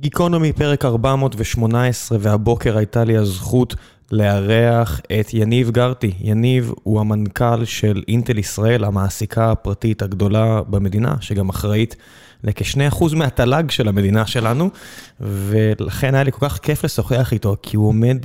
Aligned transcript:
גיקונומי, 0.00 0.52
פרק 0.52 0.84
418, 0.84 2.18
והבוקר 2.20 2.78
הייתה 2.78 3.04
לי 3.04 3.16
הזכות 3.16 3.74
לארח 4.12 5.00
את 5.20 5.34
יניב 5.34 5.70
גרטי. 5.70 6.12
יניב 6.20 6.72
הוא 6.82 7.00
המנכ"ל 7.00 7.64
של 7.64 8.02
אינטל 8.08 8.38
ישראל, 8.38 8.84
המעסיקה 8.84 9.50
הפרטית 9.50 10.02
הגדולה 10.02 10.62
במדינה, 10.62 11.14
שגם 11.20 11.48
אחראית 11.48 11.96
לכ-2% 12.44 13.16
מהתל"ג 13.16 13.70
של 13.70 13.88
המדינה 13.88 14.26
שלנו, 14.26 14.70
ולכן 15.20 16.14
היה 16.14 16.24
לי 16.24 16.32
כל 16.32 16.48
כך 16.48 16.58
כיף 16.58 16.84
לשוחח 16.84 17.32
איתו, 17.32 17.56
כי 17.62 17.76
הוא 17.76 17.88
עומד 17.88 18.18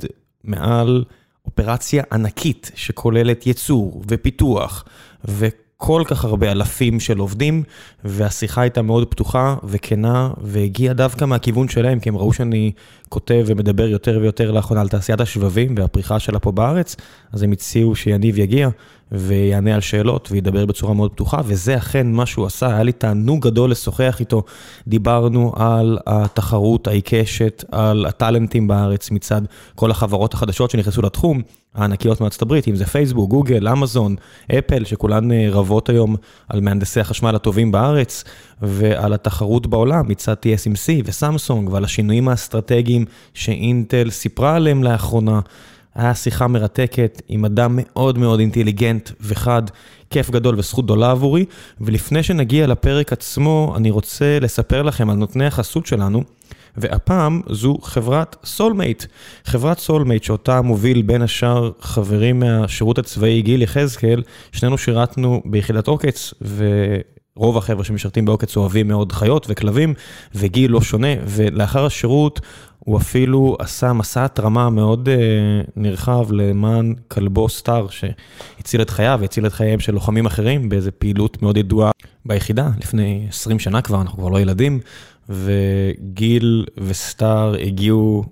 מעל 0.44 1.04
אופרציה 1.46 2.02
ענקית 2.12 2.70
שכוללת 2.74 3.46
ייצור 3.46 4.02
ופיתוח. 4.08 4.84
ו... 5.28 5.46
כל 5.86 6.02
כך 6.06 6.24
הרבה 6.24 6.52
אלפים 6.52 7.00
של 7.00 7.18
עובדים, 7.18 7.62
והשיחה 8.04 8.60
הייתה 8.60 8.82
מאוד 8.82 9.06
פתוחה 9.06 9.56
וכנה, 9.64 10.30
והגיעה 10.42 10.94
דווקא 10.94 11.24
מהכיוון 11.24 11.68
שלהם, 11.68 12.00
כי 12.00 12.08
הם 12.08 12.16
ראו 12.16 12.32
שאני 12.32 12.72
כותב 13.08 13.44
ומדבר 13.46 13.88
יותר 13.88 14.18
ויותר 14.22 14.50
לאחרונה 14.50 14.80
על 14.80 14.88
תעשיית 14.88 15.20
השבבים 15.20 15.74
והפריחה 15.78 16.18
שלה 16.18 16.38
פה 16.38 16.52
בארץ, 16.52 16.96
אז 17.32 17.42
הם 17.42 17.52
הציעו 17.52 17.94
שיניב 17.94 18.38
יגיע 18.38 18.68
ויענה 19.12 19.74
על 19.74 19.80
שאלות 19.80 20.28
וידבר 20.30 20.66
בצורה 20.66 20.94
מאוד 20.94 21.12
פתוחה, 21.12 21.40
וזה 21.44 21.76
אכן 21.76 22.12
מה 22.12 22.26
שהוא 22.26 22.46
עשה, 22.46 22.66
היה 22.66 22.82
לי 22.82 22.92
תענוג 22.92 23.46
גדול 23.46 23.70
לשוחח 23.70 24.16
איתו. 24.20 24.42
דיברנו 24.88 25.52
על 25.56 25.98
התחרות 26.06 26.86
העיקשת, 26.86 27.64
על 27.72 28.06
הטאלנטים 28.06 28.68
בארץ 28.68 29.10
מצד 29.10 29.42
כל 29.74 29.90
החברות 29.90 30.34
החדשות 30.34 30.70
שנכנסו 30.70 31.02
לתחום, 31.02 31.42
הענקיות 31.74 32.20
מארצות 32.20 32.42
הברית, 32.42 32.68
אם 32.68 32.76
זה 32.76 32.86
פייסבוק, 32.86 33.30
גוגל, 33.30 33.68
אמזון, 33.68 34.16
אפל, 34.58 34.84
שכולן 34.84 35.32
אה, 35.32 35.48
רבות 35.50 35.88
היום 35.88 36.16
על 36.48 36.60
מהנדסי 36.60 37.00
החשמל 37.00 37.34
הטובים 37.34 37.72
בארץ, 37.72 38.24
ועל 38.62 39.12
התחרות 39.12 39.66
בעולם 39.66 40.08
מצד 40.08 40.34
TSMC 40.34 41.02
וסמסונג, 41.04 41.68
ועל 41.72 41.84
השינויים 41.84 42.28
האסטרטגיים 42.28 43.03
שאינטל 43.34 44.10
סיפרה 44.10 44.56
עליהם 44.56 44.84
לאחרונה. 44.84 45.40
היה 45.94 46.14
שיחה 46.14 46.46
מרתקת 46.46 47.22
עם 47.28 47.44
אדם 47.44 47.78
מאוד 47.82 48.18
מאוד 48.18 48.40
אינטליגנט 48.40 49.10
וחד, 49.20 49.62
כיף 50.10 50.30
גדול 50.30 50.58
וזכות 50.58 50.84
גדולה 50.84 51.10
עבורי. 51.10 51.44
ולפני 51.80 52.22
שנגיע 52.22 52.66
לפרק 52.66 53.12
עצמו, 53.12 53.74
אני 53.76 53.90
רוצה 53.90 54.38
לספר 54.40 54.82
לכם 54.82 55.10
על 55.10 55.16
נותני 55.16 55.46
החסות 55.46 55.86
שלנו. 55.86 56.22
והפעם 56.76 57.40
זו 57.50 57.78
חברת 57.82 58.36
סולמייט. 58.44 59.04
חברת 59.44 59.78
סולמייט 59.78 60.22
שאותה 60.22 60.62
מוביל 60.62 61.02
בין 61.02 61.22
השאר 61.22 61.70
חברים 61.80 62.40
מהשירות 62.40 62.98
הצבאי 62.98 63.42
גיל 63.42 63.62
יחזקאל, 63.62 64.22
שנינו 64.52 64.78
שירתנו 64.78 65.42
ביחידת 65.44 65.86
עוקץ, 65.86 66.34
ורוב 67.36 67.58
החבר'ה 67.58 67.84
שמשרתים 67.84 68.24
בעוקץ 68.24 68.56
אוהבים 68.56 68.88
מאוד 68.88 69.12
חיות 69.12 69.46
וכלבים, 69.48 69.94
וגיל 70.34 70.70
לא 70.70 70.80
שונה, 70.80 71.08
ולאחר 71.26 71.86
השירות 71.86 72.40
הוא 72.78 72.98
אפילו 72.98 73.56
עשה 73.58 73.92
מסע 73.92 74.24
התרמה 74.24 74.70
מאוד 74.70 75.08
uh, 75.08 75.70
נרחב 75.76 76.32
למען 76.32 76.94
כלבו 77.08 77.48
סטאר, 77.48 77.86
שהציל 77.88 78.82
את 78.82 78.90
חייו 78.90 79.18
והציל 79.20 79.46
את 79.46 79.52
חייהם 79.52 79.80
של 79.80 79.94
לוחמים 79.94 80.26
אחרים 80.26 80.68
באיזו 80.68 80.90
פעילות 80.98 81.42
מאוד 81.42 81.56
ידועה 81.56 81.90
ביחידה, 82.26 82.68
לפני 82.80 83.26
20 83.28 83.58
שנה 83.58 83.82
כבר, 83.82 84.00
אנחנו 84.00 84.18
כבר 84.18 84.28
לא 84.28 84.40
ילדים, 84.40 84.80
וגיל 85.28 86.66
וסטאר 86.78 87.54
הגיעו 87.60 88.24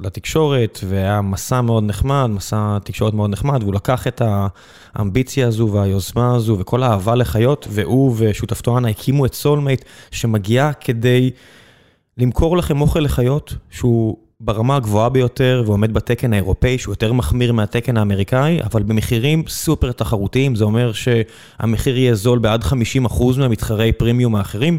לתקשורת, 0.00 0.78
והיה 0.88 1.20
מסע 1.20 1.60
מאוד 1.60 1.84
נחמד, 1.84 2.26
מסע 2.26 2.78
תקשורת 2.84 3.14
מאוד 3.14 3.30
נחמד, 3.30 3.62
והוא 3.62 3.74
לקח 3.74 4.06
את 4.06 4.22
האמביציה 4.94 5.48
הזו 5.48 5.68
והיוזמה 5.72 6.34
הזו 6.34 6.56
וכל 6.58 6.82
האהבה 6.82 7.14
לחיות, 7.14 7.66
והוא 7.70 8.14
ושותפתו 8.16 8.78
אנה 8.78 8.88
הקימו 8.88 9.26
את 9.26 9.34
סולמייט, 9.34 9.84
שמגיעה 10.10 10.72
כדי... 10.72 11.30
למכור 12.18 12.56
לכם 12.56 12.80
אוכל 12.80 13.00
לחיות 13.00 13.54
שהוא 13.70 14.16
ברמה 14.40 14.76
הגבוהה 14.76 15.08
ביותר 15.08 15.62
ועומד 15.66 15.94
בתקן 15.94 16.32
האירופאי, 16.32 16.78
שהוא 16.78 16.92
יותר 16.92 17.12
מחמיר 17.12 17.52
מהתקן 17.52 17.96
האמריקאי, 17.96 18.62
אבל 18.62 18.82
במחירים 18.82 19.44
סופר 19.48 19.92
תחרותיים, 19.92 20.54
זה 20.54 20.64
אומר 20.64 20.92
שהמחיר 20.92 21.98
יהיה 21.98 22.14
זול 22.14 22.38
בעד 22.38 22.64
50% 22.64 23.38
מהמתחרי 23.38 23.92
פרימיום 23.92 24.36
האחרים. 24.36 24.78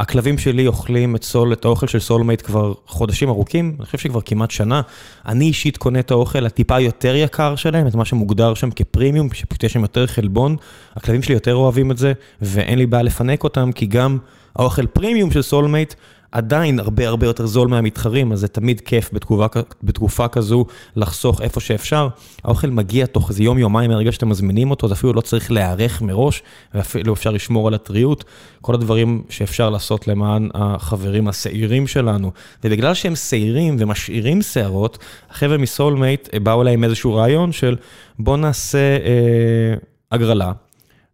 הכלבים 0.00 0.38
שלי 0.38 0.66
אוכלים 0.66 1.16
את, 1.16 1.24
סול, 1.24 1.52
את 1.52 1.64
האוכל 1.64 1.86
של 1.86 1.98
סולמייט 1.98 2.42
כבר 2.42 2.72
חודשים 2.86 3.28
ארוכים, 3.28 3.76
אני 3.78 3.86
חושב 3.86 3.98
שכבר 3.98 4.20
כמעט 4.20 4.50
שנה. 4.50 4.80
אני 5.26 5.44
אישית 5.44 5.76
קונה 5.76 6.00
את 6.00 6.10
האוכל 6.10 6.46
הטיפה 6.46 6.80
יותר 6.80 7.14
יקר 7.14 7.56
שלהם, 7.56 7.86
את 7.86 7.94
מה 7.94 8.04
שמוגדר 8.04 8.54
שם 8.54 8.70
כפרימיום, 8.70 9.28
שפשוט 9.32 9.64
יש 9.64 9.72
שם 9.72 9.80
יותר 9.80 10.06
חלבון. 10.06 10.56
הכלבים 10.96 11.22
שלי 11.22 11.34
יותר 11.34 11.54
אוהבים 11.54 11.90
את 11.90 11.98
זה, 11.98 12.12
ואין 12.42 12.78
לי 12.78 12.86
בעיה 12.86 13.02
לפנק 13.02 13.44
אותם, 13.44 13.72
כי 13.72 13.86
גם 13.86 14.18
האוכל 14.56 14.86
פרימיום 14.86 15.30
של 15.30 15.42
סולמייט 15.42 15.94
עדיין 16.32 16.78
הרבה 16.78 17.08
הרבה 17.08 17.26
יותר 17.26 17.46
זול 17.46 17.68
מהמתחרים, 17.68 18.32
אז 18.32 18.40
זה 18.40 18.48
תמיד 18.48 18.80
כיף 18.80 19.10
בתקופה, 19.12 19.46
בתקופה 19.82 20.28
כזו 20.28 20.64
לחסוך 20.96 21.42
איפה 21.42 21.60
שאפשר. 21.60 22.08
האוכל 22.44 22.66
מגיע 22.66 23.06
תוך 23.06 23.30
איזה 23.30 23.42
יום-יומיים 23.42 23.90
מהרגע 23.90 24.12
שאתם 24.12 24.28
מזמינים 24.28 24.70
אותו, 24.70 24.88
זה 24.88 24.94
אפילו 24.94 25.12
לא 25.12 25.20
צריך 25.20 25.52
להיערך 25.52 26.02
מראש, 26.02 26.42
ואפילו 26.74 27.14
אפשר 27.14 27.30
לשמור 27.30 27.68
על 27.68 27.74
הטריות. 27.74 28.24
כל 28.60 28.74
הדברים 28.74 29.22
שאפשר 29.28 29.70
לעשות 29.70 30.08
למען 30.08 30.48
החברים 30.54 31.28
השעירים 31.28 31.86
שלנו. 31.86 32.30
ובגלל 32.64 32.94
שהם 32.94 33.16
שעירים 33.16 33.76
ומשאירים 33.78 34.42
שערות, 34.42 34.98
החבר'ה 35.30 35.58
מסולמייט 35.58 36.34
באו 36.34 36.62
אליי 36.62 36.74
עם 36.74 36.84
איזשהו 36.84 37.14
רעיון 37.14 37.52
של 37.52 37.76
בוא 38.18 38.36
נעשה 38.36 38.78
אה, 38.78 39.74
הגרלה. 40.12 40.52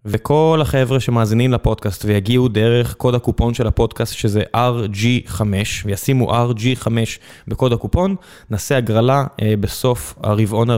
וכל 0.06 0.58
החבר'ה 0.62 1.00
שמאזינים 1.00 1.52
לפודקאסט 1.52 2.04
ויגיעו 2.04 2.48
דרך 2.48 2.94
קוד 2.94 3.14
הקופון 3.14 3.54
של 3.54 3.66
הפודקאסט, 3.66 4.14
שזה 4.14 4.42
RG5, 4.56 5.40
וישימו 5.84 6.32
RG5 6.32 6.88
בקוד 7.48 7.72
הקופון, 7.72 8.16
נעשה 8.50 8.76
הגרלה 8.76 9.24
אה, 9.42 9.54
בסוף 9.60 10.14
הרבעון 10.22 10.68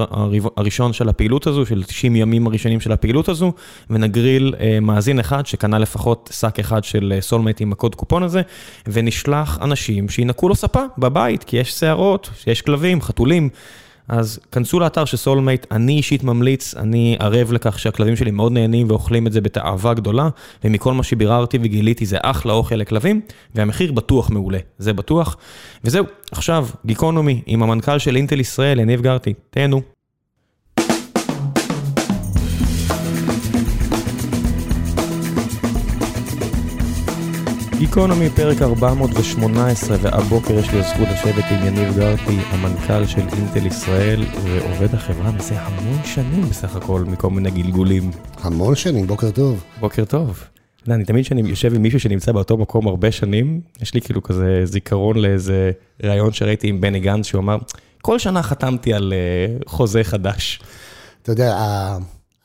הראשון 0.57 0.93
של 0.93 1.09
הפעילות 1.09 1.47
הזו, 1.47 1.67
של 1.67 1.85
90 1.85 2.17
ימים 2.17 2.47
הראשונים 2.47 2.81
של 2.81 2.93
הפעילות 2.93 3.29
הזו, 3.29 3.53
ונגריל 3.91 4.55
אה, 4.61 4.81
מאזין 4.81 5.19
אחד 5.19 5.47
שקנה 5.47 5.79
לפחות 5.79 6.31
שק 6.33 6.59
אחד 6.59 6.85
של 6.85 7.13
אה, 7.17 7.21
סולמט 7.21 7.61
עם 7.61 7.73
הקוד 7.73 7.95
קופון 7.95 8.23
הזה, 8.23 8.43
ונשלח 8.87 9.59
אנשים 9.63 10.09
שינקו 10.09 10.49
לו 10.49 10.55
ספה 10.55 10.83
בבית, 10.99 11.45
כי 11.45 11.57
יש 11.57 11.73
שערות, 11.73 12.31
יש 12.47 12.63
כלבים, 12.63 13.03
חתולים. 13.03 13.49
אז 14.09 14.39
כנסו 14.53 14.81
לאתר 14.81 15.05
של 15.05 15.17
סולמייט, 15.17 15.67
אני 15.71 15.93
אישית 15.93 16.25
ממליץ, 16.25 16.75
אני 16.75 17.17
ערב 17.21 17.53
לכך 17.53 17.79
שהכלבים 17.79 18.17
שלי 18.17 18.31
מאוד 18.31 18.53
נהנים 18.53 18.91
ואוכלים 18.91 19.27
את 19.27 19.33
זה 19.33 19.41
בתאווה 19.41 19.95
גדולה, 19.95 20.29
ומכל 20.65 20.93
מה 20.93 21.03
שביררתי 21.03 21.59
וגיליתי 21.63 22.07
זה 22.07 22.17
אחלה 22.23 22.53
אוכל 22.53 22.75
לכלבים, 22.75 23.21
והמחיר 23.55 23.93
בטוח 23.93 24.31
מעולה, 24.31 24.59
זה 24.79 24.93
בטוח. 24.93 25.37
וזהו, 25.85 26.05
עכשיו, 26.31 26.69
גיקונומי 26.87 27.43
עם 27.47 27.63
המנכ"ל 27.63 27.99
של 27.99 28.17
אינטל 28.17 28.41
ישראל, 28.41 28.81
יניב 28.81 29.03
גרטי, 29.03 29.35
תהנו. 29.51 29.98
גיקונומי, 37.99 38.31
פרק 38.31 38.63
418, 38.63 39.97
והבוקר 40.03 40.55
יש 40.55 40.71
לי 40.71 40.79
הזכות 40.79 41.09
לשבת 41.13 41.45
עם 41.51 41.67
יניב 41.67 41.97
גרטי, 41.97 42.39
המנכ"ל 42.49 43.07
של 43.07 43.21
אינטל 43.21 43.67
ישראל, 43.67 44.25
ועובד 44.45 44.95
החברה 44.95 45.31
מזה 45.31 45.61
המון 45.61 46.05
שנים 46.05 46.43
בסך 46.43 46.77
הכל, 46.77 47.05
מכל 47.07 47.31
מיני 47.31 47.51
גלגולים. 47.51 48.11
המון 48.41 48.75
שנים, 48.75 49.07
בוקר 49.07 49.31
טוב. 49.31 49.65
בוקר 49.81 50.05
טוב. 50.05 50.45
לא, 50.87 50.95
אני 50.95 51.05
תמיד 51.05 51.25
כשאני 51.25 51.49
יושב 51.49 51.75
עם 51.75 51.83
מישהו 51.83 52.01
שנמצא 52.01 52.33
באותו 52.33 52.57
מקום 52.57 52.89
הרבה 52.89 53.13
שנים, 53.13 53.61
יש 53.81 53.95
לי 53.95 54.01
כאילו 54.01 54.23
כזה 54.23 54.61
זיכרון 54.65 55.17
לאיזה 55.17 55.71
ראיון 56.03 56.33
שראיתי 56.33 56.69
עם 56.69 56.81
בני 56.81 57.01
גנץ, 57.01 57.27
שהוא 57.27 57.41
אמר, 57.41 57.59
כל 58.03 58.19
שנה 58.19 58.43
חתמתי 58.43 58.95
על 58.95 59.13
uh, 59.13 59.69
חוזה 59.69 60.05
חדש. 60.05 60.61
אתה 61.23 61.33
יודע, 61.33 61.57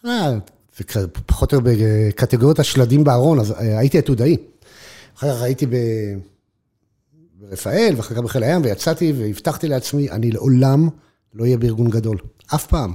אה, 0.05 0.31
זה 0.77 1.07
פחות 1.25 1.53
או 1.53 1.57
יותר 1.57 1.69
בקטגוריות 1.71 2.59
השלדים 2.59 3.03
בארון, 3.03 3.39
אז 3.39 3.51
אה, 3.51 3.79
הייתי 3.79 3.97
עתודאי. 3.97 4.37
אחר 5.17 5.35
כך 5.35 5.41
הייתי 5.41 5.65
ברפאל, 7.39 7.93
ואחר 7.97 8.15
כך 8.15 8.21
בחיל 8.21 8.43
הים, 8.43 8.61
ויצאתי 8.63 9.13
והבטחתי 9.17 9.67
לעצמי, 9.67 10.11
אני 10.11 10.31
לעולם 10.31 10.89
לא 11.33 11.43
אהיה 11.43 11.57
בארגון 11.57 11.89
גדול, 11.89 12.17
אף 12.55 12.67
פעם. 12.67 12.93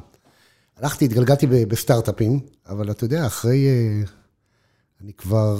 הלכתי, 0.77 1.05
התגלגלתי 1.05 1.47
בסטארט-אפים, 1.47 2.41
אבל 2.69 2.91
אתה 2.91 3.05
יודע, 3.05 3.27
אחרי... 3.27 3.67
אה, 3.67 4.03
אני 5.03 5.13
כבר 5.13 5.59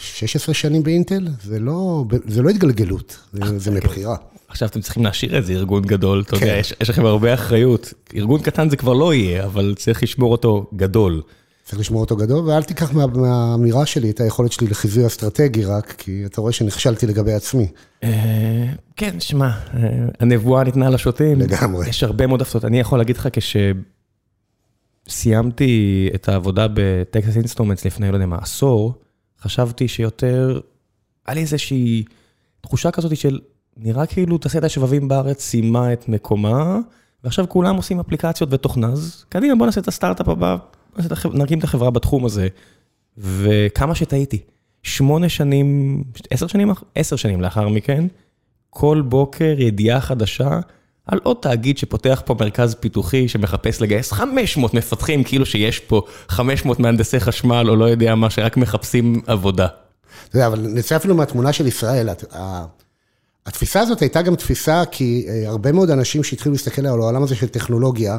16 0.00 0.54
שנים 0.54 0.82
באינטל, 0.82 1.28
זה 1.44 1.58
לא, 1.58 2.04
זה 2.26 2.42
לא 2.42 2.50
התגלגלות, 2.50 3.18
זה, 3.32 3.58
זה 3.58 3.70
מבחירה. 3.70 4.16
עכשיו 4.48 4.68
אתם 4.68 4.80
צריכים 4.80 5.04
להשאיר 5.04 5.38
את 5.38 5.46
זה 5.46 5.52
ארגון 5.52 5.82
גדול, 5.82 6.22
אתה 6.26 6.36
יודע, 6.36 6.46
כן. 6.46 6.58
יש, 6.60 6.74
יש 6.80 6.90
לכם 6.90 7.04
הרבה 7.04 7.34
אחריות. 7.34 7.92
ארגון 8.16 8.42
קטן 8.42 8.70
זה 8.70 8.76
כבר 8.76 8.92
לא 8.92 9.14
יהיה, 9.14 9.44
אבל 9.44 9.74
צריך 9.78 10.02
לשמור 10.02 10.32
אותו 10.32 10.70
גדול. 10.76 11.22
צריך 11.72 11.80
לשמור 11.80 12.00
אותו 12.00 12.16
גדול, 12.16 12.48
ואל 12.48 12.62
תיקח 12.62 12.92
מהאמירה 12.92 13.86
שלי 13.86 14.10
את 14.10 14.20
היכולת 14.20 14.52
שלי 14.52 14.66
לחיזוי 14.66 15.06
אסטרטגי 15.06 15.64
רק, 15.64 15.94
כי 15.98 16.26
אתה 16.26 16.40
רואה 16.40 16.52
שנכשלתי 16.52 17.06
לגבי 17.06 17.32
עצמי. 17.32 17.68
אה, 18.02 18.66
כן, 18.96 19.20
שמע, 19.20 19.46
אה, 19.46 20.06
הנבואה 20.20 20.64
ניתנה 20.64 20.90
לשוטים. 20.90 21.40
לגמרי. 21.40 21.88
יש 21.88 22.02
הרבה 22.02 22.26
מאוד 22.26 22.42
הפתעות. 22.42 22.64
אני 22.64 22.80
יכול 22.80 22.98
להגיד 22.98 23.16
לך, 23.16 23.28
כשסיימתי 25.08 26.10
את 26.14 26.28
העבודה 26.28 26.66
בטקסס 26.74 27.36
אינסטרומנטס 27.36 27.84
לפני, 27.84 28.08
לא 28.08 28.14
יודע 28.14 28.26
מה, 28.26 28.38
עשור, 28.38 28.94
חשבתי 29.40 29.88
שיותר, 29.88 30.60
היה 31.26 31.34
לי 31.34 31.40
איזושהי 31.40 32.04
תחושה 32.60 32.90
כזאת 32.90 33.16
של 33.16 33.40
נראה 33.76 34.06
כאילו 34.06 34.38
תעשיית 34.38 34.64
השבבים 34.64 35.08
בארץ 35.08 35.42
סיימה 35.42 35.92
את 35.92 36.08
מקומה, 36.08 36.78
ועכשיו 37.24 37.48
כולם 37.48 37.76
עושים 37.76 38.00
אפליקציות 38.00 38.52
ותוכנה, 38.52 38.86
אז 38.86 39.24
קדימה, 39.28 39.54
בוא 39.54 39.66
נעשה 39.66 39.80
את 39.80 39.88
הסטארט-אפ 39.88 40.28
הבא, 40.28 40.56
נקים 41.34 41.58
את 41.58 41.64
החברה 41.64 41.90
בתחום 41.90 42.24
הזה. 42.24 42.48
וכמה 43.18 43.94
שטעיתי, 43.94 44.38
שמונה 44.82 45.28
שנים, 45.28 46.02
עשר 46.30 46.46
שנים, 46.46 46.72
עשר 46.94 47.16
שנים 47.16 47.40
לאחר 47.40 47.68
מכן, 47.68 48.04
כל 48.70 49.02
בוקר 49.06 49.54
ידיעה 49.58 50.00
חדשה 50.00 50.60
על 51.06 51.20
עוד 51.22 51.36
תאגיד 51.40 51.78
שפותח 51.78 52.22
פה 52.24 52.36
מרכז 52.40 52.74
פיתוחי 52.74 53.28
שמחפש 53.28 53.82
לגייס 53.82 54.12
500 54.12 54.74
מפתחים, 54.74 55.24
כאילו 55.24 55.46
שיש 55.46 55.78
פה 55.78 56.02
500 56.28 56.80
מהנדסי 56.80 57.20
חשמל 57.20 57.66
או 57.68 57.76
לא 57.76 57.84
יודע 57.84 58.14
מה, 58.14 58.30
שרק 58.30 58.56
מחפשים 58.56 59.20
עבודה. 59.26 59.66
אתה 60.28 60.36
יודע, 60.36 60.46
אבל 60.46 60.60
נצא 60.60 60.96
אפילו 60.96 61.14
מהתמונה 61.14 61.52
של 61.52 61.66
ישראל. 61.66 62.08
התפיסה 63.46 63.80
הזאת 63.80 64.00
הייתה 64.00 64.22
גם 64.22 64.34
תפיסה 64.34 64.82
כי 64.90 65.26
אה, 65.28 65.48
הרבה 65.48 65.72
מאוד 65.72 65.90
אנשים 65.90 66.24
שהתחילו 66.24 66.52
להסתכל 66.52 66.86
על 66.86 67.00
העולם 67.00 67.22
הזה 67.22 67.34
של 67.34 67.48
טכנולוגיה, 67.48 68.18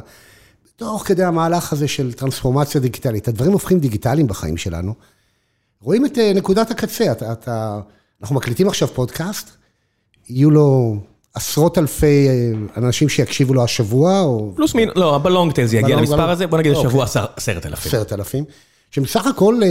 תוך 0.83 1.03
כדי 1.07 1.23
המהלך 1.23 1.73
הזה 1.73 1.87
של 1.87 2.13
טרנספורמציה 2.13 2.81
דיגיטלית, 2.81 3.27
הדברים 3.27 3.51
הופכים 3.51 3.79
דיגיטליים 3.79 4.27
בחיים 4.27 4.57
שלנו. 4.57 4.93
רואים 5.81 6.05
את 6.05 6.17
אה, 6.17 6.31
נקודת 6.35 6.71
הקצה, 6.71 7.11
אתה, 7.11 7.31
אתה, 7.31 7.79
אנחנו 8.21 8.35
מקליטים 8.35 8.67
עכשיו 8.67 8.87
פודקאסט, 8.87 9.49
יהיו 10.29 10.51
לו 10.51 10.95
עשרות 11.33 11.77
אלפי 11.77 12.27
אה, 12.27 12.51
אנשים 12.77 13.09
שיקשיבו 13.09 13.53
לו 13.53 13.63
השבוע, 13.63 14.21
או... 14.21 14.53
פלוס 14.55 14.75
מין, 14.75 14.89
לא, 14.95 15.17
בלונגטן 15.17 15.65
זה 15.65 15.77
יגיע 15.77 15.95
למספר 15.95 16.29
הזה, 16.29 16.47
בוא 16.47 16.57
נגיד 16.57 16.71
השבוע 16.71 17.05
אוקיי. 17.05 17.23
עשרת 17.35 17.65
אלפים. 17.65 17.89
עשרת 17.89 18.13
אלפים. 18.13 18.43
שבסך 18.91 19.27
הכל 19.27 19.59
אה, 19.63 19.69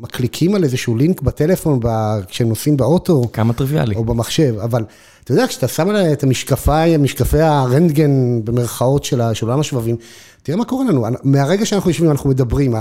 מקליקים 0.00 0.54
על 0.54 0.64
איזשהו 0.64 0.96
לינק 0.96 1.22
בטלפון 1.22 1.80
כשהם 2.28 2.48
נוסעים 2.48 2.76
באוטו. 2.76 3.22
כמה 3.32 3.52
טריוויאלי. 3.52 3.94
או 3.94 4.04
במחשב, 4.04 4.54
אבל 4.58 4.84
אתה 5.24 5.32
יודע, 5.32 5.46
כשאתה 5.46 5.68
שם 5.68 5.88
עליה 5.88 6.12
את 6.12 6.22
המשקפי, 6.22 6.96
משקפי 6.98 7.40
הרנטגן 7.40 8.44
במרכאות 8.44 9.04
של 9.04 9.20
עולם 9.42 9.60
השבבים, 9.60 9.96
תראה 10.42 10.58
מה 10.58 10.64
קורה 10.64 10.84
לנו. 10.84 11.06
מהרגע 11.22 11.66
שאנחנו 11.66 11.90
יושבים, 11.90 12.10
אנחנו 12.10 12.30
מדברים, 12.30 12.74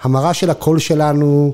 ההמרה 0.00 0.34
של 0.34 0.50
הקול 0.50 0.78
שלנו 0.78 1.52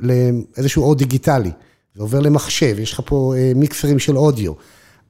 לאיזשהו 0.00 0.84
אוד 0.84 0.98
דיגיטלי. 0.98 1.50
זה 1.94 2.02
עובר 2.02 2.20
למחשב, 2.20 2.78
יש 2.78 2.92
לך 2.92 3.00
פה 3.04 3.34
אה, 3.36 3.52
מיקסרים 3.54 3.98
של 3.98 4.16
אודיו. 4.16 4.52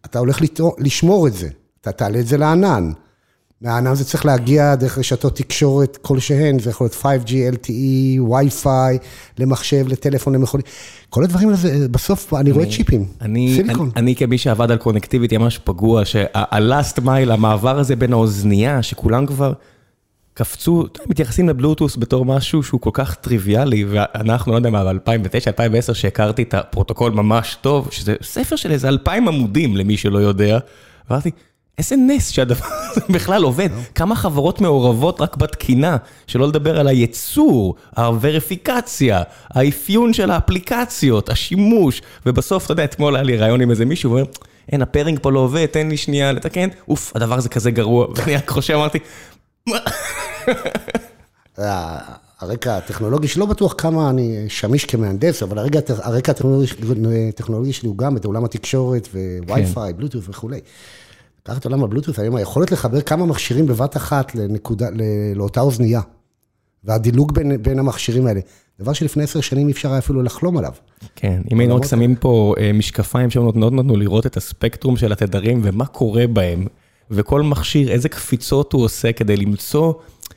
אתה 0.05 0.19
הולך 0.19 0.39
לשמור 0.79 1.27
את 1.27 1.35
זה, 1.35 1.49
אתה 1.81 1.93
תעלה 1.93 2.21
את 2.21 2.27
זה 2.27 2.37
לענן. 2.37 2.93
מהענן 3.63 3.95
זה 3.95 4.05
צריך 4.05 4.27
להגיע 4.27 4.75
דרך 4.75 4.99
רשתות 4.99 5.37
תקשורת 5.37 5.99
כלשהן, 6.03 6.59
זה 6.59 6.71
יכול 6.71 6.85
להיות 6.85 7.25
5G, 7.27 7.31
LTE, 7.31 8.31
Wi-Fi, 8.31 8.99
למחשב, 9.39 9.89
לטלפון, 9.89 10.35
למכונית. 10.35 10.67
כל 11.11 11.25
הדברים 11.25 11.49
האלה, 11.49 11.89
בסוף 11.89 12.35
אני 12.35 12.51
רואה 12.51 12.67
צ'יפים, 12.67 13.07
סיליקון. 13.35 13.91
אני 13.97 14.17
כמי 14.17 14.39
שעבד 14.39 14.71
על 14.71 14.79
קונקטיביטי 14.79 15.39
ממש 15.39 15.59
פגוע, 15.65 16.05
שה-last 16.05 16.99
mile, 16.99 17.33
המעבר 17.33 17.79
הזה 17.79 17.97
בין 17.97 18.13
האוזנייה, 18.13 18.83
שכולם 18.83 19.27
כבר 19.27 19.53
קפצו, 20.35 20.87
מתייחסים 21.09 21.49
לבלוטוס 21.49 21.97
בתור 21.97 22.25
משהו 22.25 22.63
שהוא 22.63 22.81
כל 22.81 22.91
כך 22.93 23.15
טריוויאלי, 23.15 23.85
ואנחנו, 23.85 24.53
לא 24.53 24.57
יודע 24.57 24.71
מה, 24.71 24.93
ב-2009, 24.93 25.47
2010, 25.47 25.93
שהכרתי 25.93 26.43
את 26.43 26.55
הפרוטוקול 26.55 27.13
ממש 27.13 27.57
טוב, 27.61 27.89
שזה 27.91 28.15
ספר 28.23 28.57
של 28.57 28.71
איזה 28.71 28.89
אלפיים 28.89 29.29
עמודים 29.29 29.77
למי 29.77 29.97
שלא 29.97 30.19
יודע, 30.19 30.59
ואמרתי, 31.11 31.31
איזה 31.79 31.97
נס 31.97 32.31
שהדבר 32.31 32.67
הזה 32.91 33.01
בכלל 33.11 33.43
עובד, 33.43 33.69
כמה 33.95 34.17
חברות 34.17 34.61
מעורבות 34.61 35.21
רק 35.21 35.37
בתקינה, 35.37 35.97
שלא 36.27 36.49
לדבר 36.49 36.81
על 36.81 36.89
הייצור, 36.89 37.75
הווריפיקציה, 37.97 39.23
האפיון 39.51 40.13
של 40.13 40.31
האפליקציות, 40.31 41.31
השימוש, 41.31 42.03
ובסוף, 42.27 42.65
אתה 42.65 42.73
יודע, 42.73 42.85
אתמול 42.85 43.17
היה 43.17 43.23
לי 43.23 43.37
רעיון 43.37 43.61
עם 43.61 43.71
איזה 43.71 43.85
מישהו, 43.85 44.11
הוא 44.11 44.19
אומר, 44.19 44.31
אין, 44.73 44.83
ה-pairing 44.83 45.19
פה 45.23 45.33
לא 45.33 45.39
עובד, 45.39 45.67
תן 45.67 45.89
לי 45.89 45.97
שנייה 45.97 46.33
לתקן, 46.33 46.69
אוף, 46.89 47.17
הדבר 47.17 47.35
הזה 47.35 47.49
כזה 47.49 47.71
גרוע, 47.71 48.07
ואני 48.17 48.37
רק 48.37 48.51
חושב, 48.51 48.75
אמרתי, 48.75 48.99
מה? 49.67 49.79
הרקע 52.41 52.77
הטכנולוגי 52.77 53.29
שלא 53.29 53.47
בטוח 53.47 53.75
כמה 53.79 54.11
אני 54.11 54.45
שמיש 54.49 54.85
כמהנדס, 54.85 55.43
אבל 55.43 55.59
הרקע 55.89 56.33
הטכנולוגי 56.33 57.73
שלי 57.73 57.89
הוא 57.89 57.99
גם 57.99 58.17
את 58.17 58.25
עולם 58.25 58.45
התקשורת 58.45 59.09
וווי-פיי, 59.47 59.93
בלוטות' 59.93 60.29
וכולי. 60.29 60.61
קח 61.43 61.59
את 61.59 61.65
עולם 61.65 61.85
הבלוטות' 61.85 62.19
היום, 62.19 62.37
היכולת 62.37 62.73
לחבר 62.73 63.01
כמה 63.01 63.27
מכשירים 63.27 63.67
בבת 63.67 63.97
אחת 63.97 64.35
לנקודה, 64.35 64.87
לאותה 65.37 65.61
אוזנייה, 65.61 66.01
והדילוג 66.85 67.35
בין, 67.35 67.63
בין 67.63 67.79
המכשירים 67.79 68.27
האלה, 68.27 68.41
דבר 68.81 68.93
שלפני 68.93 69.23
עשר 69.23 69.41
שנים 69.41 69.67
אי 69.67 69.73
אפשר 69.73 69.89
היה 69.89 69.99
אפילו 69.99 70.23
לחלום 70.23 70.57
עליו. 70.59 70.73
כן, 71.17 71.43
אם 71.53 71.61
היינו 71.61 71.77
רק 71.77 71.87
שמים 71.87 72.17
פה 72.17 72.55
אה, 72.59 72.73
משקפיים 72.73 73.31
שנותנות 73.31 73.73
לנו 73.73 73.97
לראות 73.97 74.27
את 74.27 74.37
הספקטרום 74.37 74.97
של 74.97 75.13
התדרים 75.13 75.61
ומה 75.65 75.87
קורה 75.87 76.27
בהם, 76.27 76.67
וכל 77.11 77.43
מכשיר, 77.43 77.91
איזה 77.91 78.09
קפיצות 78.09 78.73
הוא 78.73 78.85
עושה 78.85 79.13
כדי 79.13 79.37
למצוא, 79.37 79.93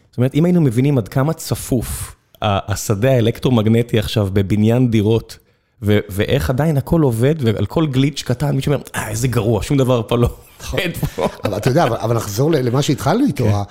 זאת 0.10 0.18
אומרת, 0.18 0.36
אם 0.36 0.46
היינו 0.46 0.62
מבינים 0.62 0.98
עד 0.98 1.08
כמה 1.08 1.34
צפוף 1.34 2.16
השדה 2.42 3.12
האלקטרומגנטי 3.12 4.00
עכשיו 4.00 4.28
בבניין 4.34 4.92
דירות, 4.92 5.38
ואיך 5.86 6.50
עדיין 6.50 6.78
הכל 6.78 7.02
עובד, 7.02 7.36
ועל 7.40 7.66
כל 7.66 7.88
גליץ' 7.88 8.24
קטן, 8.26 8.56
מישהו 8.56 8.74
אומר, 8.74 8.84
אה, 8.96 9.10
איזה 9.10 9.28
גרוע, 9.28 9.64
שום 9.64 9.78
דבר 9.78 10.02
פה 10.08 10.18
לא 10.18 10.30
עובד 10.72 10.98
פה. 11.16 11.28
אבל 11.44 11.58
אתה 11.58 11.70
יודע, 11.70 11.84
אבל 11.84 12.16
נחזור 12.16 12.52
למה 12.52 12.82
שהתחלנו 12.82 13.26
איתו, 13.26 13.46
כן. 13.46 13.62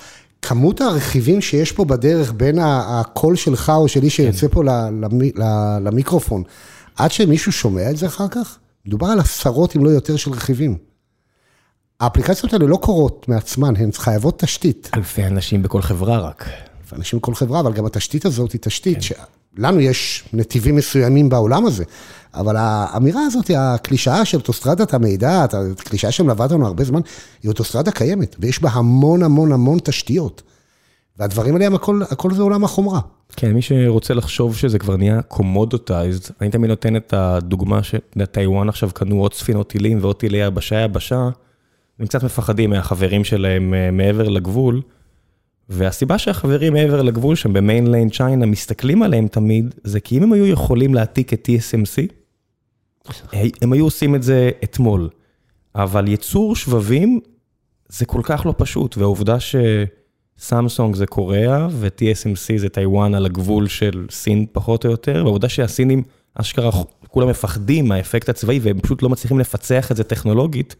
כמות 0.42 0.80
הרכיבים 0.80 1.40
שיש 1.40 1.72
פה 1.72 1.84
בדרך 1.84 2.32
בין 2.32 2.58
הקול 2.62 3.36
שלך 3.36 3.72
או 3.76 3.88
שלי 3.88 4.10
שיוצא 4.10 4.48
כן. 4.48 4.54
פה 4.54 4.62
למיקרופון, 5.80 6.42
עד 6.96 7.12
שמישהו 7.12 7.52
שומע 7.52 7.90
את 7.90 7.96
זה 7.96 8.06
אחר 8.06 8.28
כך, 8.28 8.58
מדובר 8.86 9.06
על 9.06 9.20
עשרות 9.20 9.76
אם 9.76 9.84
לא 9.84 9.90
יותר 9.90 10.16
של 10.16 10.30
רכיבים. 10.30 10.76
האפליקציות 12.00 12.52
האלה 12.52 12.66
לא 12.66 12.76
קורות 12.76 13.28
מעצמן, 13.28 13.76
הן 13.76 13.90
חייבות 13.92 14.38
תשתית. 14.38 14.90
אלפי 14.94 15.24
אנשים 15.24 15.62
בכל 15.62 15.82
חברה 15.82 16.18
רק. 16.18 16.48
אלפי 16.80 16.96
אנשים 16.96 17.18
בכל 17.18 17.34
חברה, 17.34 17.60
אבל 17.60 17.72
גם 17.72 17.86
התשתית 17.86 18.24
הזאת 18.24 18.52
היא 18.52 18.60
תשתית 18.60 18.98
שלנו 19.56 19.80
יש 19.80 20.24
נתיבים 20.32 20.76
מסוימים 20.76 21.28
בעולם 21.28 21.66
הזה, 21.66 21.84
אבל 22.34 22.56
האמירה 22.58 23.22
הזאת, 23.26 23.50
הקלישאה 23.56 24.24
של 24.24 24.38
אוטוסטרדת 24.38 24.94
המידע, 24.94 25.46
הקלישאה 25.78 26.10
שמלווה 26.10 26.44
אותנו 26.44 26.66
הרבה 26.66 26.84
זמן, 26.84 27.00
היא 27.42 27.48
אוטוסטרדה 27.48 27.90
קיימת, 27.90 28.36
ויש 28.38 28.62
בה 28.62 28.70
המון 28.70 29.22
המון 29.22 29.52
המון 29.52 29.78
תשתיות. 29.84 30.42
והדברים 31.18 31.54
האלה, 31.54 31.74
הכל, 31.74 32.00
הכל 32.10 32.34
זה 32.34 32.42
עולם 32.42 32.64
החומרה. 32.64 33.00
כן, 33.36 33.52
מי 33.52 33.62
שרוצה 33.62 34.14
לחשוב 34.14 34.56
שזה 34.56 34.78
כבר 34.78 34.96
נהיה 34.96 35.22
קומודוטייזד, 35.22 36.30
אני 36.40 36.50
תמיד 36.50 36.70
נותן 36.70 36.96
את 36.96 37.12
הדוגמה 37.12 37.80
שטיוואן 37.82 38.68
עכשיו 38.68 38.90
קנו 38.94 39.20
עוד 39.20 39.34
ספינות 39.34 39.68
טילים 39.68 39.98
ועוד 40.00 40.16
טילי 40.16 40.38
יבשה 40.38 40.80
יבשה, 40.80 41.28
הם 41.98 42.06
קצת 42.06 42.24
מפחדים 42.24 42.70
מהחברים 42.70 43.24
שלהם 43.24 43.74
אה, 43.74 43.90
מעבר 43.90 44.28
לגבול, 44.28 44.82
והסיבה 45.68 46.18
שהחברים 46.18 46.72
מעבר 46.72 47.02
לגבול 47.02 47.36
שהם 47.36 47.52
ב-mainland 47.52 48.10
China 48.10 48.46
מסתכלים 48.46 49.02
עליהם 49.02 49.28
תמיד, 49.28 49.74
זה 49.84 50.00
כי 50.00 50.18
אם 50.18 50.22
הם 50.22 50.32
היו 50.32 50.46
יכולים 50.46 50.94
להעתיק 50.94 51.32
את 51.32 51.48
TSMC, 51.48 52.12
הם 53.62 53.72
היו 53.72 53.84
עושים 53.84 54.14
את 54.14 54.22
זה 54.22 54.50
אתמול. 54.64 55.08
אבל 55.74 56.08
ייצור 56.08 56.56
שבבים 56.56 57.20
זה 57.88 58.06
כל 58.06 58.20
כך 58.24 58.46
לא 58.46 58.54
פשוט, 58.58 58.96
והעובדה 58.96 59.36
שסמסונג 59.40 60.94
זה 60.94 61.06
קוריאה 61.06 61.68
ו-TSMC 61.70 62.58
זה 62.58 62.68
טיוואן 62.68 63.14
על 63.14 63.26
הגבול 63.26 63.68
של 63.68 64.06
סין 64.10 64.46
פחות 64.52 64.84
או 64.84 64.90
יותר, 64.90 65.22
והעובדה 65.24 65.48
שהסינים 65.48 66.02
אשכרה 66.34 66.70
כולם 67.08 67.28
מפחדים 67.28 67.88
מהאפקט 67.88 68.28
הצבאי 68.28 68.58
והם 68.58 68.80
פשוט 68.80 69.02
לא 69.02 69.08
מצליחים 69.08 69.38
לפצח 69.38 69.90
את 69.90 69.96
זה 69.96 70.04
טכנולוגית, 70.04 70.76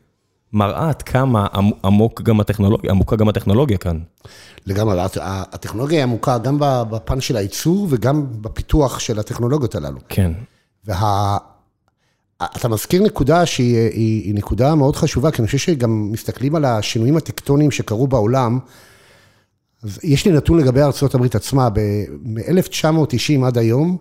מראה 0.53 0.89
עד 0.89 1.03
כמה 1.03 1.47
עמוק 1.85 2.23
גם 2.23 2.41
הטכנולוגיה, 2.41 2.91
עמוקה 2.91 3.17
גם 3.17 3.29
הטכנולוגיה 3.29 3.79
כאן. 3.79 3.99
לגמרי, 4.67 5.01
הטכנולוגיה 5.21 5.99
היא 5.99 6.03
עמוקה 6.03 6.39
גם 6.39 6.57
בפן 6.61 7.21
של 7.21 7.37
הייצור 7.37 7.87
וגם 7.91 8.27
בפיתוח 8.41 8.99
של 8.99 9.19
הטכנולוגיות 9.19 9.75
הללו. 9.75 9.99
כן. 10.09 10.33
וה... 10.85 11.39
אתה 12.43 12.69
מזכיר 12.69 13.03
נקודה 13.03 13.47
שהיא 13.47 13.77
היא, 13.77 14.23
היא 14.23 14.35
נקודה 14.35 14.75
מאוד 14.75 14.97
חשובה, 14.97 15.31
כי 15.31 15.43
אני 15.43 15.47
חושב 15.47 15.59
שגם 15.59 16.13
מסתכלים 16.13 16.55
על 16.55 16.65
השינויים 16.65 17.17
הטקטוניים 17.17 17.71
שקרו 17.71 18.07
בעולם. 18.07 18.59
אז 19.83 20.01
יש 20.03 20.27
לי 20.27 20.33
נתון 20.33 20.59
לגבי 20.59 20.81
ארה"ב 20.83 21.25
עצמה, 21.35 21.69
מ-1990 22.23 23.47
עד 23.47 23.59
היום, 23.59 23.97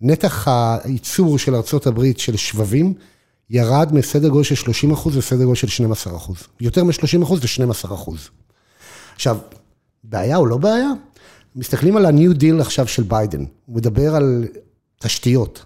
נתח 0.00 0.48
הייצור 0.84 1.38
של 1.38 1.54
ארה"ב 1.54 2.02
של 2.16 2.36
שבבים 2.36 2.94
ירד 3.50 3.94
מסדר 3.94 4.28
גודל 4.28 4.44
של 4.44 4.54
30 4.54 4.92
אחוז 4.92 5.16
לסדר 5.16 5.44
גודל 5.44 5.54
של 5.54 5.68
12 5.68 6.16
אחוז. 6.16 6.36
יותר 6.60 6.84
מ-30 6.84 7.22
אחוז 7.22 7.40
ל-12 7.42 7.94
אחוז. 7.94 8.28
עכשיו, 9.14 9.38
בעיה 10.04 10.36
או 10.36 10.46
לא 10.46 10.56
בעיה? 10.56 10.90
מסתכלים 11.56 11.96
על 11.96 12.06
ה-New 12.06 12.40
Deal 12.40 12.60
עכשיו 12.60 12.88
של 12.88 13.02
ביידן, 13.02 13.44
הוא 13.66 13.76
מדבר 13.76 14.16
על 14.16 14.44
תשתיות. 15.00 15.64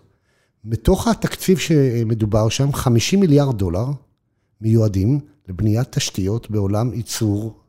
בתוך 0.65 1.09
התקציב 1.09 1.59
שמדובר 1.59 2.49
שם, 2.49 2.73
50 2.73 3.21
מיליארד 3.21 3.59
דולר 3.59 3.87
מיועדים 4.61 5.21
לבניית 5.49 5.93
תשתיות 5.93 6.51
בעולם 6.51 6.93
ייצור 6.93 7.60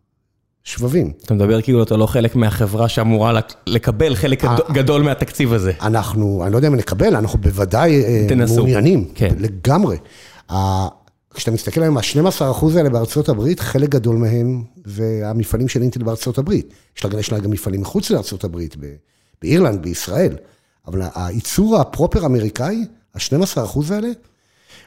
שבבים. 0.64 1.12
אתה 1.26 1.34
מדבר 1.34 1.62
כאילו 1.62 1.84
אתה 1.84 1.98
לא 1.98 2.06
חלק 2.06 2.36
מהחברה 2.36 2.90
שאמורה 2.90 3.40
לקבל 3.68 4.16
חלק 4.16 4.46
אה, 4.46 4.58
גדול 4.74 5.02
מהתקציב 5.02 5.54
הזה. 5.54 5.72
אנחנו, 5.82 6.42
אני 6.44 6.52
לא 6.52 6.58
יודע 6.58 6.68
אם 6.68 6.76
נקבל, 6.76 7.16
אנחנו 7.16 7.40
בוודאי 7.40 8.04
אה, 8.04 8.28
מעוניינים, 8.56 9.06
כן. 9.16 9.36
לגמרי. 9.40 9.98
כשאתה 11.34 11.52
מסתכל 11.52 11.84
היום, 11.84 11.98
ה-12% 11.98 12.78
האלה 12.78 12.90
בארצות 12.90 13.30
הברית, 13.30 13.60
חלק 13.60 13.90
גדול 13.90 14.16
מהם 14.16 14.64
זה 14.86 15.22
המפעלים 15.26 15.68
של 15.68 15.82
אינטל 15.82 16.04
בארצות 16.04 16.38
הברית. 16.38 16.74
יש 16.98 17.06
לה, 17.06 17.20
יש 17.20 17.32
לה 17.32 17.40
גם 17.40 17.52
מפעלים 17.52 17.82
מחוץ 17.82 18.10
לארצות 18.10 18.44
הברית, 18.44 18.76
באירלנד, 19.42 19.82
בישראל. 19.82 20.36
אבל 20.88 21.02
הייצור 21.16 21.78
הפרופר 21.78 22.26
אמריקאי, 22.26 22.86
ה-12% 23.16 23.94
האלה, 23.94 24.10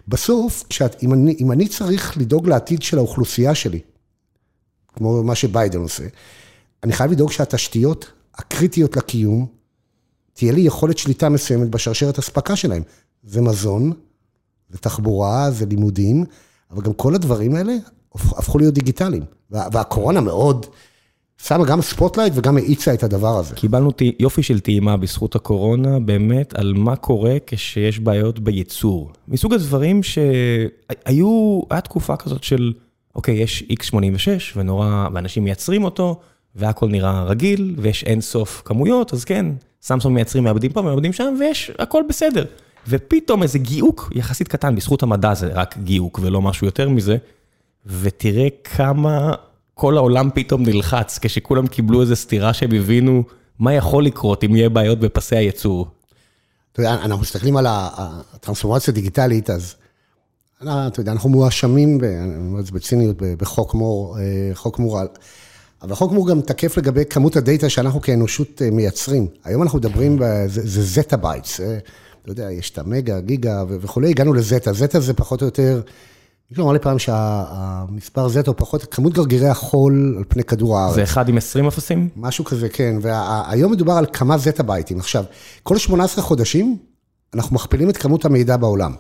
בסוף, 0.09 0.65
כשאת, 0.69 1.03
אם, 1.03 1.13
אני, 1.13 1.37
אם 1.41 1.53
אני 1.53 1.69
צריך 1.69 2.19
לדאוג 2.19 2.49
לעתיד 2.49 2.83
של 2.83 2.99
האוכלוסייה 2.99 3.55
שלי, 3.55 3.81
כמו 4.97 5.23
מה 5.23 5.35
שביידן 5.35 5.81
עושה, 5.81 6.05
אני 6.83 6.93
חייב 6.93 7.13
לדאוג 7.13 7.33
שהתשתיות 7.33 8.13
הקריטיות 8.35 8.97
לקיום, 8.97 9.47
תהיה 10.33 10.53
לי 10.53 10.61
יכולת 10.61 10.99
שליטה 10.99 11.29
מסוימת 11.29 11.69
בשרשרת 11.69 12.19
אספקה 12.19 12.57
שלהם. 12.57 12.83
זה 13.23 13.41
מזון, 13.41 13.93
זה 14.71 14.79
תחבורה, 14.79 15.51
זה 15.51 15.67
לימודים, 15.67 16.25
אבל 16.71 16.83
גם 16.83 16.93
כל 16.93 17.15
הדברים 17.15 17.55
האלה 17.55 17.73
הפכו 18.15 18.59
להיות 18.59 18.75
דיגיטליים. 18.75 19.23
והקורונה 19.51 20.21
מאוד 20.21 20.67
שמה 21.39 21.65
גם 21.65 21.83
spotlight 21.83 22.33
וגם 22.37 22.57
האיצה 22.57 22.95
את 22.95 23.03
הדבר 23.03 23.39
הזה. 23.39 23.55
קיבלנו 23.55 23.91
יופי 24.19 24.43
של 24.43 24.61
טעימה 24.61 24.97
בזכות 24.97 25.37
הקורונה, 25.37 26.01
באמת, 26.01 26.55
על 26.55 26.73
מה 26.73 26.97
קורה 26.97 27.37
כשיש 27.47 27.99
בעיות 28.01 28.39
בייצור. 28.39 29.13
מסוג 29.29 29.55
הדברים 29.55 30.03
שהיו, 30.03 31.61
היה 31.71 31.81
תקופה 31.81 32.17
כזאת 32.17 32.45
של, 32.45 32.73
אוקיי, 33.17 33.35
יש 33.35 33.65
X86 33.71 34.29
ונורא, 34.57 35.09
ואנשים 35.15 35.45
מייצרים 35.45 35.85
אותו, 35.85 36.21
והכל 36.55 36.89
נראה 36.89 37.25
רגיל, 37.25 37.75
ויש 37.79 38.05
אין 38.05 38.21
סוף 38.21 38.63
כמויות, 38.65 39.13
אז 39.13 39.25
כן, 39.25 39.47
סמסונג 39.83 40.15
מייצרים 40.15 40.45
מעבדים 40.45 40.73
פה, 40.73 40.83
מעבדים 40.83 41.13
שם, 41.13 41.35
ויש, 41.41 41.71
הכל 41.79 42.03
בסדר. 42.09 42.45
ופתאום 42.89 43.43
איזה 43.43 43.59
גיוק 43.59 44.13
יחסית 44.15 44.49
קטן, 44.49 44.77
בזכות 44.77 45.03
המדע 45.03 45.35
זה 45.35 45.47
רק 45.47 45.79
גיוק 45.79 46.19
ולא 46.23 46.43
משהו 46.43 46.67
יותר 46.67 46.89
מזה, 46.89 47.17
ותראה 47.87 48.49
כמה 48.65 49.33
כל 49.75 49.97
העולם 49.97 50.31
פתאום 50.35 50.63
נלחץ, 50.63 51.19
כשכולם 51.23 51.67
קיבלו 51.67 52.01
איזו 52.01 52.17
סתירה 52.17 52.53
שהם 52.53 52.75
הבינו 52.75 53.25
מה 53.59 53.73
יכול 53.75 54.05
לקרות 54.05 54.45
אם 54.45 54.57
יהיה 54.57 54.69
בעיות 54.69 54.99
בפסי 54.99 55.37
הייצור. 55.37 55.87
אתה 56.73 56.81
יודע, 56.81 56.95
אנחנו 56.95 57.23
מסתכלים 57.23 57.57
על 57.57 57.67
הטרנספורמציה 57.69 58.93
הדיגיטלית, 58.93 59.51
אז 59.51 59.75
אתה 60.63 61.01
יודע, 61.01 61.13
אנחנו 61.13 61.31
מואשמים, 61.31 61.99
אני 62.05 62.37
אומר 62.37 62.61
את 62.61 62.67
זה 62.67 62.73
בציניות, 62.73 63.17
בחוק 63.39 63.75
מור, 63.75 64.19
אה, 64.19 64.55
חוק 64.55 64.79
מור, 64.79 65.01
אבל 65.83 65.95
חוק 65.95 66.13
מור 66.13 66.29
גם 66.29 66.41
תקף 66.41 66.77
לגבי 66.77 67.05
כמות 67.11 67.37
הדאטה 67.37 67.69
שאנחנו 67.69 68.01
כאנושות 68.01 68.63
אה, 68.63 68.71
מייצרים. 68.71 69.27
היום 69.45 69.63
אנחנו 69.63 69.79
מדברים, 69.79 70.19
זה 70.47 70.83
zettabytes. 70.83 71.61
אתה 71.61 72.33
יודע, 72.33 72.53
יש 72.53 72.71
את 72.71 72.79
המגה, 72.79 73.21
גיגה 73.21 73.65
וכולי, 73.69 74.11
הגענו 74.11 74.33
לזטה, 74.33 74.73
זטה 74.73 75.01
זה 75.01 75.15
פחות 75.15 75.41
או 75.41 75.47
יותר, 75.47 75.81
מישהו 76.51 76.65
אמר 76.65 76.73
לי 76.73 76.79
פעם 76.79 76.99
שהמספר 76.99 78.29
זטה 78.29 78.51
הוא 78.51 78.57
פחות, 78.59 78.85
כמות 78.85 79.13
גרגירי 79.13 79.49
החול 79.49 80.15
על 80.19 80.25
פני 80.29 80.45
כדור 80.45 80.79
הארץ. 80.79 80.95
זה 80.95 81.03
אחד 81.03 81.29
עם 81.29 81.37
20 81.37 81.67
אפסים? 81.67 82.09
משהו 82.17 82.45
כזה, 82.45 82.69
כן, 82.69 82.97
והיום 83.03 83.73
מדובר 83.73 83.93
על 83.93 84.07
כמה 84.13 84.39
זטה 84.39 84.63
בייטים. 84.63 84.99
עכשיו, 84.99 85.25
כל 85.63 85.79
18 85.79 86.25
חודשים 86.25 86.77
אנחנו 87.35 87.55
מכפילים 87.55 87.91
את 87.91 87.97
כמות 87.97 88.25
המידע 88.25 88.57
בעולם. 88.57 88.95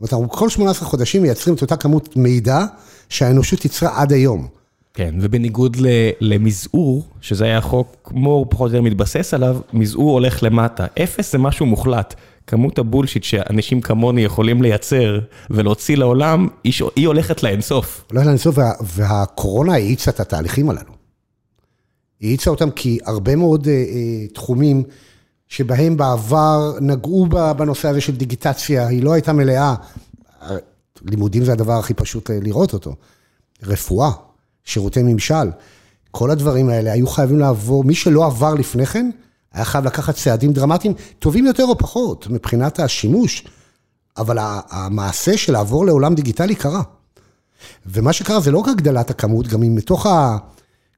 זאת 0.00 0.12
אומרת, 0.12 0.22
אנחנו 0.22 0.38
כל 0.38 0.48
18 0.48 0.88
חודשים 0.88 1.22
מייצרים 1.22 1.56
את 1.56 1.62
אותה 1.62 1.76
כמות 1.76 2.16
מידע 2.16 2.64
שהאנושות 3.08 3.64
ייצרה 3.64 4.00
עד 4.00 4.12
היום. 4.12 4.48
כן, 4.94 5.14
ובניגוד 5.20 5.76
למזעור, 6.20 7.02
שזה 7.20 7.44
היה 7.44 7.60
חוק 7.60 8.12
מור 8.14 8.46
פחות 8.50 8.70
או 8.70 8.76
יותר 8.76 8.82
מתבסס 8.82 9.34
עליו, 9.34 9.56
מזעור 9.72 10.10
הולך 10.10 10.42
למטה. 10.42 10.86
אפס 11.02 11.32
זה 11.32 11.38
משהו 11.38 11.66
מוחלט. 11.66 12.14
כמות 12.46 12.78
הבולשיט 12.78 13.24
שאנשים 13.24 13.80
כמוני 13.80 14.24
יכולים 14.24 14.62
לייצר 14.62 15.18
ולהוציא 15.50 15.96
לעולם, 15.96 16.48
היא 16.96 17.06
הולכת 17.06 17.42
לאינסוף. 17.42 18.04
הולכת 18.10 18.26
לאינסוף, 18.26 18.58
וה, 18.58 18.72
והקורונה 18.80 19.72
האיצה 19.72 20.10
את 20.10 20.20
התהליכים 20.20 20.70
הללו. 20.70 20.92
היא 22.20 22.28
האיצה 22.28 22.50
אותם 22.50 22.70
כי 22.70 22.98
הרבה 23.04 23.36
מאוד 23.36 23.68
אה, 23.68 23.72
אה, 23.72 24.26
תחומים 24.34 24.82
שבהם 25.48 25.96
בעבר 25.96 26.72
נגעו 26.80 27.26
בנושא 27.56 27.88
הזה 27.88 28.00
של 28.00 28.16
דיגיטציה, 28.16 28.86
היא 28.86 29.02
לא 29.02 29.12
הייתה 29.12 29.32
מלאה. 29.32 29.74
לימודים 31.02 31.44
זה 31.44 31.52
הדבר 31.52 31.72
הכי 31.72 31.94
פשוט 31.94 32.30
אה, 32.30 32.38
לראות 32.42 32.72
אותו. 32.72 32.94
רפואה, 33.62 34.10
שירותי 34.64 35.02
ממשל, 35.02 35.50
כל 36.10 36.30
הדברים 36.30 36.68
האלה 36.68 36.92
היו 36.92 37.06
חייבים 37.06 37.38
לעבור, 37.38 37.84
מי 37.84 37.94
שלא 37.94 38.26
עבר 38.26 38.54
לפני 38.54 38.86
כן, 38.86 39.10
היה 39.52 39.64
חייב 39.64 39.84
לקחת 39.84 40.14
צעדים 40.14 40.52
דרמטיים, 40.52 40.94
טובים 41.18 41.46
יותר 41.46 41.64
או 41.64 41.78
פחות, 41.78 42.26
מבחינת 42.30 42.80
השימוש, 42.80 43.44
אבל 44.16 44.38
המעשה 44.70 45.36
של 45.36 45.52
לעבור 45.52 45.86
לעולם 45.86 46.14
דיגיטלי 46.14 46.54
קרה. 46.54 46.82
ומה 47.86 48.12
שקרה 48.12 48.40
זה 48.40 48.50
לא 48.50 48.58
רק 48.58 48.68
הגדלת 48.68 49.10
הכמות, 49.10 49.46
גם 49.46 49.62
אם 49.62 49.74
מתוך 49.74 50.06
ה... 50.06 50.36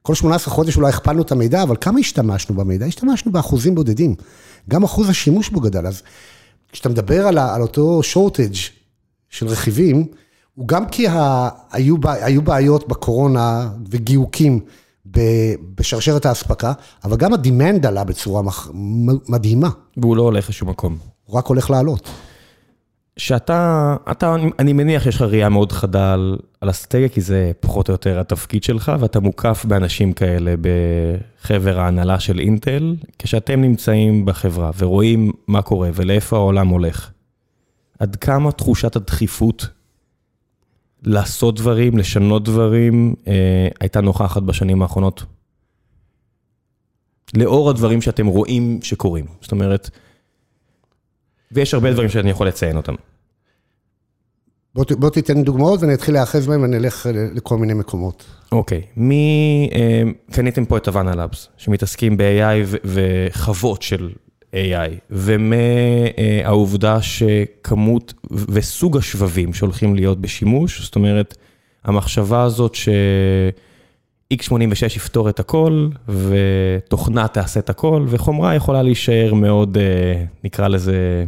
כל 0.07 0.15
18 0.15 0.53
חודש 0.53 0.77
אולי 0.77 0.89
הכפלנו 0.89 1.21
את 1.21 1.31
המידע, 1.31 1.63
אבל 1.63 1.75
כמה 1.81 1.99
השתמשנו 1.99 2.55
במידע? 2.55 2.85
השתמשנו 2.85 3.31
באחוזים 3.31 3.75
בודדים. 3.75 4.15
גם 4.69 4.83
אחוז 4.83 5.09
השימוש 5.09 5.49
בו 5.49 5.59
גדל. 5.59 5.87
אז 5.87 6.01
כשאתה 6.71 6.89
מדבר 6.89 7.27
על, 7.27 7.37
על 7.37 7.61
אותו 7.61 8.03
שורטג' 8.03 8.53
של 9.29 9.47
רכיבים, 9.47 10.07
הוא 10.55 10.67
גם 10.67 10.89
כי 10.89 11.07
ה... 11.07 11.49
היו, 11.71 11.95
היו 12.03 12.41
בעיות 12.41 12.87
בקורונה 12.87 13.69
וגיוקים 13.89 14.59
בשרשרת 15.75 16.25
האספקה, 16.25 16.73
אבל 17.03 17.17
גם 17.17 17.33
הדימנד 17.33 17.85
עלה 17.85 18.03
בצורה 18.03 18.41
מדהימה. 19.29 19.69
והוא 19.97 20.17
לא 20.17 20.21
הולך 20.21 20.49
לשום 20.49 20.69
מקום. 20.69 20.97
הוא 21.25 21.37
רק 21.37 21.47
הולך 21.47 21.69
לעלות. 21.69 22.09
שאתה, 23.17 23.95
אתה, 24.11 24.35
אני 24.59 24.73
מניח 24.73 25.03
שיש 25.03 25.15
לך 25.15 25.21
ראייה 25.21 25.49
מאוד 25.49 25.71
חדה 25.71 26.13
על, 26.13 26.37
על 26.61 26.69
אסטרטגיה, 26.69 27.09
כי 27.09 27.21
זה 27.21 27.51
פחות 27.59 27.89
או 27.89 27.91
יותר 27.91 28.19
התפקיד 28.19 28.63
שלך, 28.63 28.91
ואתה 28.99 29.19
מוקף 29.19 29.65
באנשים 29.67 30.13
כאלה 30.13 30.53
בחבר 30.61 31.79
ההנהלה 31.79 32.19
של 32.19 32.39
אינטל, 32.39 32.95
כשאתם 33.19 33.61
נמצאים 33.61 34.25
בחברה 34.25 34.71
ורואים 34.77 35.31
מה 35.47 35.61
קורה 35.61 35.89
ולאיפה 35.93 36.35
העולם 36.35 36.67
הולך. 36.67 37.11
עד 37.99 38.15
כמה 38.15 38.51
תחושת 38.51 38.95
הדחיפות 38.95 39.67
לעשות 41.03 41.55
דברים, 41.55 41.97
לשנות 41.97 42.43
דברים, 42.43 43.15
אה, 43.27 43.67
הייתה 43.79 44.01
נוכחת 44.01 44.43
בשנים 44.43 44.81
האחרונות. 44.81 45.23
לאור 47.33 47.69
הדברים 47.69 48.01
שאתם 48.01 48.27
רואים 48.27 48.79
שקורים. 48.83 49.25
זאת 49.41 49.51
אומרת, 49.51 49.89
ויש 51.51 51.73
הרבה 51.73 51.91
דברים 51.93 52.09
שאני 52.09 52.29
יכול 52.29 52.47
לציין 52.47 52.77
אותם. 52.77 52.95
בוא, 54.75 54.85
בוא 54.97 55.09
תיתן 55.09 55.43
דוגמאות 55.43 55.81
ואני 55.81 55.93
אתחיל 55.93 56.13
להיאחז 56.13 56.47
בהם 56.47 56.61
ואני 56.61 56.77
אלך 56.77 57.09
לכל 57.35 57.57
מיני 57.57 57.73
מקומות. 57.73 58.25
אוקיי, 58.51 58.81
מי, 58.97 59.69
אה, 59.75 60.01
קניתם 60.31 60.65
פה 60.65 60.77
את 60.77 60.87
הוואנה 60.87 61.15
לאבס, 61.15 61.47
שמתעסקים 61.57 62.17
ב-AI 62.17 62.77
וחוות 62.85 63.81
של 63.81 64.09
AI, 64.53 64.91
ומהעובדה 65.09 67.01
שכמות 67.01 68.13
וסוג 68.31 68.97
השבבים 68.97 69.53
שהולכים 69.53 69.95
להיות 69.95 70.21
בשימוש, 70.21 70.81
זאת 70.81 70.95
אומרת, 70.95 71.37
המחשבה 71.83 72.43
הזאת 72.43 72.75
ש-X86 74.33 74.95
יפתור 74.95 75.29
את 75.29 75.39
הכל, 75.39 75.89
ותוכנה 76.07 77.27
תעשה 77.27 77.59
את 77.59 77.69
הכל, 77.69 78.05
וחומרה 78.07 78.55
יכולה 78.55 78.83
להישאר 78.83 79.33
מאוד, 79.33 79.77
אה, 79.77 80.23
נקרא 80.43 80.67
לזה, 80.67 81.25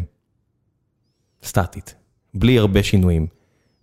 סטטית, 1.43 1.95
בלי 2.33 2.59
הרבה 2.59 2.83
שינויים. 2.83 3.27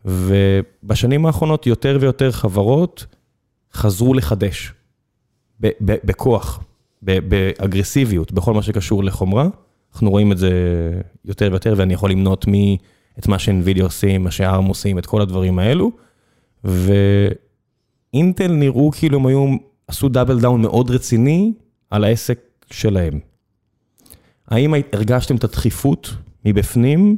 ובשנים 0.04 1.26
האחרונות 1.26 1.66
יותר 1.66 1.98
ויותר 2.00 2.32
חברות 2.32 3.06
חזרו 3.72 4.14
לחדש, 4.14 4.72
בכוח. 5.80 6.60
באגרסיביות, 7.02 8.32
בכל 8.32 8.54
מה 8.54 8.62
שקשור 8.62 9.04
לחומרה. 9.04 9.48
אנחנו 9.92 10.10
רואים 10.10 10.32
את 10.32 10.38
זה 10.38 10.50
יותר 11.24 11.48
ויותר, 11.50 11.74
ואני 11.76 11.94
יכול 11.94 12.10
למנות 12.10 12.46
מי, 12.46 12.78
את 13.18 13.28
מה 13.28 13.38
שאינווידיה 13.38 13.84
עושים, 13.84 14.24
מה 14.24 14.30
שארם 14.30 14.64
עושים, 14.64 14.98
את 14.98 15.06
כל 15.06 15.20
הדברים 15.20 15.58
האלו. 15.58 15.90
ואינטל 18.14 18.52
נראו 18.52 18.90
כאילו 18.94 19.18
הם 19.18 19.26
היו, 19.26 19.56
עשו 19.88 20.08
דאבל 20.08 20.40
דאון 20.40 20.62
מאוד 20.62 20.90
רציני 20.90 21.52
על 21.90 22.04
העסק 22.04 22.38
שלהם. 22.70 23.20
האם 24.48 24.74
הרגשתם 24.92 25.36
את 25.36 25.44
הדחיפות 25.44 26.10
מבפנים 26.44 27.16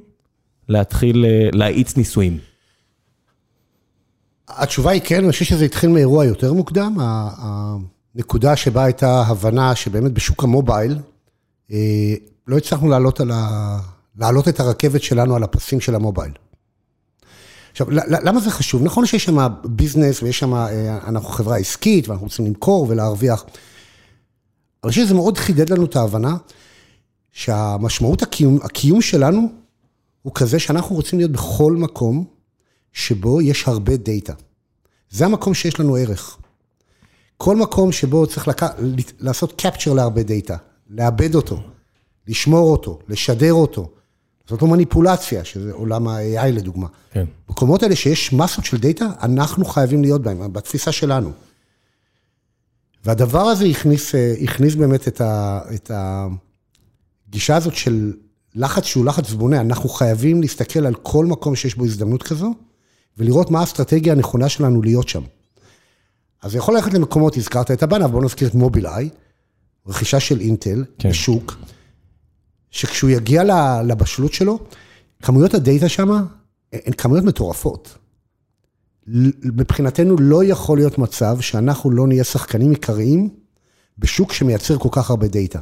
להתחיל 0.68 1.24
אה, 1.24 1.48
להאיץ 1.52 1.96
ניסויים? 1.96 2.38
התשובה 4.48 4.90
היא 4.90 5.00
כן, 5.04 5.24
אני 5.24 5.32
חושב 5.32 5.44
שזה 5.44 5.64
התחיל 5.64 5.90
מאירוע 5.90 6.24
יותר 6.24 6.52
מוקדם. 6.52 6.96
נקודה 8.14 8.56
שבה 8.56 8.84
הייתה 8.84 9.22
הבנה 9.22 9.74
שבאמת 9.74 10.12
בשוק 10.12 10.44
המובייל, 10.44 10.98
אה, 11.72 12.14
לא 12.46 12.56
הצלחנו 12.56 12.88
לעלות, 12.88 13.20
ה... 13.20 13.78
לעלות 14.18 14.48
את 14.48 14.60
הרכבת 14.60 15.02
שלנו 15.02 15.36
על 15.36 15.42
הפסים 15.42 15.80
של 15.80 15.94
המובייל. 15.94 16.32
עכשיו, 17.80 17.90
למה 18.24 18.40
זה 18.40 18.50
חשוב? 18.50 18.82
נכון 18.82 19.06
שיש 19.06 19.24
שם 19.24 19.46
ביזנס 19.64 20.22
ויש 20.22 20.38
שם, 20.38 20.54
אה, 20.54 20.98
אנחנו 21.06 21.28
חברה 21.28 21.56
עסקית 21.56 22.08
ואנחנו 22.08 22.26
רוצים 22.26 22.46
למכור 22.46 22.86
ולהרוויח, 22.88 23.44
אבל 24.84 24.92
שזה 24.92 25.14
מאוד 25.14 25.38
חידד 25.38 25.70
לנו 25.70 25.84
את 25.84 25.96
ההבנה 25.96 26.36
שהמשמעות 27.32 28.22
הקיום, 28.22 28.58
הקיום 28.62 29.02
שלנו 29.02 29.48
הוא 30.22 30.32
כזה 30.34 30.58
שאנחנו 30.58 30.96
רוצים 30.96 31.18
להיות 31.18 31.32
בכל 31.32 31.72
מקום 31.72 32.24
שבו 32.92 33.40
יש 33.40 33.68
הרבה 33.68 33.96
דאטה. 33.96 34.32
זה 35.10 35.24
המקום 35.24 35.54
שיש 35.54 35.80
לנו 35.80 35.96
ערך. 35.96 36.38
כל 37.36 37.56
מקום 37.56 37.92
שבו 37.92 38.26
צריך 38.26 38.48
לק... 38.48 38.62
לעשות 39.18 39.62
capture 39.62 39.94
להרבה 39.94 40.22
דאטה, 40.22 40.56
לעבד 40.90 41.34
אותו, 41.34 41.60
לשמור 42.28 42.72
אותו, 42.72 42.98
לשדר 43.08 43.52
אותו, 43.52 43.90
לעשות 44.48 44.62
לו 44.62 44.68
מניפולציה, 44.68 45.44
שזה 45.44 45.72
עולם 45.72 46.08
ה-AI 46.08 46.46
לדוגמה. 46.46 46.86
כן. 47.10 47.24
מקומות 47.48 47.82
האלה 47.82 47.96
שיש 47.96 48.32
מסות 48.32 48.64
של 48.64 48.78
דאטה, 48.78 49.06
אנחנו 49.22 49.64
חייבים 49.64 50.02
להיות 50.02 50.22
בהם, 50.22 50.52
בתפיסה 50.52 50.92
שלנו. 50.92 51.32
והדבר 53.04 53.40
הזה 53.40 53.64
הכניס, 53.64 54.14
הכניס 54.42 54.74
באמת 54.74 55.08
את, 55.08 55.20
ה, 55.20 55.60
את 55.74 55.90
הגישה 55.94 57.56
הזאת 57.56 57.74
של 57.74 58.12
לחץ 58.54 58.84
שהוא 58.84 59.04
לחץ 59.04 59.30
בונה, 59.32 59.60
אנחנו 59.60 59.88
חייבים 59.88 60.40
להסתכל 60.40 60.86
על 60.86 60.94
כל 60.94 61.26
מקום 61.26 61.56
שיש 61.56 61.74
בו 61.74 61.84
הזדמנות 61.84 62.22
כזו, 62.22 62.54
ולראות 63.18 63.50
מה 63.50 63.60
האסטרטגיה 63.60 64.12
הנכונה 64.12 64.48
שלנו 64.48 64.82
להיות 64.82 65.08
שם. 65.08 65.22
אז 66.42 66.54
יכול 66.54 66.74
ללכת 66.74 66.94
למקומות, 66.94 67.36
הזכרת 67.36 67.70
את 67.70 67.82
הבנה, 67.82 68.08
בואו 68.08 68.22
נזכיר 68.22 68.48
את 68.48 68.54
מובילאיי, 68.54 69.08
רכישה 69.86 70.20
של 70.20 70.40
אינטל, 70.40 70.84
כן. 70.98 71.08
בשוק, 71.08 71.56
שכשהוא 72.70 73.10
יגיע 73.10 73.42
לבשלות 73.84 74.32
שלו, 74.32 74.58
כמויות 75.22 75.54
הדאטה 75.54 75.88
שם 75.88 76.10
הן 76.72 76.92
כמויות 76.92 77.24
מטורפות. 77.24 77.98
מבחינתנו 79.44 80.16
לא 80.20 80.44
יכול 80.44 80.78
להיות 80.78 80.98
מצב 80.98 81.40
שאנחנו 81.40 81.90
לא 81.90 82.06
נהיה 82.06 82.24
שחקנים 82.24 82.70
עיקריים 82.70 83.28
בשוק 83.98 84.32
שמייצר 84.32 84.78
כל 84.78 84.88
כך 84.92 85.10
הרבה 85.10 85.28
דאטה. 85.28 85.58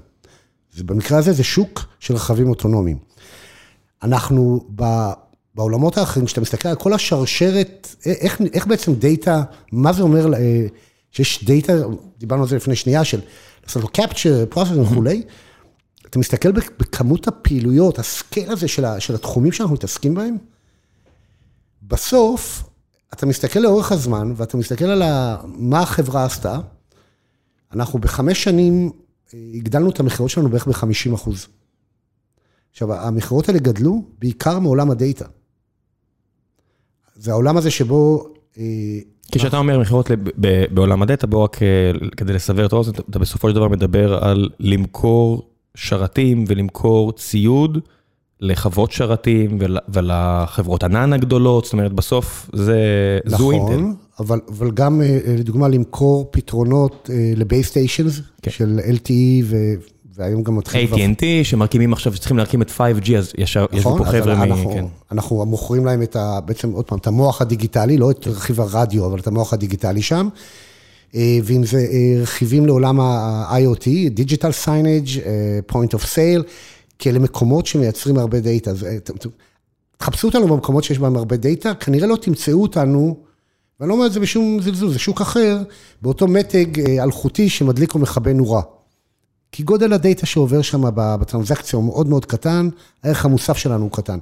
ובמקרה 0.78 1.18
הזה 1.18 1.32
זה 1.32 1.44
שוק 1.44 1.86
של 2.00 2.14
רכבים 2.14 2.48
אוטונומיים. 2.48 2.98
אנחנו 4.02 4.60
בעולמות 5.54 5.98
האחרים, 5.98 6.26
כשאתה 6.26 6.40
מסתכל 6.40 6.68
על 6.68 6.76
כל 6.76 6.92
השרשרת, 6.92 7.96
איך, 8.06 8.40
איך 8.52 8.66
בעצם 8.66 8.94
דאטה, 8.94 9.42
מה 9.72 9.92
זה 9.92 10.02
אומר 10.02 10.34
אה, 10.34 10.66
שיש 11.10 11.44
דאטה, 11.44 11.72
דיברנו 12.18 12.42
על 12.42 12.48
זה 12.48 12.56
לפני 12.56 12.76
שנייה, 12.76 13.04
של 13.04 13.20
לעשות 13.66 13.82
לו 13.82 13.88
capture, 13.96 14.54
process 14.54 14.80
וכולי, 14.80 15.22
אתה 16.16 16.20
מסתכל 16.20 16.52
בכמות 16.52 17.28
הפעילויות, 17.28 17.98
ה-scale 17.98 18.50
הזה 18.50 18.68
של, 18.68 18.84
של 18.98 19.14
התחומים 19.14 19.52
שאנחנו 19.52 19.74
מתעסקים 19.74 20.14
בהם, 20.14 20.36
בסוף, 21.82 22.64
אתה 23.12 23.26
מסתכל 23.26 23.60
לאורך 23.60 23.92
הזמן, 23.92 24.32
ואתה 24.36 24.56
מסתכל 24.56 24.84
על 24.84 25.02
מה 25.44 25.80
החברה 25.80 26.24
עשתה, 26.24 26.58
אנחנו 27.72 27.98
בחמש 27.98 28.44
שנים 28.44 28.90
אה, 29.34 29.38
הגדלנו 29.54 29.90
את 29.90 30.00
המכירות 30.00 30.30
שלנו 30.30 30.48
בערך 30.48 30.68
ב-50 30.68 31.14
אחוז. 31.14 31.46
עכשיו, 32.70 32.92
המכירות 32.92 33.48
האלה 33.48 33.60
גדלו 33.60 34.04
בעיקר 34.18 34.58
מעולם 34.58 34.90
הדאטה. 34.90 35.24
זה 37.14 37.30
העולם 37.30 37.56
הזה 37.56 37.70
שבו... 37.70 38.28
אה, 38.58 38.64
כשאתה 39.32 39.58
אומר 39.58 39.80
מכירות 39.80 40.10
בעולם 40.70 41.02
הדאטה, 41.02 41.26
בוא 41.26 41.44
רק 41.44 41.62
אה, 41.62 41.92
כדי 42.16 42.32
לסבר 42.32 42.66
את 42.66 42.72
האוזן, 42.72 42.92
אתה 43.10 43.18
בסופו 43.18 43.48
של 43.48 43.54
דבר 43.54 43.68
מדבר 43.68 44.24
על 44.24 44.48
למכור 44.60 45.55
שרתים 45.76 46.44
ולמכור 46.48 47.12
ציוד 47.12 47.78
לחוות 48.40 48.92
שרתים 48.92 49.58
ולחברות 49.88 50.84
ענן 50.84 51.12
הגדולות, 51.12 51.64
זאת 51.64 51.72
אומרת, 51.72 51.92
בסוף 51.92 52.50
זה, 52.52 52.78
נכון, 53.24 53.38
זו 53.38 53.50
אינטל. 53.50 53.72
נכון, 53.72 53.94
אבל, 54.20 54.40
אבל 54.48 54.70
גם 54.70 55.02
אה, 55.02 55.18
לדוגמה 55.38 55.68
למכור 55.68 56.28
פתרונות 56.30 57.10
לבייס 57.36 57.66
סטיישנס 57.68 58.20
כן. 58.42 58.50
של 58.50 58.80
LTE 58.84 59.44
ו... 59.44 59.56
והיום 60.16 60.42
גם 60.42 60.56
מתחיל... 60.56 60.92
AT&T 60.92 61.22
שמרכיבים 61.42 61.92
עכשיו, 61.92 62.14
שצריכים 62.14 62.38
להקים 62.38 62.62
את 62.62 62.70
5G, 62.70 63.16
אז 63.18 63.32
יש 63.38 63.56
נכון, 63.56 63.98
פה 63.98 64.04
חבר'ה 64.04 64.34
מ... 64.34 64.42
אנחנו, 64.42 64.70
כן. 64.70 64.84
אנחנו 65.12 65.46
מוכרים 65.46 65.86
להם 65.86 66.02
את 66.02 66.16
ה... 66.16 66.40
בעצם, 66.44 66.72
עוד 66.72 66.84
פעם, 66.84 66.98
את 66.98 67.06
המוח 67.06 67.42
הדיגיטלי, 67.42 67.96
לא 67.96 68.10
את 68.10 68.26
רכיב 68.26 68.60
הרדיו, 68.60 69.06
אבל 69.06 69.18
את 69.18 69.26
המוח 69.26 69.52
הדיגיטלי 69.52 70.02
שם. 70.02 70.28
אה, 71.14 71.38
ואם 71.44 71.64
זה 71.64 71.78
אה, 71.78 72.22
רכיבים 72.22 72.66
לעולם 72.66 73.00
ה-IoT, 73.00 73.84
Digital 74.16 74.64
Signage, 74.64 75.20
אה, 75.26 75.58
Point 75.72 75.98
of 75.98 76.02
Sale, 76.02 76.42
כאלה 76.98 77.18
מקומות 77.18 77.66
שמייצרים 77.66 78.18
הרבה 78.18 78.40
דאטה. 78.40 78.70
תחפשו 79.96 80.28
אותנו 80.28 80.48
במקומות 80.48 80.84
שיש 80.84 80.98
בהם 80.98 81.16
הרבה 81.16 81.36
דאטה, 81.36 81.74
כנראה 81.74 82.06
לא 82.06 82.16
תמצאו 82.16 82.62
אותנו, 82.62 83.16
ואני 83.80 83.88
לא 83.88 83.94
אומר 83.94 84.06
את 84.06 84.12
זה 84.12 84.20
בשום 84.20 84.58
זלזול, 84.62 84.92
זה 84.92 84.98
שוק 84.98 85.20
אחר, 85.20 85.58
באותו 86.02 86.26
מתג 86.26 86.80
אלחוטי 87.00 87.48
שמדליק 87.48 87.94
או 87.94 87.98
מכבה 87.98 88.32
נורה. 88.32 88.62
כי 89.52 89.62
גודל 89.62 89.92
הדאטה 89.92 90.26
שעובר 90.26 90.62
שם 90.62 90.82
בטרנזקציה 90.94 91.76
הוא 91.76 91.84
מאוד 91.84 92.08
מאוד 92.08 92.24
קטן, 92.24 92.68
הערך 93.02 93.24
המוסף 93.24 93.56
שלנו 93.56 93.82
הוא 93.82 93.92
קטן. 93.92 94.18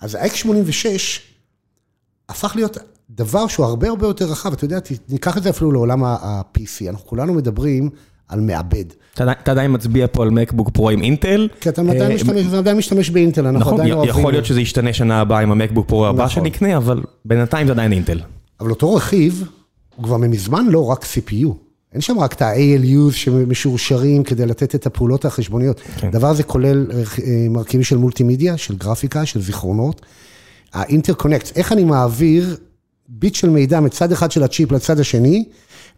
אז 0.00 0.14
ה-X86 0.14 0.86
הפך 2.28 2.52
להיות 2.56 2.78
דבר 3.16 3.46
שהוא 3.46 3.66
הרבה 3.66 3.88
הרבה 3.88 4.06
יותר 4.06 4.24
רחב, 4.24 4.52
אתה 4.52 4.64
יודע, 4.64 4.78
ניקח 5.08 5.36
את 5.36 5.42
זה 5.42 5.50
אפילו 5.50 5.72
לעולם 5.72 6.04
ה-PC, 6.04 6.88
אנחנו 6.88 7.06
כולנו 7.06 7.34
מדברים 7.34 7.90
על 8.28 8.40
מעבד. 8.40 8.84
אתה 9.14 9.50
עדיין 9.52 9.74
מצביע 9.74 10.06
פה 10.12 10.22
על 10.22 10.30
מקבוק 10.30 10.70
פרו 10.70 10.90
עם 10.90 11.02
אינטל. 11.02 11.48
כי 11.60 11.68
אתה 11.68 11.82
עדיין 12.58 12.76
משתמש 12.76 13.10
באינטל, 13.10 13.46
אנחנו 13.46 13.60
נכון, 13.60 13.80
עדיין 13.80 13.92
אוהבים. 13.92 14.10
יכול 14.10 14.32
להיות 14.32 14.44
שזה 14.44 14.60
ישתנה 14.60 14.92
שנה 14.92 15.20
הבאה 15.20 15.40
עם 15.40 15.52
המקבוק 15.52 15.88
פרו 15.88 16.06
הבא 16.06 16.24
נכון. 16.24 16.44
שנקנה, 16.44 16.76
אבל 16.76 17.02
בינתיים 17.24 17.66
זה 17.66 17.72
עדיין 17.72 17.92
אינטל. 17.92 18.20
אבל 18.60 18.70
אותו 18.70 18.94
רכיב, 18.94 19.44
הוא 19.96 20.04
כבר 20.04 20.16
מזמן 20.16 20.66
לא 20.66 20.86
רק 20.86 21.04
CPU. 21.04 21.48
אין 21.92 22.00
שם 22.00 22.18
רק 22.18 22.32
את 22.32 22.42
ה-ALUs 22.42 23.12
שמשורשרים 23.12 24.24
כדי 24.24 24.46
לתת 24.46 24.74
את 24.74 24.86
הפעולות 24.86 25.24
החשבוניות. 25.24 25.80
כן. 25.80 26.08
הדבר 26.08 26.28
הזה 26.28 26.42
כולל 26.42 26.86
אה, 26.92 27.46
מרכיבים 27.50 27.84
של 27.84 27.96
מולטימדיה, 27.96 28.56
של 28.56 28.76
גרפיקה, 28.76 29.26
של 29.26 29.40
זיכרונות. 29.40 30.00
האינטרקונקט, 30.72 31.56
איך 31.56 31.72
אני 31.72 31.84
מעביר 31.84 32.56
ביט 33.10 33.34
של 33.34 33.50
מידע 33.50 33.80
מצד 33.80 34.12
אחד 34.12 34.30
של 34.30 34.42
הצ'יפ 34.42 34.72
לצד 34.72 35.00
השני, 35.00 35.44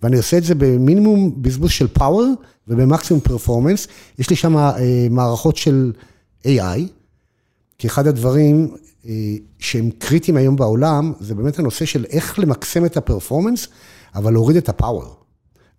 ואני 0.03 0.17
עושה 0.17 0.39
את 0.39 0.45
זה 0.45 0.55
במינימום 0.55 1.43
בזבוז 1.43 1.71
של 1.71 1.89
פאוור 1.89 2.33
ובמקסימום 2.69 3.21
פרפורמנס. 3.21 3.87
יש 4.19 4.31
לי 4.31 4.37
שם 4.37 4.57
אה, 4.57 5.07
מערכות 5.11 5.57
של 5.57 5.93
AI, 6.45 6.81
כי 7.79 7.87
אחד 7.87 8.07
הדברים 8.07 8.75
אה, 9.07 9.13
שהם 9.59 9.91
קריטיים 9.99 10.37
היום 10.37 10.57
בעולם, 10.57 11.13
זה 11.21 11.35
באמת 11.35 11.59
הנושא 11.59 11.85
של 11.85 12.05
איך 12.11 12.39
למקסם 12.39 12.85
את 12.85 12.97
הפרפורמנס, 12.97 13.69
אבל 14.15 14.33
להוריד 14.33 14.57
את 14.57 14.69
הפאוור. 14.69 15.15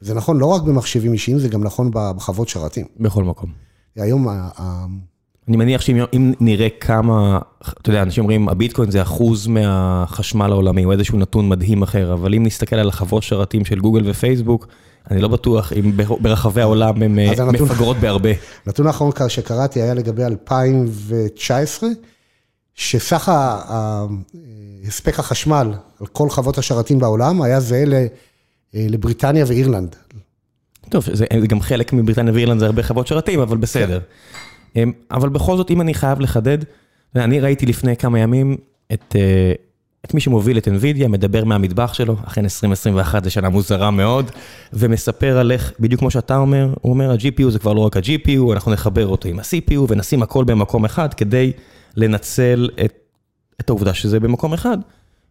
זה 0.01 0.13
נכון 0.13 0.37
לא 0.37 0.45
רק 0.45 0.61
במחשבים 0.61 1.13
אישיים, 1.13 1.39
זה 1.39 1.47
גם 1.47 1.63
נכון 1.63 1.91
בחוות 1.93 2.49
שרתים. 2.49 2.85
בכל 2.99 3.23
מקום. 3.23 3.49
היום... 3.95 4.27
אני 5.47 5.57
מניח 5.57 5.81
שאם 5.81 6.33
נראה 6.39 6.67
כמה, 6.79 7.39
אתה 7.61 7.89
יודע, 7.89 8.01
אנשים 8.01 8.23
אומרים, 8.23 8.49
הביטקוין 8.49 8.91
זה 8.91 9.01
אחוז 9.01 9.47
מהחשמל 9.47 10.51
העולמי, 10.51 10.85
או 10.85 10.91
איזשהו 10.91 11.17
נתון 11.17 11.49
מדהים 11.49 11.81
אחר, 11.81 12.13
אבל 12.13 12.35
אם 12.35 12.43
נסתכל 12.45 12.75
על 12.75 12.89
החוות 12.89 13.23
שרתים 13.23 13.65
של 13.65 13.79
גוגל 13.79 14.09
ופייסבוק, 14.09 14.67
אני 15.11 15.21
לא 15.21 15.27
בטוח 15.27 15.73
אם 15.73 15.97
ברחבי 16.19 16.61
העולם 16.61 17.03
הן 17.03 17.19
אה, 17.19 17.51
מפגרות 17.51 17.97
בהרבה. 17.97 18.29
נתון 18.67 18.87
האחרון 18.87 19.11
שקראתי 19.27 19.81
היה 19.81 19.93
לגבי 19.93 20.25
2019, 20.25 21.89
שסך 22.75 23.31
הספק 24.87 25.19
החשמל 25.19 25.73
על 25.99 26.07
כל 26.07 26.29
חוות 26.29 26.57
השרתים 26.57 26.99
בעולם 26.99 27.41
היה 27.41 27.59
זהה 27.59 27.83
אה, 27.83 28.05
לבריטניה 28.89 29.45
ואירלנד. 29.47 29.95
טוב, 30.89 31.03
זה 31.13 31.25
גם 31.47 31.61
חלק 31.61 31.93
מבריטניה 31.93 32.33
ואירלנד 32.33 32.59
זה 32.59 32.65
הרבה 32.65 32.83
חברות 32.83 33.07
שרתים, 33.07 33.39
אבל 33.39 33.57
בסדר. 33.57 33.99
כן. 33.99 34.05
אבל 35.11 35.29
בכל 35.29 35.57
זאת, 35.57 35.71
אם 35.71 35.81
אני 35.81 35.93
חייב 35.93 36.19
לחדד, 36.19 36.57
אני 37.15 37.39
ראיתי 37.39 37.65
לפני 37.65 37.97
כמה 37.97 38.19
ימים 38.19 38.57
את, 38.93 39.15
אה, 39.19 39.53
את 40.05 40.13
מי 40.13 40.19
שמוביל 40.19 40.57
את 40.57 40.67
NVIDIA, 40.67 41.07
מדבר 41.07 41.43
מהמטבח 41.43 41.93
שלו, 41.93 42.15
אכן 42.27 42.43
2021 42.43 43.23
זה 43.23 43.29
שנה 43.29 43.49
מוזרה 43.49 43.91
מאוד, 43.91 44.31
ומספר 44.73 45.37
על 45.37 45.51
איך, 45.51 45.73
בדיוק 45.79 45.99
כמו 45.99 46.11
שאתה 46.11 46.37
אומר, 46.37 46.73
הוא 46.81 46.93
אומר, 46.93 47.11
ה-GPU 47.11 47.49
זה 47.49 47.59
כבר 47.59 47.73
לא 47.73 47.79
רק 47.79 47.97
ה-GPU, 47.97 48.53
אנחנו 48.53 48.71
נחבר 48.71 49.07
אותו 49.07 49.29
עם 49.29 49.39
ה-CPU 49.39 49.79
ונשים 49.87 50.23
הכל 50.23 50.43
במקום 50.43 50.85
אחד 50.85 51.13
כדי 51.13 51.51
לנצל 51.97 52.69
את, 52.85 52.93
את 53.61 53.69
העובדה 53.69 53.93
שזה 53.93 54.19
במקום 54.19 54.53
אחד. 54.53 54.77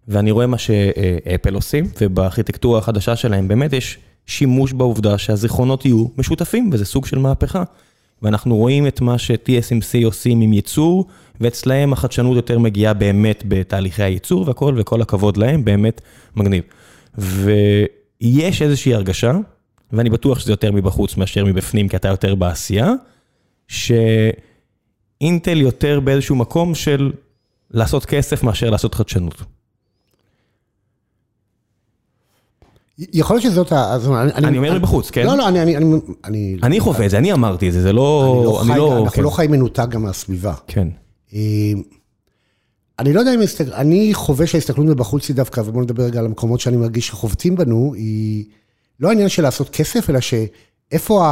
ואני 0.09 0.31
רואה 0.31 0.47
מה 0.47 0.59
שאפל 0.59 1.55
עושים, 1.55 1.85
ובארכיטקטורה 2.01 2.79
החדשה 2.79 3.17
שלהם 3.17 3.49
באמת 3.49 3.73
יש 3.73 3.99
שימוש 4.27 4.73
בעובדה 4.73 5.19
שהזיכרונות 5.19 5.85
יהיו 5.85 6.07
משותפים, 6.19 6.71
וזה 6.73 6.85
סוג 6.85 7.07
של 7.07 7.19
מהפכה. 7.19 7.63
ואנחנו 8.23 8.57
רואים 8.57 8.87
את 8.87 9.01
מה 9.01 9.19
ש-TSMC 9.19 10.05
עושים 10.05 10.41
עם 10.41 10.53
ייצור, 10.53 11.07
ואצלהם 11.41 11.93
החדשנות 11.93 12.37
יותר 12.37 12.59
מגיעה 12.59 12.95
באמת 12.95 13.45
בתהליכי 13.49 14.03
הייצור 14.03 14.45
והכל, 14.47 14.75
וכל 14.79 15.03
הכבוד 15.03 15.37
להם, 15.37 15.65
באמת 15.65 16.01
מגניב. 16.37 16.65
ויש 17.19 18.63
איזושהי 18.63 18.95
הרגשה, 18.95 19.33
ואני 19.93 20.11
בטוח 20.11 20.39
שזה 20.39 20.53
יותר 20.53 20.73
מבחוץ 20.73 21.17
מאשר 21.17 21.45
מבפנים, 21.45 21.89
כי 21.89 21.97
אתה 21.97 22.09
יותר 22.09 22.35
בעשייה, 22.35 22.93
שאינטל 23.69 25.61
יותר 25.61 26.01
באיזשהו 26.01 26.37
מקום 26.37 26.75
של 26.75 27.13
לעשות 27.71 28.05
כסף 28.05 28.43
מאשר 28.43 28.71
לעשות 28.71 28.95
חדשנות. 28.95 29.43
יכול 33.13 33.37
להיות 33.37 33.43
שזאת 33.43 33.73
ה... 33.73 33.97
אני 34.35 34.59
אומר 34.59 34.79
מבחוץ, 34.79 35.11
כן? 35.11 35.27
לא, 35.27 35.37
לא, 35.37 35.49
אני... 35.49 36.57
אני 36.63 36.81
חווה 36.81 37.05
את 37.07 37.11
זה, 37.11 37.19
אני 37.19 37.33
אמרתי 37.33 37.69
את 37.69 37.73
זה, 37.73 37.83
זה 37.83 37.93
לא... 37.93 38.57
אנחנו 38.61 38.77
לא, 38.77 39.07
כן. 39.13 39.23
לא 39.23 39.31
חיים 39.31 39.51
מנותק 39.51 39.87
גם 39.89 40.03
מהסביבה. 40.03 40.55
כן. 40.67 40.89
אה, 41.35 41.41
אני 42.99 43.13
לא 43.13 43.21
יודע 43.21 43.35
אם... 43.35 43.41
אני 43.75 44.11
חווה 44.15 44.47
שההסתכלות 44.47 44.87
מבחוץ 44.87 45.29
היא 45.29 45.37
דווקא, 45.37 45.61
ובואו 45.61 45.85
נדבר 45.85 46.03
רגע 46.03 46.19
על 46.19 46.27
המקומות 46.27 46.61
שאני 46.61 46.77
מרגיש 46.77 47.09
שחובטים 47.09 47.57
בנו, 47.57 47.95
היא 47.95 48.45
לא 49.01 49.09
העניין 49.09 49.29
של 49.29 49.43
לעשות 49.43 49.69
כסף, 49.71 50.11
אלא 50.11 50.19
שאיפה 50.21 51.27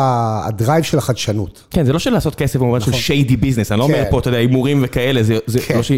ה-drive 0.46 0.84
של 0.84 0.98
החדשנות. 0.98 1.64
כן, 1.70 1.84
זה 1.84 1.92
לא 1.92 1.98
של 1.98 2.10
לעשות 2.10 2.34
כסף 2.34 2.60
במובן 2.60 2.80
של 2.80 2.92
shady 2.92 3.36
business, 3.36 3.72
אני 3.72 3.78
לא 3.78 3.84
אומר 3.84 4.04
פה, 4.10 4.18
אתה 4.18 4.28
יודע, 4.28 4.38
הימורים 4.38 4.80
וכאלה, 4.84 5.22
זה 5.22 5.38
לא 5.74 5.82
ש... 5.82 5.92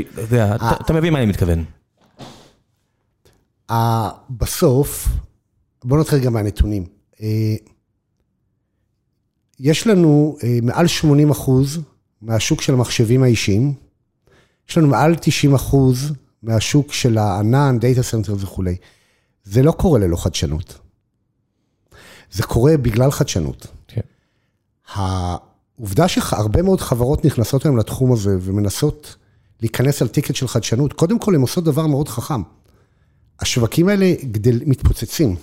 אתה 0.80 0.92
מבין 0.92 1.12
מה 1.12 1.18
אני 1.18 1.26
מתכוון. 1.26 1.64
בסוף, 4.30 5.08
בואו 5.84 6.00
נתחיל 6.00 6.18
גם 6.18 6.32
מהנתונים. 6.32 6.86
יש 9.60 9.86
לנו 9.86 10.36
מעל 10.62 10.86
80 10.86 11.30
אחוז 11.30 11.80
מהשוק 12.22 12.62
של 12.62 12.72
המחשבים 12.72 13.22
האישיים, 13.22 13.74
יש 14.68 14.78
לנו 14.78 14.88
מעל 14.88 15.14
90 15.20 15.54
אחוז 15.54 16.12
מהשוק 16.42 16.92
של 16.92 17.18
הענן, 17.18 17.78
data 17.78 18.02
center 18.02 18.34
וכולי. 18.38 18.76
זה 19.44 19.62
לא 19.62 19.72
קורה 19.72 19.98
ללא 19.98 20.16
חדשנות. 20.16 20.78
זה 22.32 22.42
קורה 22.42 22.76
בגלל 22.76 23.10
חדשנות. 23.10 23.66
כן. 23.88 24.00
העובדה 24.94 26.08
שהרבה 26.08 26.62
מאוד 26.62 26.80
חברות 26.80 27.24
נכנסות 27.24 27.64
היום 27.64 27.76
לתחום 27.76 28.12
הזה 28.12 28.36
ומנסות 28.40 29.16
להיכנס 29.60 30.02
על 30.02 30.08
ticket 30.08 30.34
של 30.34 30.48
חדשנות, 30.48 30.92
קודם 30.92 31.18
כל 31.18 31.34
הן 31.34 31.40
עושות 31.40 31.64
דבר 31.64 31.86
מאוד 31.86 32.08
חכם. 32.08 32.42
השווקים 33.40 33.88
האלה 33.88 34.14
גדל, 34.30 34.60
מתפוצצים. 34.66 35.36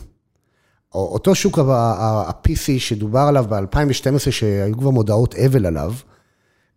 אותו 0.93 1.35
שוק 1.35 1.59
ה-PC 1.59 2.79
שדובר 2.79 3.19
עליו 3.19 3.45
ב-2012, 3.49 4.31
שהיו 4.31 4.77
כבר 4.77 4.89
מודעות 4.89 5.35
אבל 5.35 5.65
עליו, 5.65 5.93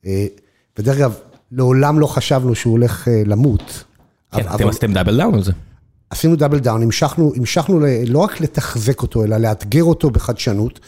אה, 0.07 0.27
ודרך 0.79 0.97
אגב, 0.97 1.15
לעולם 1.53 2.01
לא 2.01 2.07
חשבנו 2.07 2.55
שהוא 2.55 2.73
הולך 2.73 3.09
אה, 3.09 3.23
למות. 3.27 3.85
כן, 4.33 4.47
אתם 4.55 4.69
עשיתם 4.69 4.93
double 4.93 5.19
down 5.19 5.35
על 5.35 5.43
זה. 5.43 5.53
עשינו 6.11 6.37
double 6.37 6.59
down, 6.59 6.83
המשכנו, 6.83 7.33
המשכנו 7.37 7.81
לא 8.07 8.19
רק 8.19 8.41
לתחזק 8.41 9.03
אותו, 9.03 9.25
אלא 9.25 9.37
לאתגר 9.37 9.85
אותו 9.85 10.11
בחדשנות. 10.11 10.81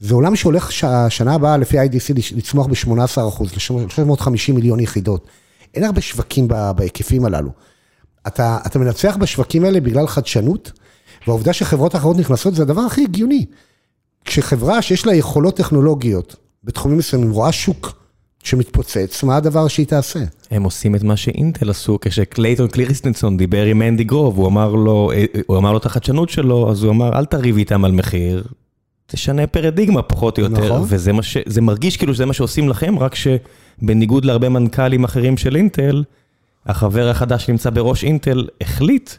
זה 0.00 0.14
עולם 0.14 0.36
שהולך 0.36 0.72
שנה 1.08 1.34
הבאה, 1.34 1.56
לפי 1.56 1.80
IDC, 1.80 2.36
לצמוח 2.36 2.66
ב-18 2.66 3.28
אחוז, 3.28 3.52
ל-350 3.52 4.52
מיליון 4.54 4.80
יחידות. 4.80 5.26
אין 5.74 5.84
הרבה 5.84 6.00
שווקים 6.00 6.48
בהיקפים 6.76 7.24
הללו. 7.24 7.50
אתה, 8.26 8.58
אתה 8.66 8.78
מנצח 8.78 9.16
בשווקים 9.20 9.64
האלה 9.64 9.80
בגלל 9.80 10.06
חדשנות, 10.06 10.72
והעובדה 11.26 11.52
שחברות 11.52 11.94
אחרות 11.96 12.16
נכנסות 12.16 12.54
זה 12.54 12.62
הדבר 12.62 12.80
הכי 12.80 13.04
הגיוני. 13.04 13.46
כשחברה 14.24 14.82
שיש 14.82 15.06
לה 15.06 15.14
יכולות 15.14 15.56
טכנולוגיות 15.56 16.36
בתחומים 16.64 16.98
מסוימים, 16.98 17.30
רואה 17.30 17.52
שוק 17.52 18.00
שמתפוצץ, 18.42 19.22
מה 19.22 19.36
הדבר 19.36 19.68
שהיא 19.68 19.86
תעשה? 19.86 20.20
הם 20.50 20.62
עושים 20.62 20.94
את 20.94 21.02
מה 21.02 21.16
שאינטל 21.16 21.70
עשו, 21.70 21.98
כשקלייטון 22.00 22.68
קליריסטנסון 22.68 23.36
דיבר 23.36 23.64
עם 23.64 23.82
אנדי 23.82 24.04
גרוב, 24.04 24.38
הוא 24.38 24.46
אמר 24.46 24.74
לו, 24.74 25.10
הוא 25.46 25.58
אמר 25.58 25.72
לו 25.72 25.78
את 25.78 25.86
החדשנות 25.86 26.30
שלו, 26.30 26.70
אז 26.70 26.82
הוא 26.82 26.90
אמר, 26.90 27.18
אל 27.18 27.24
תריב 27.24 27.56
איתם 27.56 27.84
על 27.84 27.92
מחיר, 27.92 28.44
תשנה 29.06 29.46
פרדיגמה 29.46 30.02
פחות 30.02 30.38
או 30.38 30.42
יותר, 30.42 30.64
נכון. 30.64 30.82
וזה 30.86 31.12
מה 31.12 31.22
ש... 31.22 31.36
זה 31.46 31.60
מרגיש 31.60 31.96
כאילו 31.96 32.14
שזה 32.14 32.26
מה 32.26 32.32
שעושים 32.32 32.68
לכם, 32.68 32.98
רק 32.98 33.14
שבניגוד 33.14 34.24
להרבה 34.24 34.48
מנכ"לים 34.48 35.04
אחרים 35.04 35.36
של 35.36 35.56
אינטל, 35.56 36.04
החבר 36.66 37.08
החדש 37.08 37.46
שנמצא 37.46 37.70
בראש 37.70 38.04
אינטל 38.04 38.46
החליט 38.60 39.10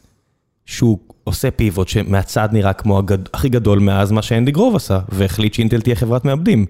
שהוא 0.72 0.98
עושה 1.24 1.52
פיבוט 1.52 1.88
שמהצד 1.88 2.50
נראה 2.52 2.74
כמו 2.74 3.00
הגד... 3.00 3.18
הכי 3.34 3.50
גדול 3.50 3.80
מאז 3.80 4.12
מה 4.12 4.22
שאנדי 4.22 4.52
גרוב 4.52 4.76
עשה, 4.76 5.00
והחליט 5.10 5.54
שאינטל 5.54 5.82
תהיה 5.82 5.96
חברת 5.96 6.26
מעבדים. 6.26 6.66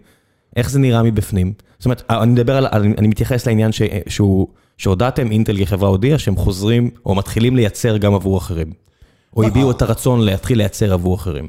איך 0.55 0.69
זה 0.69 0.79
נראה 0.79 1.03
מבפנים? 1.03 1.53
זאת 1.79 1.85
אומרת, 1.85 2.03
אני 2.09 2.31
מדבר 2.31 2.57
על, 2.57 2.65
אני 2.97 3.07
מתייחס 3.07 3.47
לעניין 3.47 3.71
ש, 3.71 3.81
שהוא, 4.07 4.47
שהודעתם, 4.77 5.31
אינטל 5.31 5.65
כחברה 5.65 5.89
הודיעה 5.89 6.19
שהם 6.19 6.35
חוזרים 6.35 6.89
או 7.05 7.15
מתחילים 7.15 7.55
לייצר 7.55 7.97
גם 7.97 8.13
עבור 8.13 8.37
אחרים. 8.37 8.73
או 9.37 9.43
הביעו 9.43 9.71
את 9.71 9.81
הרצון 9.81 10.21
להתחיל 10.21 10.57
לייצר 10.57 10.93
עבור 10.93 11.15
אחרים. 11.15 11.47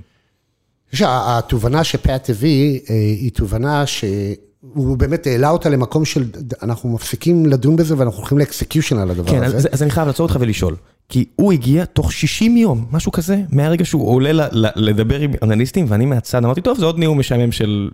התובנה 1.00 1.84
שפאט 1.84 2.30
הביא 2.30 2.80
אה, 2.90 2.94
היא 2.94 3.30
תובנה 3.32 3.86
שהוא 3.86 4.96
באמת 4.96 5.26
העלה 5.26 5.50
אותה 5.50 5.68
למקום 5.68 6.04
של, 6.04 6.24
אנחנו 6.62 6.88
מפסיקים 6.88 7.46
לדון 7.46 7.76
בזה 7.76 7.98
ואנחנו 7.98 8.18
הולכים 8.18 8.38
לאקסקיושן 8.38 8.98
על 8.98 9.10
הדבר 9.10 9.30
כן, 9.30 9.42
הזה. 9.42 9.68
כן, 9.68 9.74
אז 9.74 9.82
אני 9.82 9.90
חייב 9.90 10.06
לעצור 10.06 10.26
אותך 10.26 10.36
ולשאול. 10.40 10.76
כי 11.12 11.25
הוא 11.37 11.53
הגיע 11.53 11.85
תוך 11.85 12.12
60 12.12 12.57
יום, 12.57 12.87
משהו 12.92 13.12
כזה, 13.12 13.42
מהרגע 13.51 13.85
שהוא 13.85 14.09
עולה 14.09 14.48
לדבר 14.77 15.20
עם 15.20 15.33
אנליסטים, 15.42 15.87
ואני 15.88 16.07
מהצד 16.07 16.44
אמרתי, 16.44 16.61
טוב, 16.61 16.79
זה 16.79 16.87
עוד 16.87 16.98
נאום 16.98 17.18
משעמם 17.18 17.53
של 17.53 17.90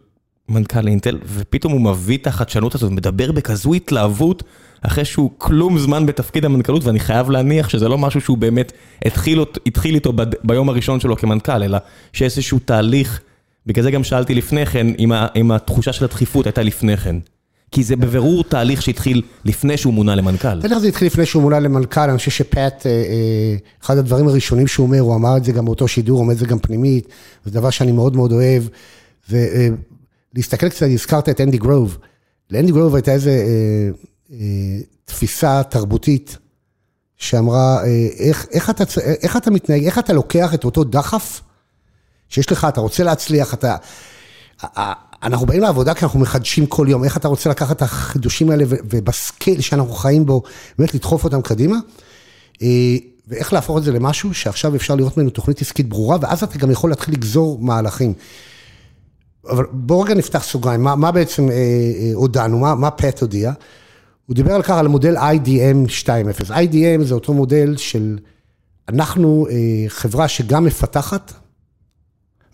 מנכ"ל 0.49 0.89
אינטל, 0.89 1.19
ופתאום 1.27 1.73
הוא 1.73 1.81
מביא 1.81 2.19
את 2.19 2.27
החדשנות 2.27 2.75
הזאת, 2.75 2.91
מדבר 2.91 3.33
בכזו 3.33 3.75
התלהבות, 3.75 4.43
אחרי 4.81 5.05
שהוא 5.05 5.31
כלום 5.39 5.79
זמן 5.79 6.07
בתפקיד 6.07 6.45
המנכ"לות, 6.45 6.85
ואני 6.85 7.01
חייב 7.01 7.31
להניח 7.31 7.69
שזה 7.69 7.89
לא 7.89 7.99
משהו 7.99 8.21
שהוא 8.21 8.39
באמת 8.39 8.73
התחיל, 9.05 9.45
התחיל 9.67 9.95
איתו 9.95 10.13
ב, 10.13 10.23
ביום 10.45 10.69
הראשון 10.69 11.01
שלו 11.01 11.17
כמנכ"ל, 11.17 11.63
אלא 11.63 11.79
שיש 12.13 12.37
איזשהו 12.37 12.59
תהליך, 12.59 13.21
בגלל 13.67 13.83
זה 13.83 13.91
גם 13.91 14.05
שאלתי 14.05 14.35
לפני 14.35 14.67
כן, 14.67 14.87
אם, 14.99 15.13
אם 15.37 15.51
התחושה 15.51 15.93
של 15.93 16.05
הדחיפות 16.05 16.47
הייתה 16.47 16.63
לפני 16.63 16.97
כן. 16.97 17.17
כי 17.71 17.85
זה 17.85 17.97
בבירור 17.97 18.45
תהליך 18.45 18.83
שהתחיל 18.83 19.23
לפני 19.45 19.77
שהוא 19.77 19.95
מונה 19.95 20.15
למנכ"ל. 20.15 20.61
בטח 20.61 20.79
זה 20.79 20.89
התחיל 20.89 21.07
לפני 21.07 21.27
שהוא 21.27 21.43
מונה 21.43 21.61
למנכ"ל, 21.61 22.01
אני 22.01 22.19
חושב 22.19 22.31
שפאט, 22.31 22.87
אה, 22.87 22.91
אה, 22.91 23.57
אחד 23.83 23.99
הדברים 23.99 24.29
הראשונים 24.29 24.67
שהוא 24.67 24.87
אומר, 24.87 25.01
הוא 25.01 25.15
אמר 25.15 25.37
את 25.37 25.45
זה 25.45 25.53
גם 25.53 25.65
באותו 25.65 25.89
שידור, 25.89 26.21
אומר 26.21 26.33
את 26.33 26.39
זה 26.39 26.47
גם 26.47 26.59
פנימית, 26.59 27.09
זה 27.45 27.51
דבר 27.51 27.71
שאני 27.71 27.93
מאוד 27.93 28.17
מאוד 28.17 28.33
אוהב. 28.33 28.63
להסתכל 30.35 30.69
קצת, 30.69 30.87
הזכרת 30.91 31.29
את 31.29 31.41
אנדי 31.41 31.59
גרוב. 31.59 31.99
לאנדי 32.51 32.73
גרוב 32.73 32.95
הייתה 32.95 33.13
איזו 33.13 33.31
אה, 33.31 33.89
אה, 34.33 34.37
תפיסה 35.05 35.63
תרבותית 35.63 36.39
שאמרה, 37.17 37.85
אה, 37.85 38.09
איך 39.23 39.37
אתה 39.37 39.51
מתנהג, 39.51 39.85
איך 39.85 39.99
אתה 39.99 40.13
לוקח 40.13 40.55
את 40.55 40.65
אותו 40.65 40.85
דחף 40.85 41.41
שיש 42.29 42.53
לך, 42.53 42.67
אתה 42.69 42.81
רוצה 42.81 43.05
להצליח, 43.05 43.55
אתה... 43.55 43.77
אנחנו 45.23 45.47
באים 45.47 45.61
לעבודה 45.61 45.95
כי 45.95 46.05
אנחנו 46.05 46.21
מחדשים 46.21 46.67
כל 46.67 46.87
יום, 46.91 47.05
איך 47.05 47.17
אתה 47.17 47.29
רוצה 47.29 47.51
לקחת 47.51 47.77
את 47.77 47.83
החידושים 47.83 48.51
האלה 48.51 48.65
ובסקייל 48.69 49.61
שאנחנו 49.61 49.93
חיים 49.93 50.27
בו, 50.27 50.43
באמת 50.79 50.95
לדחוף 50.95 51.25
אותם 51.25 51.43
קדימה, 51.43 51.77
אה, 52.63 52.97
ואיך 53.29 53.53
להפוך 53.53 53.79
את 53.79 53.83
זה 53.83 53.93
למשהו 53.93 54.35
שעכשיו 54.35 54.77
אפשר 54.77 54.95
לראות 54.95 55.17
ממנו 55.17 55.31
תוכנית 55.31 55.61
עסקית 55.61 55.89
ברורה, 55.89 56.17
ואז 56.21 56.43
אתה 56.43 56.59
גם 56.59 56.71
יכול 56.71 56.91
להתחיל 56.91 57.15
לגזור 57.15 57.59
מהלכים. 57.61 58.13
אבל 59.51 59.65
בואו 59.73 60.01
רגע 60.01 60.15
נפתח 60.15 60.43
סוגריים, 60.43 60.83
מה, 60.83 60.97
מה 60.97 61.13
בעצם 61.13 61.51
אה, 61.51 61.55
אה, 61.55 62.11
הודענו, 62.15 62.59
מה, 62.59 62.75
מה 62.75 62.91
פט 62.91 63.21
הודיע? 63.21 63.53
הוא 64.27 64.35
דיבר 64.35 64.53
על 64.53 64.63
כך, 64.63 64.71
על 64.71 64.87
המודל 64.87 65.17
IDM 65.17 65.91
2.0. 66.05 66.51
IDM 66.51 67.05
זה 67.05 67.15
אותו 67.15 67.35
מודל 67.35 67.77
של, 67.77 68.19
אנחנו 68.89 69.47
אה, 69.51 69.55
חברה 69.89 70.29
שגם 70.29 70.65
מפתחת, 70.65 71.33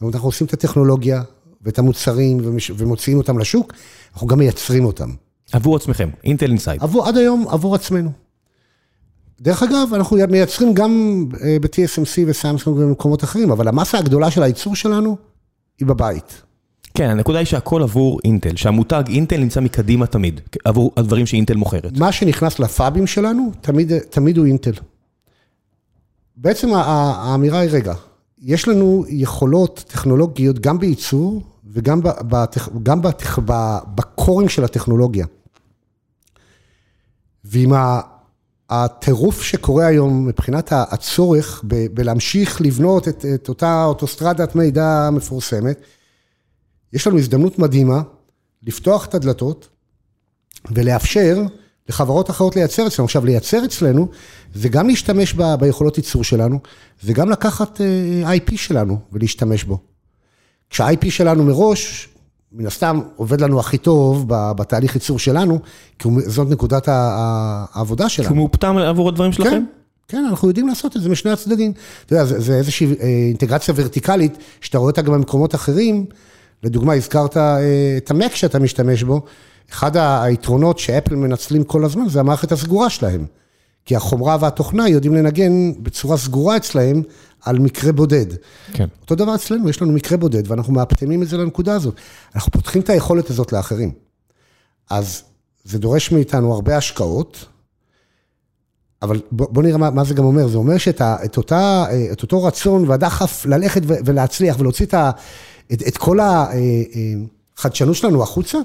אנחנו 0.03 0.29
עושים 0.29 0.47
את 0.47 0.53
הטכנולוגיה 0.53 1.23
ואת 1.65 1.79
המוצרים 1.79 2.41
ומוציאים 2.77 3.19
אותם 3.19 3.39
לשוק, 3.39 3.73
אנחנו 4.15 4.27
גם 4.27 4.39
מייצרים 4.39 4.85
אותם. 4.85 5.11
עבור 5.53 5.77
עצמכם, 5.77 6.09
אינטל 6.25 6.47
אינסייד. 6.47 6.81
עד 7.05 7.17
היום, 7.17 7.49
עבור 7.49 7.75
עצמנו. 7.75 8.11
דרך 9.41 9.63
אגב, 9.63 9.89
אנחנו 9.95 10.17
מייצרים 10.31 10.75
גם 10.75 11.25
אה, 11.45 11.57
ב-TSMC 11.61 12.21
וסמסונג 12.27 12.77
ובמקומות 12.77 13.25
אחרים, 13.25 13.51
אבל 13.51 13.69
המסה 13.69 13.99
הגדולה 13.99 14.31
של 14.31 14.43
הייצור 14.43 14.77
שלנו 14.77 15.17
היא 15.79 15.89
בבית. 15.89 16.43
כן, 16.95 17.11
הנקודה 17.11 17.39
היא 17.39 17.47
שהכל 17.47 17.83
עבור 17.83 18.21
אינטל, 18.25 18.57
שהמותג 18.57 19.03
אינטל 19.09 19.37
נמצא 19.37 19.61
מקדימה 19.61 20.07
תמיד, 20.07 20.41
עבור 20.65 20.93
הדברים 20.97 21.27
שאינטל 21.27 21.55
מוכרת. 21.55 21.99
מה 21.99 22.13
שנכנס 22.13 22.59
לפאבים 22.59 23.07
שלנו, 23.07 23.51
תמיד, 23.61 23.99
תמיד 23.99 24.39
הוא 24.39 24.47
אינטל. 24.47 24.73
בעצם 26.37 26.69
האמירה 26.75 27.59
היא, 27.59 27.71
רגע, 27.71 27.95
יש 28.39 28.69
לנו 28.69 29.05
יכולות 29.09 29.85
טכנולוגיות 29.89 30.59
גם 30.59 30.79
בייצור 30.79 31.43
וגם 31.67 32.01
גם 32.83 33.01
בקורים 33.95 34.49
של 34.49 34.65
הטכנולוגיה. 34.65 35.27
ועם 37.45 37.73
הטירוף 38.71 39.43
שקורה 39.43 39.87
היום 39.87 40.27
מבחינת 40.27 40.73
הצורך 40.73 41.65
בלהמשיך 41.95 42.61
לבנות 42.61 43.09
את, 43.09 43.25
את 43.35 43.49
אותה 43.49 43.85
אוטוסטרדת 43.85 44.55
מידע 44.55 45.09
מפורסמת, 45.13 45.81
יש 46.93 47.07
לנו 47.07 47.19
הזדמנות 47.19 47.59
מדהימה 47.59 48.03
לפתוח 48.63 49.07
את 49.07 49.15
הדלתות 49.15 49.69
ולאפשר 50.71 51.43
לחברות 51.89 52.31
אחרות 52.31 52.57
לייצר 52.57 52.87
אצלנו. 52.87 53.05
עכשיו, 53.05 53.25
לייצר 53.25 53.65
אצלנו 53.65 54.09
זה 54.55 54.69
גם 54.69 54.89
להשתמש 54.89 55.35
ב, 55.35 55.55
ביכולות 55.55 55.97
ייצור 55.97 56.25
שלנו, 56.25 56.59
זה 57.03 57.13
גם 57.13 57.31
לקחת 57.31 57.81
אה, 57.81 58.35
IP 58.35 58.57
שלנו 58.57 58.99
ולהשתמש 59.13 59.65
בו. 59.65 59.94
כשה-IP 60.71 61.11
שלנו 61.11 61.45
מראש, 61.45 62.09
מן 62.53 62.67
הסתם 62.67 63.01
עובד 63.17 63.41
לנו 63.41 63.61
הכי 63.61 63.79
טוב 63.79 64.25
בתהליך 64.29 64.95
ייצור 64.95 65.19
שלנו, 65.19 65.59
כי 65.99 66.09
זאת 66.27 66.51
נקודת 66.51 66.89
העבודה 66.89 68.09
שלנו. 68.09 68.29
כי 68.29 68.35
הוא 68.35 68.39
מאופתם 68.39 68.79
עבור 68.79 69.09
הדברים 69.09 69.33
שלכם? 69.33 69.51
כן. 69.51 69.65
כן, 70.09 70.25
אנחנו 70.29 70.49
יודעים 70.49 70.69
לעשות 70.69 70.97
את 70.97 71.03
זה 71.03 71.09
משני 71.09 71.31
הצדדים. 71.31 71.73
אתה 72.07 72.15
יודע, 72.15 72.25
זה, 72.25 72.41
זה 72.41 72.55
איזושהי 72.55 72.87
אה, 73.01 73.07
אינטגרציה 73.07 73.75
ורטיקלית, 73.77 74.39
שאתה 74.61 74.79
רואה 74.79 74.91
אותה 74.91 75.03
גם 75.03 75.13
במקומות 75.13 75.55
אחרים, 75.55 76.07
לדוגמה, 76.63 76.95
הזכרת 76.95 77.37
אה, 77.37 77.59
את 77.97 78.11
המק 78.11 78.35
שאתה 78.35 78.59
משתמש 78.59 79.03
בו, 79.03 79.23
אחד 79.71 79.97
היתרונות 79.97 80.79
שאפל 80.79 81.15
מנצלים 81.15 81.65
כל 81.65 81.85
הזמן 81.85 82.09
זה 82.09 82.21
המערכת 82.21 82.53
הסגורה 82.53 82.91
שלהם. 82.91 83.27
כי 83.85 83.97
החומרה 83.97 84.37
והתוכנה 84.41 84.89
יודעים 84.89 85.15
לנגן 85.15 85.73
בצורה 85.83 86.17
סגורה 86.17 86.57
אצלהם 86.57 87.03
על 87.41 87.59
מקרה 87.59 87.93
בודד. 87.93 88.27
כן. 88.73 88.87
אותו 89.03 89.15
דבר 89.15 89.35
אצלנו, 89.35 89.69
יש 89.69 89.83
לנו 89.83 89.93
מקרה 89.93 90.19
בודד, 90.19 90.51
ואנחנו 90.51 90.73
מאפטמים 90.73 91.23
את 91.23 91.29
זה 91.29 91.37
לנקודה 91.37 91.75
הזאת. 91.75 91.95
אנחנו 92.35 92.53
פותחים 92.53 92.83
את 92.83 92.91
היכולת 92.91 93.31
הזאת 93.31 93.53
לאחרים. 93.53 93.93
אז 94.91 95.23
זה 95.65 95.79
דורש 95.79 96.13
מאיתנו 96.13 96.55
הרבה 96.55 96.77
השקעות, 96.77 97.47
אבל 99.03 99.21
בוא, 99.33 99.47
בוא 99.51 99.63
נראה 99.63 99.79
מה, 99.79 99.91
מה 99.91 100.05
זה 100.05 100.15
גם 100.15 100.25
אומר. 100.25 100.49
זה 100.49 100.57
אומר 100.57 100.79
שאת 100.79 101.01
ה, 101.01 101.17
את 101.25 101.37
אותה, 101.37 101.87
את 102.13 102.23
אותו 102.23 102.45
רצון 102.45 102.89
והדחף 102.89 103.47
ללכת 103.47 103.83
ולהצליח 103.87 104.57
ולהוציא 104.59 104.87
את, 104.87 104.95
ה, 104.95 105.11
את, 105.73 105.83
את 105.89 105.97
כל 105.97 106.19
החדשנות 107.57 107.97
שלנו 107.97 108.23
החוצה, 108.23 108.59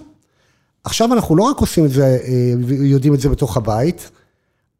עכשיו 0.83 1.13
אנחנו 1.13 1.35
לא 1.35 1.43
רק 1.43 1.57
עושים 1.57 1.85
את 1.85 1.91
זה, 1.91 2.19
יודעים 2.69 3.13
את 3.13 3.19
זה 3.19 3.29
בתוך 3.29 3.57
הבית, 3.57 4.09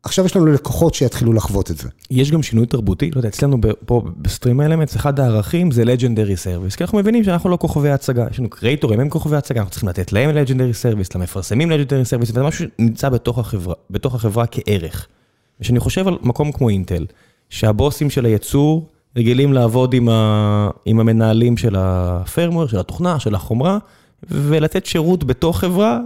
עכשיו 0.04 0.26
יש 0.26 0.36
לנו 0.36 0.46
לקוחות 0.46 0.94
שיתחילו 0.94 1.34
לחוות 1.34 1.72
את 1.72 1.78
זה. 1.78 1.90
יש 2.12 2.32
גם 2.32 2.44
שינוי 2.44 2.66
תרבותי, 2.66 3.12
לא 3.12 3.20
יודע, 3.20 3.30
אצלנו 3.30 3.58
פה 3.86 4.02
בסטרים 4.18 4.62
אלמנטס, 4.62 4.96
אחד 4.96 5.20
הערכים 5.20 5.72
זה 5.72 5.84
legendary 5.84 6.46
service, 6.46 6.78
כי 6.78 6.84
אנחנו 6.84 6.98
מבינים 6.98 7.24
שאנחנו 7.24 7.50
לא 7.50 7.58
כוכבי 7.58 7.90
הצגה, 7.90 8.26
יש 8.32 8.40
לנו 8.40 8.50
קרייטורים, 8.50 9.00
הם 9.00 9.10
כוכבי 9.10 9.36
הצגה, 9.36 9.60
אנחנו 9.60 9.72
צריכים 9.72 9.90
לתת 9.90 10.14
להם 10.14 10.30
legendary 10.30 10.84
service, 10.84 11.12
למפרסמים 11.16 11.72
legendary 11.72 12.06
service, 12.12 12.22
וזה 12.22 12.44
משהו 12.44 12.66
שנמצא 12.78 13.10
בתוך 13.10 13.40
החברה, 13.40 13.76
בתוך 13.90 14.16
החברה 14.16 14.46
כערך. 14.48 15.08
ושאני 15.62 15.80
חושב 15.80 16.08
על 16.08 16.18
מקום 16.22 16.52
כמו 16.52 16.70
אינטל, 16.70 17.06
שהבוסים 17.50 18.10
של 18.10 18.26
הייצור 18.26 18.90
רגילים 19.18 19.54
לעבוד 19.54 19.94
עם, 19.94 20.10
ה... 20.10 20.70
עם 20.86 21.00
המנהלים 21.00 21.58
של 21.58 21.76
הפרמוור, 21.78 22.68
של 22.68 22.80
התוכנה, 22.80 23.20
של 23.20 23.36
החומרה, 23.36 23.78
ולתת 24.24 24.86
שירות 24.86 25.24
בתוך 25.24 25.60
חברה, 25.60 26.00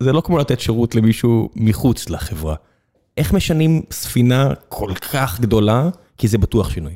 זה 0.00 0.12
לא 0.12 0.20
כמו 0.20 0.38
לתת 0.38 0.60
שירות 0.60 0.94
למישהו 0.94 1.48
מחוץ 1.56 2.10
לחברה. 2.10 2.54
איך 3.20 3.32
משנים 3.32 3.82
ספינה 3.92 4.54
כל 4.68 4.92
כך 5.12 5.40
גדולה, 5.40 5.88
כי 6.18 6.28
זה 6.28 6.38
בטוח 6.38 6.70
שינוי. 6.70 6.94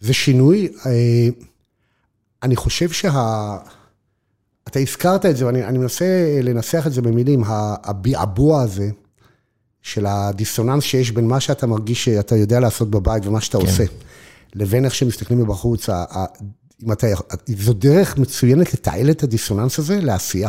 זה 0.00 0.12
שינוי, 0.12 0.68
אני 2.42 2.56
חושב 2.56 2.90
שה... 2.90 3.56
אתה 4.68 4.78
הזכרת 4.78 5.26
את 5.26 5.36
זה, 5.36 5.46
ואני 5.46 5.78
מנסה 5.78 6.40
לנסח 6.42 6.86
את 6.86 6.92
זה 6.92 7.02
במילים, 7.02 7.42
הביעבוע 7.84 8.62
הזה, 8.62 8.90
של 9.82 10.06
הדיסוננס 10.06 10.84
שיש 10.84 11.10
בין 11.10 11.28
מה 11.28 11.40
שאתה 11.40 11.66
מרגיש 11.66 12.04
שאתה 12.04 12.36
יודע 12.36 12.60
לעשות 12.60 12.90
בבית 12.90 13.26
ומה 13.26 13.40
שאתה 13.40 13.58
כן. 13.58 13.66
עושה, 13.66 13.84
לבין 14.54 14.84
איך 14.84 14.94
שמסתכלים 14.94 15.40
מבחוץ, 15.40 15.88
אם 16.82 16.92
אתה, 16.92 17.06
זו 17.46 17.72
דרך 17.72 18.18
מצוינת 18.18 18.74
לתעל 18.74 19.10
את 19.10 19.22
הדיסוננס 19.22 19.78
הזה 19.78 20.00
לעשייה. 20.00 20.48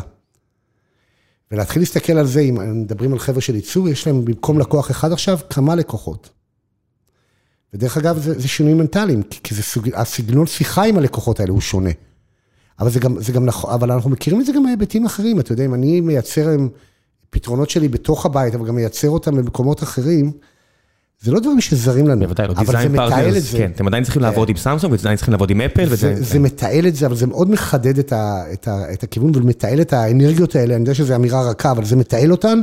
ולהתחיל 1.54 1.82
להסתכל 1.82 2.14
על 2.14 2.28
זה, 2.28 2.40
אם 2.40 2.82
מדברים 2.82 3.14
על 3.14 3.20
חבר'ה 3.20 3.42
של 3.42 3.56
ייצור, 3.56 3.90
יש 3.90 4.08
להם 4.08 4.26
במקום 4.26 4.60
לקוח 4.60 4.92
אחד 4.92 5.12
עכשיו, 5.12 5.40
כמה 5.50 5.76
לקוחות. 5.76 6.30
ודרך 7.74 7.98
אגב, 7.98 8.18
זה, 8.18 8.40
זה 8.40 8.48
שינויים 8.48 8.78
מנטליים, 8.78 9.24
כי 9.24 9.56
זה 9.56 9.64
סוג, 9.64 9.90
הסגנון 9.94 10.48
שיחה 10.48 10.84
עם 10.84 10.98
הלקוחות 10.98 11.40
האלה 11.40 11.52
הוא 11.52 11.62
שונה. 11.62 11.90
אבל 12.80 12.90
זה 12.90 13.00
גם, 13.00 13.22
זה 13.22 13.32
גם 13.32 13.46
נכון, 13.46 13.74
אבל 13.74 13.92
אנחנו 13.92 14.10
מכירים 14.10 14.42
את 14.42 14.46
זה 14.46 14.52
גם 14.56 14.64
בהיבטים 14.64 15.06
אחרים, 15.06 15.40
אתה 15.40 15.52
יודע, 15.52 15.66
אם 15.66 15.74
אני 15.74 16.02
מייצר 16.02 16.50
פתרונות 17.30 17.70
שלי 17.70 17.88
בתוך 17.88 18.26
הבית, 18.26 18.56
אבל 18.56 18.68
גם 18.68 18.76
מייצר 18.76 19.10
אותם 19.10 19.36
במקומות 19.36 19.84
אחרים, 19.84 20.32
זה 21.24 21.32
לא 21.32 21.40
דברים 21.40 21.62
שזרים 21.62 22.08
לנו, 22.08 22.22
בוודאי, 22.22 22.48
לא, 22.48 22.54
אבל 22.54 22.82
זה 22.82 22.90
מתעל 22.90 23.38
את 23.38 23.44
זה. 23.44 23.58
כן, 23.58 23.72
אתם 23.76 23.88
עדיין 23.88 24.04
צריכים 24.04 24.22
לעבוד 24.22 24.50
עם 24.50 24.58
סמסונג, 24.58 24.92
ועדיין 24.94 25.16
צריכים 25.16 25.32
לעבוד 25.32 25.50
עם 25.50 25.62
אפל. 25.62 25.96
זה 25.96 26.24
זה 26.24 26.40
מתעל 26.40 26.88
את 26.88 26.96
זה, 26.96 27.06
אבל 27.06 27.16
זה 27.16 27.28
מאוד 27.28 27.50
מחדד 27.50 28.00
את 28.00 28.14
ה, 28.14 28.44
את 28.54 28.68
ה, 28.68 28.94
את 28.94 29.04
הכיוון 29.04 29.32
ומתעל 29.36 29.82
את 29.82 29.94
האנרגיות 29.94 30.56
האלה, 30.56 30.76
אני 30.76 30.82
יודע 30.82 30.94
שזו 30.94 31.16
אמירה 31.16 31.50
רכה, 31.50 31.72
אבל 31.72 31.86
זה 31.86 31.96
מתעל 31.96 32.32
אותן 32.32 32.62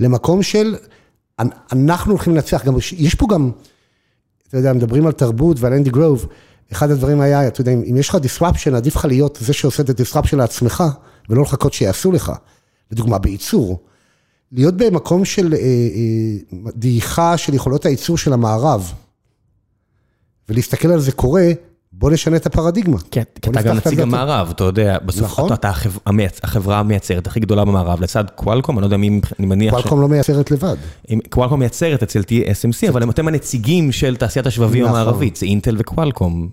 למקום 0.00 0.42
של, 0.42 0.76
אנחנו 1.72 2.12
הולכים 2.12 2.34
לנצח, 2.34 2.64
גם, 2.64 2.74
יש 2.96 3.14
פה 3.14 3.26
גם, 3.30 3.50
אתה 4.48 4.56
יודע, 4.56 4.72
מדברים 4.72 5.06
על 5.06 5.12
תרבות 5.12 5.60
ועל 5.60 5.72
אנדי 5.72 5.90
גרוב, 5.90 6.26
אחד 6.72 6.90
הדברים 6.90 7.20
היה, 7.20 7.46
אתה 7.46 7.60
יודע, 7.60 7.72
אם 7.72 7.96
יש 7.96 8.08
לך 8.08 8.14
disruption, 8.14 8.76
עדיף 8.76 8.96
לך 8.96 9.04
להיות 9.04 9.38
זה 9.40 9.52
שעושה 9.52 9.82
את 9.82 9.90
ה-disruption 9.90 10.36
לעצמך, 10.36 10.84
ולא 11.30 11.42
לחכות 11.42 11.72
שיעשו 11.72 12.12
לך, 12.12 12.32
לדוגמה 12.92 13.18
בייצור. 13.18 13.78
להיות 14.52 14.76
במקום 14.76 15.24
של 15.24 15.54
אה, 15.54 15.58
אה, 15.58 16.70
דעיכה 16.76 17.36
של 17.36 17.54
יכולות 17.54 17.86
הייצור 17.86 18.18
של 18.18 18.32
המערב, 18.32 18.92
ולהסתכל 20.48 20.88
על 20.88 21.00
זה 21.00 21.12
קורה, 21.12 21.50
בוא 21.92 22.10
נשנה 22.10 22.36
את 22.36 22.46
הפרדיגמה. 22.46 22.96
כן, 23.10 23.22
כי 23.42 23.50
אתה 23.50 23.62
גם 23.62 23.76
נציג 23.76 24.00
המערב, 24.00 24.50
אתה 24.50 24.64
יודע, 24.64 24.98
בסוף 25.04 25.22
נכון. 25.24 25.52
אתה 25.52 25.70
החברה 26.42 26.78
המייצרת 26.78 27.26
הכי 27.26 27.40
גדולה 27.40 27.64
במערב, 27.64 28.00
לצד 28.00 28.24
קוואלקום, 28.34 28.78
אני 28.78 28.80
לא 28.82 28.86
יודע 28.86 28.96
מי, 28.96 29.20
אני 29.38 29.46
מניח 29.46 29.70
ש... 29.70 29.74
קוואלקום 29.74 30.00
לא 30.00 30.08
מייצרת 30.08 30.50
לבד. 30.50 30.76
קוואלקום 31.30 31.60
מייצרת 31.60 32.02
אצל 32.02 32.20
TSMC, 32.20 32.88
אבל 32.88 33.10
אתם 33.10 33.28
הנציגים 33.28 33.92
של 33.92 34.16
תעשיית 34.16 34.46
השבבים 34.46 34.84
נכון. 34.84 34.96
המערבית, 34.96 35.36
זה 35.36 35.46
אינטל 35.46 35.76
וקוואלקום. 35.78 36.48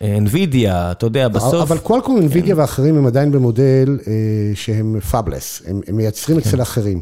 NVIDIA, 0.00 0.70
אתה 0.70 1.06
יודע, 1.06 1.28
בסוף... 1.28 1.54
אבל 1.54 1.78
קוואלקום, 1.78 2.18
NVIDIA 2.18 2.46
כן. 2.46 2.58
ואחרים 2.58 2.96
הם 2.96 3.06
עדיין 3.06 3.32
במודל 3.32 3.98
אה, 4.06 4.12
שהם 4.54 5.00
fabless, 5.00 5.62
הם 5.66 5.96
מייצרים 5.96 6.38
אצל 6.38 6.50
כן. 6.50 6.60
אחרים. 6.60 7.00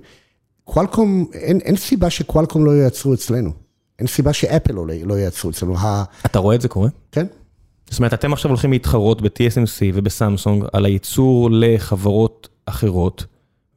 קוואלקום, 0.72 1.26
אין, 1.32 1.60
אין 1.60 1.76
סיבה 1.76 2.10
שקוואלקום 2.10 2.64
לא 2.64 2.70
ייצרו 2.70 3.14
אצלנו. 3.14 3.50
אין 3.98 4.06
סיבה 4.06 4.32
שאפל 4.32 4.72
לא, 4.72 4.86
לא 5.04 5.14
ייצרו 5.14 5.50
אצלנו. 5.50 5.74
אתה 6.26 6.38
רואה 6.38 6.56
את 6.56 6.60
זה 6.60 6.68
קורה? 6.68 6.88
כן. 7.12 7.26
זאת 7.90 7.98
אומרת, 7.98 8.14
אתם 8.14 8.32
עכשיו 8.32 8.50
הולכים 8.50 8.70
להתחרות 8.70 9.22
ב-TSMC 9.22 9.82
ובסמסונג 9.94 10.64
על 10.72 10.84
הייצור 10.84 11.48
לחברות 11.52 12.48
אחרות, 12.66 13.24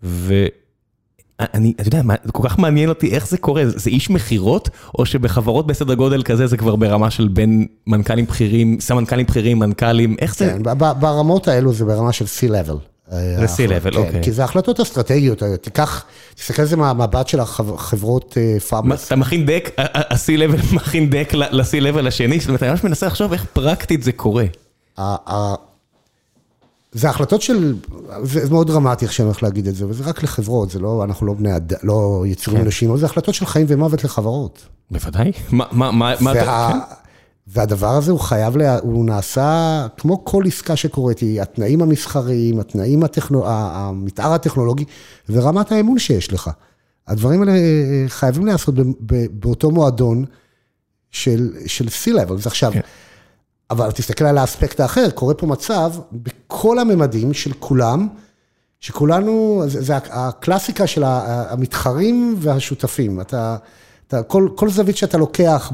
ואני, 0.04 1.74
אתה 1.80 1.88
יודע, 1.88 2.02
כל 2.32 2.50
כך 2.50 2.60
מעניין 2.60 2.90
אותי 2.90 3.12
איך 3.16 3.28
זה 3.28 3.38
קורה, 3.38 3.64
זה 3.66 3.90
איש 3.90 4.10
מכירות, 4.10 4.70
או 5.00 5.06
שבחברות 5.06 5.68
בסדר 5.68 5.94
גודל 5.94 6.24
כזה 6.24 6.48
זה 6.48 6.58
כבר 6.58 6.76
ברמה 6.76 7.12
של 7.12 7.28
בין 7.28 7.68
מנכ"לים 7.88 8.26
בכירים, 8.26 8.80
סמנכ"לים 8.80 9.26
בכירים, 9.26 9.60
מנכ"לים, 9.60 10.16
איך 10.20 10.36
זה? 10.36 10.46
כן, 10.46 10.64
ברמות 11.00 11.48
האלו 11.48 11.74
זה 11.74 11.86
ברמה 11.86 12.12
של 12.12 12.26
C-Level. 12.26 12.91
זה 13.12 13.46
C-Level, 13.46 13.98
אוקיי. 13.98 14.24
כי 14.24 14.32
זה 14.32 14.44
החלטות 14.44 14.80
אסטרטגיות, 14.80 15.44
תיקח, 15.62 16.06
תסתכל 16.36 16.62
על 16.62 16.68
זה 16.68 16.78
מהמבט 16.78 17.28
של 17.28 17.40
החברות 17.40 18.38
פאבלס. 18.70 19.08
אתה 19.08 19.16
מכין 19.16 19.46
דק, 19.46 19.70
ה-C-Level 19.78 20.74
מכין 20.76 21.10
דק 21.10 21.34
ל-C-Level 21.34 22.08
השני, 22.08 22.40
זאת 22.40 22.48
אומרת, 22.48 22.64
אני 22.64 22.72
ממש 22.72 22.84
מנסה 22.84 23.08
לחשוב 23.08 23.34
איך 23.34 23.46
פרקטית 23.54 24.04
זה 24.04 24.12
קורה. 24.12 24.46
זה 26.92 27.10
החלטות 27.10 27.42
של, 27.42 27.76
זה 28.24 28.50
מאוד 28.50 28.68
דרמטי 28.68 29.06
איך 29.06 29.14
שאני 29.14 29.26
הולך 29.26 29.44
להגיד 29.44 29.68
את 29.68 29.76
זה, 29.76 29.88
וזה 29.88 30.04
רק 30.04 30.24
לחברות, 30.24 30.70
זה 30.70 30.80
לא, 30.80 31.04
אנחנו 31.04 31.28
לא 31.28 31.34
בני 31.34 31.56
אדם, 31.56 31.78
לא 31.84 32.24
יצורים 32.28 32.62
אנושיים, 32.62 32.92
אבל 32.92 33.00
זה 33.00 33.06
החלטות 33.06 33.36
של 33.36 33.46
חיים 33.46 33.66
ומוות 33.70 34.04
לחברות. 34.04 34.66
בוודאי, 34.92 35.32
מה 35.52 36.32
אתה... 36.32 36.72
והדבר 37.54 37.90
הזה 37.90 38.12
הוא 38.12 38.20
חייב, 38.20 38.58
לה, 38.58 38.80
הוא 38.80 39.06
נעשה 39.06 39.88
כמו 39.98 40.26
כל 40.26 40.44
עסקה 40.48 40.76
שקורית, 40.76 41.20
היא 41.20 41.42
התנאים 41.42 41.82
המסחריים, 41.82 42.60
התנאים, 42.60 43.04
הטכנו, 43.04 43.44
המתאר 43.48 44.34
הטכנולוגי 44.34 44.86
ורמת 45.30 45.72
האמון 45.72 46.00
שיש 46.00 46.34
לך. 46.34 46.50
הדברים 47.08 47.42
האלה 47.42 47.52
אה, 47.52 48.04
חייבים 48.08 48.46
להיעשות 48.46 48.76
באותו 49.32 49.72
מועדון 49.72 50.26
של, 51.12 51.54
של 51.66 51.88
C-Level. 51.88 52.34
אז 52.34 52.48
עכשיו, 52.48 52.72
כן. 52.72 52.80
אבל 53.70 53.92
תסתכל 53.92 54.26
על 54.26 54.38
האספקט 54.38 54.80
האחר, 54.80 55.10
קורה 55.10 55.34
פה 55.34 55.48
מצב 55.48 55.94
בכל 56.12 56.80
הממדים 56.80 57.34
של 57.34 57.52
כולם, 57.60 58.08
שכולנו, 58.80 59.64
זה, 59.68 59.82
זה 59.82 59.98
הקלאסיקה 59.98 60.88
של 60.88 61.04
המתחרים 61.06 62.36
והשותפים. 62.40 63.22
אתה, 63.22 63.58
אתה, 64.08 64.24
כל, 64.24 64.50
כל 64.56 64.70
זווית 64.70 64.98
שאתה 64.98 65.18
לוקח 65.18 65.72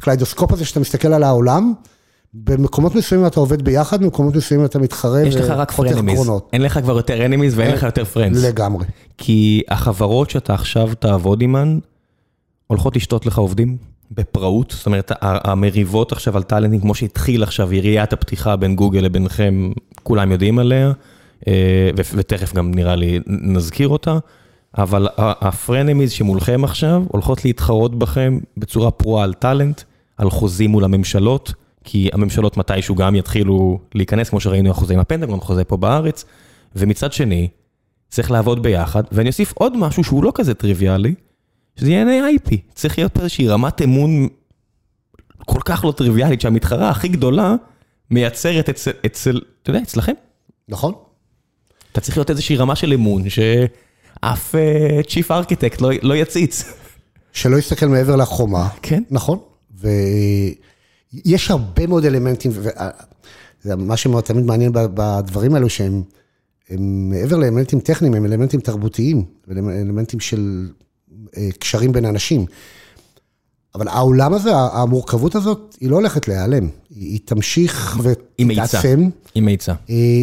בקליידוסקופ 0.00 0.52
הזה, 0.52 0.64
שאתה 0.64 0.80
מסתכל 0.80 1.08
על 1.08 1.22
העולם, 1.22 1.72
במקומות 2.34 2.94
מסוימים 2.94 3.26
אתה 3.26 3.40
עובד 3.40 3.62
ביחד, 3.62 4.02
במקומות 4.02 4.36
מסוימים 4.36 4.66
אתה 4.66 4.78
מתחרה 4.78 5.22
יש 5.22 5.36
לך 5.36 5.50
רק 5.50 5.72
frenemies, 5.72 6.30
אין 6.52 6.62
לך 6.62 6.78
כבר 6.82 6.96
יותר 6.96 7.24
enemies 7.24 7.58
ואין 7.58 7.70
לך 7.70 7.82
יותר 7.82 8.04
friends. 8.04 8.44
לגמרי. 8.44 8.84
כי 9.18 9.62
החברות 9.68 10.30
שאתה 10.30 10.54
עכשיו 10.54 10.90
תעבוד 10.98 11.40
עימן, 11.40 11.78
הולכות 12.66 12.96
לשתות 12.96 13.26
לך 13.26 13.38
עובדים 13.38 13.76
בפראות, 14.10 14.74
זאת 14.76 14.86
אומרת, 14.86 15.12
המריבות 15.20 16.12
עכשיו 16.12 16.36
על 16.36 16.42
טאלנטים, 16.42 16.80
כמו 16.80 16.94
שהתחיל 16.94 17.42
עכשיו 17.42 17.74
יריית 17.74 18.12
הפתיחה 18.12 18.56
בין 18.56 18.76
גוגל 18.76 19.00
לבינכם, 19.00 19.72
כולם 20.02 20.32
יודעים 20.32 20.58
עליה, 20.58 20.92
אה, 21.48 21.90
ותכף 21.96 22.54
גם 22.54 22.74
נראה 22.74 22.96
לי 22.96 23.20
נזכיר 23.26 23.88
אותה. 23.88 24.18
אבל 24.78 25.08
הפרנמיז 25.18 26.10
שמולכם 26.10 26.64
עכשיו 26.64 27.02
הולכות 27.08 27.44
להתחרות 27.44 27.98
בכם 27.98 28.38
בצורה 28.56 28.90
פרועה 28.90 29.24
על 29.24 29.32
טאלנט, 29.34 29.82
על 30.20 30.30
חוזים 30.30 30.70
מול 30.70 30.84
הממשלות, 30.84 31.52
כי 31.84 32.08
הממשלות 32.12 32.56
מתישהו 32.56 32.94
גם 32.94 33.16
יתחילו 33.16 33.80
להיכנס, 33.94 34.28
כמו 34.28 34.40
שראינו 34.40 34.70
החוזה 34.70 34.94
עם 34.94 35.00
הפנטגון, 35.00 35.40
חוזה 35.40 35.64
פה 35.64 35.76
בארץ, 35.76 36.24
ומצד 36.76 37.12
שני, 37.12 37.48
צריך 38.08 38.30
לעבוד 38.30 38.62
ביחד, 38.62 39.02
ואני 39.12 39.28
אוסיף 39.28 39.52
עוד 39.56 39.76
משהו 39.76 40.04
שהוא 40.04 40.24
לא 40.24 40.32
כזה 40.34 40.54
טריוויאלי, 40.54 41.14
שזה 41.76 41.90
יהיה 41.90 42.28
IP. 42.36 42.54
צריך 42.74 42.98
להיות 42.98 43.14
פה 43.14 43.20
איזושהי 43.20 43.48
רמת 43.48 43.82
אמון 43.82 44.28
כל 45.46 45.60
כך 45.64 45.84
לא 45.84 45.92
טריוויאלית, 45.92 46.40
שהמתחרה 46.40 46.90
הכי 46.90 47.08
גדולה 47.08 47.54
מייצרת 48.10 48.68
אצל, 48.68 48.90
אצל, 49.06 49.40
אתה 49.62 49.70
יודע, 49.70 49.82
אצלכם. 49.82 50.14
נכון. 50.68 50.94
אתה 51.92 52.00
צריך 52.00 52.16
להיות 52.16 52.30
איזושהי 52.30 52.56
רמה 52.56 52.76
של 52.76 52.92
אמון, 52.92 53.30
ש... 53.30 53.38
אף 54.20 54.54
צ'יפ 55.08 55.30
ארכיטקט 55.30 55.80
לא 55.80 56.16
יציץ. 56.16 56.72
שלא 57.32 57.56
יסתכל 57.56 57.86
מעבר 57.86 58.16
לחומה. 58.16 58.68
כן. 58.82 59.02
נכון. 59.10 59.38
ויש 59.80 61.50
הרבה 61.50 61.86
מאוד 61.86 62.04
אלמנטים, 62.04 62.50
ומה 63.64 63.96
שמאוד 63.96 64.24
תמיד 64.24 64.44
מעניין 64.44 64.72
בדברים 64.72 65.54
האלו, 65.54 65.68
שהם 65.68 66.02
הם 66.70 67.10
מעבר 67.10 67.36
לאלמנטים 67.36 67.80
טכניים, 67.80 68.14
הם 68.14 68.26
אלמנטים 68.26 68.60
תרבותיים, 68.60 69.24
אלמנטים 69.50 70.20
של 70.20 70.68
אה, 71.36 71.48
קשרים 71.58 71.92
בין 71.92 72.04
אנשים. 72.04 72.46
אבל 73.74 73.88
העולם 73.88 74.34
הזה, 74.34 74.50
המורכבות 74.56 75.34
הזאת, 75.34 75.76
היא 75.80 75.90
לא 75.90 75.96
הולכת 75.96 76.28
להיעלם. 76.28 76.68
היא 76.90 77.20
תמשיך 77.24 77.98
ותתעצם. 78.02 79.08
היא 79.34 79.42
מאיצה. 79.42 79.74
אה, 79.90 80.22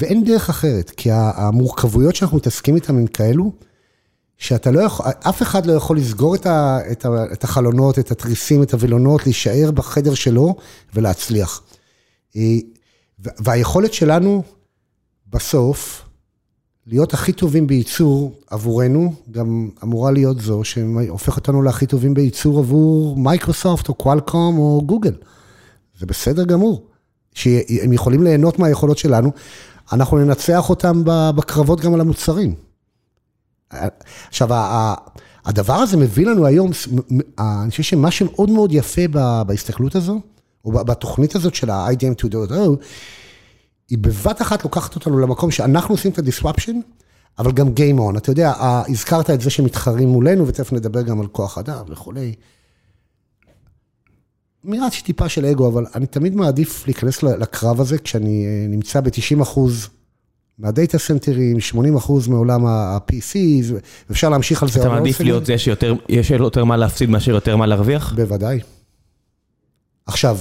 ואין 0.00 0.24
דרך 0.24 0.48
אחרת, 0.48 0.90
כי 0.90 1.08
המורכבויות 1.12 2.16
שאנחנו 2.16 2.36
מתעסקים 2.36 2.74
איתן 2.74 2.96
הן 2.96 3.06
כאלו, 3.06 3.52
שאתה 4.44 4.70
לא 4.70 4.80
יכול, 4.80 5.06
אף 5.28 5.42
אחד 5.42 5.66
לא 5.66 5.72
יכול 5.72 5.96
לסגור 5.96 6.34
את, 6.34 6.46
ה, 6.46 6.78
את, 6.92 7.04
ה, 7.04 7.24
את 7.32 7.44
החלונות, 7.44 7.98
את 7.98 8.10
התריסים, 8.10 8.62
את 8.62 8.74
הווילונות, 8.74 9.26
להישאר 9.26 9.70
בחדר 9.70 10.14
שלו 10.14 10.54
ולהצליח. 10.94 11.62
אה, 12.36 12.56
והיכולת 13.18 13.94
שלנו 13.94 14.42
בסוף, 15.30 16.02
להיות 16.86 17.14
הכי 17.14 17.32
טובים 17.32 17.66
בייצור 17.66 18.32
עבורנו, 18.50 19.14
גם 19.30 19.68
אמורה 19.82 20.10
להיות 20.10 20.40
זו 20.40 20.64
שהופך 20.64 21.36
אותנו 21.36 21.62
להכי 21.62 21.86
טובים 21.86 22.14
בייצור 22.14 22.58
עבור 22.58 23.16
מייקרוסופט 23.16 23.88
או 23.88 23.94
קוואלקום 23.94 24.58
או 24.58 24.82
גוגל. 24.86 25.14
זה 25.98 26.06
בסדר 26.06 26.44
גמור, 26.44 26.86
שהם 27.34 27.92
יכולים 27.92 28.22
ליהנות 28.22 28.58
מהיכולות 28.58 28.98
שלנו, 28.98 29.30
אנחנו 29.92 30.18
ננצח 30.18 30.70
אותם 30.70 31.02
בקרבות 31.04 31.80
גם 31.80 31.94
על 31.94 32.00
המוצרים. 32.00 32.63
עכשיו, 34.28 34.48
הדבר 35.44 35.74
הזה 35.74 35.96
מביא 35.96 36.26
לנו 36.26 36.46
היום, 36.46 36.70
אני 37.38 37.70
חושב 37.70 37.82
שמה 37.82 38.10
שמאוד 38.10 38.50
מאוד 38.50 38.72
יפה 38.72 39.08
בהסתכלות 39.46 39.94
הזו, 39.94 40.20
או 40.64 40.72
בתוכנית 40.72 41.34
הזאת 41.34 41.54
של 41.54 41.70
ה-IDM 41.70 42.26
2.0, 42.26 42.52
היא 43.90 43.98
בבת 43.98 44.42
אחת 44.42 44.64
לוקחת 44.64 44.94
אותנו 44.94 45.18
למקום 45.18 45.50
שאנחנו 45.50 45.94
עושים 45.94 46.12
את 46.12 46.18
ה-disruption, 46.18 46.74
אבל 47.38 47.52
גם 47.52 47.68
game 47.68 48.00
on. 48.00 48.18
אתה 48.18 48.30
יודע, 48.30 48.52
הזכרת 48.88 49.30
את 49.30 49.40
זה 49.40 49.50
שמתחרים 49.50 50.08
מולנו, 50.08 50.46
ותכף 50.46 50.72
נדבר 50.72 51.02
גם 51.02 51.20
על 51.20 51.26
כוח 51.26 51.58
אדם 51.58 51.84
וכולי. 51.88 52.34
מירת 54.64 54.92
טיפה 55.04 55.28
של 55.28 55.46
אגו, 55.46 55.68
אבל 55.68 55.86
אני 55.94 56.06
תמיד 56.06 56.34
מעדיף 56.34 56.86
להיכנס 56.86 57.22
לקרב 57.22 57.80
הזה 57.80 57.98
כשאני 57.98 58.46
אה, 58.46 58.66
נמצא 58.68 59.00
ב-90 59.00 59.42
אחוז 59.42 59.88
מהדאטה 60.58 60.98
סנטרים, 60.98 61.60
80 61.60 61.96
אחוז 61.96 62.28
מעולם 62.28 62.66
ה-PC, 62.66 63.36
ואפשר 64.08 64.28
להמשיך 64.28 64.62
על 64.62 64.68
זה. 64.68 64.80
אתה 64.80 64.88
מעדיף 64.88 65.20
להיות 65.20 65.46
זה 65.46 65.58
שיש 65.58 66.30
יותר 66.30 66.64
מה 66.64 66.76
להפסיד 66.76 67.10
מאשר 67.10 67.32
יותר 67.32 67.56
מה 67.56 67.66
להרוויח? 67.66 68.12
בוודאי. 68.16 68.60
עכשיו, 70.06 70.38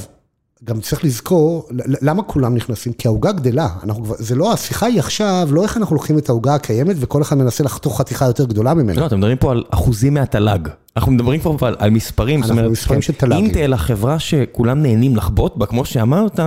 גם 0.64 0.82
צריך 0.82 1.04
לזכור, 1.04 1.68
למה 2.02 2.24
כולם 2.24 2.56
נכנסים? 2.56 2.94
כי 2.94 3.08
העוגה 3.08 3.32
גדלה. 3.32 3.70
אנחנו 3.84 4.04
כבר, 4.04 4.16
זה 4.18 4.36
לא, 4.36 4.54
השיחה 4.54 4.86
היא 4.86 5.00
עכשיו, 5.00 5.48
לא 5.52 5.64
איך 5.64 5.78
אנחנו 5.78 5.96
לוקחים 5.96 6.18
את 6.18 6.30
העוגה 6.30 6.56
הקיימת 6.56 6.96
וכל 7.00 7.22
אחד 7.22 7.38
מנסה 7.38 7.64
לחתוך 7.64 7.98
חתיכה 8.00 8.26
יותר 8.26 8.46
גדולה 8.46 8.74
ממנה. 8.74 9.02
לא, 9.02 9.06
אתם 9.06 9.18
מדברים 9.18 9.38
פה 9.38 9.52
על 9.52 9.64
אחוזים 9.70 10.14
מהתל"ג. 10.14 10.68
אנחנו 10.98 11.12
מדברים 11.12 11.40
פה 11.40 11.58
על, 11.62 11.76
על 11.80 11.90
מספרים. 11.90 12.40
אנחנו 12.40 12.56
אומרת, 12.56 12.72
מספרים 12.72 13.02
של 13.02 13.14
תל"ג. 13.14 13.34
אינטל, 13.34 13.74
החברה 13.74 14.20
שכולם 14.20 14.82
נהנים 14.82 15.16
לחבוט 15.16 15.58
בה, 15.58 15.66
כמו 15.66 15.86
שאמרת, 15.86 16.40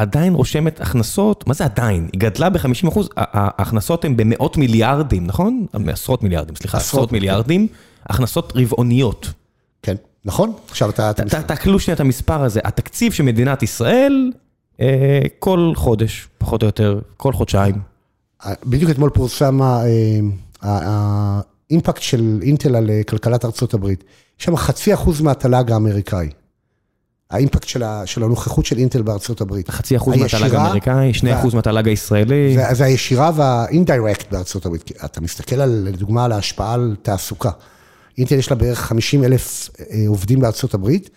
עדיין 0.00 0.34
רושמת 0.34 0.80
הכנסות, 0.80 1.46
מה 1.46 1.54
זה 1.54 1.64
עדיין? 1.64 2.08
היא 2.12 2.20
גדלה 2.20 2.50
ב-50 2.50 2.88
אחוז, 2.88 3.08
ההכנסות 3.16 4.04
הן 4.04 4.16
במאות 4.16 4.56
מיליארדים, 4.56 5.26
נכון? 5.26 5.66
עשרות 5.86 6.22
מיליארדים, 6.22 6.56
סליחה, 6.56 6.78
עשרות 6.78 7.12
מיליארדים, 7.12 7.66
הכנסות 8.06 8.52
רבעוניות. 8.56 9.32
כן. 9.82 9.96
נכון? 10.24 10.52
עכשיו 10.70 10.90
אתה... 10.90 11.12
תעכלו 11.46 11.80
שנייה 11.80 11.94
את 11.94 12.00
המספר 12.00 12.42
הזה, 12.42 12.60
התקציב 12.64 13.12
של 13.12 13.22
מדינת 13.22 13.62
ישראל, 13.62 14.32
אה, 14.80 15.20
כל 15.38 15.72
חודש, 15.76 16.28
פחות 16.38 16.62
או 16.62 16.66
יותר, 16.66 17.00
כל 17.16 17.32
חודשיים. 17.32 17.74
בדיוק 18.66 18.90
אתמול 18.90 19.10
פורסם 19.10 19.60
האימפקט 20.62 22.02
של 22.02 22.38
אינטל 22.42 22.76
על 22.76 22.90
אה, 22.90 23.00
כלכלת 23.08 23.44
ארצות 23.44 23.74
הברית. 23.74 24.04
יש 24.40 24.44
שם 24.44 24.56
חצי 24.56 24.94
אחוז 24.94 25.20
מהתל"ג 25.20 25.72
האמריקאי. 25.72 26.28
האימפקט 27.30 27.68
של, 27.68 27.82
של 28.04 28.22
הנוכחות 28.22 28.66
של 28.66 28.78
אינטל 28.78 29.02
בארצות 29.02 29.40
הברית. 29.40 29.70
חצי 29.70 29.96
אחוז 29.96 30.16
מהתל"ג 30.16 30.54
האמריקאי, 30.54 31.14
שני 31.14 31.38
אחוז 31.38 31.54
מהתל"ג 31.54 31.88
הישראלי. 31.88 32.54
זה, 32.54 32.74
זה 32.74 32.84
הישירה 32.84 33.30
והאינדירקט 33.34 34.32
בארצות 34.32 34.66
הברית. 34.66 34.92
אתה 35.04 35.20
מסתכל 35.20 35.60
על, 35.60 35.82
לדוגמה 35.84 36.24
על 36.24 36.32
ההשפעה 36.32 36.74
על 36.74 36.96
תעסוקה. 37.02 37.50
אינטל 38.18 38.34
יש 38.34 38.50
לה 38.50 38.56
בערך 38.56 38.78
50 38.78 39.24
אלף 39.24 39.70
אה, 39.80 40.04
עובדים 40.06 40.40
בארצות 40.40 40.74
הברית. 40.74 41.10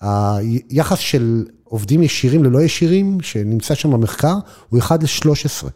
היחס 0.00 0.98
של 0.98 1.44
עובדים 1.64 2.02
ישירים 2.02 2.44
ללא 2.44 2.62
ישירים, 2.62 3.18
שנמצא 3.20 3.74
שם 3.74 3.90
במחקר, 3.90 4.34
הוא 4.68 4.80
1 4.80 5.02
ל-13. 5.02 5.30
זאת 5.50 5.70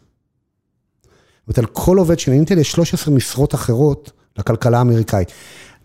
אומרת, 1.47 1.57
על 1.57 1.65
כל 1.65 1.97
עובד 1.97 2.19
של 2.19 2.31
אינטל 2.31 2.57
יש 2.57 2.71
13 2.71 3.15
משרות 3.15 3.55
אחרות 3.55 4.11
לכלכלה 4.37 4.77
האמריקאית. 4.77 5.31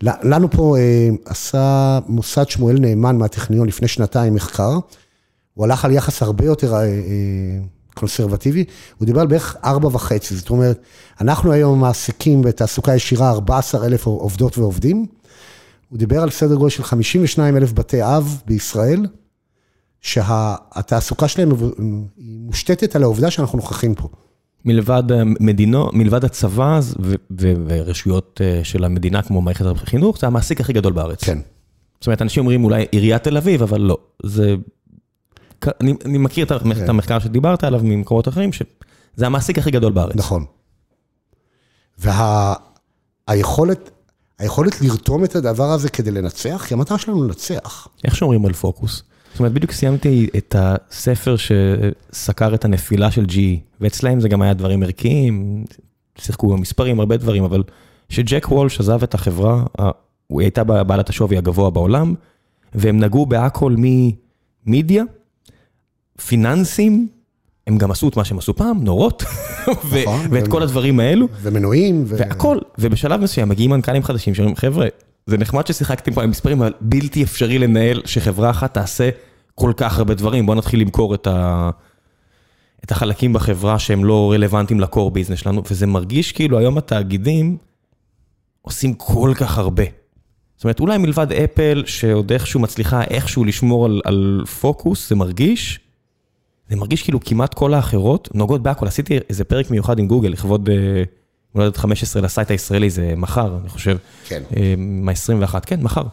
לנו 0.01 0.51
פה 0.51 0.77
אה, 0.77 1.09
עשה 1.25 1.99
מוסד 2.07 2.49
שמואל 2.49 2.79
נאמן 2.79 3.17
מהטכניון 3.17 3.67
לפני 3.67 3.87
שנתיים 3.87 4.33
מחקר, 4.33 4.79
הוא 5.53 5.65
הלך 5.65 5.85
על 5.85 5.91
יחס 5.91 6.21
הרבה 6.21 6.45
יותר 6.45 6.73
אה, 6.73 6.79
אה, 6.79 6.87
קונסרבטיבי, 7.93 8.65
הוא 8.97 9.05
דיבר 9.05 9.21
על 9.21 9.27
בערך 9.27 9.55
ארבע 9.63 9.87
וחצי, 9.87 10.35
זאת 10.35 10.49
אומרת, 10.49 10.81
אנחנו 11.21 11.51
היום 11.51 11.79
מעסיקים 11.79 12.41
בתעסוקה 12.41 12.95
ישירה 12.95 13.29
14 13.29 13.85
אלף 13.85 14.05
עובדות 14.05 14.57
ועובדים, 14.57 15.05
הוא 15.89 15.99
דיבר 15.99 16.23
על 16.23 16.29
סדר 16.29 16.55
גודל 16.55 16.69
של 16.69 16.83
52 16.83 17.57
אלף 17.57 17.73
בתי 17.73 18.03
אב 18.03 18.41
בישראל, 18.45 19.05
שהתעסוקה 20.01 21.27
שלהם 21.27 21.49
מושתתת 22.17 22.95
על 22.95 23.03
העובדה 23.03 23.31
שאנחנו 23.31 23.57
נוכחים 23.57 23.95
פה. 23.95 24.07
מלבד 24.65 25.03
מדינו, 25.39 25.89
מלבד 25.93 26.25
הצבא 26.25 26.79
ורשויות 27.37 28.41
אה, 28.43 28.63
של 28.63 28.83
המדינה 28.83 29.21
כמו 29.21 29.41
מערכת 29.41 29.65
החינוך, 29.65 30.19
זה 30.19 30.27
המעסיק 30.27 30.61
הכי 30.61 30.73
גדול 30.73 30.93
בארץ. 30.93 31.23
כן. 31.23 31.37
זאת 31.99 32.07
אומרת, 32.07 32.21
אנשים 32.21 32.41
אומרים 32.41 32.63
אולי 32.63 32.85
עיריית 32.91 33.23
תל 33.23 33.37
אביב, 33.37 33.61
אבל 33.61 33.81
לא. 33.81 33.97
זה 34.23 34.55
אני 35.81 35.93
אני 36.05 36.17
מכיר 36.17 36.45
את 36.45 36.51
כן. 36.51 36.89
המחקר 36.89 37.19
שדיברת 37.19 37.63
עליו 37.63 37.81
ממקומות 37.83 38.27
אחרים, 38.27 38.53
שזה 38.53 39.25
המעסיק 39.25 39.57
הכי 39.57 39.71
גדול 39.71 39.93
בארץ. 39.93 40.15
נכון. 40.15 40.45
והיכולת, 43.27 43.89
היכולת 44.39 44.81
לרתום 44.81 45.23
את 45.23 45.35
הדבר 45.35 45.71
הזה 45.71 45.89
כדי 45.89 46.11
לנצח, 46.11 46.65
כי 46.67 46.73
המטרה 46.73 46.97
שלנו 46.97 47.23
לנצח. 47.23 47.87
איך 48.03 48.15
שומרים 48.15 48.45
על 48.45 48.53
פוקוס? 48.53 49.03
זאת 49.35 49.39
אומרת, 49.39 49.53
בדיוק 49.53 49.71
סיימתי 49.71 50.27
את 50.37 50.55
הספר 50.59 51.35
שסקר 51.35 52.53
את 52.53 52.65
הנפילה 52.65 53.11
של 53.11 53.25
GE, 53.25 53.59
ואצלהם 53.81 54.19
זה 54.19 54.29
גם 54.29 54.41
היה 54.41 54.53
דברים 54.53 54.83
ערכיים, 54.83 55.65
שיחקו 56.17 56.47
במספרים, 56.47 56.99
הרבה 56.99 57.17
דברים, 57.17 57.43
אבל 57.43 57.63
כשג'ק 58.09 58.47
וולש 58.51 58.79
עזב 58.79 59.03
את 59.03 59.13
החברה, 59.13 59.63
הוא 60.27 60.41
הייתה 60.41 60.63
בעלת 60.63 61.09
השווי 61.09 61.37
הגבוה 61.37 61.69
בעולם, 61.69 62.13
והם 62.75 62.99
נגעו 62.99 63.25
בהכל 63.25 63.75
ממידיה 63.77 65.03
פיננסים, 66.27 67.07
הם 67.67 67.77
גם 67.77 67.91
עשו 67.91 68.07
את 68.07 68.17
מה 68.17 68.25
שהם 68.25 68.37
עשו 68.37 68.55
פעם, 68.55 68.83
נורות, 68.83 69.23
נכון, 69.67 70.27
ואת 70.31 70.47
כל 70.47 70.63
הדברים 70.63 70.99
האלו. 70.99 71.27
ומנועים. 71.41 72.03
והכל, 72.07 72.57
ובשלב 72.77 73.21
מסוים 73.21 73.49
מגיעים 73.49 73.71
מנכ"לים 73.71 74.03
חדשים 74.03 74.35
שאומרים, 74.35 74.55
חבר'ה, 74.55 74.87
זה 75.29 75.37
נחמד 75.37 75.67
ששיחקתם 75.67 76.13
פה 76.13 76.23
עם 76.23 76.29
מספרים, 76.29 76.61
אבל 76.61 76.73
בלתי 76.81 77.23
אפשרי 77.23 77.59
לנהל 77.59 78.01
שחברה 78.05 78.49
אחת 78.49 78.73
תעשה 78.73 79.09
כל 79.55 79.73
כך 79.77 79.97
הרבה 79.97 80.13
דברים, 80.13 80.45
בואו 80.45 80.57
נתחיל 80.57 80.81
למכור 80.81 81.15
את, 81.15 81.27
ה... 81.27 81.69
את 82.83 82.91
החלקים 82.91 83.33
בחברה 83.33 83.79
שהם 83.79 84.05
לא 84.05 84.31
רלוונטיים 84.33 84.79
לקור 84.79 85.11
ביזנס 85.11 85.39
שלנו, 85.39 85.61
וזה 85.71 85.87
מרגיש 85.87 86.31
כאילו 86.31 86.57
היום 86.59 86.77
התאגידים 86.77 87.57
עושים 88.61 88.93
כל 88.93 89.33
כך 89.37 89.57
הרבה. 89.57 89.83
זאת 90.55 90.63
אומרת, 90.63 90.79
אולי 90.79 90.97
מלבד 90.97 91.31
אפל, 91.31 91.83
שעוד 91.85 92.31
איכשהו 92.31 92.59
מצליחה 92.59 93.03
איכשהו 93.03 93.43
לשמור 93.43 93.85
על, 93.85 94.01
על 94.05 94.43
פוקוס, 94.61 95.09
זה 95.09 95.15
מרגיש 95.15 95.79
זה 96.69 96.75
מרגיש 96.75 97.03
כאילו 97.03 97.19
כמעט 97.19 97.53
כל 97.53 97.73
האחרות 97.73 98.29
נוגעות 98.33 98.63
בהכל. 98.63 98.87
עשיתי 98.87 99.19
איזה 99.29 99.43
פרק 99.43 99.71
מיוחד 99.71 99.99
עם 99.99 100.07
גוגל 100.07 100.29
לכבוד 100.29 100.69
מולדת 101.55 101.77
15 101.77 102.21
לסייט 102.21 102.51
הישראלי, 102.51 102.89
זה 102.89 103.13
מחר, 103.17 103.57
אני 103.61 103.69
חושב. 103.69 103.97
כן. 104.27 104.43
מה-21, 104.77 105.59
כן, 105.65 105.81
מחר. 105.81 106.03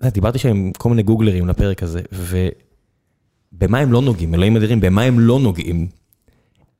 ודיברתי 0.00 0.38
שם 0.38 0.48
עם 0.48 0.72
כל 0.78 0.88
מיני 0.88 1.02
גוגלרים 1.02 1.48
לפרק 1.48 1.82
הזה, 1.82 2.00
ובמה 3.52 3.78
הם 3.78 3.92
לא 3.92 4.02
נוגעים, 4.02 4.34
אלוהים 4.34 4.56
אדירים, 4.56 4.80
במה 4.80 5.02
הם 5.02 5.20
לא 5.20 5.40
נוגעים. 5.40 5.86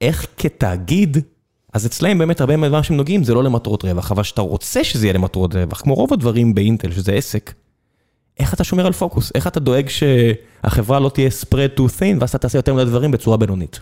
איך 0.00 0.26
כתאגיד, 0.36 1.16
אז 1.72 1.86
אצלהם 1.86 2.18
באמת 2.18 2.40
הרבה 2.40 2.56
מהדברים 2.56 2.82
שהם 2.82 2.96
נוגעים 2.96 3.24
זה 3.24 3.34
לא 3.34 3.44
למטרות 3.44 3.84
רווח, 3.84 4.12
אבל 4.12 4.22
שאתה 4.22 4.40
רוצה 4.40 4.84
שזה 4.84 5.06
יהיה 5.06 5.12
למטרות 5.12 5.54
רווח, 5.54 5.80
כמו 5.80 5.94
רוב 5.94 6.12
הדברים 6.12 6.54
באינטל, 6.54 6.92
שזה 6.92 7.12
עסק, 7.12 7.52
איך 8.38 8.54
אתה 8.54 8.64
שומר 8.64 8.86
על 8.86 8.92
פוקוס? 8.92 9.32
איך 9.34 9.46
אתה 9.46 9.60
דואג 9.60 9.88
שהחברה 9.88 11.00
לא 11.00 11.08
תהיה 11.08 11.30
spread 11.42 11.78
too 11.78 11.98
thin, 11.98 12.16
ואז 12.20 12.28
אתה 12.28 12.38
תעשה 12.38 12.58
יותר 12.58 12.74
מדי 12.74 12.84
דברים 12.84 13.10
בצורה 13.10 13.36
בינונית? 13.36 13.80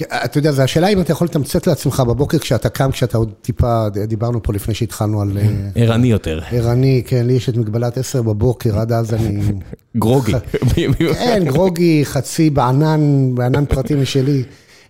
אתה 0.00 0.38
יודע, 0.38 0.52
זו 0.52 0.62
השאלה 0.62 0.88
אם 0.88 1.00
אתה 1.00 1.12
יכול 1.12 1.24
לתמצת 1.24 1.66
לעצמך 1.66 2.00
בבוקר 2.00 2.38
כשאתה 2.38 2.68
קם, 2.68 2.90
כשאתה 2.90 3.18
עוד 3.18 3.32
טיפה, 3.42 3.88
דיברנו 3.88 4.42
פה 4.42 4.52
לפני 4.52 4.74
שהתחלנו 4.74 5.20
על... 5.22 5.38
אה, 5.38 5.68
ערני 5.74 6.06
יותר. 6.06 6.40
ערני, 6.50 7.02
כן, 7.06 7.26
לי 7.26 7.32
יש 7.32 7.48
את 7.48 7.56
מגבלת 7.56 7.98
10 7.98 8.22
בבוקר, 8.22 8.78
עד 8.78 8.92
אז 8.92 9.14
אני... 9.14 9.40
גרוגי. 9.96 10.32
כן, 11.18 11.42
גרוגי, 11.44 12.04
חצי 12.04 12.50
בענן, 12.50 13.34
בענן 13.34 13.64
פרטי 13.66 13.94
משלי, 13.94 14.44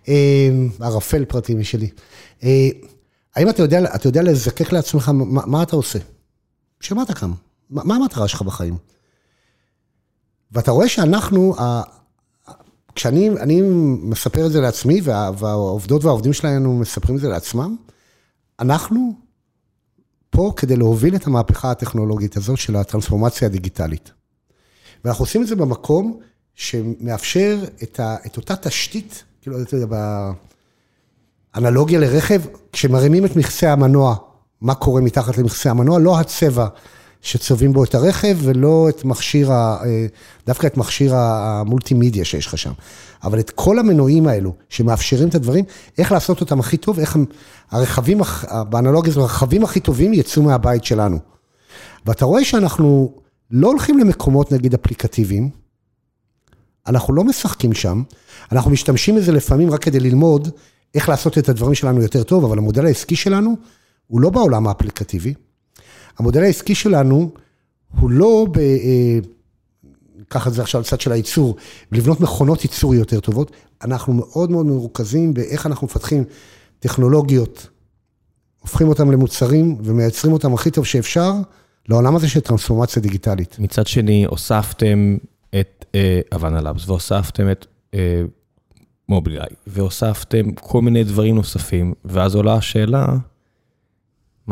אה, 0.09 0.49
ערפל 0.81 1.25
פרטי 1.25 1.55
משלי. 1.55 1.89
אה, 2.45 2.69
האם 3.37 3.49
אתה 3.49 3.63
יודע, 3.63 3.95
אתה 3.95 4.09
יודע 4.09 4.23
לזקק 4.23 4.73
לעצמך, 4.73 5.09
מה, 5.09 5.41
מה 5.47 5.63
אתה 5.63 5.77
עושה? 5.77 5.99
בשביל 6.81 6.97
מה 6.97 7.03
אתה 7.03 7.15
קם? 7.15 7.33
מה, 7.71 7.85
מה 7.85 7.97
המטרה 7.97 8.29
שלך 8.29 8.43
בחיים? 8.43 8.77
ואתה 10.53 10.71
רואה 10.71 10.89
שאנחנו, 10.89 11.55
כשאני 12.95 13.61
מספר 14.03 14.47
את 14.47 14.53
זה 14.53 14.61
לעצמי, 14.61 15.01
וה, 15.05 15.31
והעובדות 15.39 16.05
והעובדים 16.05 16.33
שלנו 16.33 16.79
מספרים 16.79 17.17
את 17.17 17.21
זה 17.21 17.29
לעצמם, 17.29 17.77
אנחנו 18.61 19.13
פה 20.31 20.53
כדי 20.57 20.77
להוביל 20.77 21.17
את 21.17 21.27
המהפכה 21.27 21.71
הטכנולוגית 21.71 22.37
הזאת 22.37 22.59
של 22.59 22.77
הטרנספורמציה 22.77 23.49
הדיגיטלית. 23.49 24.11
ואנחנו 25.05 25.23
עושים 25.23 25.43
את 25.43 25.47
זה 25.47 25.57
במקום 25.57 26.21
שמאפשר 26.55 27.65
את, 27.83 28.01
ה, 28.01 28.17
את 28.27 28.37
אותה 28.37 28.57
תשתית, 28.57 29.25
כאילו, 29.41 29.63
אתה 29.63 29.77
יודע, 29.77 29.97
באנלוגיה 31.55 32.01
לרכב, 32.01 32.43
כשמרימים 32.73 33.25
את 33.25 33.37
מכסה 33.37 33.73
המנוע, 33.73 34.17
מה 34.61 34.75
קורה 34.75 35.01
מתחת 35.01 35.39
למכסה 35.39 35.71
המנוע? 35.71 35.99
לא 35.99 36.21
הצבע 36.21 36.67
שצובעים 37.23 37.73
בו 37.73 37.85
את 37.85 37.95
הרכב, 37.95 38.39
ולא 38.41 38.87
את 38.89 39.05
מכשיר, 39.05 39.53
ה, 39.53 39.85
אה, 39.85 40.07
דווקא 40.47 40.67
את 40.67 40.77
מכשיר 40.77 41.15
המולטימדיה 41.15 42.25
שיש 42.25 42.47
לך 42.47 42.59
שם. 42.59 42.73
אבל 43.25 43.41
את 43.41 43.51
כל 43.51 43.79
המנועים 43.79 44.27
האלו, 44.27 44.55
שמאפשרים 44.69 45.29
את 45.29 45.35
הדברים, 45.35 45.65
איך 45.99 46.13
לעשות 46.13 46.41
אותם 46.41 46.61
הכי 46.61 46.77
טוב, 46.77 46.99
איך 46.99 47.19
הרכבים, 47.71 48.21
באנלוגיה 48.69 49.11
הזאת, 49.11 49.23
הרכבים 49.23 49.65
הכי 49.65 49.81
טובים 49.81 50.15
יצאו 50.15 50.43
מהבית 50.43 50.85
שלנו. 50.85 51.19
ואתה 52.07 52.25
רואה 52.25 52.45
שאנחנו 52.45 53.15
לא 53.51 53.69
הולכים 53.69 53.99
למקומות, 53.99 54.53
נגיד, 54.53 54.75
אפליקטיביים, 54.75 55.51
אנחנו 56.87 57.15
לא 57.15 57.25
משחקים 57.25 57.73
שם, 57.73 58.03
אנחנו 58.53 58.71
משתמשים 58.71 59.17
בזה 59.17 59.33
לפעמים 59.33 59.71
רק 59.71 59.83
כדי 59.83 60.01
ללמוד 60.01 60.49
איך 60.95 61.09
לעשות 61.09 61.39
את 61.39 61.49
הדברים 61.49 61.75
שלנו 61.75 62.03
יותר 62.03 62.23
טוב, 62.23 62.45
אבל 62.45 62.59
המודל 62.59 62.87
העסקי 62.87 63.17
שלנו 63.17 63.57
הוא 64.07 64.21
לא 64.21 64.31
בעולם 64.31 64.67
האפליקטיבי. 64.67 65.35
המודל 66.19 66.43
העסקי 66.43 66.75
שלנו 66.75 67.31
הוא 68.01 68.11
לא 68.11 68.47
ב... 68.53 68.59
אה, 68.59 69.19
ניקח 70.19 70.49
את 70.49 70.53
זה 70.53 70.63
עכשיו 70.63 70.81
לצד 70.81 71.01
של 71.01 71.13
הייצור, 71.13 71.57
לבנות 71.93 72.21
מכונות 72.21 72.65
ייצור 72.65 72.95
יותר 72.95 73.21
טובות. 73.21 73.51
אנחנו 73.83 74.13
מאוד 74.13 74.51
מאוד 74.51 74.67
מרוכזים 74.67 75.35
באיך 75.35 75.67
אנחנו 75.67 75.87
מפתחים 75.87 76.25
טכנולוגיות, 76.79 77.69
הופכים 78.61 78.89
אותם 78.89 79.11
למוצרים 79.11 79.77
ומייצרים 79.85 80.33
אותם 80.33 80.55
הכי 80.55 80.71
טוב 80.71 80.87
שאפשר 80.87 81.33
לעולם 81.89 82.17
הזה 82.17 82.29
של 82.29 82.41
טרנספורמציה 82.41 83.03
דיגיטלית. 83.03 83.57
מצד 83.59 83.87
שני, 83.87 84.25
הוספתם 84.25 85.17
את 85.61 85.85
אבנה 86.35 86.59
uh, 86.59 86.63
לאבס 86.63 86.89
והוספתם 86.89 87.51
את 87.51 87.67
uh, 87.91 87.97
מובילאיי, 89.09 89.49
והוספתם 89.67 90.53
כל 90.53 90.83
מיני 90.83 91.05
דברים 91.05 91.35
נוספים, 91.35 91.95
ואז 92.05 92.35
עולה 92.35 92.55
השאלה, 92.55 93.17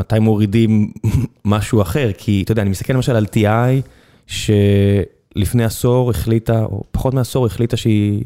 מתי 0.00 0.18
מורידים 0.18 0.92
משהו 1.44 1.82
אחר? 1.82 2.10
כי 2.18 2.42
אתה 2.44 2.52
יודע, 2.52 2.62
אני 2.62 2.70
מסתכל 2.70 2.92
למשל 2.92 3.16
על 3.16 3.26
TI, 3.34 3.82
שלפני 4.26 5.64
עשור 5.64 6.10
החליטה, 6.10 6.64
או 6.64 6.82
פחות 6.90 7.14
מעשור 7.14 7.46
החליטה 7.46 7.76
שהיא 7.76 8.24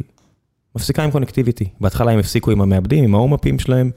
מפסיקה 0.77 1.05
עם 1.05 1.11
קונקטיביטי. 1.11 1.65
בהתחלה 1.81 2.13
הם 2.13 2.19
הפסיקו 2.19 2.51
עם 2.51 2.61
המעבדים, 2.61 3.05
עם 3.05 3.15
ההומאפים 3.15 3.59
שלהם, 3.59 3.91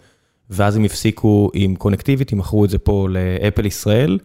ואז 0.49 0.75
הם 0.75 0.83
הפסיקו 0.83 1.51
עם 1.53 1.75
קונקטיביטי, 1.75 2.35
מכרו 2.35 2.65
את 2.65 2.69
זה 2.69 2.77
פה 2.77 3.07
לאפל 3.09 3.65
ישראל, 3.65 4.17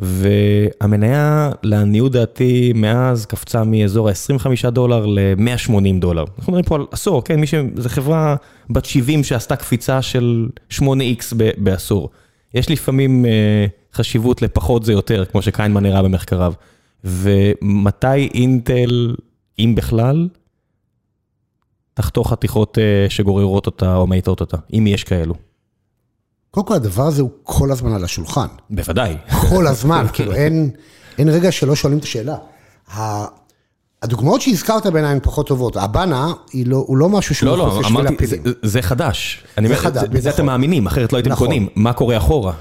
והמניה, 0.00 1.50
לעניות 1.62 2.12
דעתי, 2.12 2.72
מאז 2.74 3.26
קפצה 3.26 3.64
מאזור 3.64 4.08
ה-25 4.08 4.70
דולר 4.70 5.06
ל-180 5.06 6.00
דולר. 6.00 6.24
אנחנו 6.38 6.52
מדברים 6.52 6.64
פה 6.64 6.74
על 6.74 6.86
עשור, 6.90 7.24
כן? 7.24 7.40
מי 7.40 7.46
ש... 7.46 7.54
זו 7.76 7.88
חברה 7.88 8.36
בת 8.70 8.84
70 8.84 9.24
שעשתה 9.24 9.56
קפיצה 9.56 10.02
של 10.02 10.48
8x 10.72 11.34
בעשור. 11.56 12.10
יש 12.54 12.70
לפעמים 12.70 13.26
אה, 13.26 13.66
חשיבות 13.94 14.42
לפחות 14.42 14.84
זה 14.84 14.92
יותר, 14.92 15.24
כמו 15.24 15.42
שקיינמן 15.42 15.86
הראה 15.86 16.02
במחקריו. 16.02 16.52
ומתי 17.04 18.28
אינטל, 18.34 19.14
אם 19.58 19.74
בכלל, 19.76 20.28
תחתוך 21.94 22.30
חתיכות 22.30 22.78
אה, 22.78 23.06
שגוררות 23.08 23.66
אותה 23.66 23.96
או 23.96 24.06
מאיטות 24.06 24.40
אותה, 24.40 24.56
אם 24.72 24.86
יש 24.86 25.04
כאלו. 25.04 25.34
קודם 26.50 26.66
כל, 26.66 26.74
הדבר 26.74 27.06
הזה 27.06 27.22
הוא 27.22 27.30
כל 27.42 27.72
הזמן 27.72 27.92
על 27.92 28.04
השולחן. 28.04 28.46
בוודאי. 28.70 29.16
כל 29.50 29.66
הזמן, 29.66 30.06
כאילו 30.12 30.32
אין, 30.32 30.70
אין 31.18 31.28
רגע 31.28 31.52
שלא 31.52 31.74
שואלים 31.76 31.98
את 31.98 32.04
השאלה. 32.04 32.36
הדוגמאות 34.06 34.40
שהזכרת 34.40 34.86
בעיניי 34.86 35.12
הן 35.12 35.18
פחות 35.22 35.46
טובות. 35.46 35.76
הבאנה 35.76 36.32
לא, 36.64 36.84
הוא 36.86 36.96
לא 36.96 37.08
משהו 37.08 37.34
שהוא 37.34 37.46
לא, 37.46 37.58
לא, 37.58 37.80
אמרתי, 37.86 38.26
זה, 38.26 38.36
זה 38.62 38.82
חדש. 38.82 39.44
זה 39.66 39.76
חדש, 39.76 40.08
בזה 40.10 40.28
נכון. 40.28 40.30
אתם 40.30 40.46
מאמינים, 40.46 40.86
אחרת 40.86 41.12
לא 41.12 41.18
הייתם 41.18 41.30
נכון. 41.30 41.46
קונים. 41.46 41.68
מה 41.76 41.92
קורה 41.92 42.16
אחורה? 42.16 42.52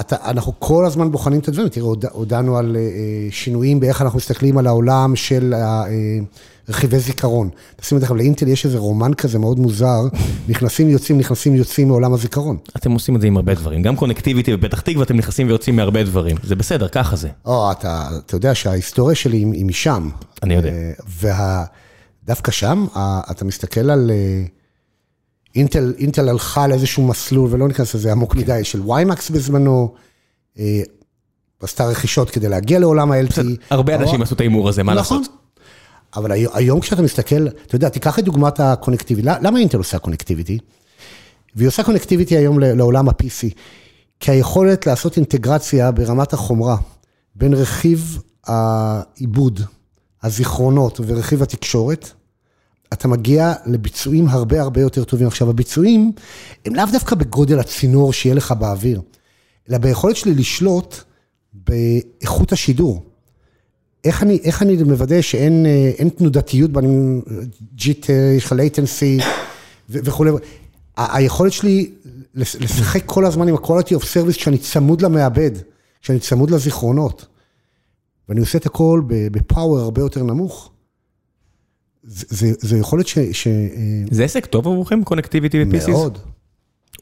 אתה, 0.00 0.16
אנחנו 0.24 0.52
כל 0.58 0.86
הזמן 0.86 1.10
בוחנים 1.10 1.40
את 1.40 1.48
הדברים. 1.48 1.68
תראה, 1.68 1.86
הודענו 2.12 2.56
על 2.56 2.76
uh, 2.76 3.34
שינויים 3.34 3.80
באיך 3.80 4.02
אנחנו 4.02 4.16
מסתכלים 4.16 4.58
על 4.58 4.66
העולם 4.66 5.16
של 5.16 5.54
uh, 5.54 5.86
רכיבי 6.68 6.98
זיכרון. 6.98 7.48
תשימו 7.76 8.00
את 8.00 8.08
זה, 8.08 8.14
לאינטל 8.14 8.48
יש 8.48 8.66
איזה 8.66 8.78
רומן 8.78 9.14
כזה 9.14 9.38
מאוד 9.38 9.58
מוזר, 9.58 10.00
נכנסים, 10.48 10.88
יוצאים, 10.88 11.18
נכנסים, 11.18 11.54
יוצאים 11.54 11.88
מעולם 11.88 12.14
הזיכרון. 12.14 12.56
אתם 12.76 12.92
עושים 12.92 13.16
את 13.16 13.20
זה 13.20 13.26
עם 13.26 13.36
הרבה 13.36 13.54
דברים. 13.54 13.82
גם 13.82 13.96
קונקטיביטי 13.96 14.56
בפתח 14.56 14.80
תקווה, 14.80 15.02
אתם 15.02 15.16
נכנסים 15.16 15.46
ויוצאים 15.46 15.76
מהרבה 15.76 16.04
דברים. 16.04 16.36
זה 16.42 16.56
בסדר, 16.56 16.88
ככה 16.88 17.16
זה. 17.16 17.28
או, 17.44 17.72
אתה, 17.72 18.08
אתה 18.26 18.36
יודע 18.36 18.54
שההיסטוריה 18.54 19.14
שלי 19.14 19.36
היא 19.36 19.66
משם. 19.66 20.08
אני 20.42 20.54
יודע. 20.54 20.70
ודווקא 22.24 22.52
שם, 22.52 22.86
אתה 23.30 23.44
מסתכל 23.44 23.90
על... 23.90 24.10
אינטל, 25.54 25.94
אינטל 25.98 26.28
הלכה 26.28 26.64
על 26.64 26.72
איזשהו 26.72 27.06
מסלול, 27.06 27.48
ולא 27.52 27.68
ניכנס 27.68 27.94
לזה 27.94 28.12
עמוק 28.12 28.34
מדי, 28.34 28.64
של 28.64 28.90
ויימקס 28.90 29.30
בזמנו, 29.30 29.94
אה, 30.58 30.82
עשתה 31.60 31.86
רכישות 31.86 32.30
כדי 32.30 32.48
להגיע 32.48 32.78
לעולם 32.78 33.12
ה-LT. 33.12 33.40
הרבה 33.70 33.94
אנשים 33.94 34.22
עשו 34.22 34.34
את 34.34 34.40
ההימור 34.40 34.68
הזה, 34.68 34.82
מה 34.82 34.94
נכון. 34.94 35.18
לעשות? 35.18 35.41
אבל 36.16 36.32
היום 36.52 36.80
כשאתה 36.80 37.02
מסתכל, 37.02 37.48
אתה 37.66 37.76
יודע, 37.76 37.88
תיקח 37.88 38.18
את 38.18 38.24
דוגמת 38.24 38.60
הקונקטיבי, 38.60 39.22
למה 39.22 39.58
אינטל 39.58 39.78
עושה 39.78 39.98
קונקטיביטי? 39.98 40.58
והיא 41.56 41.68
עושה 41.68 41.82
קונקטיביטי 41.82 42.36
היום 42.36 42.58
לעולם 42.58 43.08
ה-PC, 43.08 43.54
כי 44.20 44.30
היכולת 44.30 44.86
לעשות 44.86 45.16
אינטגרציה 45.16 45.90
ברמת 45.90 46.32
החומרה 46.32 46.76
בין 47.34 47.54
רכיב 47.54 48.18
העיבוד, 48.46 49.60
הזיכרונות 50.22 51.00
ורכיב 51.06 51.42
התקשורת, 51.42 52.10
אתה 52.92 53.08
מגיע 53.08 53.52
לביצועים 53.66 54.28
הרבה 54.28 54.60
הרבה 54.60 54.80
יותר 54.80 55.04
טובים. 55.04 55.26
עכשיו, 55.26 55.50
הביצועים 55.50 56.12
הם 56.66 56.74
לאו 56.74 56.84
דווקא 56.92 57.16
בגודל 57.16 57.58
הצינור 57.58 58.12
שיהיה 58.12 58.34
לך 58.34 58.52
באוויר, 58.52 59.00
אלא 59.70 59.78
ביכולת 59.78 60.16
שלי 60.16 60.34
לשלוט 60.34 60.96
באיכות 61.52 62.52
השידור. 62.52 63.11
איך 64.04 64.22
אני, 64.22 64.38
איך 64.42 64.62
אני 64.62 64.82
מוודא 64.82 65.20
שאין 65.20 65.66
אה, 65.66 66.10
תנודתיות, 66.10 66.70
ג'יט, 67.74 68.06
יש 68.36 68.44
לך 68.44 68.52
latency 68.52 69.24
וכולי. 69.88 70.30
היכולת 70.96 71.52
שלי 71.52 71.90
לשחק 72.34 73.02
כל 73.06 73.26
הזמן 73.26 73.48
עם 73.48 73.54
ה-quality 73.54 73.94
of 73.98 74.02
service 74.02 74.36
כשאני 74.36 74.58
צמוד 74.58 75.02
למעבד, 75.02 75.50
כשאני 76.02 76.18
צמוד 76.18 76.50
לזיכרונות. 76.50 77.26
ואני 78.28 78.40
עושה 78.40 78.58
את 78.58 78.66
הכל 78.66 79.02
בפאוור 79.06 79.78
הרבה 79.78 80.00
יותר 80.00 80.22
נמוך. 80.22 80.70
זה 82.04 82.78
יכולת 82.78 83.06
ש... 83.06 83.18
ש... 83.18 83.46
אה, 83.46 83.52
זה 84.10 84.24
עסק 84.24 84.46
טוב 84.46 84.68
עבורכם, 84.68 85.04
קונקטיביטי 85.04 85.62
ופיסיס? 85.62 85.88
מאוד. 85.88 86.18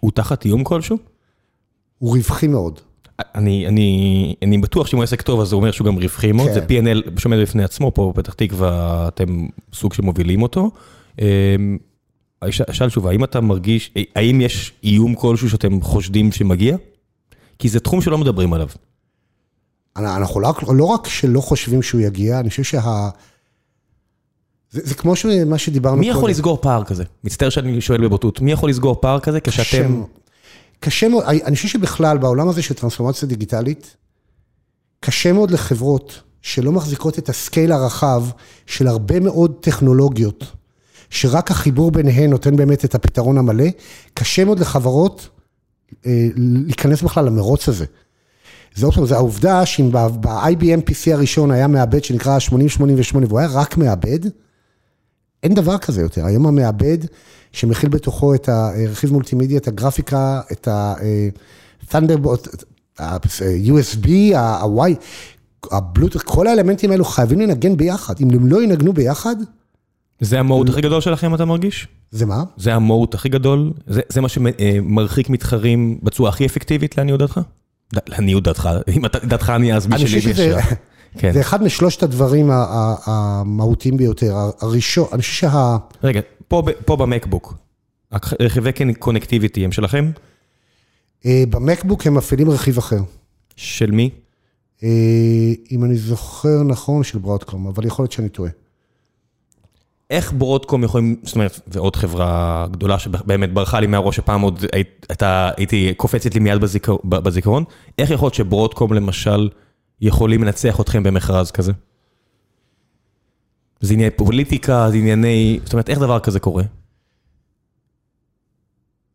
הוא 0.01 0.11
תחת 0.11 0.45
איום 0.45 0.65
כלשהו? 0.65 0.97
הוא 1.99 2.17
רווחי 2.17 2.47
מאוד. 2.47 2.81
אני, 3.35 3.66
אני, 3.66 4.35
אני 4.43 4.59
בטוח 4.59 4.87
שאם 4.87 4.99
הוא 4.99 5.05
עסק 5.05 5.23
טוב, 5.23 5.41
אז 5.41 5.53
הוא 5.53 5.61
אומר 5.61 5.71
שהוא 5.71 5.87
גם 5.87 5.97
רווחי 5.97 6.33
מאוד, 6.33 6.49
כן. 6.49 6.55
זה 6.55 6.61
P&L 6.61 7.21
שעומד 7.21 7.39
בפני 7.43 7.64
עצמו, 7.64 7.95
פה 7.95 8.12
בפתח 8.16 8.33
תקווה 8.33 9.09
אתם 9.09 9.47
סוג 9.73 9.93
שמובילים 9.93 10.43
אותו. 10.43 10.71
אמ, 11.18 11.79
אשאל 12.41 12.89
שוב, 12.89 13.07
האם 13.07 13.25
אתה 13.25 13.41
מרגיש, 13.41 13.95
האם 14.16 14.41
יש 14.41 14.73
איום 14.85 15.14
כלשהו 15.14 15.51
שאתם 15.51 15.81
חושדים 15.83 16.33
שמגיע? 16.33 16.77
כי 17.59 17.68
זה 17.68 17.81
תחום 17.81 18.01
שלא 18.01 18.18
מדברים 18.18 18.53
עליו. 18.53 18.68
אנחנו 19.97 20.41
לא, 20.41 20.55
לא 20.75 20.85
רק 20.85 21.09
שלא 21.09 21.41
חושבים 21.41 21.83
שהוא 21.83 22.01
יגיע, 22.01 22.41
אני 22.41 22.51
חושב 22.51 22.62
שה... 22.62 23.09
זה, 24.71 24.81
זה 24.85 24.95
כמו 24.95 25.14
מה 25.47 25.59
שדיברנו 25.59 25.97
קודם. 25.97 26.09
מי 26.09 26.18
יכול 26.18 26.31
לסגור 26.31 26.59
פער 26.62 26.85
כזה? 26.85 27.05
מצטער 27.25 27.49
שאני 27.49 27.81
שואל 27.81 28.01
בבוטות, 28.01 28.41
מי 28.41 28.53
יכול 28.53 28.71
לסגור 28.71 28.97
פער 29.01 29.21
כזה 29.21 29.41
כשאתם... 29.41 30.03
קשה 30.81 31.09
מאוד, 31.09 31.24
אני 31.24 31.57
חושב 31.57 31.68
שבכלל 31.68 32.18
בעולם 32.18 32.49
הזה 32.49 32.62
של 32.62 32.74
טרנספורמציה 32.74 33.28
דיגיטלית, 33.28 33.97
קשה 35.01 35.33
מאוד 35.33 35.51
לחברות 35.51 36.22
שלא 36.43 36.72
מחזיקות 36.72 37.18
את 37.18 37.28
הסקייל 37.28 37.72
הרחב 37.72 38.24
של 38.66 38.87
הרבה 38.87 39.20
מאוד 39.20 39.55
טכנולוגיות, 39.61 40.45
שרק 41.11 41.51
החיבור 41.51 41.91
ביניהן 41.91 42.31
נותן 42.31 42.57
באמת 42.57 42.85
את 42.85 42.95
הפתרון 42.95 43.39
המלא, 43.39 43.66
קשה 44.14 44.45
מאוד 44.45 44.61
לחברות 44.61 45.28
אה, 46.07 46.28
להיכנס 46.37 47.03
בכלל 47.03 47.24
למרוץ 47.24 47.68
הזה. 47.68 47.85
זה 48.74 48.87
עוד 48.87 48.95
פעם, 48.95 49.07
זה 49.07 49.14
העובדה 49.14 49.66
שאם 49.66 49.93
ב-IBM 49.93 50.91
PC 50.91 51.12
הראשון 51.12 51.51
היה 51.51 51.66
מעבד 51.66 52.05
שנקרא 52.05 52.39
8088 52.39 53.26
והוא 53.26 53.39
היה 53.39 53.49
רק 53.49 53.76
מעבד, 53.76 54.18
אין 55.43 55.55
דבר 55.55 55.78
כזה 55.78 56.01
יותר. 56.01 56.26
היום 56.26 56.47
המעבד 56.47 56.99
שמכיל 57.53 57.89
בתוכו 57.89 58.35
את 58.35 58.49
הרכיב 58.49 59.13
מולטימדיה, 59.13 59.59
את 59.59 59.69
הגרפיקה, 59.69 60.41
את 60.53 60.69
ה-Thunderbolt, 60.69 62.65
ה-USB, 62.99 64.37
ה-Y, 64.37 64.95
הבלוטות, 65.71 66.23
כל 66.23 66.47
האלמנטים 66.47 66.91
האלו 66.91 67.05
חייבים 67.05 67.41
לנגן 67.41 67.77
ביחד. 67.77 68.15
אם 68.21 68.31
הם 68.31 68.47
לא 68.47 68.63
ינגנו 68.63 68.93
ביחד... 68.93 69.37
זה 70.21 70.41
המהות 70.41 70.69
הכי 70.69 70.81
גדול 70.81 71.01
שלכם, 71.01 71.35
אתה 71.35 71.45
מרגיש? 71.45 71.89
זה 72.11 72.27
מה? 72.27 72.45
זה 72.57 72.75
המהות 72.75 73.15
הכי 73.15 73.29
גדול? 73.29 73.73
זה, 73.87 74.01
זה 74.09 74.21
מה 74.21 74.29
שמרחיק 74.29 75.31
מתחרים 75.31 75.99
בצורה 76.03 76.29
הכי 76.29 76.47
אפקטיבית 76.47 76.99
לעניות 76.99 77.21
דעתך? 77.21 77.41
לעניות 78.09 78.45
דעתך, 78.45 78.69
אם 78.97 79.03
דעתך 79.25 79.53
אני 79.57 79.75
אז 79.75 79.87
מי 79.87 79.99
שלי 79.99 80.35
כן. 81.19 81.33
זה 81.33 81.41
אחד 81.41 81.63
משלושת 81.63 82.03
הדברים 82.03 82.51
המהותיים 83.07 83.97
ביותר. 83.97 84.37
הראשון, 84.61 85.07
אני 85.13 85.23
חושב 85.23 85.33
שה... 85.33 85.77
רגע, 86.05 86.21
פה, 86.51 86.63
פה 86.85 86.97
במקבוק, 86.97 87.55
רכיבי 88.41 88.71
קונקטיביטי 88.99 89.65
הם 89.65 89.73
שלכם? 89.73 90.11
אה, 91.27 91.45
במקבוק 91.51 92.07
הם 92.07 92.15
מפעילים 92.15 92.51
רכיב 92.51 92.79
אחר. 92.79 93.01
של 93.57 93.91
מי? 93.91 94.11
אה, 94.83 94.89
אם 95.71 95.85
אני 95.85 95.97
זוכר 95.97 96.63
נכון, 96.63 97.05
של 97.05 97.19
ברודקום, 97.19 97.67
אבל 97.67 97.87
יכול 97.87 98.03
להיות 98.03 98.13
שאני 98.13 98.29
טועה. 98.29 98.51
איך 100.11 100.33
ברודקום 100.33 100.85
יכולים, 100.85 101.17
זאת 101.23 101.35
אומרת, 101.35 101.61
ועוד 101.67 101.97
חברה 101.97 102.67
גדולה 102.71 102.99
שבאמת 102.99 103.53
ברחה 103.53 103.81
לי 103.81 103.87
מהראש, 103.87 104.17
שפעם 104.17 104.41
עוד 104.41 104.65
הייתה, 104.73 105.51
הייתי 105.57 105.95
קופצת 105.97 106.35
לי 106.35 106.41
מיד 106.41 106.59
בזיכרון, 107.05 107.65
איך 107.99 108.11
יכול 108.11 108.27
להיות 108.27 108.35
שברודקום 108.35 108.93
למשל 108.93 109.49
יכולים 110.01 110.43
לנצח 110.43 110.81
אתכם 110.81 111.03
במכרז 111.03 111.51
כזה? 111.51 111.73
זה 113.81 113.95
ענייני 113.95 114.16
פוליטיקה, 114.16 114.87
זה 114.91 114.97
ענייני, 114.97 115.61
זאת 115.64 115.72
אומרת, 115.72 115.89
איך 115.91 115.99
דבר 115.99 116.20
כזה 116.20 116.41
קורה? 116.41 116.62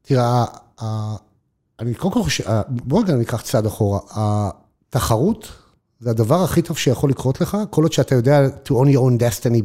תראה, 0.01 0.45
אני 1.79 1.93
קודם 1.93 2.13
כל 2.13 2.23
חושב, 2.23 2.43
בוא 2.69 3.03
רגע 3.03 3.15
ניקח 3.15 3.41
צעד 3.41 3.65
אחורה. 3.65 3.99
התחרות 4.09 5.51
זה 5.99 6.09
הדבר 6.09 6.43
הכי 6.43 6.61
טוב 6.61 6.77
שיכול 6.77 7.09
לקרות 7.09 7.41
לך, 7.41 7.57
כל 7.69 7.83
עוד 7.83 7.91
שאתה 7.91 8.15
יודע 8.15 8.47
to 8.65 8.69
own 8.69 8.87
your 8.93 8.99
own 8.99 9.19
destiny 9.19 9.61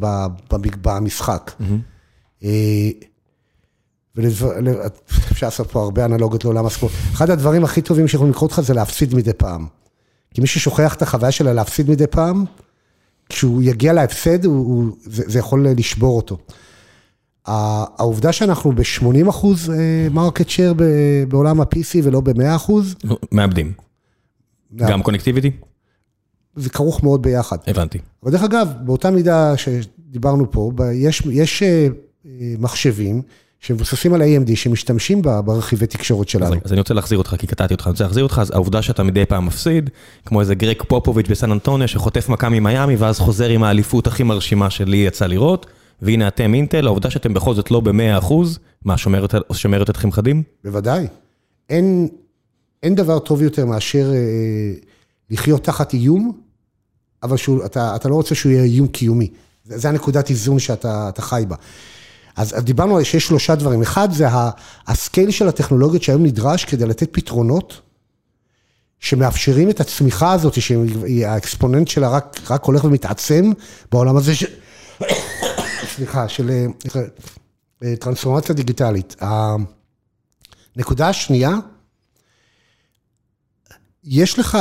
במשחק. 0.82 1.52
ואפשר 4.16 5.46
לעשות 5.46 5.70
פה 5.70 5.82
הרבה 5.82 6.04
אנלוגיות 6.04 6.44
לעולם 6.44 6.66
הספורט. 6.66 6.92
אחד 7.12 7.30
הדברים 7.30 7.64
הכי 7.64 7.82
טובים 7.82 8.08
שיכולים 8.08 8.32
לקרות 8.32 8.52
לך 8.52 8.60
זה 8.60 8.74
להפסיד 8.74 9.14
מדי 9.14 9.32
פעם. 9.32 9.66
כי 10.34 10.40
מי 10.40 10.46
ששוכח 10.46 10.94
את 10.94 11.02
החוויה 11.02 11.32
של 11.32 11.52
להפסיד 11.52 11.90
מדי 11.90 12.06
פעם, 12.06 12.44
כשהוא 13.30 13.62
יגיע 13.62 13.92
להפסד, 13.92 14.38
זה 15.04 15.38
יכול 15.38 15.66
לשבור 15.68 16.16
אותו. 16.16 16.38
העובדה 17.46 18.32
שאנחנו 18.32 18.72
ב-80 18.72 19.28
אחוז 19.28 19.72
market 20.10 20.48
share 20.48 20.74
בעולם 21.28 21.60
ה-PC 21.60 21.98
ולא 22.02 22.20
ב-100 22.20 22.56
אחוז. 22.56 22.94
מאבדים. 23.32 23.72
גם 24.74 25.02
connectivity? 25.02 25.50
זה 26.56 26.70
כרוך 26.70 27.02
מאוד 27.02 27.22
ביחד. 27.22 27.56
הבנתי. 27.66 27.98
אבל 28.22 28.32
דרך 28.32 28.42
אגב, 28.42 28.68
באותה 28.84 29.10
מידה 29.10 29.56
שדיברנו 29.56 30.50
פה, 30.50 30.72
יש, 30.92 31.22
יש 31.30 31.62
אה, 31.62 31.88
מחשבים 32.58 33.22
שמבוססים 33.60 34.14
על 34.14 34.22
AMD, 34.22 34.56
שמשתמשים 34.56 35.22
ברכיבי 35.22 35.86
תקשורת 35.86 36.28
שלנו. 36.28 36.56
אז 36.64 36.72
אני 36.72 36.80
רוצה 36.80 36.94
להחזיר 36.94 37.18
אותך, 37.18 37.34
כי 37.38 37.46
קטעתי 37.46 37.74
אותך, 37.74 37.86
אני 37.86 37.90
רוצה 37.90 38.04
להחזיר 38.04 38.22
אותך, 38.22 38.38
אז 38.42 38.50
העובדה 38.50 38.82
שאתה 38.82 39.02
מדי 39.02 39.26
פעם 39.26 39.46
מפסיד, 39.46 39.90
כמו 40.26 40.40
איזה 40.40 40.54
גרק 40.54 40.82
פופוביץ' 40.88 41.28
בסן 41.28 41.52
אנטוניה, 41.52 41.88
שחוטף 41.88 42.28
מכה 42.28 42.48
ממיאמי, 42.48 42.96
ואז 42.96 43.18
חוזר 43.18 43.48
עם 43.48 43.62
האליפות 43.62 44.06
הכי 44.06 44.22
מרשימה 44.22 44.70
שלי 44.70 44.96
יצא 44.96 45.26
לראות, 45.26 45.66
והנה 46.02 46.28
אתם 46.28 46.54
אינטל, 46.54 46.86
העובדה 46.86 47.10
שאתם 47.10 47.34
בכל 47.34 47.54
זאת 47.54 47.70
לא 47.70 47.80
ב-100%, 47.80 48.34
מה, 48.84 48.98
שומרת, 48.98 49.34
שומרת 49.52 49.90
אתכם 49.90 50.12
חדים? 50.12 50.42
בוודאי. 50.64 51.06
אין, 51.70 52.08
אין 52.82 52.94
דבר 52.94 53.18
טוב 53.18 53.42
יותר 53.42 53.66
מאשר... 53.66 54.12
אה, 54.14 54.90
לחיות 55.30 55.64
תחת 55.64 55.92
איום, 55.92 56.32
אבל 57.22 57.36
שהוא, 57.36 57.64
אתה, 57.64 57.96
אתה 57.96 58.08
לא 58.08 58.14
רוצה 58.14 58.34
שהוא 58.34 58.52
יהיה 58.52 58.64
איום 58.64 58.88
קיומי. 58.88 59.30
זה, 59.64 59.78
זה 59.78 59.88
הנקודת 59.88 60.30
איזון 60.30 60.58
שאתה 60.58 61.12
חי 61.18 61.44
בה. 61.48 61.56
אז 62.40 62.54
דיברנו 62.58 62.96
על 62.96 63.04
שיש 63.04 63.26
שלושה 63.26 63.54
דברים. 63.54 63.82
אחד 63.82 64.12
זה 64.12 64.26
הסקייל 64.86 65.30
של 65.30 65.48
הטכנולוגיות 65.48 66.02
שהיום 66.02 66.22
נדרש 66.22 66.64
כדי 66.64 66.86
לתת 66.86 67.08
פתרונות 67.12 67.80
שמאפשרים 68.98 69.70
את 69.70 69.80
הצמיחה 69.80 70.32
הזאת, 70.32 70.54
שהאקספוננט 70.60 71.88
שלה 71.88 72.08
רק, 72.08 72.40
רק 72.50 72.64
הולך 72.64 72.84
ומתעצם 72.84 73.52
בעולם 73.92 74.16
הזה, 74.16 74.34
ש... 74.34 74.44
סליחה, 75.94 76.28
של 76.28 76.50
אה, 77.84 77.96
טרנספורמציה 77.96 78.54
דיגיטלית. 78.54 79.16
הנקודה 80.76 81.08
השנייה, 81.08 81.52
יש 84.04 84.38
לך, 84.38 84.58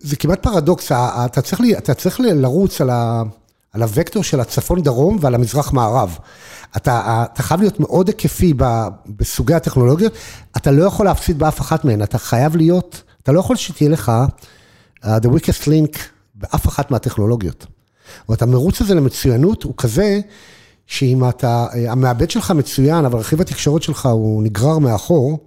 זה 0.00 0.16
כמעט 0.16 0.42
פרדוקס, 0.42 0.92
אתה 0.92 1.42
צריך, 1.42 1.60
אתה 1.78 1.94
צריך 1.94 2.20
לרוץ 2.20 2.80
על, 2.80 2.90
ה, 2.90 3.22
על 3.72 3.82
הוקטור 3.82 4.22
של 4.22 4.40
הצפון-דרום 4.40 5.18
ועל 5.20 5.34
המזרח-מערב. 5.34 6.18
אתה, 6.76 7.24
אתה 7.32 7.42
חייב 7.42 7.60
להיות 7.60 7.80
מאוד 7.80 8.08
היקפי 8.08 8.54
בסוגי 9.06 9.54
הטכנולוגיות, 9.54 10.12
אתה 10.56 10.70
לא 10.70 10.84
יכול 10.84 11.06
להפסיד 11.06 11.38
באף 11.38 11.60
אחת 11.60 11.84
מהן, 11.84 12.02
אתה 12.02 12.18
חייב 12.18 12.56
להיות, 12.56 13.02
אתה 13.22 13.32
לא 13.32 13.40
יכול 13.40 13.56
שתהיה 13.56 13.90
לך 13.90 14.12
uh, 15.04 15.06
the 15.06 15.28
weakest 15.28 15.64
link 15.64 15.98
באף 16.34 16.66
אחת 16.66 16.90
מהטכנולוגיות. 16.90 17.66
זאת 18.18 18.28
אומרת, 18.28 18.42
המרוץ 18.42 18.80
הזה 18.80 18.94
למצוינות 18.94 19.62
הוא 19.62 19.74
כזה, 19.76 20.20
שאם 20.86 21.28
אתה, 21.28 21.66
המעבד 21.88 22.30
שלך 22.30 22.50
מצוין, 22.50 23.04
אבל 23.04 23.18
רכיב 23.18 23.40
התקשורת 23.40 23.82
שלך 23.82 24.06
הוא 24.06 24.42
נגרר 24.42 24.78
מאחור, 24.78 25.38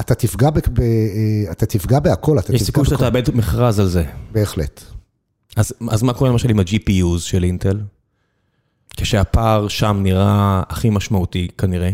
אתה 0.00 0.14
תפגע, 0.14 0.50
ב, 0.50 0.58
ב, 0.72 0.80
אה, 0.80 1.52
אתה 1.52 1.66
תפגע 1.66 1.98
בהכל, 1.98 2.38
אתה 2.38 2.54
יש 2.54 2.62
סיכוי 2.62 2.84
שאתה 2.84 2.96
תאבד 2.96 3.34
מכרז 3.34 3.78
על 3.78 3.88
זה. 3.88 4.04
בהחלט. 4.32 4.80
אז, 5.56 5.72
אז 5.88 6.02
מה 6.02 6.14
קורה 6.14 6.30
למשל 6.30 6.50
עם 6.50 6.60
ה-GPUs 6.60 7.18
של 7.18 7.44
אינטל? 7.44 7.80
כשהפער 8.96 9.68
שם 9.68 10.00
נראה 10.02 10.62
הכי 10.68 10.90
משמעותי 10.90 11.48
כנראה. 11.58 11.90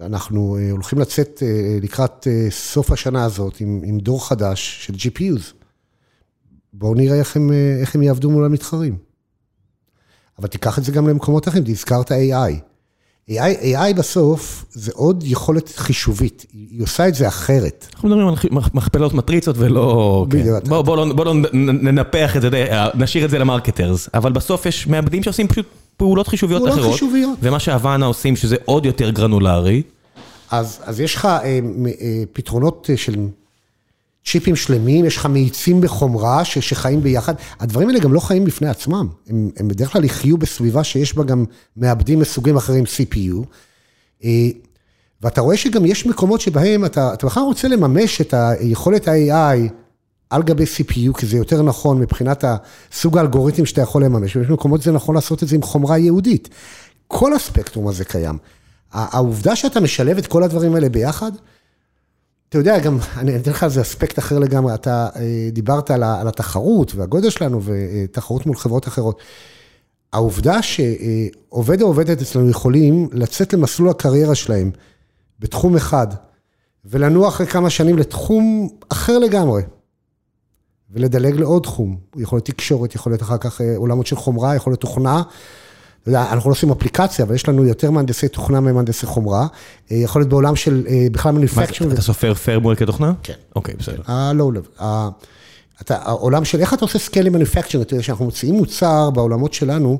אנחנו 0.00 0.56
אה, 0.56 0.70
הולכים 0.70 0.98
לצאת 0.98 1.42
אה, 1.46 1.78
לקראת 1.82 2.26
סוף 2.50 2.90
השנה 2.90 3.24
הזאת 3.24 3.60
עם, 3.60 3.80
עם 3.84 3.98
דור 3.98 4.28
חדש 4.28 4.86
של 4.86 4.94
GPUs. 4.94 5.52
בואו 6.72 6.94
נראה 6.94 7.18
איך 7.18 7.36
הם, 7.36 7.50
איך 7.80 7.94
הם 7.94 8.02
יעבדו 8.02 8.30
מול 8.30 8.44
המתחרים. 8.44 8.96
אבל 10.38 10.48
תיקח 10.48 10.78
את 10.78 10.84
זה 10.84 10.92
גם 10.92 11.08
למקומות 11.08 11.48
אחרים, 11.48 11.64
הזכרת 11.68 12.12
AI. 12.12 12.54
AI, 13.30 13.62
AI 13.62 13.94
בסוף 13.96 14.64
זה 14.70 14.92
עוד 14.94 15.22
יכולת 15.26 15.68
חישובית, 15.76 16.46
היא 16.52 16.82
עושה 16.82 17.08
את 17.08 17.14
זה 17.14 17.28
אחרת. 17.28 17.86
אנחנו 17.94 18.08
מדברים 18.08 18.28
על 18.28 18.34
מכפלות 18.74 19.14
מטריצות 19.14 19.56
ולא... 19.58 20.26
בדיוק. 20.28 20.64
בואו 20.64 20.84
בוא 20.84 20.96
לא, 20.96 21.12
בוא 21.12 21.24
לא 21.24 21.34
ננפח 21.52 22.36
את 22.36 22.42
זה, 22.42 22.48
נשאיר 22.94 23.24
את 23.24 23.30
זה 23.30 23.38
למרקטרס, 23.38 24.08
אבל 24.14 24.32
בסוף 24.32 24.66
יש 24.66 24.86
מעבדים 24.86 25.22
שעושים 25.22 25.48
פשוט 25.48 25.66
פעולות 25.96 26.28
חישוביות 26.28 26.62
אחרות. 26.62 26.74
פעולות 26.74 26.92
חישוביות. 26.92 27.38
ומה 27.42 27.58
שהוואנה 27.58 28.06
עושים 28.06 28.36
שזה 28.36 28.56
עוד 28.64 28.86
יותר 28.86 29.10
גרנולרי. 29.10 29.82
אז, 30.50 30.80
אז 30.84 31.00
יש 31.00 31.14
לך 31.14 31.24
אה, 31.24 31.40
אה, 32.00 32.22
פתרונות 32.32 32.90
של 32.96 33.14
צ'יפים 34.26 34.56
שלמים, 34.56 35.04
יש 35.04 35.16
לך 35.16 35.26
מאיצים 35.26 35.80
בחומרה 35.80 36.44
ש, 36.44 36.58
שחיים 36.58 37.02
ביחד. 37.02 37.34
הדברים 37.60 37.88
האלה 37.88 38.00
גם 38.00 38.12
לא 38.12 38.20
חיים 38.20 38.44
בפני 38.44 38.68
עצמם, 38.68 39.08
הם, 39.28 39.50
הם 39.56 39.68
בדרך 39.68 39.92
כלל 39.92 40.04
יחיו 40.04 40.38
בסביבה 40.38 40.84
שיש 40.84 41.14
בה 41.14 41.24
גם 41.24 41.44
מעבדים 41.76 42.18
מסוגים 42.18 42.56
אחרים 42.56 42.84
CPU. 42.84 43.46
אה, 44.24 44.48
ואתה 45.22 45.40
רואה 45.40 45.56
שגם 45.56 45.86
יש 45.86 46.06
מקומות 46.06 46.40
שבהם 46.40 46.84
אתה, 46.84 47.14
אתה 47.14 47.26
בכלל 47.26 47.42
רוצה 47.42 47.68
לממש 47.68 48.20
את 48.20 48.34
היכולת 48.34 49.08
ה-AI 49.08 49.70
על 50.34 50.42
גבי 50.42 50.64
CPU, 50.64 51.18
כי 51.18 51.26
זה 51.26 51.36
יותר 51.36 51.62
נכון 51.62 52.00
מבחינת 52.00 52.44
הסוג 52.46 53.18
האלגוריתם 53.18 53.66
שאתה 53.66 53.80
יכול 53.80 54.04
לממש, 54.04 54.36
ויש 54.36 54.50
מקומות 54.50 54.82
שזה 54.82 54.92
נכון 54.92 55.14
לעשות 55.14 55.42
את 55.42 55.48
זה 55.48 55.56
עם 55.56 55.62
חומרה 55.62 55.98
יהודית. 55.98 56.48
כל 57.08 57.32
הספקטרום 57.32 57.88
הזה 57.88 58.04
קיים. 58.04 58.38
העובדה 58.92 59.56
שאתה 59.56 59.80
משלב 59.80 60.18
את 60.18 60.26
כל 60.26 60.42
הדברים 60.42 60.74
האלה 60.74 60.88
ביחד, 60.88 61.32
אתה 62.48 62.58
יודע, 62.58 62.78
גם, 62.78 62.98
אני 63.16 63.36
אתן 63.36 63.50
לך 63.50 63.64
איזה 63.64 63.80
אספקט 63.80 64.18
אחר 64.18 64.38
לגמרי, 64.38 64.74
אתה 64.74 65.08
אה, 65.16 65.48
דיברת 65.52 65.90
על 65.90 66.28
התחרות 66.28 66.94
והגודל 66.94 67.30
שלנו 67.30 67.60
ותחרות 67.64 68.46
מול 68.46 68.56
חברות 68.56 68.88
אחרות. 68.88 69.20
העובדה 70.12 70.58
שעובד 70.62 71.82
או 71.82 71.86
עובדת 71.86 72.22
אצלנו 72.22 72.50
יכולים 72.50 73.08
לצאת 73.12 73.52
למסלול 73.52 73.90
הקריירה 73.90 74.34
שלהם 74.34 74.70
בתחום 75.40 75.76
אחד, 75.76 76.06
ולנוע 76.84 77.28
אחרי 77.28 77.46
כמה 77.46 77.70
שנים 77.70 77.98
לתחום 77.98 78.68
אחר 78.88 79.18
לגמרי, 79.18 79.62
ולדלג 80.94 81.34
לעוד 81.34 81.62
תחום. 81.62 81.96
יכול 82.16 82.36
להיות 82.36 82.46
תקשורת, 82.46 82.94
יכול 82.94 83.12
להיות 83.12 83.22
אחר 83.22 83.38
כך 83.38 83.60
אה, 83.60 83.76
עולמות 83.76 84.06
של 84.06 84.16
חומרה, 84.16 84.54
יכול 84.54 84.70
להיות 84.70 84.80
תוכנה, 84.80 85.22
אנחנו 86.06 86.50
לא 86.50 86.54
עושים 86.54 86.70
אפליקציה, 86.70 87.24
אבל 87.24 87.34
יש 87.34 87.48
לנו 87.48 87.64
יותר 87.64 87.90
מהנדסי 87.90 88.28
תוכנה 88.28 88.60
ממהנדסי 88.60 89.06
חומרה. 89.06 89.46
אה, 89.92 89.96
יכול 89.96 90.20
להיות 90.20 90.28
בעולם 90.28 90.56
של 90.56 90.84
אה, 90.88 91.06
בכלל 91.12 91.32
מניפקצ'ר. 91.32 91.92
אתה 91.92 92.02
סופר 92.02 92.34
פרמוור 92.34 92.74
כתוכנה? 92.74 93.12
כן. 93.22 93.34
אוקיי, 93.56 93.74
בסדר. 93.74 94.02
ה-low 94.06 94.56
level. 94.56 94.82
אתה, 95.80 95.96
העולם 96.02 96.44
של 96.44 96.60
איך 96.60 96.74
אתה 96.74 96.84
עושה 96.84 96.98
סקיילים 96.98 97.32
מניפקצ'ר, 97.32 97.82
אתה 97.82 97.94
יודע, 97.94 98.02
כשאנחנו 98.02 98.24
מוציאים 98.24 98.54
מוצר 98.54 99.10
בעולמות 99.10 99.54
שלנו, 99.54 99.98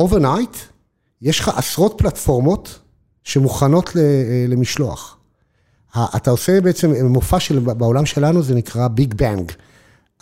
overnight, 0.00 0.56
יש 1.22 1.40
לך 1.40 1.50
עשרות 1.56 1.94
פלטפורמות 1.98 2.78
שמוכנות 3.24 3.90
למשלוח. 4.48 5.16
אתה 5.96 6.30
עושה 6.30 6.60
בעצם 6.60 7.06
מופע 7.06 7.40
של, 7.40 7.58
בעולם 7.58 8.06
שלנו 8.06 8.42
זה 8.42 8.54
נקרא 8.54 8.88
ביג 8.88 9.14
בנג. 9.14 9.52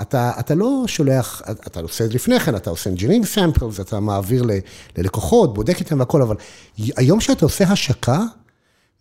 אתה, 0.00 0.32
אתה 0.38 0.54
לא 0.54 0.84
שולח, 0.86 1.42
אתה 1.50 1.80
עושה 1.80 2.04
את 2.04 2.08
זה 2.08 2.14
לפני 2.14 2.40
כן, 2.40 2.56
אתה 2.56 2.70
עושה 2.70 2.90
engineering 2.90 3.36
samples, 3.36 3.80
אתה 3.80 4.00
מעביר 4.00 4.42
ל, 4.42 4.50
ללקוחות, 4.98 5.54
בודק 5.54 5.80
איתם 5.80 5.98
והכל, 6.00 6.22
אבל 6.22 6.36
היום 6.96 7.20
שאתה 7.20 7.44
עושה 7.44 7.64
השקה, 7.64 8.22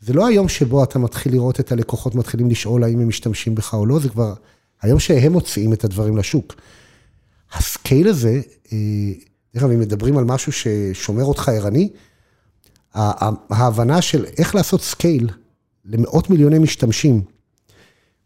זה 0.01 0.13
לא 0.13 0.27
היום 0.27 0.49
שבו 0.49 0.83
אתה 0.83 0.99
מתחיל 0.99 1.31
לראות 1.31 1.59
את 1.59 1.71
הלקוחות 1.71 2.15
מתחילים 2.15 2.49
לשאול 2.49 2.83
האם 2.83 2.99
הם 2.99 3.07
משתמשים 3.07 3.55
בך 3.55 3.73
או 3.73 3.85
לא, 3.85 3.99
זה 3.99 4.09
כבר 4.09 4.33
היום 4.81 4.99
שהם 4.99 5.31
מוציאים 5.31 5.73
את 5.73 5.83
הדברים 5.83 6.17
לשוק. 6.17 6.55
ה 7.53 7.62
scale 7.62 8.07
הזה, 8.07 8.41
אה, 8.73 8.77
דרך 9.53 9.63
אגב, 9.63 9.71
אם 9.71 9.79
מדברים 9.79 10.17
על 10.17 10.23
משהו 10.23 10.51
ששומר 10.51 11.23
אותך 11.23 11.49
ערני, 11.49 11.89
ההבנה 13.49 14.01
של 14.01 14.25
איך 14.37 14.55
לעשות 14.55 14.81
scale 14.81 15.29
למאות 15.85 16.29
מיליוני 16.29 16.59
משתמשים, 16.59 17.21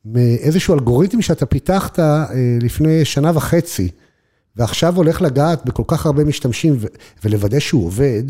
מאיזשהו 0.06 0.74
אלגוריתם 0.74 1.22
שאתה 1.22 1.46
פיתחת 1.46 2.00
אה, 2.00 2.26
לפני 2.62 3.06
שנה 3.06 3.32
וחצי, 3.36 3.90
ועכשיו 4.56 4.96
הולך 4.96 5.22
לגעת 5.22 5.66
בכל 5.66 5.84
כך 5.88 6.06
הרבה 6.06 6.24
משתמשים 6.24 6.78
ולוודא 7.24 7.60
שהוא 7.60 7.86
עובד, 7.86 8.24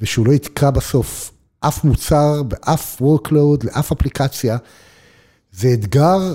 ושהוא 0.00 0.26
לא 0.26 0.32
יתקע 0.32 0.70
בסוף 0.70 1.32
אף 1.60 1.84
מוצר, 1.84 2.42
באף 2.42 3.02
workload, 3.02 3.64
לאף 3.64 3.92
אפליקציה, 3.92 4.56
זה 5.52 5.72
אתגר, 5.72 6.34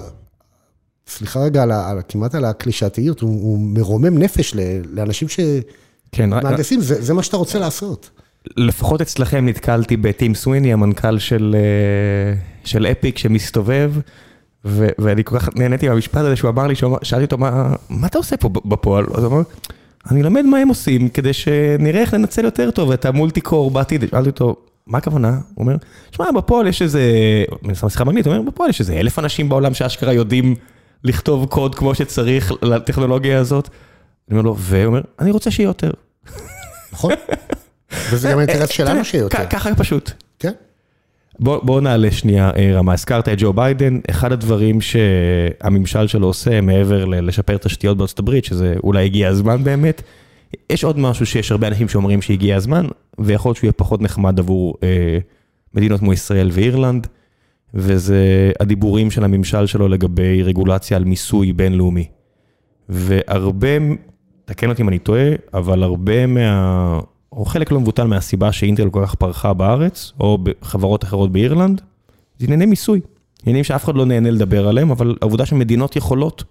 סליחה 1.08 1.40
רגע, 1.40 1.64
על, 1.64 1.72
על, 1.72 2.02
כמעט 2.08 2.36
על 2.36 2.46
הקלישאתיות, 2.46 3.20
הוא, 3.20 3.42
הוא 3.42 3.60
מרומם 3.60 4.18
נפש 4.18 4.56
לאנשים 4.92 5.28
שמהנדסים, 5.28 6.80
כן, 6.80 6.86
זה, 6.86 7.02
זה 7.02 7.14
מה 7.14 7.24
שאתה 7.24 7.38
רוצה 7.38 7.60
לעשות. 7.60 8.10
לפחות 8.58 9.02
אצלכם 9.02 9.46
נתקלתי 9.46 9.98
בטים 9.98 10.36
סוויני, 10.36 10.74
המנכ"ל 10.74 11.20
של, 11.20 11.56
אה, 11.58 12.36
של 12.64 12.86
אפיק 12.86 13.18
שמסתובב, 13.18 13.94
ו, 14.66 14.88
ואני 15.00 15.24
כל 15.24 15.40
כך 15.40 15.50
נהניתי 15.56 15.90
מהמשפט 15.90 16.22
הזה 16.22 16.36
שהוא 16.36 16.50
אמר 16.50 16.68
לי, 16.68 16.76
שאלתי 16.76 17.26
אותו, 17.26 17.38
מה, 17.38 17.74
מה 17.90 18.08
אתה 18.08 18.18
עושה 18.18 18.38
פה 18.38 18.50
בפועל? 18.50 19.06
אז 19.14 19.24
הוא 19.24 19.34
אמר, 19.34 19.42
אני 20.12 20.22
אלמד 20.22 20.42
מה 20.46 20.58
הם 20.58 20.68
עושים 20.68 21.10
כדי 21.10 21.34
שנראה 21.34 22.02
איך 22.02 22.14
לנצל 22.14 22.46
יותר 22.46 22.72
טוב 22.72 22.92
את 22.92 23.06
המולטי 23.06 23.42
קור 23.42 23.72
בעתיד. 23.72 24.06
שאלתי 24.12 24.30
אותו, 24.30 24.56
מה 24.88 24.98
הכוונה? 24.98 25.30
הוא 25.30 25.66
אומר, 25.66 25.76
שמע, 26.12 26.32
בפועל 26.32 26.68
יש 26.68 26.82
איזה, 26.82 27.04
אני 27.66 27.76
שם 27.76 27.90
שיחה 27.90 28.04
באנגלית, 28.04 28.28
הוא 28.28 28.36
אומר, 28.36 28.52
בפועל 28.52 28.70
יש 28.70 28.80
איזה 28.80 28.94
אלף 28.94 29.20
אנשים 29.20 29.50
בעולם 29.50 29.74
שאשכרה 29.74 30.14
יודעים 30.14 30.56
לכתוב 31.04 31.46
קוד 31.46 31.76
כמו 31.76 31.96
שצריך 31.96 32.52
לטכנולוגיה 32.62 33.40
הזאת. 33.40 33.70
אני 34.30 34.40
אומר 34.40 34.50
לו, 34.50 34.56
והוא 34.58 34.86
אומר, 34.86 35.02
אני 35.20 35.32
רוצה 35.32 35.52
שיהיה 35.52 35.68
יותר. 35.68 35.92
נכון. 36.94 37.12
וזה 38.12 38.32
גם 38.32 38.38
האינטרס 38.38 38.70
שלנו 38.70 39.06
שיהיה 39.06 39.22
יותר. 39.22 39.46
ככה 39.50 39.76
פשוט. 39.76 40.12
כן. 40.40 40.52
בואו 41.40 41.80
נעלה 41.80 42.12
שנייה 42.12 42.52
אה, 42.56 42.72
רמה, 42.74 42.94
הזכרת 42.94 43.30
את 43.30 43.38
ג'ו 43.38 43.54
ביידן, 43.54 44.00
אחד 44.10 44.32
הדברים 44.32 44.82
שהממשל 44.82 46.08
שלו 46.08 46.28
עושה 46.28 46.62
מעבר 46.62 47.06
לשפר 47.06 47.58
תשתיות 47.58 47.98
בארצות 47.98 48.20
הברית, 48.20 48.46
שזה 48.46 48.76
אולי 48.84 49.06
הגיע 49.06 49.30
הזמן 49.30 49.64
באמת, 49.64 50.02
יש 50.70 50.84
עוד 50.84 51.00
משהו 51.00 51.26
שיש 51.26 51.52
הרבה 51.52 51.68
אנשים 51.68 51.90
שאומרים 51.90 52.22
שהגיע 52.22 52.56
הזמן, 52.56 52.86
ויכול 53.20 53.50
להיות 53.50 53.58
שהוא 53.58 53.66
יהיה 53.66 53.74
פחות 53.74 54.02
נחמד 54.02 54.40
עבור 54.40 54.76
אה, 54.84 55.18
מדינות 55.74 56.00
כמו 56.00 56.14
ישראל 56.14 56.50
ואירלנד, 56.52 57.08
וזה 57.74 58.52
הדיבורים 58.60 59.12
של 59.12 59.24
הממשל 59.24 59.66
שלו 59.66 59.88
לגבי 59.88 60.44
רגולציה 60.44 60.98
על 60.98 61.04
מיסוי 61.04 61.54
בינלאומי. 61.54 62.08
והרבה, 62.90 63.68
תקן 64.46 64.70
אותי 64.70 64.82
אם 64.82 64.90
אני 64.90 65.00
טועה, 65.00 65.30
אבל 65.54 65.84
הרבה 65.84 66.26
מה... 66.26 67.00
או 67.32 67.46
חלק 67.46 67.72
לא 67.72 67.80
מבוטל 67.80 68.08
מהסיבה 68.08 68.52
שאינטל 68.52 68.90
כל 68.90 69.04
כך 69.06 69.16
פרחה 69.16 69.54
בארץ, 69.54 70.12
או 70.20 70.38
בחברות 70.38 71.04
אחרות 71.04 71.32
באירלנד, 71.32 71.82
זה 72.40 72.46
ענייני 72.46 72.66
מיסוי. 72.66 73.02
עניינים 73.44 73.64
שאף 73.64 73.86
אחד 73.86 73.96
לא 73.96 74.06
נהנה 74.06 74.32
לדבר 74.32 74.68
עליהם, 74.68 74.92
אבל 74.92 75.16
העובדה 75.22 75.46
שמדינות 75.46 75.96
יכולות 75.96 76.44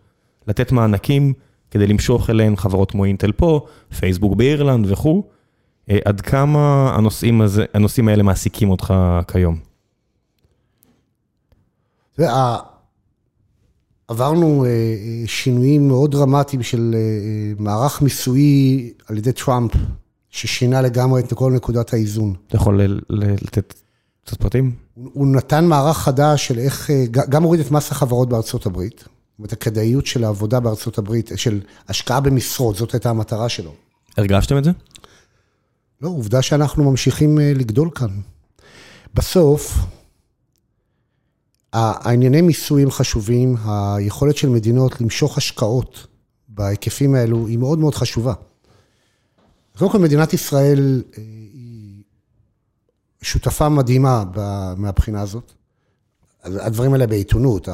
לתת 0.48 0.72
מענקים 0.72 1.32
כדי 1.70 1.86
למשוך 1.86 2.30
אליהן 2.30 2.56
חברות 2.56 2.90
כמו 2.90 3.04
אינטל 3.04 3.32
פה, 3.32 3.66
פייסבוק 3.98 4.34
באירלנד 4.34 4.86
וכו', 4.90 5.22
אה, 5.90 5.98
עד 6.04 6.20
כמה 6.20 6.92
הנושאים, 6.96 7.40
הזה, 7.40 7.64
הנושאים 7.74 8.08
האלה 8.08 8.22
מעסיקים 8.22 8.70
אותך 8.70 8.94
כיום? 9.28 9.56
עברנו 14.08 14.64
אה, 14.64 14.70
שינויים 15.26 15.88
מאוד 15.88 16.10
דרמטיים 16.10 16.62
של 16.62 16.94
אה, 16.94 17.52
מערך 17.58 18.02
מיסויי 18.02 18.92
על 19.06 19.18
ידי 19.18 19.32
טראמפ 19.32 19.72
ששינה 20.30 20.82
לגמרי 20.82 21.20
את 21.20 21.34
כל 21.34 21.52
נקודת 21.52 21.92
האיזון. 21.92 22.34
אתה 22.46 22.56
יכול 22.56 22.80
לתת 23.10 23.74
קצת 24.24 24.40
פרטים? 24.40 24.72
הוא 24.94 25.26
נתן 25.26 25.64
מערך 25.64 25.96
חדש 25.96 26.46
של 26.46 26.58
איך, 26.58 26.90
אה, 26.90 27.04
גם 27.06 27.42
הוריד 27.42 27.60
את 27.60 27.70
מס 27.70 27.90
החברות 27.90 28.28
בארצות 28.28 28.66
הברית, 28.66 28.98
זאת 28.98 29.38
אומרת, 29.38 29.52
הכדאיות 29.52 30.06
של 30.06 30.24
העבודה 30.24 30.60
בארצות 30.60 30.98
הברית, 30.98 31.30
של 31.36 31.60
השקעה 31.88 32.20
במשרות, 32.20 32.76
זאת 32.76 32.92
הייתה 32.92 33.10
המטרה 33.10 33.48
שלו. 33.48 33.74
הרגשתם 34.16 34.58
את 34.58 34.64
זה? 34.64 34.70
לא, 36.00 36.08
עובדה 36.08 36.42
שאנחנו 36.42 36.90
ממשיכים 36.90 37.40
אה, 37.40 37.52
לגדול 37.54 37.90
כאן. 37.94 38.20
בסוף, 39.14 39.78
הענייני 41.72 42.40
מיסוי 42.40 42.82
הם 42.82 42.90
חשובים, 42.90 43.56
היכולת 43.64 44.36
של 44.36 44.48
מדינות 44.48 45.00
למשוך 45.00 45.38
השקעות 45.38 46.06
בהיקפים 46.48 47.14
האלו 47.14 47.46
היא 47.46 47.58
מאוד 47.58 47.78
מאוד 47.78 47.94
חשובה. 47.94 48.32
קודם 49.80 49.92
כל, 49.92 49.98
מדינת 49.98 50.32
ישראל 50.32 51.02
אה, 51.18 51.22
היא 51.52 52.02
שותפה 53.22 53.68
מדהימה 53.68 54.24
מהבחינה 54.76 55.20
הזאת. 55.20 55.52
הדברים 56.44 56.92
האלה 56.92 57.06
בעיתונות. 57.06 57.68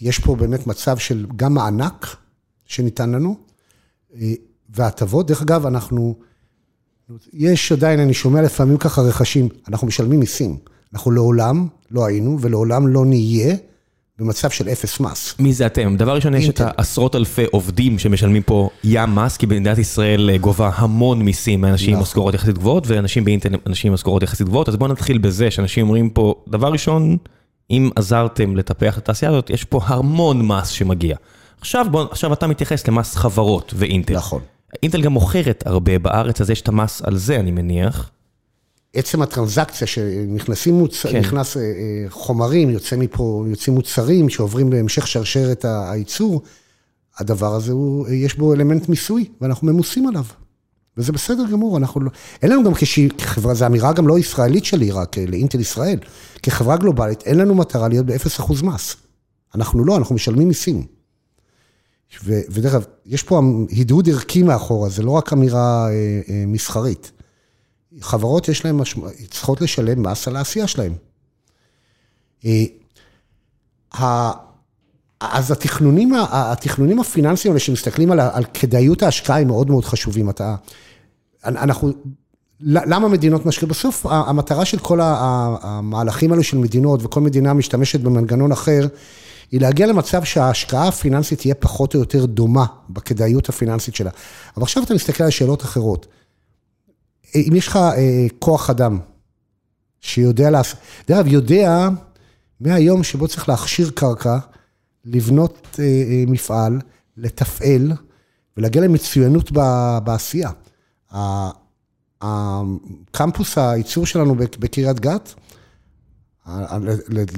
יש 0.00 0.18
פה 0.18 0.36
באמת 0.36 0.66
מצב 0.66 0.98
של 0.98 1.26
גם 1.36 1.54
מענק 1.54 2.16
שניתן 2.64 3.10
לנו, 3.10 3.36
אה, 4.14 4.32
והטבות. 4.68 5.26
דרך 5.26 5.42
אגב, 5.42 5.66
אנחנו, 5.66 6.14
יש 7.32 7.72
עדיין, 7.72 8.00
אני 8.00 8.14
שומע 8.14 8.42
לפעמים 8.42 8.78
ככה 8.78 9.02
רכשים, 9.02 9.48
אנחנו 9.68 9.86
משלמים 9.86 10.20
מיסים. 10.20 10.56
אנחנו 10.92 11.10
לעולם 11.10 11.68
לא 11.90 12.06
היינו 12.06 12.38
ולעולם 12.40 12.88
לא 12.88 13.04
נהיה 13.06 13.56
במצב 14.20 14.50
של 14.50 14.68
אפס 14.68 15.00
מס. 15.00 15.34
מי 15.38 15.52
זה 15.52 15.66
אתם? 15.66 15.96
דבר 15.96 16.14
ראשון, 16.14 16.34
יש 16.34 16.48
את 16.48 16.60
העשרות 16.64 17.16
אלפי 17.16 17.44
עובדים 17.50 17.98
שמשלמים 17.98 18.42
פה 18.42 18.70
ים 18.84 19.14
מס, 19.14 19.36
כי 19.36 19.46
מדינת 19.46 19.78
ישראל 19.78 20.30
אה, 20.30 20.38
גובה 20.38 20.70
המון 20.74 21.22
מיסים 21.22 21.60
מאנשים 21.60 21.88
עם 21.88 21.94
נכון. 21.94 22.02
משכורות 22.02 22.34
יחסית 22.34 22.58
גבוהות, 22.58 22.86
ואנשים 22.86 23.24
באינטרנט, 23.24 23.66
אנשים 23.66 23.88
עם 23.88 23.94
משכורות 23.94 24.22
יחסית 24.22 24.46
גבוהות, 24.46 24.68
אז 24.68 24.76
בואו 24.76 24.92
נתחיל 24.92 25.18
בזה 25.18 25.50
שאנשים 25.50 25.86
אומרים 25.86 26.10
פה, 26.10 26.34
דבר 26.48 26.72
ראשון, 26.72 27.16
אם 27.70 27.90
עזרתם 27.96 28.56
לטפח 28.56 28.98
את 28.98 29.02
התעשייה 29.02 29.30
הזאת, 29.30 29.50
יש 29.50 29.64
פה 29.64 29.80
המון 29.84 30.46
מס 30.46 30.68
שמגיע. 30.68 31.16
עכשיו, 31.60 31.86
בוא, 31.90 32.06
עכשיו 32.10 32.32
אתה 32.32 32.46
מתייחס 32.46 32.88
למס 32.88 33.16
חברות 33.16 33.74
ואינטל. 33.76 34.16
נכון. 34.16 34.40
אינטל 34.82 35.02
גם 35.02 35.12
מוכרת 35.12 35.62
הרבה 35.66 35.98
בארץ, 35.98 36.40
אז 36.40 36.50
יש 36.50 36.60
את 36.60 36.68
המס 36.68 37.02
על 37.02 37.16
זה, 37.16 37.36
אני 37.36 37.50
מניח. 37.50 38.10
עצם 38.94 39.22
הטרנזקציה 39.22 39.86
שנכנסים 39.86 40.74
מוצ... 40.74 41.06
כן. 41.06 41.20
נכנס 41.20 41.56
אה, 41.56 41.62
אה, 41.62 42.04
חומרים, 42.08 42.70
יוצא 42.70 42.96
מפה, 42.96 43.44
יוצאים 43.48 43.74
מוצרים 43.74 44.28
שעוברים 44.28 44.70
בהמשך 44.70 45.06
שרשרת 45.06 45.64
הייצור, 45.64 46.42
הדבר 47.18 47.54
הזה, 47.54 47.72
הוא, 47.72 48.08
יש 48.08 48.34
בו 48.34 48.54
אלמנט 48.54 48.88
מיסוי, 48.88 49.28
ואנחנו 49.40 49.72
ממוסים 49.72 50.06
עליו. 50.06 50.24
וזה 50.96 51.12
בסדר 51.12 51.44
גמור, 51.50 51.76
אנחנו 51.76 52.00
לא... 52.00 52.10
אין 52.42 52.50
לנו 52.50 52.64
גם 52.64 52.72
כחברה, 53.18 53.54
זו 53.54 53.66
אמירה 53.66 53.92
גם 53.92 54.08
לא 54.08 54.18
ישראלית 54.18 54.64
שלי 54.64 54.90
רק, 54.90 55.18
אה, 55.18 55.24
לאינטל 55.26 55.60
ישראל. 55.60 55.98
כחברה 56.42 56.76
גלובלית, 56.76 57.22
אין 57.22 57.38
לנו 57.38 57.54
מטרה 57.54 57.88
להיות 57.88 58.06
ב-0% 58.06 58.64
מס. 58.64 58.96
אנחנו 59.54 59.84
לא, 59.84 59.96
אנחנו 59.96 60.14
משלמים 60.14 60.48
מיסים. 60.48 60.86
ודרך 62.24 62.74
אגב, 62.74 62.84
יש 63.06 63.22
פה 63.22 63.40
הדהוד 63.80 64.08
ערכי 64.08 64.42
מאחורה, 64.42 64.88
זה 64.88 65.02
לא 65.02 65.10
רק 65.10 65.32
אמירה 65.32 65.88
אה, 65.88 66.20
אה, 66.28 66.44
מסחרית. 66.46 67.12
חברות 68.00 68.48
יש 68.48 68.64
להן 68.64 68.76
משמעות, 68.76 69.12
צריכות 69.30 69.60
לשלם 69.60 70.02
מס 70.02 70.28
על 70.28 70.36
העשייה 70.36 70.66
שלהן. 70.66 70.92
אה, 72.44 74.32
אז 75.20 75.50
התכנונים, 75.50 76.12
התכנונים 76.30 77.00
הפיננסיים 77.00 77.52
האלה 77.52 77.60
שמסתכלים 77.60 78.10
על, 78.10 78.20
על 78.20 78.44
כדאיות 78.54 79.02
ההשקעה 79.02 79.40
הם 79.40 79.46
מאוד 79.46 79.70
מאוד 79.70 79.84
חשובים. 79.84 80.30
אתה, 80.30 80.56
אנחנו, 81.44 81.92
למה 82.60 83.08
מדינות 83.08 83.46
משקיעות? 83.46 83.70
בסוף 83.70 84.06
המטרה 84.06 84.64
של 84.64 84.78
כל 84.78 84.98
המהלכים 85.02 86.30
האלו 86.30 86.42
של 86.42 86.58
מדינות, 86.58 87.00
וכל 87.02 87.20
מדינה 87.20 87.54
משתמשת 87.54 88.00
במנגנון 88.00 88.52
אחר, 88.52 88.86
היא 89.50 89.60
להגיע 89.60 89.86
למצב 89.86 90.24
שההשקעה 90.24 90.88
הפיננסית 90.88 91.38
תהיה 91.38 91.54
פחות 91.54 91.94
או 91.94 92.00
יותר 92.00 92.26
דומה 92.26 92.66
בכדאיות 92.90 93.48
הפיננסית 93.48 93.94
שלה. 93.94 94.10
אבל 94.56 94.62
עכשיו 94.62 94.82
אתה 94.82 94.94
מסתכל 94.94 95.24
על 95.24 95.30
שאלות 95.30 95.62
אחרות. 95.62 96.06
אם 97.34 97.56
יש 97.56 97.66
לך 97.68 97.76
אה, 97.76 98.26
כוח 98.38 98.70
אדם 98.70 98.98
שיודע 100.00 100.50
לעשות, 100.50 100.78
דרך 101.08 101.18
אגב, 101.18 101.26
יודע 101.26 101.88
מהיום 102.60 103.02
שבו 103.02 103.28
צריך 103.28 103.48
להכשיר 103.48 103.90
קרקע, 103.90 104.38
לבנות 105.04 105.76
אה, 105.78 105.84
אה, 105.84 106.24
מפעל, 106.26 106.80
לתפעל 107.16 107.92
ולהגיע 108.56 108.82
למצוינות 108.82 109.50
ב- 109.52 109.98
בעשייה. 110.04 110.50
הקמפוס 112.22 113.58
הייצור 113.58 114.06
שלנו 114.06 114.34
בק- 114.34 114.56
בקריית 114.56 115.00
גת, 115.00 115.34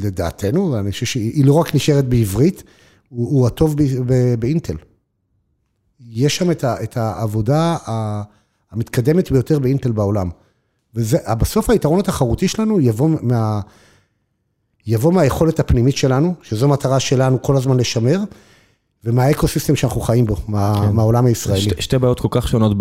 לדעתנו, 0.00 0.78
אני 0.78 0.92
חושב 0.92 1.06
שהיא 1.06 1.44
לא 1.44 1.52
רק 1.54 1.74
נשארת 1.74 2.04
בעברית, 2.08 2.62
הוא, 3.08 3.28
הוא 3.28 3.46
הטוב 3.46 3.76
באינטל. 4.38 4.76
יש 6.00 6.36
שם 6.36 6.50
את, 6.50 6.64
ה- 6.64 6.82
את 6.82 6.96
העבודה 6.96 7.76
ה- 7.86 8.22
המתקדמת 8.72 9.30
ביותר 9.32 9.58
באינטל 9.58 9.92
בעולם. 9.92 10.30
ובסוף 10.94 11.70
היתרון 11.70 11.98
התחרותי 12.00 12.48
שלנו 12.48 12.80
יבוא 12.80 13.08
מה... 13.22 13.60
יבוא 14.86 15.12
מהיכולת 15.12 15.60
הפנימית 15.60 15.96
שלנו, 15.96 16.34
שזו 16.42 16.68
מטרה 16.68 17.00
שלנו 17.00 17.42
כל 17.42 17.56
הזמן 17.56 17.76
לשמר, 17.76 18.18
ומהאקוסיסטם 19.04 19.76
שאנחנו 19.76 20.00
חיים 20.00 20.26
בו, 20.26 20.36
מה, 20.48 20.74
כן. 20.82 20.92
מהעולם 20.92 21.26
הישראלי. 21.26 21.60
שתי, 21.60 21.82
שתי 21.82 21.98
בעיות 21.98 22.20
כל 22.20 22.28
כך 22.30 22.48
שונות. 22.48 22.76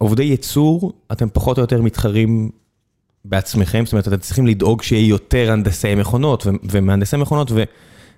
בעובדי 0.00 0.22
ייצור, 0.22 0.92
אתם 1.12 1.28
פחות 1.32 1.58
או 1.58 1.62
יותר 1.62 1.82
מתחרים 1.82 2.50
בעצמכם, 3.24 3.84
זאת 3.84 3.92
אומרת, 3.92 4.08
אתם 4.08 4.16
צריכים 4.16 4.46
לדאוג 4.46 4.82
שיהיה 4.82 5.08
יותר 5.08 5.52
הנדסי 5.52 5.94
מכונות 5.94 6.46
ו- 6.46 6.50
ומהנדסי 6.70 7.16
מכונות, 7.16 7.52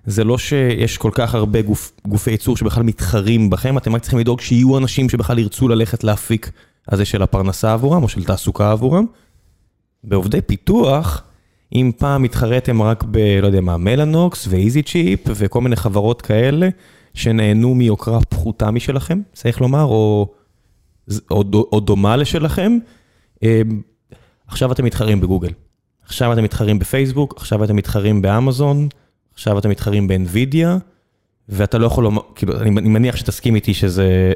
וזה 0.07 0.25
לא 0.25 0.39
שיש 0.39 0.99
כל 0.99 1.11
כך 1.15 1.35
הרבה 1.35 1.63
גוף, 1.63 1.93
גופי 2.07 2.31
ייצור 2.31 2.57
שבכלל 2.57 2.83
מתחרים 2.83 3.51
בכם, 3.51 3.79
אתם 3.79 3.95
רק 3.95 4.01
צריכים 4.03 4.19
לדאוג 4.19 4.41
שיהיו 4.41 4.79
אנשים 4.79 5.09
שבכלל 5.09 5.39
ירצו 5.39 5.69
ללכת 5.69 6.05
להפיק 6.05 6.51
הזה 6.89 7.05
של 7.05 7.23
הפרנסה 7.23 7.73
עבורם, 7.73 8.03
או 8.03 8.09
של 8.09 8.25
תעסוקה 8.25 8.73
עבורם. 8.73 9.05
בעובדי 10.05 10.41
פיתוח, 10.41 11.23
אם 11.75 11.91
פעם 11.99 12.25
התחרתם 12.25 12.83
רק 12.83 13.05
ב, 13.11 13.19
לא 13.43 13.47
יודע 13.47 13.61
מה, 13.61 13.77
מלאנוקס 13.77 14.47
ואיזי 14.51 14.83
צ'יפ 14.83 15.21
וכל 15.27 15.61
מיני 15.61 15.77
חברות 15.77 16.23
כאלה, 16.23 16.69
שנהנו 17.15 17.75
מיוקרה 17.75 18.21
פחותה 18.21 18.71
משלכם, 18.71 19.21
צריך 19.33 19.61
לומר, 19.61 19.85
או, 19.85 20.33
או, 21.31 21.45
או 21.73 21.81
דומה 21.81 22.17
לשלכם, 22.17 22.79
אה, 23.43 23.63
עכשיו 24.47 24.73
אתם 24.73 24.85
מתחרים 24.85 25.21
בגוגל. 25.21 25.51
עכשיו 26.05 26.33
אתם 26.33 26.45
מתחרים 26.45 26.79
בפייסבוק, 26.79 27.35
עכשיו 27.37 27.65
אתם 27.65 27.77
מתחרים 27.77 28.23
באמזון, 28.23 28.89
עכשיו 29.35 29.59
אתם 29.59 29.71
מתחרים 29.71 30.09
באנווידיה, 30.09 30.79
ואתה 31.49 31.79
לא 31.79 31.87
יכול 31.87 32.05
לומר, 32.05 32.23
כאילו, 32.35 32.61
אני, 32.61 32.69
אני 32.71 32.89
מניח 32.89 33.17
שתסכים 33.17 33.55
איתי 33.55 33.75
שזה 33.75 34.33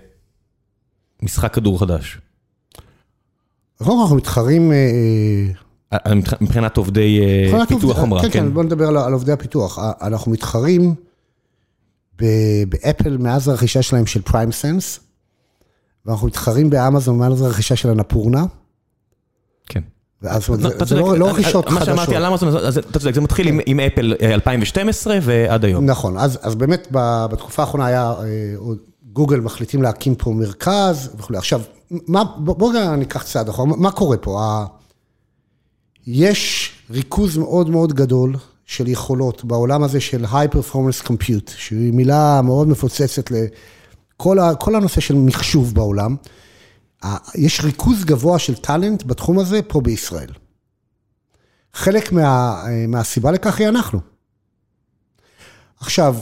משחק 1.23 1.55
כדור 1.55 1.81
חדש. 1.81 2.19
קודם 3.79 3.91
כל 3.91 4.01
אנחנו 4.03 4.17
מתחרים... 4.17 4.73
אה, 4.73 4.79
אה, 6.07 6.15
מתח- 6.15 6.41
מבחינת 6.41 6.77
עובדי 6.77 7.21
אה, 7.21 7.67
פיתוח 7.67 7.99
חומרה, 7.99 8.23
כן, 8.23 8.31
כן, 8.31 8.55
בוא 8.55 8.65
נדבר 8.65 8.89
על, 8.89 9.13
עובדי 9.13 9.33
הפיתוח. 9.33 9.79
אנחנו 10.01 10.33
מתחרים 10.33 10.95
באפל 12.69 13.17
מאז 13.17 13.49
הרכישה 13.49 13.83
שלהם 13.83 14.07
של 14.07 14.23
פריים 14.23 14.53
סנס, 14.53 15.01
ואנחנו 16.07 16.27
מתחרים 16.27 16.71
באמזון 16.71 17.19
מאז 17.19 17.43
הרכישה 17.43 17.77
של 17.77 17.91
הנפורנה. 17.91 18.45
ואז 20.23 20.43
זאת 20.43 20.49
אומרת, 20.49 20.89
זה-. 20.89 20.95
לא- 20.95 21.19
לא 21.19 21.27
רכישות 21.31 21.71
מה 21.71 21.85
שאמרתי 21.85 22.01
חדשות. 22.01 22.14
על 22.14 22.25
אמזון, 22.25 22.49
אתה 22.91 22.99
צודק, 22.99 23.14
זה 23.14 23.21
מתחיל 23.21 23.49
עם- 23.66 23.81
אפל 23.81 24.14
אה, 24.23 24.35
2012 24.35 25.19
ועד 25.23 25.64
היום. 25.64 25.87
נכון, 25.87 26.19
אז, 26.19 26.55
באמת 26.55 26.89
בתקופה 26.91 27.62
האחרונה 27.62 27.87
היה, 27.87 28.12
אה, 28.21 28.25
גוגל 29.12 29.41
מחליטים 29.41 29.83
להקים 29.83 30.14
פה 30.14 30.31
מרכז 30.31 31.11
וכולי. 31.19 31.39
עכשיו, 31.39 31.61
מה, 31.91 32.23
בוא, 32.37 32.57
בוא 32.57 32.71
רגע 32.71 32.97
ניקח 32.97 33.23
צעד 33.23 33.49
אחורה, 33.49 33.77
מה, 33.77 33.91
קורה 33.91 34.16
פה? 34.16 34.41
יש 36.07 36.71
ריכוז 36.91 37.37
מאוד 37.37 37.71
מאוד 37.71 37.93
גדול 37.93 38.35
של 38.66 38.89
יכולות 38.89 39.45
בעולם 39.45 39.83
הזה 39.83 40.01
של 40.01 40.25
High 40.25 40.55
Performance 40.55 41.07
Compute, 41.07 41.51
שהיא 41.57 41.93
מילה 41.93 42.41
מאוד 42.45 42.69
מפוצצת 42.69 43.31
לכל 43.31 44.39
הנושא 44.75 45.01
של 45.01 45.14
מחשוב 45.14 45.75
בעולם. 45.75 46.16
יש 47.35 47.61
ריכוז 47.65 48.05
גבוה 48.05 48.39
של 48.39 48.55
טאלנט 48.55 49.05
בתחום 49.05 49.39
הזה 49.39 49.63
פה 49.63 49.81
בישראל. 49.81 50.31
חלק 51.75 52.13
מה, 52.13 52.63
מהסיבה 52.89 53.31
לכך 53.31 53.59
היא 53.59 53.69
אנחנו. 53.69 54.01
עכשיו, 55.81 56.17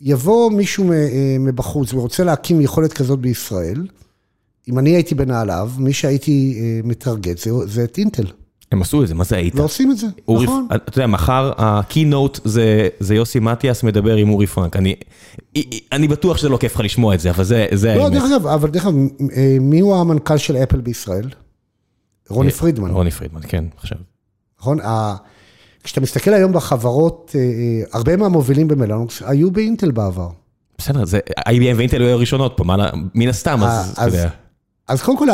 יבוא 0.00 0.50
מישהו 0.50 0.92
אה, 0.92 1.36
מבחוץ 1.40 1.94
ורוצה 1.94 2.24
להקים 2.24 2.60
יכולת 2.60 2.92
כזאת 2.92 3.18
בישראל, 3.18 3.86
אם 4.68 4.78
אני 4.78 4.90
הייתי 4.90 5.14
בנעליו, 5.14 5.70
מי 5.78 5.92
שהייתי 5.92 6.58
אה, 6.60 6.80
מטרגט 6.84 7.38
זה, 7.38 7.50
זה 7.66 7.84
את 7.84 7.98
אינטל, 7.98 8.26
הם 8.72 8.82
עשו 8.82 9.02
את 9.02 9.08
זה, 9.08 9.14
מה 9.14 9.24
זה 9.24 9.36
היית? 9.36 9.54
ועושים 9.54 9.90
את 9.90 9.98
זה, 9.98 10.06
אורי, 10.28 10.44
נכון. 10.44 10.68
אתה 10.74 10.98
יודע, 10.98 11.06
מחר 11.06 11.52
ה-keynote 11.56 12.40
זה, 12.44 12.88
זה 13.00 13.14
יוסי 13.14 13.40
מטיאס 13.40 13.82
מדבר 13.82 14.16
עם 14.16 14.30
אורי 14.30 14.46
פרנק. 14.46 14.76
אני, 14.76 14.94
אני 15.92 16.08
בטוח 16.08 16.36
שזה 16.36 16.48
לא 16.48 16.56
כיף 16.56 16.74
לך 16.74 16.80
לשמוע 16.80 17.14
את 17.14 17.20
זה, 17.20 17.30
אבל 17.30 17.44
זה, 17.44 17.66
זה 17.72 17.94
לא, 17.94 18.02
האמת. 18.02 18.12
דרך 18.12 18.24
אגב, 18.30 18.46
אבל 18.46 18.70
דרך 18.70 18.86
אגב, 18.86 18.94
אה, 19.36 19.56
מי 19.60 19.80
הוא 19.80 19.96
המנכ"ל 19.96 20.36
של 20.36 20.56
אפל 20.56 20.80
בישראל? 20.80 21.28
רוני 22.28 22.50
פרידמן, 22.50 22.90
רוני 22.90 23.10
פרידמן, 23.10 23.40
כן, 23.48 23.64
עכשיו. 23.76 23.98
נכון? 24.60 24.78
כשאתה 25.84 26.00
מסתכל 26.00 26.34
היום 26.34 26.52
בחברות, 26.52 27.32
אה, 27.34 27.40
אה, 27.40 27.82
הרבה 27.92 28.16
מהמובילים 28.16 28.68
במלאנוקס 28.68 29.22
היו 29.26 29.50
באינטל 29.50 29.90
בעבר. 29.90 30.28
בסדר, 30.78 31.04
זה, 31.04 31.20
IBM 31.48 31.76
ואינטל 31.76 32.02
היו 32.02 32.08
הראשונות 32.08 32.54
פה, 32.56 32.64
מן 33.14 33.28
הסתם, 33.28 33.62
אה, 33.62 33.80
אז 33.80 33.90
אתה 33.90 34.06
יודע. 34.06 34.28
אז 34.88 35.02
קודם 35.02 35.18
כל, 35.18 35.28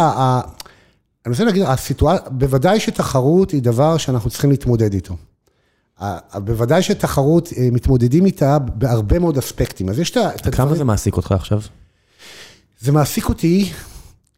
אני 1.27 1.33
רוצה 1.33 1.45
להגיד, 1.45 1.62
הסיטואציה, 1.62 2.29
בוודאי 2.31 2.81
שתחרות 2.81 3.51
היא 3.51 3.62
דבר 3.62 3.97
שאנחנו 3.97 4.31
צריכים 4.31 4.51
להתמודד 4.51 4.95
איתו. 4.95 5.16
בוודאי 6.35 6.83
שתחרות, 6.83 7.53
אה, 7.57 7.68
מתמודדים 7.72 8.27
איתה 8.27 8.59
בהרבה 8.59 9.18
מאוד 9.18 9.39
אספקטים. 9.39 9.89
אז 9.89 9.99
יש 9.99 10.11
את 10.11 10.16
ה- 10.16 10.35
את 10.35 10.41
כמה 10.43 10.51
הדברים... 10.51 10.77
זה 10.79 10.85
מעסיק 10.85 11.16
אותך 11.16 11.33
עכשיו? 11.33 11.61
זה 12.81 12.93
מעסיק 12.93 13.29
אותי, 13.29 13.72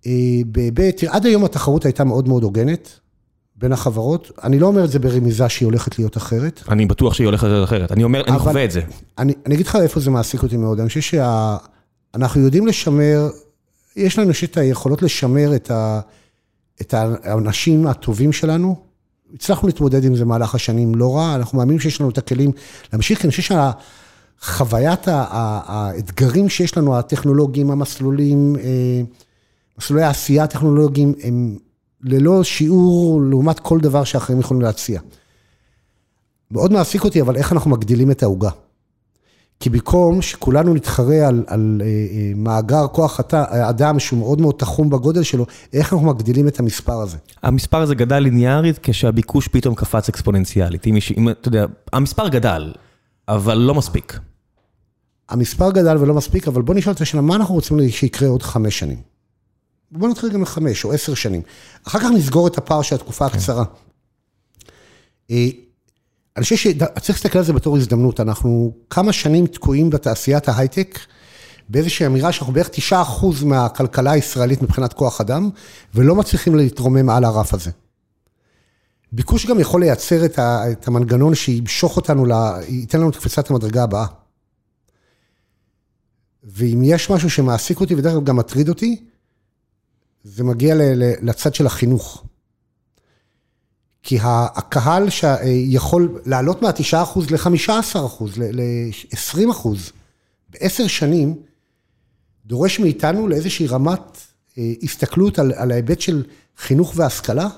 אה, 0.06 0.12
ב- 0.52 0.90
תראה, 0.90 1.14
עד 1.14 1.26
היום 1.26 1.44
התחרות 1.44 1.84
הייתה 1.84 2.04
מאוד 2.04 2.28
מאוד 2.28 2.42
הוגנת 2.42 2.88
בין 3.56 3.72
החברות. 3.72 4.30
אני 4.44 4.58
לא 4.58 4.66
אומר 4.66 4.84
את 4.84 4.90
זה 4.90 4.98
ברמיזה 4.98 5.48
שהיא 5.48 5.66
הולכת 5.66 5.98
להיות 5.98 6.16
אחרת. 6.16 6.62
אני 6.68 6.86
בטוח 6.86 7.14
שהיא 7.14 7.26
הולכת 7.26 7.46
להיות 7.46 7.68
אחרת. 7.68 7.92
אני 7.92 8.04
אומר, 8.04 8.24
אני 8.28 8.38
חווה 8.38 8.64
את 8.64 8.70
זה. 8.70 8.80
אני, 9.18 9.32
אני 9.46 9.54
אגיד 9.54 9.66
לך 9.66 9.76
איפה 9.76 10.00
זה 10.00 10.10
מעסיק 10.10 10.42
אותי 10.42 10.56
מאוד. 10.56 10.80
אני 10.80 10.88
חושב 10.88 11.00
שאנחנו 11.00 12.40
יודעים 12.40 12.66
לשמר, 12.66 13.28
יש 13.96 14.18
לנו 14.18 14.30
את 14.44 14.56
היכולות 14.56 15.02
לשמר 15.02 15.56
את, 15.56 15.70
ה, 15.70 16.00
את 16.80 16.94
האנשים 16.94 17.86
הטובים 17.86 18.32
שלנו. 18.32 18.76
הצלחנו 19.34 19.68
להתמודד 19.68 20.04
עם 20.04 20.16
זה 20.16 20.24
במהלך 20.24 20.54
השנים 20.54 20.94
לא 20.94 21.16
רע, 21.16 21.34
אנחנו 21.34 21.58
מאמינים 21.58 21.80
שיש 21.80 22.00
לנו 22.00 22.10
את 22.10 22.18
הכלים 22.18 22.52
להמשיך, 22.92 23.18
כי 23.18 23.26
אני 23.26 23.30
חושב 23.30 23.54
שחוויית 24.40 25.00
האתגרים 25.08 26.48
שיש 26.48 26.76
לנו, 26.76 26.98
הטכנולוגיים, 26.98 27.70
המסלולים, 27.70 28.56
אה, 28.56 29.02
מסלולי 29.78 30.02
העשייה 30.02 30.44
הטכנולוגיים, 30.44 31.14
הם 31.22 31.58
ללא 32.02 32.44
שיעור 32.44 33.20
לעומת 33.22 33.60
כל 33.60 33.80
דבר 33.80 34.04
שאחרים 34.04 34.40
יכולים 34.40 34.60
להציע. 34.62 35.00
מאוד 36.50 36.72
מעסיק 36.72 37.04
אותי, 37.04 37.20
אבל 37.20 37.36
איך 37.36 37.52
אנחנו 37.52 37.70
מגדילים 37.70 38.10
את 38.10 38.22
העוגה. 38.22 38.50
כי 39.60 39.70
במקום 39.70 40.22
שכולנו 40.22 40.74
נתחרה 40.74 41.28
על, 41.28 41.44
על 41.46 41.82
אה, 41.84 41.86
אה, 41.86 42.32
מאגר 42.36 42.86
כוח 42.86 43.20
הת- 43.20 43.34
אדם 43.50 43.98
שהוא 43.98 44.18
מאוד 44.18 44.40
מאוד 44.40 44.54
תחום 44.58 44.90
בגודל 44.90 45.22
שלו, 45.22 45.46
איך 45.72 45.92
אנחנו 45.92 46.06
מגדילים 46.06 46.48
את 46.48 46.60
המספר 46.60 47.00
הזה. 47.00 47.16
המספר 47.42 47.80
הזה 47.82 47.94
גדל 47.94 48.18
ליניארית 48.18 48.78
כשהביקוש 48.82 49.48
פתאום 49.48 49.74
קפץ 49.74 50.08
אקספוננציאלית. 50.08 50.86
אם, 50.86 50.96
אם 51.18 51.28
אתה 51.28 51.48
יודע, 51.48 51.66
המספר 51.92 52.28
גדל, 52.28 52.72
אבל 53.28 53.58
לא 53.58 53.74
מספיק. 53.74 54.18
המספר 55.28 55.70
גדל 55.72 55.96
ולא 56.00 56.14
מספיק, 56.14 56.48
אבל 56.48 56.62
בוא 56.62 56.74
נשאל 56.74 56.92
את 56.92 57.00
השאלה, 57.00 57.22
מה 57.22 57.34
אנחנו 57.34 57.54
רוצים 57.54 57.90
שיקרה 57.90 58.28
עוד 58.28 58.42
חמש 58.42 58.78
שנים? 58.78 58.98
בוא 59.90 60.08
נתחיל 60.08 60.30
גם 60.30 60.42
לחמש 60.42 60.84
או 60.84 60.92
עשר 60.92 61.14
שנים. 61.14 61.40
אחר 61.86 61.98
כך 61.98 62.06
נסגור 62.14 62.46
את 62.46 62.58
הפער 62.58 62.82
של 62.82 62.94
התקופה 62.94 63.26
הקצרה. 63.26 63.64
אה, 65.30 65.46
אני 66.36 66.42
חושב 66.42 66.56
שצריך 66.56 67.10
להסתכל 67.10 67.38
על 67.38 67.44
זה 67.44 67.52
בתור 67.52 67.76
הזדמנות. 67.76 68.20
אנחנו 68.20 68.72
כמה 68.90 69.12
שנים 69.12 69.46
תקועים 69.46 69.90
בתעשיית 69.90 70.48
ההייטק, 70.48 70.98
באיזושהי 71.68 72.06
אמירה 72.06 72.32
שאנחנו 72.32 72.52
בערך 72.52 72.70
9% 72.92 72.94
מהכלכלה 73.44 74.10
הישראלית 74.10 74.62
מבחינת 74.62 74.92
כוח 74.92 75.20
אדם, 75.20 75.50
ולא 75.94 76.14
מצליחים 76.14 76.54
להתרומם 76.54 77.06
מעל 77.06 77.24
הרף 77.24 77.54
הזה. 77.54 77.70
ביקוש 79.12 79.46
גם 79.46 79.60
יכול 79.60 79.80
לייצר 79.80 80.24
את 80.24 80.38
ה- 80.38 80.70
את 80.72 80.88
המנגנון 80.88 81.34
שימשוך 81.34 81.96
אותנו, 81.96 82.26
ל- 82.26 82.32
ייתן 82.68 82.98
לנו 83.00 83.10
את 83.10 83.16
קפיצת 83.16 83.50
המדרגה 83.50 83.82
הבאה. 83.82 84.06
ואם 86.44 86.80
יש 86.84 87.10
משהו 87.10 87.30
שמעסיק 87.30 87.80
אותי, 87.80 87.94
ודרך 87.94 88.12
אגב 88.12 88.24
גם 88.24 88.36
מטריד 88.36 88.68
אותי, 88.68 89.04
זה 90.24 90.44
מגיע 90.44 90.74
ל- 90.74 90.82
ל- 90.94 91.14
לצד 91.30 91.54
של 91.54 91.66
החינוך. 91.66 92.24
כי 94.08 94.18
הקהל 94.22 95.10
שיכול 95.10 96.20
לעלות 96.26 96.62
מה-9% 96.62 96.96
ל-15%, 97.30 98.24
ל-20%, 98.52 99.68
בעשר 100.50 100.86
שנים, 100.86 101.34
דורש 102.46 102.80
מאיתנו 102.80 103.28
לאיזושהי 103.28 103.66
רמת 103.66 104.18
אה, 104.58 104.72
הסתכלות 104.82 105.38
על, 105.38 105.52
על 105.56 105.70
ההיבט 105.70 106.00
של 106.00 106.24
חינוך 106.58 106.92
והשכלה 106.96 107.48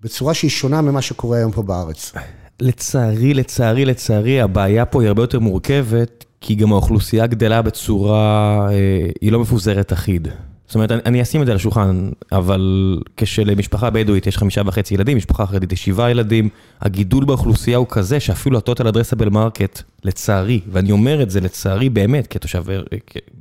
בצורה 0.00 0.34
שהיא 0.34 0.50
שונה 0.50 0.82
ממה 0.82 1.02
שקורה 1.02 1.38
היום 1.38 1.52
פה 1.52 1.62
בארץ. 1.62 2.12
לצערי, 2.60 3.34
לצערי, 3.34 3.84
לצערי, 3.84 4.40
הבעיה 4.40 4.84
פה 4.84 5.02
היא 5.02 5.08
הרבה 5.08 5.22
יותר 5.22 5.40
מורכבת, 5.40 6.24
כי 6.40 6.54
גם 6.54 6.72
האוכלוסייה 6.72 7.26
גדלה 7.26 7.62
בצורה, 7.62 8.68
אה, 8.70 9.10
היא 9.20 9.32
לא 9.32 9.40
מפוזרת 9.40 9.92
אחיד. 9.92 10.28
זאת 10.74 10.90
אומרת, 10.90 11.06
אני 11.06 11.22
אשים 11.22 11.40
את 11.40 11.46
זה 11.46 11.52
על 11.52 11.56
השולחן, 11.56 12.10
אבל 12.32 12.98
כשלמשפחה 13.16 13.90
בדואית 13.90 14.26
יש 14.26 14.38
חמישה 14.38 14.62
וחצי 14.66 14.94
ילדים, 14.94 15.16
משפחה 15.16 15.46
חרדית 15.46 15.72
יש 15.72 15.84
שבעה 15.84 16.10
ילדים, 16.10 16.48
הגידול 16.80 17.24
באוכלוסייה 17.24 17.78
הוא 17.78 17.86
כזה 17.90 18.20
שאפילו 18.20 18.58
ה 18.58 18.63
total 18.63 18.88
addressable 18.88 19.28
market, 19.28 19.82
לצערי, 20.04 20.60
ואני 20.68 20.92
אומר 20.92 21.22
את 21.22 21.30
זה 21.30 21.40
לצערי 21.40 21.88
באמת, 21.88 22.26
כתושב, 22.26 22.64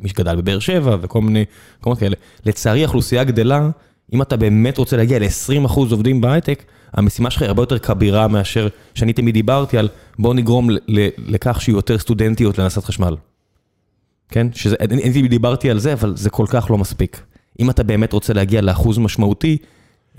מי 0.01 0.09
שגדל 0.09 0.35
בבאר 0.35 0.59
שבע 0.59 0.97
וכל 1.01 1.21
מיני 1.21 1.45
מקומות 1.79 1.99
כאלה, 1.99 2.15
לצערי 2.45 2.83
האוכלוסייה 2.83 3.23
גדלה, 3.23 3.69
אם 4.13 4.21
אתה 4.21 4.37
באמת 4.37 4.77
רוצה 4.77 4.97
להגיע 4.97 5.19
ל-20% 5.19 5.77
עובדים 5.77 6.21
בהייטק, 6.21 6.63
המשימה 6.93 7.29
שלך 7.29 7.41
היא 7.41 7.47
הרבה 7.47 7.61
יותר 7.61 7.79
כבירה 7.79 8.27
מאשר 8.27 8.67
שאני 8.95 9.13
תמיד 9.13 9.33
דיברתי 9.33 9.77
על 9.77 9.89
בוא 10.19 10.33
נגרום 10.33 10.69
לכך 11.27 11.61
שיהיו 11.61 11.75
יותר 11.75 11.97
סטודנטיות 11.97 12.57
לנסות 12.57 12.85
חשמל. 12.85 13.15
כן? 14.33 14.47
שזה, 14.53 14.75
אני 14.79 15.27
דיברתי 15.27 15.69
על 15.69 15.79
זה, 15.79 15.93
אבל 15.93 16.17
זה 16.17 16.29
כל 16.29 16.45
כך 16.49 16.67
לא 16.69 16.77
מספיק. 16.77 17.21
אם 17.59 17.69
אתה 17.69 17.83
באמת 17.83 18.13
רוצה 18.13 18.33
להגיע 18.33 18.61
לאחוז 18.61 18.97
משמעותי, 18.97 19.57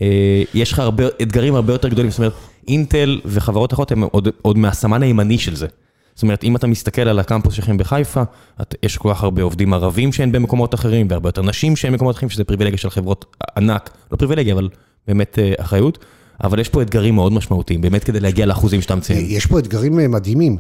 אה, 0.00 0.42
יש 0.54 0.72
לך 0.72 0.78
הרבה, 0.78 1.04
אתגרים 1.22 1.54
הרבה 1.54 1.72
יותר 1.72 1.88
גדולים. 1.88 2.10
זאת 2.10 2.18
אומרת, 2.18 2.32
אינטל 2.68 3.20
וחברות 3.24 3.72
אחרות 3.72 3.92
הם 3.92 4.02
עוד, 4.02 4.28
עוד 4.42 4.58
מהסמן 4.58 5.02
הימני 5.02 5.38
של 5.38 5.56
זה. 5.56 5.66
זאת 6.14 6.22
אומרת, 6.22 6.44
אם 6.44 6.56
אתה 6.56 6.66
מסתכל 6.66 7.02
על 7.02 7.18
הקמפוס 7.18 7.54
שלכם 7.54 7.76
בחיפה, 7.76 8.22
את, 8.62 8.74
יש 8.82 8.96
כל 8.96 9.10
כך 9.14 9.22
הרבה 9.22 9.42
עובדים 9.42 9.74
ערבים 9.74 10.12
שאין 10.12 10.32
במקומות 10.32 10.74
אחרים, 10.74 11.06
והרבה 11.10 11.28
יותר 11.28 11.42
נשים 11.42 11.76
שאין 11.76 11.92
במקומות 11.92 12.16
אחרים, 12.16 12.30
שזה 12.30 12.44
פריבילגיה 12.44 12.78
של 12.78 12.90
חברות 12.90 13.36
ענק, 13.56 13.90
לא 14.12 14.16
פריבילגיה, 14.16 14.54
אבל 14.54 14.68
באמת 15.06 15.38
אה, 15.38 15.52
אחריות. 15.58 16.04
אבל 16.44 16.58
יש 16.58 16.68
פה 16.68 16.82
אתגרים 16.82 17.14
מאוד 17.14 17.32
משמעותיים, 17.32 17.80
באמת 17.80 18.04
כדי 18.04 18.20
להגיע 18.20 18.46
לאחוזים 18.46 18.82
שאתה 18.82 18.94
מציין. 18.94 19.26
יש 19.28 19.46
פה 19.46 19.58
אתגרים 19.58 20.00
אה, 20.00 20.08
מדהימים, 20.08 20.56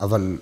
אבל 0.00 0.36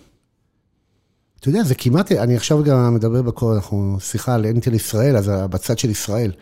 אתה 1.42 1.50
יודע, 1.50 1.62
זה 1.62 1.74
כמעט, 1.74 2.12
אני 2.12 2.36
עכשיו 2.36 2.64
גם 2.64 2.94
מדבר 2.94 3.22
בכל, 3.22 3.52
אנחנו 3.52 3.96
שיחה 4.00 4.34
על 4.34 4.44
אינטל 4.44 4.74
ישראל, 4.74 5.16
אז 5.16 5.28
בצד 5.28 5.78
של 5.78 5.90
ישראל. 5.90 6.32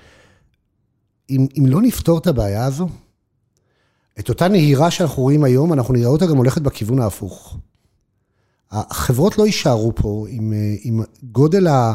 אם, 1.30 1.46
אם 1.58 1.66
לא 1.66 1.82
נפתור 1.82 2.18
את 2.18 2.26
הבעיה 2.26 2.64
הזו, 2.64 2.88
את 4.18 4.28
אותה 4.28 4.48
נהירה 4.48 4.90
שאנחנו 4.90 5.22
רואים 5.22 5.44
היום, 5.44 5.72
אנחנו 5.72 5.94
נראה 5.94 6.08
אותה 6.08 6.26
גם 6.26 6.36
הולכת 6.36 6.62
בכיוון 6.62 7.00
ההפוך. 7.00 7.56
החברות 8.70 9.38
לא 9.38 9.46
יישארו 9.46 9.92
פה 9.94 10.26
עם, 10.28 10.52
עם 10.82 11.02
גודל 11.22 11.66
ה... 11.66 11.94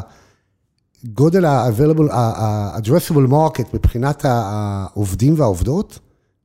גודל 1.04 1.46
ה-available, 1.46 2.14
ה-addressable 2.14 3.32
market 3.32 3.66
מבחינת 3.74 4.26
העובדים 4.26 5.34
והעובדות, 5.38 6.00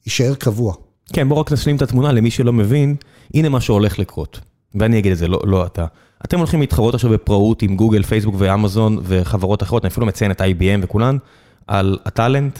יישאר 0.06 0.34
קבוע. 0.34 0.74
כן, 1.12 1.28
בואו 1.28 1.40
רק 1.40 1.52
נשלים 1.52 1.76
את 1.76 1.82
התמונה 1.82 2.12
למי 2.12 2.30
שלא 2.30 2.52
מבין, 2.52 2.96
הנה 3.34 3.48
מה 3.48 3.60
שהולך 3.60 3.98
לקרות. 3.98 4.40
ואני 4.74 4.98
אגיד 4.98 5.12
את 5.12 5.18
זה, 5.18 5.28
לא, 5.28 5.40
לא 5.44 5.66
אתה. 5.66 5.86
אתם 6.24 6.38
הולכים 6.38 6.60
להתחרות 6.60 6.94
עכשיו 6.94 7.10
בפראות 7.10 7.62
עם 7.62 7.76
גוגל, 7.76 8.02
פייסבוק 8.02 8.34
ואמזון 8.38 8.98
וחברות 9.02 9.62
אחרות, 9.62 9.84
אני 9.84 9.90
אפילו 9.90 10.06
מציין 10.06 10.30
את 10.30 10.40
IBM 10.40 10.80
וכולן, 10.82 11.16
על 11.66 11.98
הטאלנט, 12.04 12.58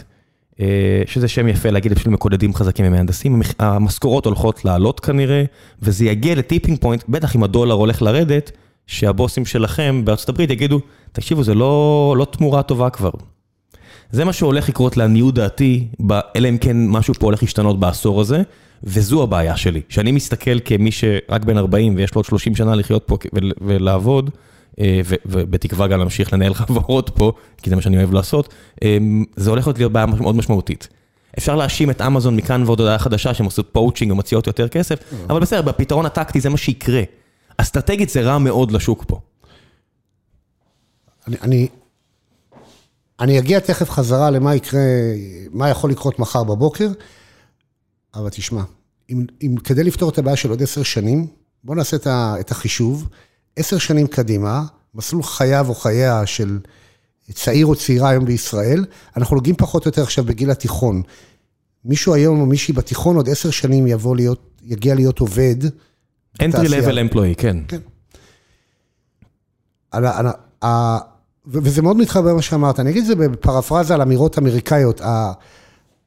אה, 0.61 1.03
שזה 1.07 1.29
שם 1.29 1.49
יפה 1.49 1.71
להגיד 1.71 1.93
אפילו 1.93 2.13
מקודדים 2.13 2.55
חזקים 2.55 2.87
ומהנדסים, 2.89 3.43
המשכורות 3.59 4.27
הולכות 4.27 4.65
לעלות 4.65 5.01
כנראה, 5.01 5.45
וזה 5.83 6.05
יגיע 6.05 6.35
לטיפינג 6.35 6.79
פוינט, 6.81 7.05
בטח 7.09 7.37
אם 7.37 7.43
הדולר 7.43 7.75
הולך 7.75 8.03
לרדת, 8.03 8.51
שהבוסים 8.87 9.45
שלכם 9.47 10.05
בארצות 10.05 10.29
הברית 10.29 10.51
יגידו, 10.51 10.81
תקשיבו, 11.13 11.45
זה 11.45 11.55
לא, 11.55 12.15
לא 12.19 12.25
תמורה 12.25 12.63
טובה 12.63 12.91
כבר. 12.91 13.11
זה 14.11 14.25
מה 14.25 14.33
שהולך 14.33 14.69
לקרות 14.69 14.97
לעניות 14.97 15.35
דעתי, 15.35 15.89
אלא 16.37 16.49
אם 16.49 16.59
כן 16.59 16.89
משהו 16.89 17.15
פה 17.15 17.27
הולך 17.27 17.43
להשתנות 17.43 17.81
בעשור 17.81 18.21
הזה, 18.21 18.43
וזו 18.85 19.23
הבעיה 19.23 19.57
שלי, 19.57 19.81
שאני 19.89 20.13
מסתכל 20.13 20.61
כמי 20.65 20.93
שרק 20.93 21.45
בן 21.45 21.59
40 21.59 21.97
ויש 21.97 22.15
לו 22.15 22.19
עוד 22.19 22.25
30 22.25 22.57
שנה 22.57 22.75
לחיות 22.75 23.03
פה 23.07 23.17
ולעבוד, 23.61 24.31
אה, 24.81 25.01
ובתקווה 25.27 25.87
גם 25.87 25.99
להמשיך 25.99 26.33
לנהל 26.33 26.55
חברות 26.55 27.11
פה, 27.15 27.33
כי 27.63 27.71
זה 27.71 27.77
מה 27.77 27.83
שאני 27.83 27.97
אוהב 27.97 28.13
לעשות, 28.13 28.55
אה, 28.83 28.99
זה 29.37 29.51
הולך 29.51 29.67
להיות 29.77 29.93
בעיה 29.93 30.07
מאוד 30.07 30.37
משמעותית. 30.37 30.89
אפשר 31.39 31.57
להאשים 31.57 31.91
את 31.91 32.01
אמזון 32.01 32.37
מכאן 32.37 32.63
ועוד 32.67 32.81
הודעה 32.81 32.99
חדשה 32.99 33.35
שהם 33.35 33.47
עשו 33.47 33.73
poaching 33.73 34.13
ומציעים 34.13 34.47
יותר 34.47 34.69
כסף, 34.69 34.99
אבל 35.31 35.41
בסדר, 35.41 35.63
בפתרון 35.63 36.07
הטקטי 36.07 36.41
זה 36.41 36.49
מה 36.49 36.57
שיקרה. 36.57 37.03
אסטרטגית 37.57 38.09
זה 38.09 38.21
רע 38.21 38.39
מאוד 38.39 38.73
לשוק 38.73 39.05
פה. 39.07 39.21
אני, 41.29 41.37
אני, 41.43 41.69
אני 43.21 43.39
אגיע 43.39 43.61
תכף 43.61 43.91
חזרה 43.91 44.31
למה 44.31 44.55
יקרה, 44.55 44.81
מה 45.51 45.69
יכול 45.69 45.91
לקרות 45.91 46.19
מחר 46.19 46.45
בבוקר. 46.45 46.89
אבל 48.15 48.29
תשמע, 48.29 48.63
אם, 49.11 49.27
אם 49.43 49.55
כדי 49.65 49.85
לפתור 49.85 50.11
את 50.11 50.19
הבעיה 50.19 50.37
של 50.37 50.51
עוד 50.51 50.63
עשר 50.63 50.83
שנים, 50.83 51.27
בוא 51.65 51.75
נעשה 51.75 51.97
את, 51.97 52.07
ה, 52.07 52.35
את 52.41 52.51
החישוב, 52.51 53.09
עשר 53.57 53.79
שנים 53.79 54.07
קדימה, 54.07 54.65
מסלול 54.95 55.23
חייו 55.23 55.69
או 55.69 55.75
חייה 55.75 56.27
של 56.27 56.59
צעיר 57.33 57.67
או 57.67 57.77
צעירה 57.77 58.09
היום 58.09 58.25
בישראל, 58.25 58.85
אנחנו 59.17 59.37
נוגעים 59.37 59.57
פחות 59.57 59.85
או 59.85 59.89
יותר 59.89 60.03
עכשיו 60.03 60.25
בגיל 60.25 60.51
התיכון. 60.51 61.03
מישהו 61.85 62.15
היום 62.15 62.41
או 62.41 62.47
מישהי 62.47 62.75
בתיכון 62.75 63.17
עוד 63.17 63.29
עשר 63.29 63.51
שנים 63.51 63.87
יבוא 63.87 64.17
להיות, 64.17 64.61
יגיע 64.63 64.95
להיות 64.95 65.19
עובד. 65.19 65.57
entry 66.43 66.69
level 66.69 67.13
employee, 67.13 67.35
כן. 67.37 67.57
כן. 67.69 67.81
על, 69.91 70.07
על, 70.07 70.27
על, 70.61 70.99
וזה 71.47 71.83
מאוד 71.83 71.97
מתחבר 71.97 72.33
למה 72.33 72.43
שאמרת, 72.43 72.81
אני 72.81 72.91
אגיד 72.91 73.01
את 73.01 73.07
זה 73.07 73.15
בפרפרזה 73.17 73.95
על 73.95 74.03
אמירות 74.03 74.39
אמריקאיות. 74.39 75.01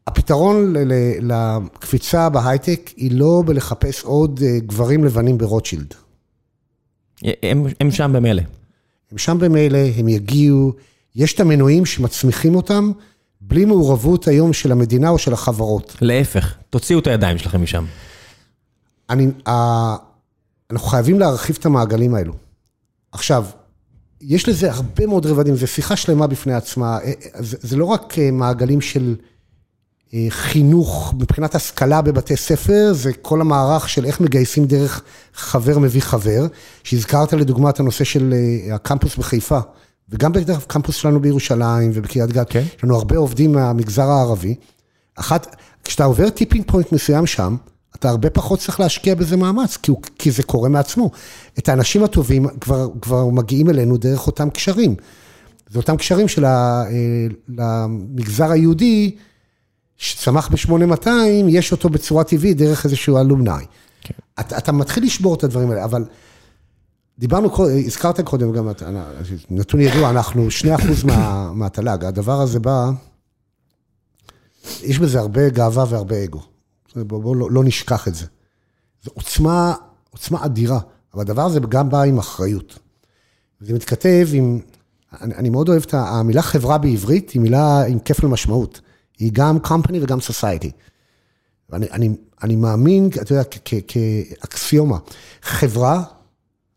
הפתרון 0.07 0.73
לקפיצה 1.21 2.29
בהייטק 2.29 2.91
היא 2.97 3.11
לא 3.11 3.43
בלחפש 3.45 4.03
עוד 4.03 4.39
אה, 4.43 4.59
גברים 4.59 5.03
לבנים 5.03 5.37
ברוטשילד. 5.37 5.93
הם, 7.43 7.65
הם 7.79 7.91
שם 7.91 8.11
במילא. 8.13 8.41
הם 9.11 9.17
שם 9.17 9.37
במילא, 9.39 9.79
הם 9.97 10.09
יגיעו, 10.09 10.73
יש 11.15 11.33
את 11.33 11.39
המנועים 11.39 11.85
שמצמיחים 11.85 12.55
אותם, 12.55 12.91
בלי 13.41 13.65
מעורבות 13.65 14.27
היום 14.27 14.53
של 14.53 14.71
המדינה 14.71 15.09
או 15.09 15.17
של 15.17 15.33
החברות. 15.33 15.95
להפך, 16.01 16.55
תוציאו 16.69 16.99
את 16.99 17.07
הידיים 17.07 17.37
שלכם 17.37 17.63
משם. 17.63 17.85
אני, 19.09 19.27
אנחנו 20.71 20.87
חייבים 20.87 21.19
להרחיב 21.19 21.57
את 21.59 21.65
המעגלים 21.65 22.15
האלו. 22.15 22.33
עכשיו, 23.11 23.45
יש 24.21 24.49
לזה 24.49 24.71
הרבה 24.71 25.07
מאוד 25.07 25.25
רבדים, 25.25 25.55
זו 25.55 25.67
שיחה 25.67 25.95
שלמה 25.95 26.27
בפני 26.27 26.53
עצמה. 26.53 26.97
אה, 26.97 27.05
אה, 27.05 27.43
זה, 27.43 27.57
זה 27.61 27.77
לא 27.77 27.85
רק 27.85 28.13
מעגלים 28.31 28.81
של 28.81 29.15
אה, 29.19 29.25
חינוך 30.29 31.13
מבחינת 31.19 31.55
השכלה 31.55 32.01
בבתי 32.01 32.35
ספר, 32.35 32.93
זה 32.93 33.13
כל 33.13 33.41
המערך 33.41 33.89
של 33.89 34.05
איך 34.05 34.21
מגייסים 34.21 34.65
דרך 34.65 35.01
חבר 35.33 35.79
מביא 35.79 36.01
חבר, 36.01 36.47
שהזכרת 36.83 37.33
לדוגמה 37.33 37.69
את 37.69 37.79
הנושא 37.79 38.03
של 38.03 38.33
אה, 38.33 38.75
הקמפוס 38.75 39.15
בחיפה, 39.15 39.59
וגם 40.09 40.31
בדרך 40.31 40.65
קמפוס 40.67 40.95
שלנו 40.95 41.19
בירושלים 41.19 41.91
ובקריית 41.93 42.31
גת, 42.31 42.49
כן. 42.49 42.63
יש 42.77 42.83
לנו 42.83 42.95
הרבה 42.95 43.17
עובדים 43.17 43.51
מהמגזר 43.51 44.09
הערבי. 44.09 44.55
אחת, 45.15 45.55
כשאתה 45.83 46.03
עובר 46.03 46.29
tipping 46.29 46.65
point 46.67 46.91
מסוים 46.91 47.25
שם, 47.25 47.55
אתה 47.95 48.09
הרבה 48.09 48.29
פחות 48.29 48.59
צריך 48.59 48.79
להשקיע 48.79 49.15
בזה 49.15 49.37
מאמץ, 49.37 49.77
כי, 49.77 49.91
הוא, 49.91 50.01
כי 50.19 50.31
זה 50.31 50.43
קורה 50.43 50.69
מעצמו. 50.69 51.11
את 51.59 51.69
האנשים 51.69 52.03
הטובים 52.03 52.47
כבר, 52.61 52.87
כבר 53.01 53.25
מגיעים 53.25 53.69
אלינו 53.69 53.97
דרך 53.97 54.27
אותם 54.27 54.49
קשרים. 54.49 54.95
זה 55.69 55.79
אותם 55.79 55.97
קשרים 55.97 56.27
של 56.27 56.45
אה, 56.45 56.83
המגזר 57.57 58.51
היהודי, 58.51 59.15
שצמח 59.97 60.47
ב-8200, 60.47 61.09
יש 61.49 61.71
אותו 61.71 61.89
בצורה 61.89 62.23
טבעית 62.23 62.57
דרך 62.57 62.85
איזשהו 62.85 63.17
אלומני. 63.17 63.65
כן. 64.01 64.13
אתה, 64.39 64.57
אתה 64.57 64.71
מתחיל 64.71 65.03
לשבור 65.03 65.35
את 65.35 65.43
הדברים 65.43 65.69
האלה, 65.69 65.83
אבל 65.83 66.05
דיברנו, 67.19 67.49
הזכרת 67.85 68.21
קודם 68.21 68.51
גם, 68.51 68.69
נתון 69.49 69.79
ידוע, 69.79 70.09
אנחנו 70.09 70.47
2% 70.61 71.05
מה, 71.05 71.51
מהתל"ג, 71.53 72.05
הדבר 72.05 72.41
הזה 72.41 72.59
בא, 72.59 72.89
יש 74.81 74.99
בזה 74.99 75.19
הרבה 75.19 75.49
גאווה 75.49 75.85
והרבה 75.89 76.23
אגו. 76.23 76.41
בואו 76.95 77.21
בוא, 77.21 77.35
לא, 77.35 77.51
לא 77.51 77.63
נשכח 77.63 78.07
את 78.07 78.15
זה. 78.15 78.25
זו 79.03 79.11
עוצמה, 79.13 79.73
עוצמה 80.09 80.45
אדירה, 80.45 80.79
אבל 81.13 81.21
הדבר 81.21 81.41
הזה 81.41 81.59
גם 81.59 81.89
בא 81.89 82.01
עם 82.01 82.17
אחריות. 82.17 82.79
זה 83.59 83.73
מתכתב 83.73 84.27
עם, 84.33 84.59
אני, 85.21 85.35
אני 85.35 85.49
מאוד 85.49 85.69
אוהב 85.69 85.83
את 85.83 85.93
המילה 85.93 86.41
חברה 86.41 86.77
בעברית, 86.77 87.29
היא 87.29 87.41
מילה 87.41 87.85
עם 87.85 87.99
כפל 87.99 88.27
משמעות. 88.27 88.81
היא 89.19 89.31
גם 89.33 89.57
company 89.65 89.97
וגם 90.01 90.19
society. 90.19 90.69
ואני 91.69 91.85
אני, 91.91 92.09
אני 92.43 92.55
מאמין, 92.55 93.09
אתה 93.21 93.33
יודע, 93.33 93.43
כאקסיומה, 93.87 94.97
חברה, 95.41 96.03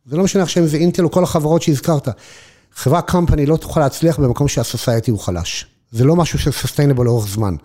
זה 0.06 0.16
לא 0.16 0.24
משנה 0.24 0.42
עכשיו 0.42 0.62
אם 0.62 0.68
זה 0.68 0.76
אינטל 0.76 1.04
או 1.04 1.10
כל 1.10 1.24
החברות 1.24 1.62
שהזכרת, 1.62 2.08
חברה 2.74 3.00
company 3.10 3.46
לא 3.46 3.56
תוכל 3.56 3.80
להצליח 3.80 4.18
במקום 4.18 4.48
שהסוסייטי 4.48 5.10
הוא 5.10 5.18
חלש. 5.18 5.66
זה 5.92 6.04
לא 6.04 6.16
משהו 6.16 6.38
של 6.38 6.50
sustainable 6.50 7.02
לאורך 7.04 7.28
זמן. 7.28 7.56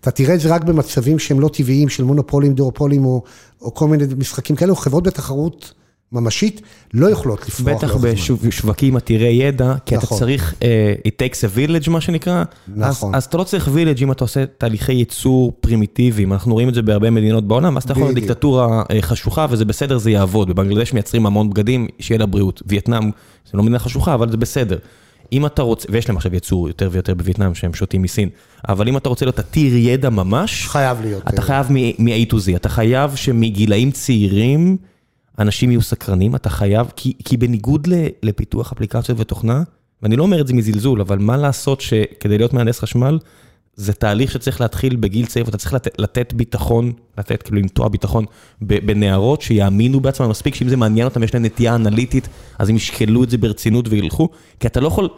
אתה 0.00 0.10
תראה 0.10 0.34
את 0.34 0.40
זה 0.40 0.54
רק 0.54 0.64
במצבים 0.64 1.18
שהם 1.18 1.40
לא 1.40 1.48
טבעיים, 1.48 1.88
של 1.88 2.04
מונופולים, 2.04 2.54
דואופולים 2.54 3.04
או, 3.04 3.22
או 3.60 3.74
כל 3.74 3.88
מיני 3.88 4.04
משחקים 4.16 4.56
כאלה, 4.56 4.70
או 4.70 4.76
חברות 4.76 5.04
בתחרות 5.04 5.72
ממשית, 6.12 6.62
לא 6.94 7.10
יכולות 7.10 7.48
לפרוח 7.48 7.76
בטח 7.76 7.96
בשווקים 8.44 8.96
עתירי 8.96 9.28
ידע, 9.28 9.74
כי 9.86 9.96
אתה 9.96 10.04
נכון. 10.04 10.18
צריך, 10.18 10.54
אה, 10.62 10.94
it 11.08 11.10
takes 11.10 11.38
a 11.38 11.56
village 11.56 11.90
מה 11.90 12.00
שנקרא. 12.00 12.44
נכון. 12.68 13.14
אז, 13.14 13.18
אז 13.18 13.24
אתה 13.24 13.36
לא 13.36 13.44
צריך 13.44 13.68
village 13.68 14.02
אם 14.02 14.12
אתה 14.12 14.24
עושה 14.24 14.46
תהליכי 14.46 14.92
ייצור 14.92 15.52
פרימיטיביים, 15.60 16.32
אנחנו 16.32 16.52
רואים 16.52 16.68
את 16.68 16.74
זה 16.74 16.82
בהרבה 16.82 17.10
מדינות 17.10 17.48
בעולם, 17.48 17.76
אז 17.76 17.82
אתה 17.82 17.92
יכול 17.92 18.10
בדיוק. 18.10 18.26
דיקטטורה 18.26 18.82
אה, 18.90 19.02
חשוכה 19.02 19.46
וזה 19.50 19.64
בסדר, 19.64 19.98
זה 19.98 20.10
יעבוד. 20.10 20.48
בבנגלדש 20.48 20.92
מייצרים 20.92 21.26
המון 21.26 21.50
בגדים, 21.50 21.88
שיהיה 22.00 22.18
לה 22.18 22.26
בריאות. 22.26 22.62
וייטנאם, 22.66 23.10
זה 23.50 23.50
לא 23.54 23.62
מדינה 23.62 23.78
חשוכה, 23.78 24.14
אבל 24.14 24.30
זה 24.30 24.36
בסדר. 24.36 24.78
אם 25.32 25.46
אתה 25.46 25.62
רוצה, 25.62 25.88
ויש 25.90 26.08
להם 26.08 26.16
עכשיו 26.16 26.34
ייצור 26.34 26.68
יותר 26.68 26.88
ויותר 26.92 27.14
בווייטנאם 27.14 27.54
שהם 27.54 27.74
שותים 27.74 28.02
מסין, 28.02 28.28
אבל 28.68 28.88
אם 28.88 28.96
אתה 28.96 29.08
רוצה 29.08 29.24
להיות 29.24 29.38
עתיר 29.38 29.76
ידע 29.76 30.10
ממש, 30.10 30.66
חייב 30.66 31.00
להיות. 31.00 31.22
אתה 31.28 31.36
אה, 31.36 31.42
חייב 31.42 31.66
מ-A 31.98 32.32
to 32.32 32.34
Z, 32.34 32.56
אתה 32.56 32.68
חייב 32.68 33.14
שמגילאים 33.14 33.90
צעירים 33.90 34.76
אנשים 35.38 35.70
יהיו 35.70 35.82
סקרנים, 35.82 36.34
אתה 36.34 36.50
חייב, 36.50 36.92
כי, 36.96 37.12
כי 37.24 37.36
בניגוד 37.36 37.86
ל, 37.86 37.94
לפיתוח 38.22 38.72
אפליקציות 38.72 39.20
ותוכנה, 39.20 39.62
ואני 40.02 40.16
לא 40.16 40.22
אומר 40.22 40.40
את 40.40 40.46
זה 40.46 40.54
מזלזול, 40.54 41.00
אבל 41.00 41.18
מה 41.18 41.36
לעשות 41.36 41.80
שכדי 41.80 42.38
להיות 42.38 42.52
מהנדס 42.52 42.80
חשמל, 42.80 43.18
זה 43.76 43.92
תהליך 43.92 44.32
שצריך 44.32 44.60
להתחיל 44.60 44.96
בגיל 44.96 45.26
צעיר, 45.26 45.46
ואתה 45.46 45.58
צריך 45.58 45.74
לתת, 45.74 45.98
לתת 45.98 46.32
ביטחון, 46.32 46.92
לתת, 47.18 47.42
כאילו 47.42 47.58
לנטוע 47.58 47.88
ביטחון 47.88 48.24
בנערות 48.60 49.42
שיאמינו 49.42 50.00
בעצמם 50.00 50.30
מספיק, 50.30 50.54
שאם 50.54 50.68
זה 50.68 50.76
מעניין 50.76 51.06
אותם, 51.06 51.22
יש 51.22 51.34
להם 51.34 51.44
נטייה 51.44 51.74
אנליטית, 51.74 52.28
אז 52.58 52.68
הם 52.68 52.76
ישקלו 52.76 53.24
את 53.24 53.30
זה 53.30 53.38
ברצינות 53.38 53.88
וילכו, 53.88 54.28
כי 54.60 54.66
אתה 54.66 54.80
לא 54.80 54.88
יכול, 54.88 55.08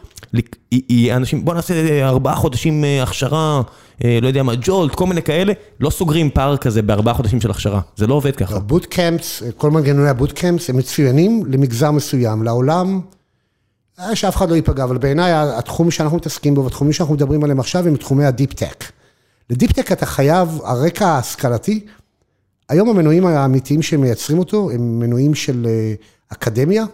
יהיה 0.72 1.16
אנשים, 1.16 1.44
בוא 1.44 1.54
נעשה 1.54 2.06
ארבעה 2.08 2.34
חודשים 2.34 2.84
אה, 2.84 3.02
הכשרה, 3.02 3.62
אה, 4.04 4.18
לא 4.22 4.26
יודע 4.28 4.42
מה, 4.42 4.52
ג'ולט, 4.60 4.94
כל 4.94 5.06
מיני 5.06 5.22
כאלה, 5.22 5.52
לא 5.80 5.90
סוגרים 5.90 6.30
פער 6.30 6.56
כזה 6.56 6.82
בארבעה 6.82 7.14
חודשים 7.14 7.40
של 7.40 7.50
הכשרה, 7.50 7.80
זה 7.96 8.06
לא 8.06 8.14
עובד 8.14 8.36
ככה. 8.36 8.56
ה 8.56 8.64
bootcamps, 8.64 9.42
כל 9.56 9.70
מנגנוני 9.70 10.08
ה 10.08 10.14
bootcamps 10.14 10.70
הם 10.70 10.76
מצוינים 10.76 11.42
למגזר 11.46 11.90
מסוים, 11.90 12.42
לעולם, 12.42 13.00
שאף 14.14 14.36
אחד 14.36 14.50
לא 14.50 14.54
ייפגע, 14.54 14.84
אבל 14.84 14.98
בעיניי 14.98 15.32
התחום 15.32 15.90
שאנחנו 15.90 16.16
מתעסקים 16.16 16.54
בו 16.54 16.64
והתחומים 16.64 16.92
שאנחנו 16.92 17.14
מדברים 17.14 17.44
עליהם 17.44 17.60
עכשיו 17.60 17.86
הם 17.86 17.96
תחומי 17.96 18.24
ה 18.24 18.30
deep-tech. 18.30 18.84
ל 19.50 19.55
deep-tech 19.55 19.92
אתה 19.92 20.06
חייב, 20.06 20.60
הרקע 20.64 21.06
ההשכלתי, 21.06 21.86
היום 22.68 22.88
המנועים 22.88 23.26
האמיתיים 23.26 23.82
שמייצרים 23.82 24.38
אותו 24.38 24.70
הם 24.70 24.98
מנועים 24.98 25.34
של 25.34 25.66
אה, 25.66 25.94
אקדמיה, 26.28 26.84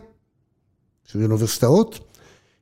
של 1.05 1.23
אוניברסיטאות. 1.23 1.99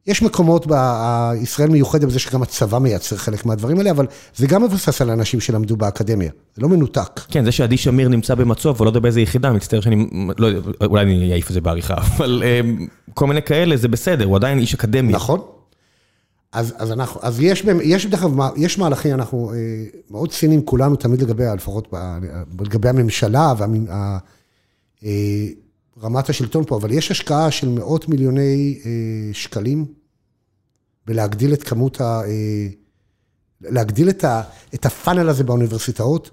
יש 0.06 0.22
מקומות, 0.22 0.66
ב- 0.66 1.32
ישראל 1.40 1.68
מיוחדת 1.68 2.04
בזה 2.04 2.18
שגם 2.18 2.42
הצבא 2.42 2.78
מייצר 2.78 3.16
חלק 3.16 3.46
מהדברים 3.46 3.78
האלה, 3.78 3.90
אבל 3.90 4.06
זה 4.36 4.46
גם 4.46 4.62
מבוסס 4.62 5.02
על 5.02 5.10
אנשים 5.10 5.40
שלמדו 5.40 5.76
באקדמיה, 5.76 6.30
זה 6.56 6.62
לא 6.62 6.68
מנותק. 6.68 7.20
כן, 7.30 7.44
זה 7.44 7.52
שעדי 7.52 7.76
שמיר 7.76 8.08
נמצא 8.08 8.34
במצו"ב, 8.34 8.80
או 8.80 8.84
לא 8.84 8.90
יודע 8.90 9.00
באיזה 9.00 9.20
יחידה, 9.20 9.52
מצטער 9.52 9.80
שאני, 9.80 10.06
לא 10.38 10.46
יודע, 10.46 10.70
אולי 10.86 11.02
אני 11.02 11.32
אעיף 11.32 11.48
את 11.48 11.54
זה 11.54 11.60
בעריכה, 11.60 11.94
אבל 12.16 12.42
אה, 12.46 12.60
כל 13.14 13.26
מיני 13.26 13.42
כאלה, 13.42 13.76
זה 13.76 13.88
בסדר, 13.88 14.24
הוא 14.24 14.36
עדיין 14.36 14.58
איש 14.58 14.74
אקדמי. 14.74 15.12
נכון. 15.12 15.40
אז, 16.52 16.74
אז 16.78 16.92
אנחנו, 16.92 17.20
אז 17.24 17.40
יש, 17.40 17.64
יש 17.82 18.06
דרך 18.06 18.22
אגב, 18.22 18.38
יש 18.56 18.78
מהלכים, 18.78 19.14
אנחנו 19.14 19.52
אה, 19.54 19.56
מאוד 20.10 20.30
ציניים 20.30 20.62
כולנו 20.62 20.96
תמיד 20.96 21.22
לגבי, 21.22 21.44
לפחות 21.56 21.94
לגבי 22.60 22.88
הממשלה 22.88 23.52
ורמת 26.02 26.28
השלטון 26.28 26.64
פה, 26.64 26.76
אבל 26.76 26.92
יש 26.92 27.10
השקעה 27.10 27.50
של 27.50 27.68
מאות 27.68 28.08
מיליוני 28.08 28.78
אה, 28.84 28.90
שקלים 29.32 29.86
בלהגדיל 31.06 31.52
את 31.52 31.62
כמות 31.62 32.00
ה... 32.00 32.22
אה, 32.26 32.68
להגדיל 33.60 34.08
את, 34.08 34.24
ה, 34.24 34.42
את 34.74 34.86
הפאנל 34.86 35.28
הזה 35.28 35.44
באוניברסיטאות. 35.44 36.30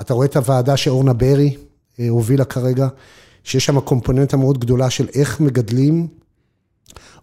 אתה 0.00 0.14
רואה 0.14 0.26
את 0.26 0.36
הוועדה 0.36 0.76
שאורנה 0.76 1.12
ברי 1.12 1.56
אה, 2.00 2.08
הובילה 2.08 2.44
כרגע, 2.44 2.88
שיש 3.44 3.66
שם 3.66 3.80
קומפוננטה 3.80 4.36
מאוד 4.36 4.58
גדולה 4.58 4.90
של 4.90 5.08
איך 5.14 5.40
מגדלים 5.40 6.08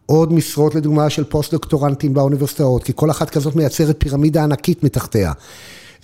עוד 0.05 0.33
משרות 0.33 0.75
לדוגמה 0.75 1.09
של 1.09 1.23
פוסט-דוקטורנטים 1.23 2.13
באוניברסיטאות, 2.13 2.83
כי 2.83 2.91
כל 2.95 3.11
אחת 3.11 3.29
כזאת 3.29 3.55
מייצרת 3.55 3.95
פירמידה 3.99 4.43
ענקית 4.43 4.83
מתחתיה. 4.83 5.31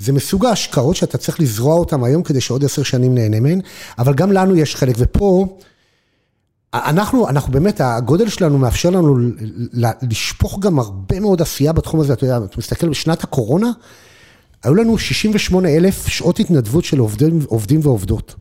זה 0.01 0.13
מסוג 0.13 0.45
ההשקעות 0.45 0.95
שאתה 0.95 1.17
צריך 1.17 1.39
לזרוע 1.39 1.75
אותן 1.75 2.03
היום 2.03 2.23
כדי 2.23 2.41
שעוד 2.41 2.65
עשר 2.65 2.83
שנים 2.83 3.15
נהנה 3.15 3.39
מהן, 3.39 3.61
אבל 3.99 4.13
גם 4.13 4.31
לנו 4.31 4.55
יש 4.55 4.75
חלק, 4.75 4.95
ופה 4.97 5.57
אנחנו, 6.73 7.29
אנחנו 7.29 7.53
באמת, 7.53 7.81
הגודל 7.81 8.29
שלנו 8.29 8.57
מאפשר 8.57 8.89
לנו 8.89 9.17
לשפוך 10.01 10.59
גם 10.59 10.79
הרבה 10.79 11.19
מאוד 11.19 11.41
עשייה 11.41 11.73
בתחום 11.73 11.99
הזה, 11.99 12.13
אתה 12.13 12.25
יודע, 12.25 12.37
אתה 12.37 12.55
מסתכל 12.57 12.89
בשנת 12.89 13.23
הקורונה, 13.23 13.71
היו 14.63 14.75
לנו 14.75 14.97
68 14.97 15.69
אלף 15.69 16.07
שעות 16.07 16.39
התנדבות 16.39 16.83
של 16.83 16.99
עובדים, 16.99 17.39
עובדים 17.47 17.79
ועובדות. 17.83 18.35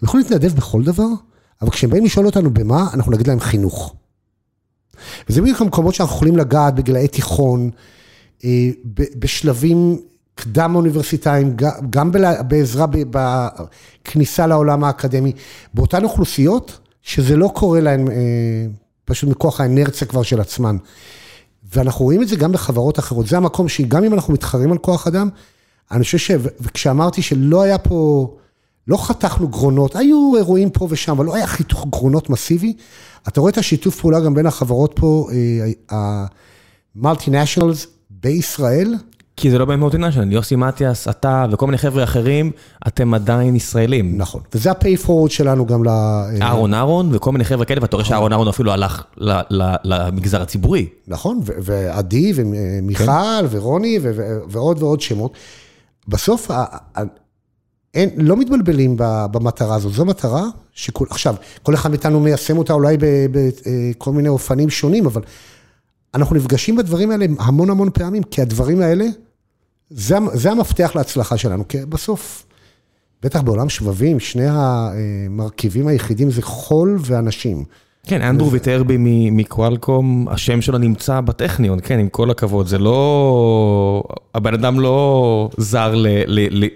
הם 0.00 0.08
יכולים 0.08 0.26
להתנדב 0.26 0.56
בכל 0.56 0.82
דבר, 0.82 1.08
אבל 1.62 1.70
כשהם 1.70 1.90
באים 1.90 2.04
לשאול 2.04 2.26
אותנו 2.26 2.54
במה, 2.54 2.86
אנחנו 2.94 3.12
נגיד 3.12 3.26
להם 3.26 3.40
חינוך. 3.40 3.94
וזה 5.28 5.42
בדיוק 5.42 5.60
המקומות 5.60 5.94
שאנחנו 5.94 6.16
יכולים 6.16 6.36
לגעת 6.36 6.74
בגילאי 6.74 7.08
תיכון, 7.08 7.70
אה, 8.44 8.68
בשלבים 8.94 9.98
קדם 10.36 10.74
אוניברסיטאיים, 10.74 11.56
ג- 11.56 11.90
גם 11.90 12.10
בעזרה 12.48 12.86
בכניסה 13.10 14.46
לעולם 14.46 14.84
האקדמי, 14.84 15.32
באותן 15.74 16.04
אוכלוסיות 16.04 16.78
שזה 17.02 17.36
לא 17.36 17.50
קורה 17.54 17.80
להן 17.80 18.08
אה, 18.08 18.14
פשוט 19.04 19.30
מכוח 19.30 19.60
האנרציה 19.60 20.06
כבר 20.06 20.22
של 20.22 20.40
עצמן. 20.40 20.76
ואנחנו 21.74 22.04
רואים 22.04 22.22
את 22.22 22.28
זה 22.28 22.36
גם 22.36 22.52
בחברות 22.52 22.98
אחרות, 22.98 23.26
זה 23.26 23.36
המקום 23.36 23.68
שגם 23.68 24.04
אם 24.04 24.14
אנחנו 24.14 24.32
מתחרים 24.32 24.72
על 24.72 24.78
כוח 24.78 25.06
אדם, 25.06 25.28
אני 25.90 26.04
חושב 26.04 26.18
ש... 26.18 26.30
וכשאמרתי 26.60 27.22
שלא 27.22 27.62
היה 27.62 27.78
פה, 27.78 28.28
לא 28.88 28.96
חתכנו 28.96 29.48
גרונות, 29.48 29.96
היו 29.96 30.32
אירועים 30.36 30.70
פה 30.70 30.86
ושם, 30.90 31.12
אבל 31.12 31.24
לא 31.24 31.34
היה 31.34 31.46
חיתוך 31.46 31.86
גרונות 31.90 32.30
מסיבי. 32.30 32.76
אתה 33.28 33.40
רואה 33.40 33.52
את 33.52 33.58
השיתוף 33.58 34.00
פעולה 34.00 34.20
גם 34.20 34.34
בין 34.34 34.46
החברות 34.46 34.92
פה, 34.96 35.28
המולטינשיונלס 36.96 37.86
בישראל, 38.10 38.94
כי 39.36 39.50
זה 39.50 39.58
לא 39.58 39.64
באמת 39.64 39.80
מולטינשיונל, 39.80 40.32
יוסי 40.32 40.56
מתיאס, 40.56 41.08
אתה 41.08 41.46
וכל 41.50 41.66
מיני 41.66 41.78
חבר'ה 41.78 42.04
אחרים, 42.04 42.50
אתם 42.86 43.14
עדיין 43.14 43.56
ישראלים. 43.56 44.18
נכון, 44.18 44.40
וזה 44.54 44.70
ה-pay 44.70 45.06
forward 45.06 45.28
שלנו 45.28 45.66
גם 45.66 45.84
ל... 45.84 45.88
אהרון 46.42 46.74
אהרון 46.74 47.14
וכל 47.14 47.32
מיני 47.32 47.44
חבר'ה 47.44 47.64
כאלה, 47.64 47.82
ואתה 47.82 47.96
רואה 47.96 48.06
שאהרון 48.06 48.32
אהרון 48.32 48.48
אפילו 48.48 48.72
הלך 48.72 49.04
למגזר 49.84 50.42
הציבורי. 50.42 50.88
נכון, 51.08 51.40
ועדי 51.44 52.32
ומיכל 52.36 53.46
ורוני 53.50 53.98
ו- 54.02 54.10
ו- 54.16 54.38
ועוד 54.48 54.82
ועוד 54.82 55.00
שמות. 55.00 55.32
בסוף, 56.08 56.50
אין, 57.94 58.10
לא 58.16 58.36
מתבלבלים 58.36 58.96
במטרה 59.30 59.74
הזאת, 59.74 59.92
זו 59.92 60.04
מטרה 60.04 60.44
שכול, 60.72 61.06
עכשיו, 61.10 61.34
כל 61.62 61.74
אחד 61.74 61.90
מאיתנו 61.90 62.20
מיישם 62.20 62.58
אותה 62.58 62.72
אולי 62.72 62.96
בכל 63.00 64.12
מיני 64.12 64.28
אופנים 64.28 64.70
שונים, 64.70 65.06
אבל 65.06 65.22
אנחנו 66.14 66.36
נפגשים 66.36 66.76
בדברים 66.76 67.10
האלה 67.10 67.26
המון 67.38 67.70
המון 67.70 67.90
פעמים, 67.94 68.22
כי 68.22 68.42
הדברים 68.42 68.80
האלה, 68.80 69.04
זה, 69.90 70.16
זה 70.32 70.50
המפתח 70.52 70.92
להצלחה 70.94 71.36
שלנו, 71.36 71.68
כי 71.68 71.78
בסוף, 71.88 72.46
בטח 73.22 73.42
בעולם 73.42 73.68
שבבים, 73.68 74.20
שני 74.20 74.46
המרכיבים 74.50 75.86
היחידים 75.86 76.30
זה 76.30 76.42
חול 76.42 76.98
ואנשים. 77.00 77.64
כן, 78.06 78.22
אנדרו 78.22 78.50
ויטרבי 78.50 78.96
מ- 78.98 79.36
מקוואלקום, 79.36 80.26
השם 80.30 80.60
שלו 80.60 80.78
נמצא 80.78 81.20
בטכניון, 81.20 81.78
כן, 81.82 81.98
עם 81.98 82.08
כל 82.08 82.30
הכבוד, 82.30 82.66
זה 82.66 82.78
לא... 82.78 84.02
הבן 84.34 84.54
אדם 84.54 84.80
לא 84.80 85.50
זר 85.56 85.94
ל- 85.94 86.06
ל- 86.26 86.64
ל- 86.64 86.68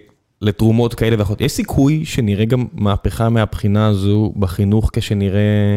לתרומות 0.43 0.95
כאלה 0.95 1.17
ואחרות. 1.19 1.41
יש 1.41 1.53
סיכוי 1.53 2.05
שנראה 2.05 2.45
גם 2.45 2.65
מהפכה 2.73 3.29
מהבחינה 3.29 3.87
הזו 3.87 4.33
בחינוך 4.37 4.91
כשנראה... 4.93 5.77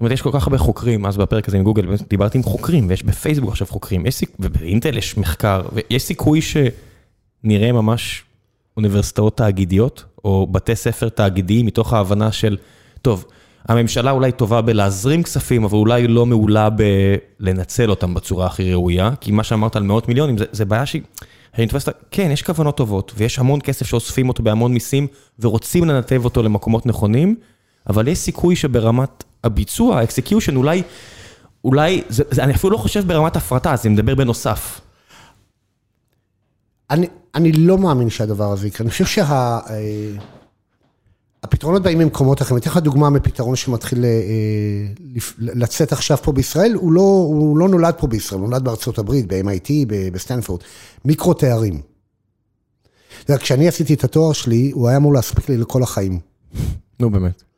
זאת 0.00 0.02
אומרת, 0.02 0.12
יש 0.12 0.22
כל 0.22 0.30
כך 0.32 0.46
הרבה 0.46 0.58
חוקרים, 0.58 1.06
אז 1.06 1.16
בפרק 1.16 1.48
הזה 1.48 1.56
עם 1.56 1.62
גוגל, 1.62 1.86
דיברתי 2.08 2.38
עם 2.38 2.44
חוקרים, 2.44 2.88
ויש 2.88 3.02
בפייסבוק 3.02 3.50
עכשיו 3.50 3.66
חוקרים, 3.66 4.06
יש 4.06 4.14
סיכ... 4.14 4.30
ובאינטל 4.38 4.98
יש 4.98 5.18
מחקר, 5.18 5.62
ויש 5.72 6.02
סיכוי 6.02 6.40
שנראה 6.42 7.72
ממש 7.72 8.24
אוניברסיטאות 8.76 9.36
תאגידיות, 9.36 10.04
או 10.24 10.46
בתי 10.52 10.76
ספר 10.76 11.08
תאגידיים, 11.08 11.66
מתוך 11.66 11.92
ההבנה 11.92 12.32
של, 12.32 12.56
טוב, 13.02 13.24
הממשלה 13.68 14.10
אולי 14.10 14.32
טובה 14.32 14.62
בלהזרים 14.62 15.22
כספים, 15.22 15.64
אבל 15.64 15.78
אולי 15.78 16.08
לא 16.08 16.26
מעולה 16.26 16.68
בלנצל 17.40 17.90
אותם 17.90 18.14
בצורה 18.14 18.46
הכי 18.46 18.72
ראויה, 18.72 19.10
כי 19.20 19.32
מה 19.32 19.44
שאמרת 19.44 19.76
על 19.76 19.82
מאות 19.82 20.08
מיליונים, 20.08 20.38
זה, 20.38 20.44
זה 20.52 20.64
בעיה 20.64 20.86
שהיא... 20.86 21.02
האוניברסיטה, 21.54 21.92
כן, 22.10 22.30
יש 22.30 22.42
כוונות 22.42 22.76
טובות, 22.76 23.12
ויש 23.16 23.38
המון 23.38 23.60
כסף 23.60 23.86
שאוספים 23.86 24.28
אותו 24.28 24.42
בהמון 24.42 24.72
מיסים, 24.72 25.06
ורוצים 25.40 25.84
לנתב 25.84 26.24
אותו 26.24 26.42
למקומות 26.42 26.86
נכונים, 26.86 27.36
אבל 27.90 28.08
יש 28.08 28.18
סיכוי 28.18 28.56
שברמת 28.56 29.24
הביצוע, 29.44 29.98
ה 29.98 30.03
execution, 30.03 30.56
אולי, 30.56 30.82
אולי, 31.64 32.02
זה, 32.08 32.24
זה, 32.30 32.44
אני 32.44 32.54
אפילו 32.54 32.70
לא 32.70 32.76
חושב 32.76 33.06
ברמת 33.06 33.36
הפרטה, 33.36 33.72
אז 33.72 33.86
אני 33.86 33.94
מדבר 33.94 34.14
בנוסף. 34.14 34.80
אני, 36.90 37.06
אני 37.34 37.52
לא 37.52 37.78
מאמין 37.78 38.10
שהדבר 38.10 38.52
הזה 38.52 38.66
יקרה, 38.66 38.84
אני 38.84 38.90
חושב 38.90 39.24
שהפתרונות 41.44 41.82
באים 41.82 41.98
ממקומות 41.98 42.42
אחרים. 42.42 42.56
אני 42.56 42.60
אתן 42.60 42.70
לך 42.70 42.76
דוגמה 42.76 43.10
מפתרון 43.10 43.56
שמתחיל 43.56 44.04
אה, 44.04 44.10
לצאת 45.38 45.92
עכשיו 45.92 46.16
פה 46.16 46.32
בישראל, 46.32 46.72
הוא 46.74 46.92
לא, 46.92 47.00
הוא 47.00 47.58
לא 47.58 47.68
נולד 47.68 47.94
פה 47.98 48.06
בישראל, 48.06 48.40
הוא 48.40 48.48
נולד 48.48 48.64
בארצות 48.64 48.98
הברית, 48.98 49.26
ב-MIT, 49.26 49.70
ב- 49.86 50.08
בסטנפורד, 50.12 50.60
מיקרו 51.04 51.34
תארים. 51.34 51.80
כשאני 53.38 53.68
עשיתי 53.68 53.94
את 53.94 54.04
התואר 54.04 54.32
שלי, 54.32 54.70
הוא 54.70 54.88
היה 54.88 54.96
אמור 54.96 55.14
להספיק 55.14 55.48
לי 55.48 55.56
לכל 55.56 55.82
החיים. 55.82 56.18
נו, 57.00 57.10
באמת. 57.10 57.49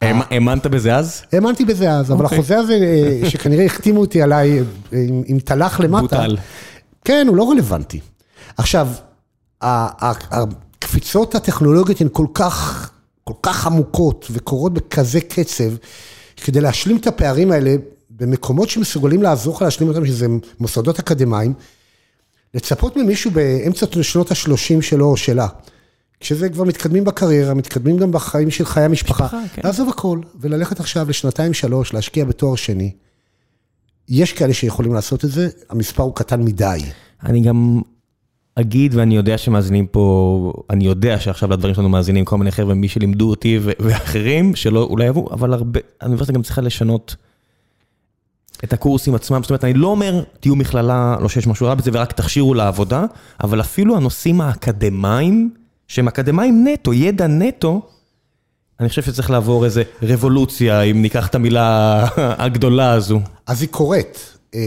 האמנת 0.00 0.66
בזה 0.66 0.96
אז? 0.96 1.22
האמנתי 1.32 1.64
בזה 1.64 1.90
אז, 1.90 2.12
אבל 2.12 2.24
אוקיי. 2.24 2.38
החוזה 2.38 2.58
הזה, 2.58 2.74
אה, 2.74 3.30
שכנראה 3.30 3.64
החתימו 3.64 4.00
אותי 4.00 4.22
עליי 4.22 4.58
אה, 4.58 4.64
עם 5.26 5.38
תל"ח 5.38 5.80
למטה, 5.80 6.02
בוטל. 6.02 6.36
כן, 7.04 7.26
הוא 7.28 7.36
לא 7.36 7.50
רלוונטי. 7.50 8.00
עכשיו, 8.56 8.88
הקפיצות 9.60 11.34
הטכנולוגיות 11.34 12.00
הן 12.00 12.08
כל 12.12 12.26
כך, 12.34 12.90
כל 13.24 13.34
כך 13.42 13.66
עמוקות 13.66 14.26
וקורות 14.30 14.74
בכזה 14.74 15.20
קצב, 15.20 15.70
כדי 16.36 16.60
להשלים 16.60 16.96
את 16.96 17.06
הפערים 17.06 17.50
האלה 17.50 17.74
במקומות 18.10 18.68
שמסוגלים 18.68 19.22
לעזור 19.22 19.56
לך 19.56 19.62
להשלים 19.62 19.88
אותם, 19.88 20.06
שזה 20.06 20.26
מוסדות 20.60 20.98
אקדמיים, 20.98 21.52
לצפות 22.54 22.96
ממישהו 22.96 23.30
באמצע 23.30 23.86
שנות 24.02 24.30
ה-30 24.30 24.82
שלו 24.82 25.06
או 25.06 25.16
שלה, 25.16 25.46
כשזה 26.20 26.48
כבר 26.48 26.64
מתקדמים 26.64 27.04
בקריירה, 27.04 27.54
מתקדמים 27.54 27.96
גם 27.96 28.12
בחיים 28.12 28.50
של 28.50 28.64
חיי 28.64 28.84
המשפחה, 28.84 29.24
משפחה, 29.24 29.40
כן. 29.54 29.62
לעזוב 29.64 29.88
הכל, 29.88 30.20
וללכת 30.40 30.80
עכשיו 30.80 31.08
לשנתיים 31.08 31.54
שלוש, 31.54 31.94
להשקיע 31.94 32.24
בתואר 32.24 32.54
שני. 32.54 32.92
יש 34.08 34.32
כאלה 34.32 34.54
שיכולים 34.54 34.94
לעשות 34.94 35.24
את 35.24 35.30
זה, 35.30 35.48
המספר 35.70 36.02
הוא 36.02 36.14
קטן 36.14 36.42
מדי. 36.42 36.80
אני 37.22 37.40
גם 37.40 37.80
אגיד, 38.54 38.94
ואני 38.94 39.16
יודע 39.16 39.38
שמאזינים 39.38 39.86
פה, 39.86 40.52
אני 40.70 40.84
יודע 40.84 41.20
שעכשיו 41.20 41.50
לדברים 41.50 41.74
שלנו 41.74 41.88
מאזינים 41.88 42.24
כל 42.24 42.38
מיני 42.38 42.50
חבר'ה, 42.50 42.74
מי 42.74 42.88
שלימדו 42.88 43.30
אותי 43.30 43.58
ו- 43.62 43.70
ואחרים, 43.80 44.56
שלא 44.56 44.82
אולי 44.82 45.06
אהבו, 45.06 45.28
אבל 45.32 45.52
הרבה, 45.52 45.80
האוניברסיטה 46.00 46.32
גם 46.32 46.42
צריכה 46.42 46.60
לשנות 46.60 47.16
את 48.64 48.72
הקורסים 48.72 49.14
עצמם. 49.14 49.42
זאת 49.42 49.50
אומרת, 49.50 49.64
אני 49.64 49.74
לא 49.74 49.86
אומר, 49.86 50.22
תהיו 50.40 50.56
מכללה, 50.56 51.16
לא 51.20 51.28
שיש 51.28 51.46
משהו 51.46 51.66
רע 51.66 51.74
בזה, 51.74 51.90
ורק 51.94 52.12
תכשירו 52.12 52.54
לעבודה, 52.54 53.04
אבל 53.42 53.60
אפילו 53.60 53.96
הנושאים 53.96 54.40
האקדמיים, 54.40 55.50
שהם 55.88 56.08
אקדמיים 56.08 56.66
נטו, 56.68 56.92
ידע 56.94 57.26
נטו, 57.26 57.80
אני 58.80 58.88
חושב 58.88 59.02
שצריך 59.02 59.30
לעבור 59.30 59.64
איזה 59.64 59.82
רבולוציה, 60.02 60.82
אם 60.82 61.02
ניקח 61.02 61.26
את 61.26 61.34
המילה 61.34 62.06
הגדולה 62.16 62.92
הזו. 62.92 63.20
אז 63.46 63.60
היא 63.62 63.68
קורית. 63.68 64.32
אה, 64.54 64.60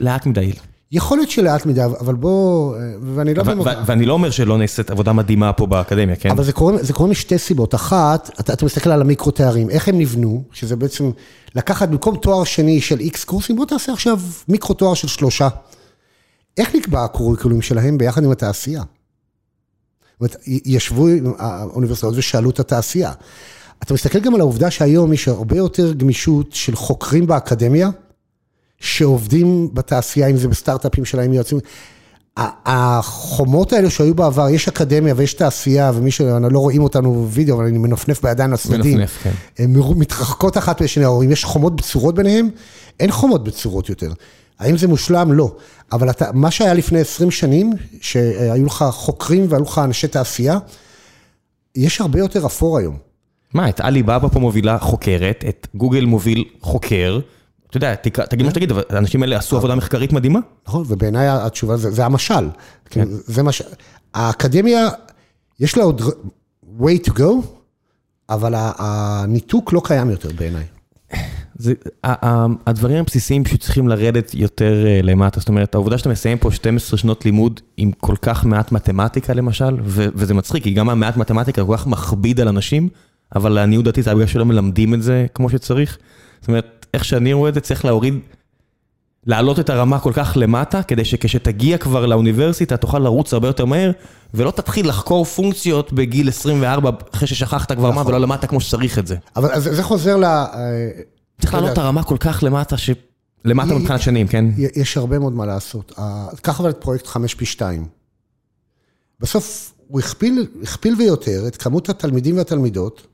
לאט 0.00 0.26
מדי. 0.26 0.52
יכול 0.92 1.18
להיות 1.18 1.30
שלאט 1.30 1.66
מדי, 1.66 1.84
אבל 2.00 2.14
בוא, 2.14 2.74
ואני 3.14 3.34
לא... 3.34 3.42
במק- 3.42 3.66
ו- 3.66 3.86
ואני 3.86 4.06
לא 4.06 4.12
אומר 4.12 4.30
שלא 4.30 4.58
נעשית 4.58 4.90
עבודה 4.90 5.12
מדהימה 5.12 5.52
פה 5.52 5.66
באקדמיה, 5.66 6.16
כן? 6.16 6.30
אבל 6.30 6.44
זה 6.44 6.52
קורה, 6.52 6.82
זה 6.82 6.92
קורה 6.92 7.08
משתי 7.10 7.38
סיבות. 7.38 7.74
אחת, 7.74 8.30
אתה, 8.40 8.52
אתה 8.52 8.64
מסתכל 8.64 8.90
על 8.90 9.00
המיקרו 9.00 9.30
תארים, 9.30 9.70
איך 9.70 9.88
הם 9.88 9.98
נבנו, 9.98 10.42
שזה 10.52 10.76
בעצם 10.76 11.10
לקחת 11.54 11.88
במקום 11.88 12.16
תואר 12.16 12.44
שני 12.44 12.80
של 12.80 13.00
איקס 13.00 13.24
קורסים, 13.24 13.56
בוא 13.56 13.66
תעשה 13.66 13.92
עכשיו 13.92 14.20
מיקרו 14.48 14.74
תואר 14.74 14.94
של 14.94 15.08
שלושה. 15.08 15.48
איך 16.58 16.74
נקבע 16.74 17.04
הקוריקולום 17.04 17.62
שלהם 17.62 17.98
ביחד 17.98 18.24
עם 18.24 18.30
התעשייה? 18.30 18.82
זאת 20.20 20.20
אומרת, 20.20 20.36
ישבו 20.46 21.06
עם 21.08 21.32
האוניברסיטאות 21.38 22.14
ושאלו 22.16 22.50
את 22.50 22.60
התעשייה. 22.60 23.12
אתה 23.82 23.94
מסתכל 23.94 24.20
גם 24.20 24.34
על 24.34 24.40
העובדה 24.40 24.70
שהיום 24.70 25.12
יש 25.12 25.28
הרבה 25.28 25.56
יותר 25.56 25.92
גמישות 25.92 26.52
של 26.52 26.76
חוקרים 26.76 27.26
באקדמיה, 27.26 27.90
שעובדים 28.80 29.74
בתעשייה, 29.74 30.26
אם 30.26 30.36
זה 30.36 30.48
בסטארט-אפים 30.48 31.04
שלהם, 31.04 31.32
יועצים. 31.32 31.58
החומות 32.36 33.72
האלה 33.72 33.90
שהיו 33.90 34.14
בעבר, 34.14 34.48
יש 34.48 34.68
אקדמיה 34.68 35.14
ויש 35.16 35.34
תעשייה, 35.34 35.92
ומי 35.94 36.10
שלא 36.10 36.50
לא 36.50 36.58
רואים 36.58 36.82
אותנו 36.82 37.14
בווידאו, 37.14 37.56
אבל 37.56 37.64
אני 37.64 37.78
מנפנף 37.78 38.22
בידיים 38.22 38.52
לצדדים. 38.52 38.98
מנפנף, 38.98 39.18
כן. 39.22 39.30
הן 39.58 39.72
מתרחקות 39.96 40.58
אחת 40.58 40.82
משני 40.82 41.04
ההורים, 41.04 41.30
יש 41.30 41.44
חומות 41.44 41.76
בצורות 41.76 42.14
ביניהם, 42.14 42.50
אין 43.00 43.10
חומות 43.10 43.44
בצורות 43.44 43.88
יותר. 43.88 44.12
האם 44.58 44.76
זה 44.76 44.88
מושלם? 44.88 45.32
לא. 45.32 45.56
אבל 45.92 46.10
אתה, 46.10 46.32
מה 46.32 46.50
שהיה 46.50 46.74
לפני 46.74 47.00
20 47.00 47.30
שנים, 47.30 47.72
שהיו 48.00 48.66
לך 48.66 48.84
חוקרים 48.90 49.46
והיו 49.48 49.62
לך 49.62 49.80
אנשי 49.84 50.08
תעשייה, 50.08 50.58
יש 51.76 52.00
הרבה 52.00 52.18
יותר 52.18 52.46
אפור 52.46 52.78
היום. 52.78 52.98
מה, 53.54 53.68
את 53.68 53.80
עליבאבא 53.80 54.28
פה 54.28 54.38
מובילה 54.38 54.78
חוקרת, 54.78 55.44
את 55.48 55.66
גוגל 55.74 56.04
מוביל 56.04 56.44
חוקר. 56.60 57.20
אתה 57.68 57.76
יודע, 57.76 57.94
תגיד 58.30 58.46
מה 58.46 58.50
שתגיד, 58.50 58.70
אבל 58.70 58.82
האנשים 58.90 59.22
האלה 59.22 59.38
עשו 59.38 59.56
עבודה 59.56 59.74
מחקרית 59.74 60.12
מדהימה. 60.12 60.40
נכון? 60.66 60.84
ובעיניי 60.88 61.28
התשובה 61.28 61.76
זה, 61.76 61.90
זה 61.90 62.04
המשל. 62.04 62.48
כן. 62.90 63.08
זה 63.08 63.42
מה 63.42 63.52
ש... 63.52 63.62
האקדמיה, 64.14 64.88
יש 65.60 65.76
לה 65.76 65.84
עוד 65.84 66.02
way 66.80 67.06
to 67.06 67.10
go, 67.10 67.46
אבל 68.28 68.54
הניתוק 68.56 69.72
לא 69.72 69.80
קיים 69.84 70.10
יותר 70.10 70.28
בעיניי. 70.36 70.64
זה, 71.56 71.74
הדברים 72.66 72.96
הבסיסיים 72.96 73.44
פשוט 73.44 73.60
צריכים 73.60 73.88
לרדת 73.88 74.34
יותר 74.34 74.86
אה, 74.86 75.00
למטה, 75.02 75.40
זאת 75.40 75.48
אומרת, 75.48 75.74
העובדה 75.74 75.98
שאתה 75.98 76.08
מסיים 76.08 76.38
פה 76.38 76.50
12 76.50 76.98
שנות 76.98 77.24
לימוד 77.24 77.60
עם 77.76 77.92
כל 77.92 78.16
כך 78.22 78.44
מעט 78.44 78.72
מתמטיקה 78.72 79.32
למשל, 79.32 79.76
ו- 79.84 80.06
וזה 80.14 80.34
מצחיק, 80.34 80.62
כי 80.62 80.74
גם 80.74 80.88
המעט 80.88 81.16
מתמטיקה 81.16 81.64
כל 81.64 81.76
כך 81.76 81.86
מכביד 81.86 82.40
על 82.40 82.48
אנשים, 82.48 82.88
אבל 83.36 83.52
לעניות 83.52 83.84
דעתי 83.84 84.02
זה 84.02 84.14
בגלל 84.14 84.26
שלא 84.26 84.44
מלמדים 84.44 84.94
את 84.94 85.02
זה 85.02 85.26
כמו 85.34 85.50
שצריך. 85.50 85.98
זאת 86.40 86.48
אומרת, 86.48 86.86
איך 86.94 87.04
שאני 87.04 87.32
רואה 87.32 87.48
את 87.48 87.54
זה, 87.54 87.60
צריך 87.60 87.84
להוריד, 87.84 88.14
להעלות 89.26 89.60
את 89.60 89.70
הרמה 89.70 89.98
כל 89.98 90.12
כך 90.12 90.32
למטה, 90.36 90.82
כדי 90.82 91.04
שכשתגיע 91.04 91.78
כבר 91.78 92.06
לאוניברסיטה 92.06 92.76
תוכל 92.76 92.98
לרוץ 92.98 93.32
הרבה 93.32 93.48
יותר 93.48 93.64
מהר, 93.64 93.90
ולא 94.34 94.50
תתחיל 94.50 94.88
לחקור 94.88 95.24
פונקציות 95.24 95.92
בגיל 95.92 96.28
24, 96.28 96.90
אחרי 97.14 97.28
ששכחת 97.28 97.72
כבר 97.72 97.90
מה, 97.90 98.02
ולא 98.06 98.20
למדת 98.20 98.44
כמו 98.44 98.60
שצריך 98.60 98.98
את 98.98 99.06
זה. 99.06 99.16
אבל 99.36 99.60
זה 99.60 99.82
חוזר 99.82 100.16
ל... 100.16 100.24
צריך 101.40 101.54
להעלות 101.54 101.72
את 101.72 101.78
הרמה 101.78 102.02
כל 102.02 102.16
כך 102.20 102.42
למטה, 102.42 102.76
ש... 102.76 102.90
למטה 103.44 103.74
מבחינת 103.74 104.00
שנים, 104.00 104.28
כן? 104.28 104.44
יש 104.56 104.96
הרבה 104.96 105.18
מאוד 105.18 105.32
מה 105.32 105.46
לעשות. 105.46 105.92
קח 106.42 106.60
אבל 106.60 106.70
את 106.70 106.76
פרויקט 106.80 107.06
5 107.06 107.34
פי 107.34 107.46
2. 107.46 107.86
בסוף 109.20 109.72
הוא 109.88 110.00
הכפיל, 110.00 110.46
הכפיל 110.62 110.94
ויותר 110.98 111.44
את 111.46 111.56
כמות 111.56 111.88
התלמידים 111.88 112.36
והתלמידות 112.36 113.06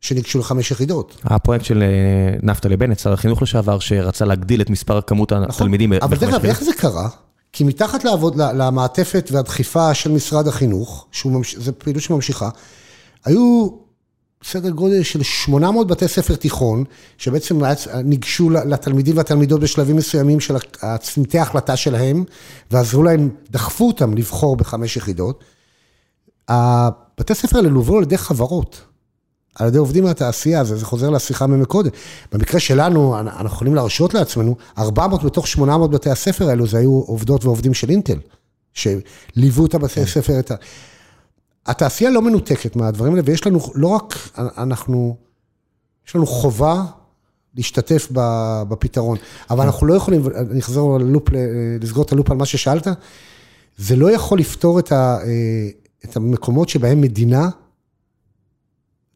שניגשו 0.00 0.38
לחמש 0.38 0.70
יחידות. 0.70 1.20
הפרויקט 1.24 1.64
של 1.64 1.82
אה, 1.82 2.38
נפתלי 2.42 2.76
בנט, 2.76 2.98
שר 2.98 3.12
החינוך 3.12 3.42
לשעבר, 3.42 3.78
שרצה 3.78 4.24
להגדיל 4.24 4.60
את 4.60 4.70
מספר 4.70 5.00
כמות 5.00 5.32
התלמידים. 5.32 5.90
ב- 5.90 5.94
נכון. 5.94 6.08
אבל 6.08 6.16
דרך 6.16 6.34
אגב. 6.34 6.44
איך 6.44 6.64
זה 6.64 6.72
קרה? 6.72 7.08
כי 7.52 7.64
מתחת 7.64 8.04
לעבוד, 8.04 8.36
למעטפת 8.36 9.28
והדחיפה 9.32 9.94
של 9.94 10.12
משרד 10.12 10.48
החינוך, 10.48 11.06
שזו 11.12 11.72
פעילות 11.78 12.02
שממשיכה, 12.02 12.48
היו 13.24 13.68
סדר 14.44 14.70
גודל 14.70 15.02
של 15.02 15.22
800 15.22 15.86
בתי 15.86 16.08
ספר 16.08 16.34
תיכון, 16.34 16.84
שבעצם 17.18 17.60
ניגשו 18.04 18.50
לתלמידים 18.50 19.16
והתלמידות 19.16 19.60
בשלבים 19.60 19.96
מסוימים 19.96 20.40
של 20.40 20.54
צמתי 21.00 21.38
ההחלטה 21.38 21.76
שלהם, 21.76 22.24
ועזרו 22.70 23.02
להם, 23.02 23.30
דחפו 23.50 23.86
אותם 23.86 24.14
לבחור 24.14 24.56
בחמש 24.56 24.96
יחידות. 24.96 25.44
הבתי 26.48 27.34
ספר 27.34 27.56
האלה 27.56 27.68
לוו 27.68 27.96
על 27.96 28.02
ידי 28.02 28.18
חברות. 28.18 28.80
על 29.54 29.68
ידי 29.68 29.78
עובדים 29.78 30.04
מהתעשייה, 30.04 30.64
זה, 30.64 30.76
זה 30.76 30.84
חוזר 30.84 31.10
לשיחה 31.10 31.46
ממקודם. 31.46 31.90
במקרה 32.32 32.60
שלנו, 32.60 33.20
אנ- 33.20 33.28
אנחנו 33.28 33.46
יכולים 33.46 33.74
להרשות 33.74 34.14
לעצמנו, 34.14 34.56
400 34.78 35.24
מתוך 35.24 35.46
800 35.48 35.90
בתי 35.90 36.10
הספר 36.10 36.48
האלו, 36.48 36.66
זה 36.66 36.78
היו 36.78 36.90
עובדות 36.90 37.44
ועובדים 37.44 37.74
של 37.74 37.90
אינטל, 37.90 38.18
שליוו 38.74 39.66
את 39.66 39.74
הבתי 39.74 40.00
הספר, 40.00 40.38
את 40.38 40.50
ה... 40.50 40.54
התעשייה 41.66 42.10
לא 42.10 42.22
מנותקת 42.22 42.76
מהדברים 42.76 43.12
האלה, 43.12 43.22
ויש 43.26 43.46
לנו, 43.46 43.60
לא 43.74 43.88
רק 43.88 44.14
אנחנו, 44.38 45.16
יש 46.08 46.16
לנו 46.16 46.26
חובה 46.26 46.84
להשתתף 47.54 48.08
בפתרון, 48.68 49.18
אבל 49.50 49.64
אנחנו 49.64 49.86
לא 49.86 49.94
יכולים, 49.94 50.22
אני 50.50 50.60
אחזור 50.60 50.98
ללופ, 50.98 51.28
לסגור 51.80 52.04
את 52.04 52.12
הלופ 52.12 52.30
על 52.30 52.36
מה 52.36 52.46
ששאלת, 52.46 52.86
זה 53.76 53.96
לא 53.96 54.10
יכול 54.10 54.38
לפתור 54.38 54.78
את, 54.78 54.92
ה, 54.92 55.18
אה, 55.24 55.68
את 56.04 56.16
המקומות 56.16 56.68
שבהם 56.68 57.00
מדינה 57.00 57.48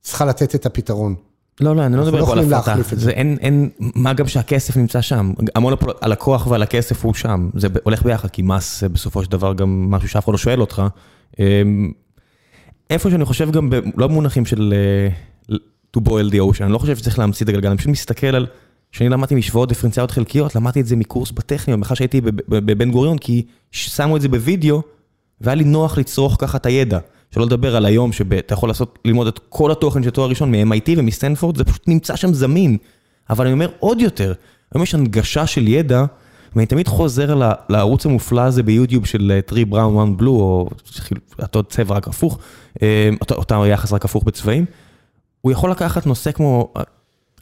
צריכה 0.03 0.25
לתת 0.25 0.55
את 0.55 0.67
הפתרון. 0.67 1.15
לא, 1.61 1.77
לא, 1.77 1.87
אני 1.87 1.97
לא 1.97 2.03
מדבר 2.03 2.21
לא 2.21 2.27
פה 2.27 2.33
על 2.33 2.39
הפרטה. 2.39 2.75
זה. 2.93 3.11
אין, 3.11 3.37
אין, 3.41 3.71
מה 3.79 4.13
גם 4.13 4.29
שהכסף 4.29 4.77
נמצא 4.77 5.01
שם. 5.01 5.33
המונופול 5.55 5.93
על 6.01 6.13
הכוח 6.13 6.47
ועל 6.47 6.63
הכסף 6.63 7.05
הוא 7.05 7.15
שם. 7.15 7.51
זה 7.55 7.69
הולך 7.83 8.03
ביחד, 8.03 8.31
כי 8.31 8.43
מס 8.43 8.83
בסופו 8.85 9.25
של 9.25 9.31
דבר 9.31 9.55
גם 9.55 9.91
משהו 9.91 10.09
שאף 10.09 10.25
אחד 10.25 10.33
לא 10.33 10.39
שואל 10.39 10.61
אותך. 10.61 10.83
איפה 12.91 13.11
שאני 13.11 13.25
חושב 13.25 13.51
גם, 13.51 13.71
ב- 13.71 13.81
לא 13.97 14.07
במונחים 14.07 14.47
של 14.47 14.75
אה, 14.77 15.57
to 15.97 16.01
boil 16.01 16.33
the 16.33 16.37
ocean, 16.37 16.63
אני 16.63 16.73
לא 16.73 16.79
חושב 16.79 16.97
שצריך 16.97 17.19
להמציא 17.19 17.45
את 17.45 17.49
הגלגל, 17.49 17.69
אני 17.69 17.79
פשוט 17.79 17.91
מסתכל 17.91 18.27
על, 18.27 18.47
כשאני 18.93 19.11
למדתי 19.11 19.35
משוואות 19.35 19.69
דיפרנציאליות 19.69 20.11
חלקיות, 20.11 20.57
למדתי 20.57 20.81
את 20.81 20.87
זה 20.87 20.97
מקורס 20.97 21.31
בטכניון, 21.31 21.81
בכלל 21.81 21.97
שהייתי 21.97 22.21
בב- 22.21 22.41
בב- 22.49 22.73
בבן 22.73 22.91
גוריון, 22.91 23.19
כי 23.19 23.47
שמו 23.71 24.17
את 24.17 24.21
זה 24.23 24.29
בווידאו, 24.29 24.83
והיה 25.41 25.55
לי 25.55 25.65
נוח 25.65 25.99
לצרוך 25.99 26.37
ככה 26.39 26.59
את 26.59 26.67
הידע. 26.67 26.99
שלא 27.31 27.47
לדבר 27.47 27.77
על 27.77 27.85
היום 27.87 28.13
שאתה 28.13 28.55
יכול 28.55 28.69
לעשות, 28.69 28.99
ללמוד 29.05 29.27
את 29.27 29.41
כל 29.49 29.71
התוכן 29.71 30.03
של 30.03 30.11
תואר 30.11 30.29
ראשון 30.29 30.55
מ-MIT 30.55 30.91
ומסטנפורד, 30.97 31.57
זה 31.57 31.65
פשוט 31.65 31.89
נמצא 31.89 32.17
שם 32.17 32.35
זמין. 32.35 32.77
אבל 33.31 33.45
אני 33.45 33.53
אומר 33.53 33.69
עוד 33.79 34.01
יותר, 34.01 34.33
היום 34.75 34.83
יש 34.83 34.95
הנגשה 34.95 35.47
של 35.47 35.69
ידע, 35.69 36.05
ואני 36.55 36.67
תמיד 36.67 36.89
חוזר 36.89 37.41
לערוץ 37.69 38.07
המופלא 38.07 38.41
הזה 38.41 38.63
ביוטיוב 38.63 39.07
של 39.07 39.41
3 39.49 39.63
Brown 39.63 39.75
1 39.75 40.21
Blue, 40.21 40.27
או 40.27 40.71
אותו 41.43 41.63
צבע 41.63 41.95
רק 41.95 42.09
הפוך, 42.09 42.39
אה, 42.83 43.11
אותו 43.31 43.67
יחס 43.67 43.93
רק 43.93 44.05
הפוך 44.05 44.25
בצבעים. 44.25 44.65
הוא 45.41 45.53
יכול 45.53 45.71
לקחת 45.71 46.07
נושא 46.07 46.33
כמו 46.33 46.73
אה, 46.77 46.83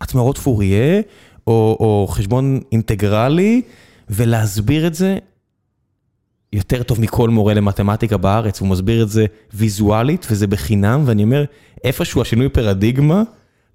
הצמרות 0.00 0.38
פוריה, 0.38 1.00
או, 1.46 1.76
או 1.80 2.06
חשבון 2.10 2.60
אינטגרלי, 2.72 3.62
ולהסביר 4.10 4.86
את 4.86 4.94
זה 4.94 5.18
יותר 6.52 6.82
טוב 6.82 7.00
מכל 7.00 7.30
מורה 7.30 7.54
למתמטיקה 7.54 8.16
בארץ, 8.16 8.60
הוא 8.60 8.68
מסביר 8.68 9.02
את 9.02 9.08
זה 9.08 9.26
ויזואלית, 9.54 10.26
וזה 10.30 10.46
בחינם, 10.46 11.02
ואני 11.06 11.22
אומר, 11.22 11.44
איפשהו 11.84 12.22
השינוי 12.22 12.48
פרדיגמה, 12.48 13.22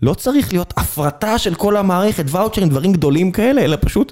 לא 0.02 0.14
צריך 0.14 0.54
להיות 0.54 0.74
הפרטה 0.78 1.38
של 1.38 1.56
כל 1.56 1.78
המערכת, 1.78 2.26
ואוצ'רים, 2.28 2.70
דברים 2.70 2.94
גדולים 2.94 3.32
כאלה, 3.32 3.62
אלא 3.62 3.78
פשוט 3.82 4.12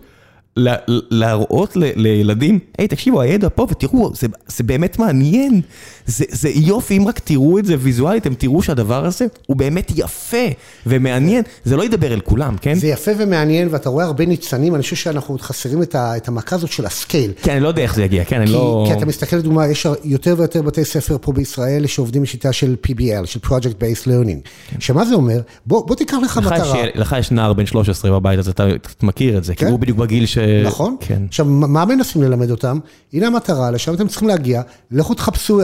להראות 1.12 1.72
לילדים, 1.76 2.60
היי, 2.78 2.88
תקשיבו, 2.88 3.22
הידע 3.22 3.48
פה, 3.56 3.68
ותראו, 3.70 4.12
זה 4.48 4.64
באמת 4.64 5.00
מעניין. 5.00 5.62
זה 6.06 6.50
יופי, 6.50 6.98
אם 6.98 7.08
רק 7.08 7.20
תראו 7.20 7.60
את 7.60 7.66
זה 7.66 7.76
ויזואלית, 7.80 8.22
אתם 8.22 8.34
תראו 8.34 8.64
שהדבר 8.64 9.06
הזה 9.06 9.26
הוא 9.46 9.58
באמת 9.58 9.92
יפה 9.96 10.48
ומעניין. 10.86 11.44
זה 11.64 11.76
לא 11.76 11.84
ידבר 11.84 12.14
אל 12.14 12.20
כולם, 12.20 12.56
כן? 12.62 12.76
זה 12.76 12.88
יפה 12.88 13.12
ומעניין, 13.18 13.68
ואתה 13.72 13.90
רואה 13.90 14.06
הרבה 14.06 14.26
ניצנים, 14.26 14.76
אני 14.76 14.84
חושב 14.84 14.96
שאנחנו 14.96 15.34
עוד 15.34 15.42
חסרים 15.42 15.84
את 15.94 16.28
המכה 16.28 16.56
הזאת 16.56 16.72
של 16.72 16.86
הסקייל. 16.86 17.32
כן, 17.42 17.52
אני 17.52 17.62
לא 17.62 17.68
יודע 17.68 17.82
איך 17.82 17.96
זה 17.96 18.04
יגיע, 18.04 18.24
כן, 18.24 18.42
אני 18.42 18.52
לא... 18.52 18.86
כי 18.88 18.94
אתה 18.94 19.06
מסתכל, 19.06 19.36
לדוגמה, 19.36 19.68
יש 19.68 19.88
יותר 20.04 20.36
ויותר 20.38 20.62
בתי 20.62 20.86
ספר 20.86 21.18
פה 21.22 21.34
בישראל 21.34 21.88
שעובדים 21.88 22.24
בשיטה 22.24 22.54
של 22.54 22.76
PBL, 22.88 23.26
של 23.26 23.40
Project 23.46 23.82
Based 23.82 24.08
Learning. 24.08 24.50
שמה 24.80 25.06
זה 25.06 25.16
אומר? 25.16 25.40
בוא 25.66 25.96
תיקח 25.96 26.18
לך 26.24 26.38
מטרה. 26.38 26.84
לך 26.96 27.16
יש 27.20 27.32
נער 27.32 27.54
בן 27.54 27.66
13 27.66 28.12
בבית, 28.12 28.40
אז 28.40 28.50
אתה 28.50 28.68
מכיר 29.04 29.38
את 29.38 29.44
זה, 29.44 29.56
כי 29.56 29.66
הוא 29.66 29.80
בדיוק 29.80 29.98
בגיל 29.98 30.26
ש... 30.26 30.38
נכון. 30.66 30.96
עכשיו, 31.28 31.46
מה 31.46 31.86
מנסים 31.86 32.24
ללמד 32.24 32.52
אותם? 32.52 32.80
הנה 33.14 33.28
המטרה, 33.28 33.72
לשם 33.72 33.94
אתם 33.94 34.08
צריכים 34.08 34.28
להגיע, 34.28 34.62
לכו 34.92 35.14
תחפשו, 35.14 35.62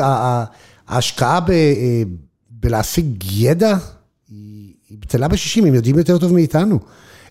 ההשקעה 0.88 1.40
בלהשיג 2.50 3.24
ידע 3.32 3.78
היא 4.30 4.98
בטלה 5.00 5.28
בשישים, 5.28 5.66
הם 5.66 5.74
יודעים 5.74 5.98
יותר 5.98 6.18
טוב 6.18 6.34
מאיתנו. 6.34 6.80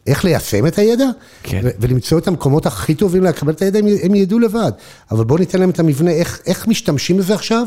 איך 0.06 0.24
ליישם 0.24 0.66
את 0.66 0.78
הידע, 0.78 1.04
כן. 1.42 1.60
ולמצוא 1.80 2.18
את 2.18 2.28
המקומות 2.28 2.66
הכי 2.66 2.94
טובים 2.94 3.24
לקבל 3.24 3.52
את 3.52 3.62
הידע, 3.62 3.78
הם 4.02 4.14
ידעו 4.14 4.38
לבד. 4.38 4.72
אבל 5.10 5.24
בואו 5.24 5.38
ניתן 5.38 5.58
להם 5.60 5.70
את 5.70 5.78
המבנה, 5.78 6.10
איך, 6.10 6.40
איך 6.46 6.68
משתמשים 6.68 7.16
בזה 7.16 7.34
עכשיו, 7.34 7.66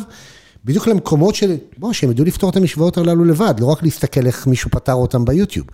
בדיוק 0.66 0.88
למקומות 0.88 1.36
של, 1.36 1.56
בוא, 1.78 1.94
שהם 1.94 2.12
ידעו 2.12 2.26
לפתור 2.26 2.50
את 2.50 2.56
המשוואות 2.56 2.98
הללו 2.98 3.26
לבד, 3.26 3.54
לא 3.60 3.66
רק 3.66 3.84
להסתכל 3.84 4.26
איך 4.26 4.48
מישהו 4.48 4.70
פתר 4.70 4.94
אותם 4.94 5.26
ביוטיוב. 5.26 5.68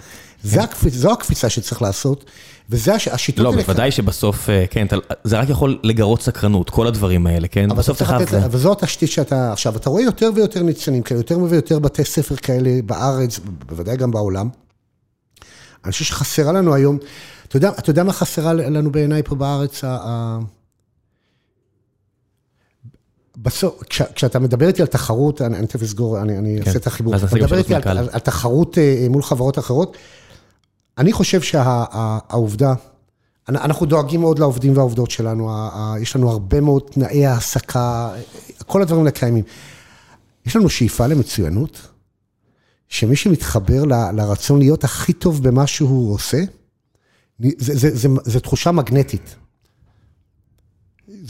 כן. 0.51 0.59
הקפיצ, 0.59 0.93
זו 0.93 1.11
הקפיצה 1.11 1.49
שצריך 1.49 1.81
לעשות, 1.81 2.26
וזה 2.69 2.93
השיטות 2.95 3.43
לא, 3.43 3.51
בוודאי 3.51 3.91
שבסוף, 3.91 4.49
אה, 4.49 4.65
כן, 4.69 4.88
זה 5.23 5.39
רק 5.39 5.49
יכול 5.49 5.80
לגרות 5.84 6.22
סקרנות, 6.22 6.69
כל 6.69 6.88
הדברים 6.88 7.27
האלה, 7.27 7.47
כן? 7.47 7.69
בסוף 7.69 7.97
אתה 7.97 8.05
חייב... 8.05 8.35
אבל 8.35 8.59
זו 8.59 8.72
התשתית 8.72 9.09
שאתה, 9.09 9.51
עכשיו, 9.51 9.76
אתה 9.76 9.89
רואה 9.89 10.03
יותר 10.03 10.30
ויותר 10.35 10.63
ניצנים 10.63 11.03
כאלה, 11.03 11.19
יותר 11.19 11.39
ויותר 11.39 11.80
בתי 11.80 12.03
ספר 12.03 12.35
כאלה 12.35 12.69
בארץ, 12.85 13.39
בוודאי 13.69 13.97
גם 13.97 14.11
בעולם. 14.11 14.49
אני 15.85 15.91
חושב 15.91 16.05
שחסרה 16.05 16.51
לנו 16.51 16.73
היום, 16.73 16.97
אתה 17.47 17.57
יודע, 17.57 17.69
אתה 17.69 17.89
יודע 17.89 18.03
מה 18.03 18.13
חסרה 18.13 18.53
לנו 18.53 18.91
בעיניי 18.91 19.23
פה 19.23 19.35
בארץ? 19.35 19.84
בסוף, 23.41 23.84
כשאתה 24.15 24.39
מדבר 24.39 24.68
איתי 24.68 24.81
על 24.81 24.88
תחרות, 24.88 25.41
אני 25.41 25.68
תכף 25.68 25.81
אסגור, 25.81 26.22
אני 26.22 26.59
אעשה 26.59 26.77
את 26.77 26.88
החיבור. 26.88 27.15
אתה 27.15 27.35
מדבר 27.35 27.57
איתי 27.57 27.76
על 27.76 28.19
תחרות 28.23 28.77
אה, 28.77 29.07
מול 29.09 29.23
חברות 29.23 29.59
אחרות, 29.59 29.97
אני 30.97 31.13
חושב 31.13 31.41
שהעובדה, 31.41 32.73
אנחנו 33.49 33.85
דואגים 33.85 34.22
מאוד 34.22 34.39
לעובדים 34.39 34.77
והעובדות 34.77 35.11
שלנו, 35.11 35.51
יש 36.01 36.15
לנו 36.15 36.30
הרבה 36.30 36.61
מאוד 36.61 36.84
תנאי 36.91 37.26
העסקה, 37.26 38.13
כל 38.65 38.81
הדברים 38.81 39.01
האלה 39.01 39.11
קיימים. 39.11 39.43
יש 40.45 40.55
לנו 40.55 40.69
שאיפה 40.69 41.07
למצוינות, 41.07 41.81
שמי 42.88 43.15
שמתחבר 43.15 43.84
לרצון 44.13 44.59
להיות 44.59 44.84
הכי 44.84 45.13
טוב 45.13 45.43
במה 45.43 45.68
שהוא 45.68 46.13
עושה, 46.13 46.43
זו 48.26 48.39
תחושה 48.39 48.72
מגנטית. 48.72 49.35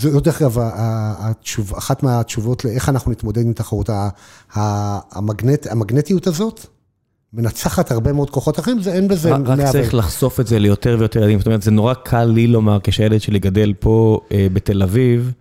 זו 0.02 0.19
דרך 0.19 0.41
אגב 0.41 0.57
אחת 1.78 2.03
מהתשובות 2.03 2.65
לאיך 2.65 2.90
אנחנו 2.90 3.11
נתמודד 3.11 3.45
עם 3.45 3.53
תחרות. 3.53 3.90
המגנט, 4.56 5.68
המגנטיות 5.68 6.28
הזאת 6.28 6.65
מנצחת 7.34 7.91
הרבה 7.91 8.14
מאוד 8.14 8.30
כוחות 8.30 8.60
אחרים, 8.60 8.82
זה 8.82 8.94
אין 8.94 9.07
בזה 9.07 9.36
רק 9.36 9.41
רק 9.45 9.60
צריך 9.72 9.94
לחשוף 9.94 10.40
את 10.40 10.48
זה 10.48 10.60
ליותר 10.60 10.95
ויותר 10.99 11.19
ילדים, 11.19 11.40
זאת 11.40 11.45
אומרת, 11.45 11.61
זה 11.61 11.72
נורא 11.72 11.94
קל 11.94 12.23
לי 12.26 12.48
לומר 12.48 12.78
כשהילד 12.84 13.22
שלי 13.22 13.40
גדל 13.40 13.73
פה 13.80 14.19
אה, 14.32 14.48
בתל 14.53 14.84
אביב, 14.84 15.32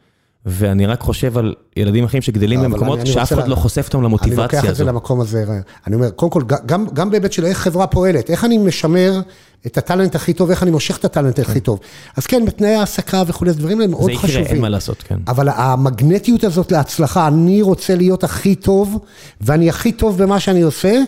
ואני 0.47 0.87
רק 0.87 1.01
חושב 1.01 1.39
על 1.39 1.55
ילדים 1.77 2.05
אחרים 2.05 2.23
שגדלים 2.23 2.63
במקומות 2.63 3.07
שאף 3.07 3.33
אחד 3.33 3.49
לא 3.49 3.55
חושף 3.55 3.87
אותם 3.87 4.03
למוטיבציה 4.03 4.45
הזו. 4.45 4.53
אני 4.53 4.59
לוקח 4.59 4.71
את 4.71 4.77
זה 4.77 4.85
למקום 4.85 5.21
הזה, 5.21 5.45
אני 5.87 5.95
אומר, 5.95 6.11
קודם 6.11 6.33
כל, 6.33 6.43
גם 6.67 6.87
גם 6.93 7.11
בהיבט 7.11 7.33
של 7.33 7.45
איך 7.45 7.59
חברה 7.59 7.87
פועלת, 7.87 8.31
איך 8.31 8.45
אני 8.45 8.59
משמר 8.59 9.21
את 9.67 9.79
הטאלנט 9.79 10.15
הכי 10.15 10.33
טוב, 10.33 10.51
איך 10.51 10.63
אני 10.63 10.71
מושך 10.71 10.97
את 10.97 11.05
הטאלנט 11.05 11.39
הכי 11.39 11.53
כן. 11.53 11.61
טוב. 11.61 11.81
אז 12.17 12.27
כן, 12.27 12.45
בתנאי 12.45 12.75
העסקה 12.75 13.23
וכולי, 13.27 13.53
דברים 13.53 13.81
הם 13.81 13.91
מאוד 13.91 14.11
חשובים. 14.11 14.35
זה 14.35 14.41
יקרה, 14.41 14.53
אין 14.53 14.61
מה 14.61 14.69
לעשות, 14.69 15.03
כן. 15.03 15.19
אבל 15.29 15.49
המגנטיות 15.49 16.45
הזאת 16.45 16.73
להצלחה, 16.73 17.29
אני 17.29 17.63
רוצה 17.63 17.95
להיות 17.95 18.25
הכי 18.25 18.55
טוב, 18.55 18.99
ואני 19.41 19.69
הכי 19.69 19.93
טוב 19.93 20.23
במה 20.23 20.41
שאני 20.41 20.63
עושה, 20.63 21.01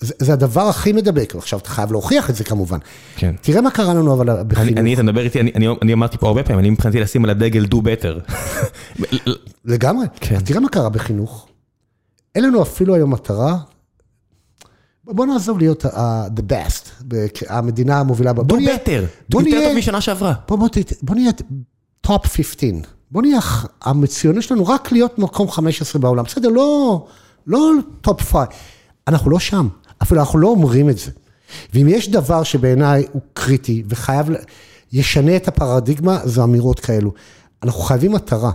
זה 0.00 0.14
זה 0.18 0.32
הדבר 0.32 0.68
הכי 0.68 0.92
מדבק, 0.92 1.34
עכשיו 1.36 1.58
אתה 1.58 1.68
חייב 1.68 1.92
להוכיח 1.92 2.30
את 2.30 2.34
זה 2.34 2.44
כמובן. 2.44 2.78
כן. 3.16 3.34
תראה 3.40 3.60
מה 3.60 3.70
קרה 3.70 3.94
לנו 3.94 4.14
אבל 4.14 4.42
בחינוך. 4.48 4.78
אני, 4.78 4.94
אתה 4.94 5.02
מדבר 5.02 5.20
איתי, 5.20 5.40
אני 5.40 5.52
אני, 5.54 5.66
אני 5.82 5.92
אמרתי 5.92 6.18
פה 6.18 6.26
הרבה 6.26 6.42
פעמים, 6.42 6.58
אני 6.58 6.70
מבחינתי 6.70 7.00
לשים 7.00 7.24
על 7.24 7.30
הדגל 7.30 7.64
do 7.64 7.76
better. 7.76 8.32
לגמרי. 9.64 10.06
כן. 10.20 10.40
תראה 10.40 10.60
מה 10.60 10.68
קרה 10.68 10.88
בחינוך. 10.88 11.46
אין 12.34 12.44
לנו 12.44 12.62
אפילו 12.62 12.94
היום 12.94 13.10
מטרה, 13.10 13.58
בוא 15.04 15.26
נעזוב 15.26 15.58
להיות 15.58 15.84
uh, 15.84 15.88
the 16.36 16.52
best, 16.52 17.04
המדינה 17.48 18.00
המובילה. 18.00 18.30
do 18.30 18.34
בוא 18.34 18.58
better, 18.58 19.28
בוא 19.28 19.42
יותר 19.42 19.68
טוב 19.68 19.76
משנה 19.78 20.00
שעברה. 20.00 20.34
בוא, 20.48 20.56
בוא, 20.56 20.68
בוא 21.02 21.14
נהיה 21.14 21.30
top 22.06 22.28
15, 22.28 22.70
בוא 23.10 23.22
נהיה 23.22 23.38
המצוינות 23.82 24.42
שלנו 24.42 24.66
רק 24.66 24.92
להיות 24.92 25.18
מקום 25.18 25.50
15 25.50 26.02
בעולם, 26.02 26.24
בסדר, 26.24 26.48
לא, 26.48 27.06
לא 27.46 27.70
top 28.06 28.22
5, 28.22 28.48
אנחנו 29.08 29.30
לא 29.30 29.38
שם. 29.38 29.68
אפילו 30.02 30.20
אנחנו 30.20 30.38
לא 30.38 30.48
אומרים 30.48 30.90
את 30.90 30.98
זה. 30.98 31.10
ואם 31.74 31.86
יש 31.88 32.10
דבר 32.10 32.42
שבעיניי 32.42 33.04
הוא 33.12 33.22
קריטי 33.32 33.82
וחייב, 33.88 34.26
ישנה 34.92 35.36
את 35.36 35.48
הפרדיגמה, 35.48 36.18
זה 36.24 36.42
אמירות 36.42 36.80
כאלו. 36.80 37.12
אנחנו 37.62 37.80
חייבים 37.80 38.12
מטרה. 38.12 38.50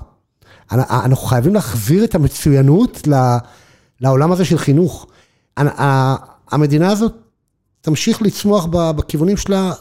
אנחנו 0.72 1.27
חייבים 1.27 1.53
להחזיר 1.53 2.03
את 2.03 2.15
המצוינות 2.15 3.07
לעולם 4.01 4.31
הזה 4.31 4.45
של 4.45 4.57
חינוך. 4.57 5.07
המדינה 6.51 6.91
הזאת 6.91 7.13
תמשיך 7.81 8.22
לצמוח 8.22 8.65
בכיוונים 8.72 9.38
שלה 9.38 9.72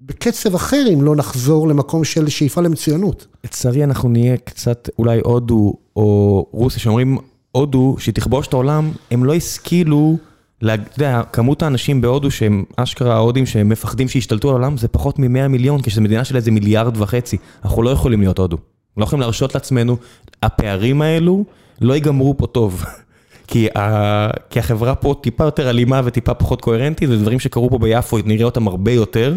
בקצב 0.00 0.54
אחר, 0.54 0.84
אם 0.94 1.02
לא 1.02 1.16
נחזור 1.16 1.68
למקום 1.68 2.04
של 2.04 2.28
שאיפה 2.28 2.60
למצוינות. 2.60 3.26
לצערי 3.44 3.84
אנחנו 3.84 4.08
נהיה 4.08 4.36
קצת 4.36 4.88
אולי 4.98 5.20
הודו 5.24 5.74
או 5.96 6.46
רוסיה, 6.52 6.80
שאומרים 6.80 7.18
הודו, 7.52 7.96
שתכבוש 7.98 8.46
את 8.46 8.52
העולם, 8.52 8.92
הם 9.10 9.24
לא 9.24 9.34
השכילו... 9.34 10.16
אתה 10.64 10.82
יודע, 10.96 11.22
כמות 11.32 11.62
האנשים 11.62 12.00
בהודו 12.00 12.30
שהם 12.30 12.64
אשכרה 12.76 13.14
ההודים 13.14 13.46
שהם 13.46 13.68
מפחדים 13.68 14.08
שישתלטו 14.08 14.48
על 14.48 14.54
העולם 14.54 14.76
זה 14.76 14.88
פחות 14.88 15.18
מ-100 15.18 15.48
מיליון, 15.48 15.82
כשזו 15.82 16.00
מדינה 16.00 16.24
של 16.24 16.36
איזה 16.36 16.50
מיליארד 16.50 16.96
וחצי. 16.96 17.36
אנחנו 17.64 17.82
לא 17.82 17.90
יכולים 17.90 18.20
להיות 18.20 18.38
הודו. 18.38 18.56
לא 18.96 19.04
יכולים 19.04 19.20
להרשות 19.20 19.54
לעצמנו, 19.54 19.96
הפערים 20.42 21.02
האלו 21.02 21.44
לא 21.80 21.94
ייגמרו 21.94 22.38
פה 22.38 22.46
טוב. 22.46 22.84
כי, 23.48 23.68
ה... 23.76 24.28
כי 24.50 24.58
החברה 24.58 24.94
פה 24.94 25.14
טיפה 25.20 25.44
יותר 25.44 25.70
אלימה 25.70 26.00
וטיפה 26.04 26.34
פחות 26.34 26.60
קוהרנטית, 26.60 27.08
זה 27.08 27.16
דברים 27.16 27.40
שקרו 27.40 27.70
פה 27.70 27.78
ביפו, 27.78 28.18
נראה 28.24 28.44
אותם 28.44 28.68
הרבה 28.68 28.92
יותר. 28.92 29.34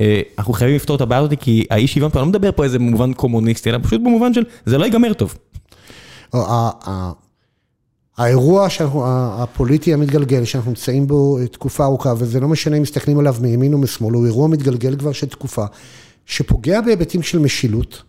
אה, 0.00 0.20
אנחנו 0.38 0.52
חייבים 0.52 0.76
לפתור 0.76 0.96
את 0.96 1.00
הבעיה 1.00 1.20
הזאת, 1.20 1.34
כי 1.40 1.64
האי 1.70 1.86
שוויון 1.86 2.10
פה, 2.10 2.18
אני 2.18 2.24
לא 2.24 2.28
מדבר 2.28 2.52
פה 2.52 2.64
איזה 2.64 2.78
במובן 2.78 3.12
קומוניסטי, 3.12 3.70
אלא 3.70 3.78
פשוט 3.82 4.00
במובן 4.00 4.34
של, 4.34 4.42
זה 4.66 4.78
לא 4.78 4.84
ייגמר 4.84 5.12
טוב. 5.12 5.34
האירוע 8.18 8.68
הפוליטי 9.38 9.94
המתגלגל, 9.94 10.44
שאנחנו 10.44 10.70
נמצאים 10.70 11.06
בו 11.06 11.38
תקופה 11.52 11.84
ארוכה, 11.84 12.14
וזה 12.18 12.40
לא 12.40 12.48
משנה 12.48 12.76
אם 12.76 12.82
מסתכלים 12.82 13.18
עליו 13.18 13.36
מימין 13.40 13.72
או 13.72 13.78
משמאל, 13.78 14.14
הוא 14.14 14.26
אירוע 14.26 14.48
מתגלגל 14.48 14.96
כבר 14.96 15.12
של 15.12 15.26
תקופה, 15.26 15.64
שפוגע 16.26 16.80
בהיבטים 16.80 17.22
של 17.22 17.38
משילות, 17.38 18.02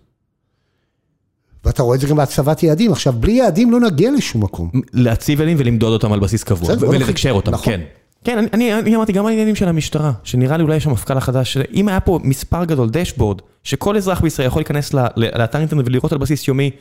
ואתה 1.65 1.83
רואה 1.83 1.95
את 1.95 2.01
זה 2.01 2.07
גם 2.07 2.15
בהצבת 2.15 2.63
יעדים. 2.63 2.91
עכשיו, 2.91 3.13
בלי 3.13 3.31
יעדים 3.31 3.71
לא 3.71 3.79
נגיע 3.79 4.11
לשום 4.11 4.43
מקום. 4.43 4.71
להציב 4.93 5.39
יעדים 5.39 5.57
ולמדוד 5.59 5.93
אותם 5.93 6.13
על 6.13 6.19
בסיס 6.19 6.43
קבוע, 6.43 6.75
ולתקשר 6.79 7.31
אותם, 7.31 7.51
נכון. 7.51 7.73
כן. 7.73 7.81
כן, 8.23 8.45
אני, 8.53 8.73
אני 8.73 8.95
אמרתי 8.95 9.11
גם 9.11 9.25
על 9.25 9.29
העניינים 9.29 9.55
של 9.55 9.67
המשטרה, 9.67 10.11
שנראה 10.23 10.57
לי 10.57 10.63
אולי 10.63 10.75
יש 10.75 10.87
המפכ"ל 10.87 11.17
החדש, 11.17 11.57
אם 11.73 11.87
היה 11.87 11.99
פה 11.99 12.19
מספר 12.23 12.65
גדול, 12.65 12.89
dashboard, 12.89 13.41
שכל 13.63 13.97
אזרח 13.97 14.21
בישראל 14.21 14.47
יכול 14.47 14.59
להיכנס 14.59 14.93
לאתר 15.15 15.59
אינטרנט 15.59 15.87
ולראות 15.87 16.11
על 16.11 16.17
בסיס 16.17 16.47
יומי, 16.47 16.71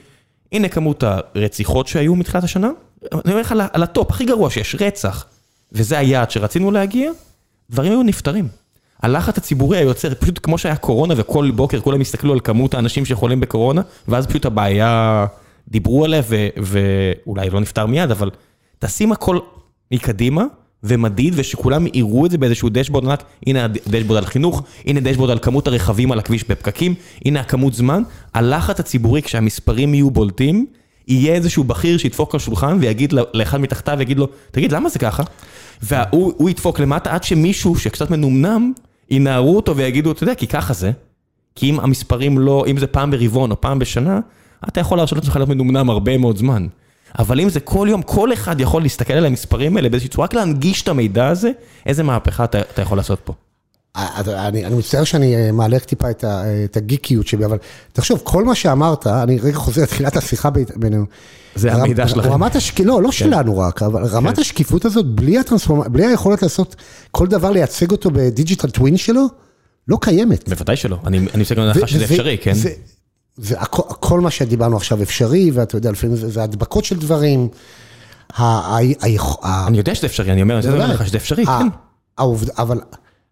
הנה 0.52 0.68
כמות 0.68 1.02
הרציחות 1.02 1.86
שהיו 1.86 2.14
מתחילת 2.14 2.44
השנה, 2.44 2.70
אני 3.12 3.32
אומר 3.32 3.40
לך 3.40 3.54
על 3.72 3.82
ה 3.82 3.88
top, 3.88 4.10
הכי 4.10 4.24
גרוע 4.24 4.50
שיש, 4.50 4.76
רצח, 4.80 5.26
וזה 5.72 5.98
היעד 5.98 6.30
שרצינו 6.30 6.70
להגיע, 6.70 7.10
דברים 7.70 7.92
היו 7.92 8.02
נפתרים. 8.02 8.48
הלחץ 9.02 9.38
הציבורי 9.38 9.78
היה 9.78 9.90
יוצר, 9.90 10.14
פשוט 10.14 10.40
כמו 10.42 10.58
שהיה 10.58 10.76
קורונה 10.76 11.14
וכל 11.16 11.50
בוקר 11.50 11.80
כולם 11.80 12.00
הסתכלו 12.00 12.32
על 12.32 12.40
כמות 12.40 12.74
האנשים 12.74 13.04
שחולים 13.04 13.40
בקורונה, 13.40 13.82
ואז 14.08 14.26
פשוט 14.26 14.46
הבעיה, 14.46 15.26
דיברו 15.68 16.04
עליה 16.04 16.22
ואולי 16.56 17.50
לא 17.50 17.60
נפתר 17.60 17.86
מיד, 17.86 18.10
אבל 18.10 18.30
תשים 18.78 19.12
הכל 19.12 19.38
מקדימה 19.92 20.44
ומדיד, 20.82 21.34
ושכולם 21.36 21.86
יראו 21.94 22.26
את 22.26 22.30
זה 22.30 22.38
באיזשהו 22.38 22.68
דשבורד 22.72 23.04
ענק, 23.04 23.22
הנה 23.46 23.64
הדשבורד 23.64 24.18
על 24.18 24.26
חינוך, 24.26 24.62
הנה 24.86 25.00
דשבורד 25.00 25.30
על 25.30 25.38
כמות 25.38 25.66
הרכבים 25.66 26.12
על 26.12 26.18
הכביש 26.18 26.44
בפקקים, 26.44 26.94
הנה 27.24 27.40
הכמות 27.40 27.74
זמן, 27.74 28.02
הלחץ 28.34 28.80
הציבורי 28.80 29.22
כשהמספרים 29.22 29.94
יהיו 29.94 30.10
בולטים, 30.10 30.66
יהיה 31.08 31.34
איזשהו 31.34 31.64
בכיר 31.64 31.98
שידפוק 31.98 32.34
על 32.34 32.36
השולחן 32.40 32.78
ויגיד 32.80 33.14
לאחד 33.34 33.60
מתחתיו, 33.60 33.96
ויגיד 33.98 34.18
לו, 34.18 34.28
תגיד, 34.50 34.72
למה 34.72 34.88
זה 34.88 34.98
ככה? 34.98 35.22
והוא 35.82 36.50
ידפוק 36.50 36.80
למטה 36.80 37.14
עד 37.14 37.24
שמישהו 37.24 37.76
שקצת 37.76 38.10
מנומנם, 38.10 38.72
ינערו 39.10 39.56
אותו 39.56 39.76
ויגידו, 39.76 40.12
אתה 40.12 40.22
יודע, 40.22 40.34
כי 40.34 40.46
ככה 40.46 40.74
זה. 40.74 40.90
כי 41.54 41.70
אם 41.70 41.80
המספרים 41.80 42.38
לא, 42.38 42.64
אם 42.70 42.78
זה 42.78 42.86
פעם 42.86 43.10
ברבעון 43.10 43.50
או 43.50 43.60
פעם 43.60 43.78
בשנה, 43.78 44.20
אתה 44.68 44.80
יכול 44.80 44.98
להרשות 44.98 45.18
לעצמך 45.18 45.36
להיות 45.36 45.48
מנומנם 45.48 45.90
הרבה 45.90 46.18
מאוד 46.18 46.36
זמן. 46.36 46.66
אבל 47.18 47.40
אם 47.40 47.48
זה 47.48 47.60
כל 47.60 47.88
יום, 47.90 48.02
כל 48.02 48.32
אחד 48.32 48.60
יכול 48.60 48.82
להסתכל 48.82 49.12
על 49.12 49.26
המספרים 49.26 49.76
האלה 49.76 49.88
באיזושהי 49.88 50.10
צורה, 50.10 50.24
רק 50.24 50.34
להנגיש 50.34 50.82
את 50.82 50.88
המידע 50.88 51.28
הזה, 51.28 51.50
איזה 51.86 52.02
מהפכה 52.02 52.44
אתה, 52.44 52.60
אתה 52.60 52.82
יכול 52.82 52.98
לעשות 52.98 53.20
פה? 53.24 53.32
אני, 53.96 54.64
אני 54.64 54.74
מצטער 54.74 55.04
שאני 55.04 55.36
אה, 55.36 55.52
מעלה 55.52 55.78
טיפה 55.78 56.10
את, 56.10 56.24
את 56.64 56.76
הגיקיות 56.76 57.26
שלי, 57.26 57.44
אבל 57.44 57.58
תחשוב, 57.92 58.20
כל 58.24 58.44
מה 58.44 58.54
שאמרת, 58.54 59.06
אני 59.06 59.38
רגע 59.38 59.56
חוזר 59.56 59.82
לתחילת 59.86 60.16
השיחה 60.16 60.50
בינינו. 60.76 61.04
זה 61.54 61.72
רמ, 61.72 61.80
המידע 61.80 62.08
שלכם. 62.08 62.30
רמת 62.30 62.56
השקיפות, 62.56 62.86
לא, 62.86 63.02
לא 63.02 63.08
כן. 63.08 63.12
שלנו 63.12 63.58
רק, 63.58 63.82
אבל 63.82 64.08
כן. 64.08 64.16
רמת 64.16 64.38
השקיפות 64.38 64.84
הזאת, 64.84 65.06
בלי 65.06 65.38
הטרנספורמציה, 65.38 65.90
בלי 65.90 66.06
היכולת 66.06 66.42
לעשות 66.42 66.76
כל 67.10 67.26
דבר, 67.26 67.50
לייצג 67.50 67.90
אותו 67.90 68.10
בדיג'יטל 68.10 68.70
טווין 68.70 68.96
שלו, 68.96 69.26
לא 69.88 69.98
קיימת. 70.00 70.48
בוודאי 70.48 70.76
שלא, 70.76 70.98
אני 71.06 71.40
עושה 71.40 71.54
גם 71.54 71.62
הנחה 71.62 71.86
שזה 71.86 72.04
אפשרי, 72.04 72.38
כן? 72.38 72.54
זה, 72.54 72.70
וכל 73.38 74.20
מה 74.20 74.30
שדיברנו 74.30 74.76
עכשיו 74.76 75.02
אפשרי, 75.02 75.50
ואתה 75.50 75.76
יודע, 75.76 75.90
לפעמים 75.90 76.16
זה 76.16 76.42
הדבקות 76.42 76.84
של 76.84 76.98
דברים. 76.98 77.48
אני 78.38 79.78
יודע 79.78 79.94
שזה 79.94 80.06
אפשרי, 80.06 80.32
אני 80.32 80.42
אומר, 80.42 80.58
אני 80.58 80.68
אומר 80.68 80.86
לך 80.86 81.06
שזה 81.06 81.16
אפשרי, 81.16 81.46
כן. 81.46 81.66
אבל, 82.58 82.80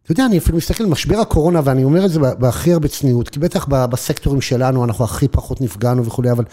אתה 0.02 0.12
יודע, 0.12 0.26
אני 0.26 0.38
אפילו 0.38 0.58
מסתכל 0.58 0.84
על 0.84 0.90
משבר 0.90 1.18
הקורונה, 1.18 1.60
ואני 1.64 1.84
אומר 1.84 2.04
את 2.04 2.10
זה 2.10 2.20
בהכי 2.20 2.72
הרבה 2.72 2.88
צניעות, 2.88 3.28
כי 3.28 3.38
בטח 3.38 3.66
בסקטורים 3.68 4.40
שלנו 4.40 4.84
אנחנו 4.84 5.04
הכי 5.04 5.28
פחות 5.28 5.60
נפגענו 5.60 6.04
וכולי, 6.04 6.30
אבל 6.30 6.44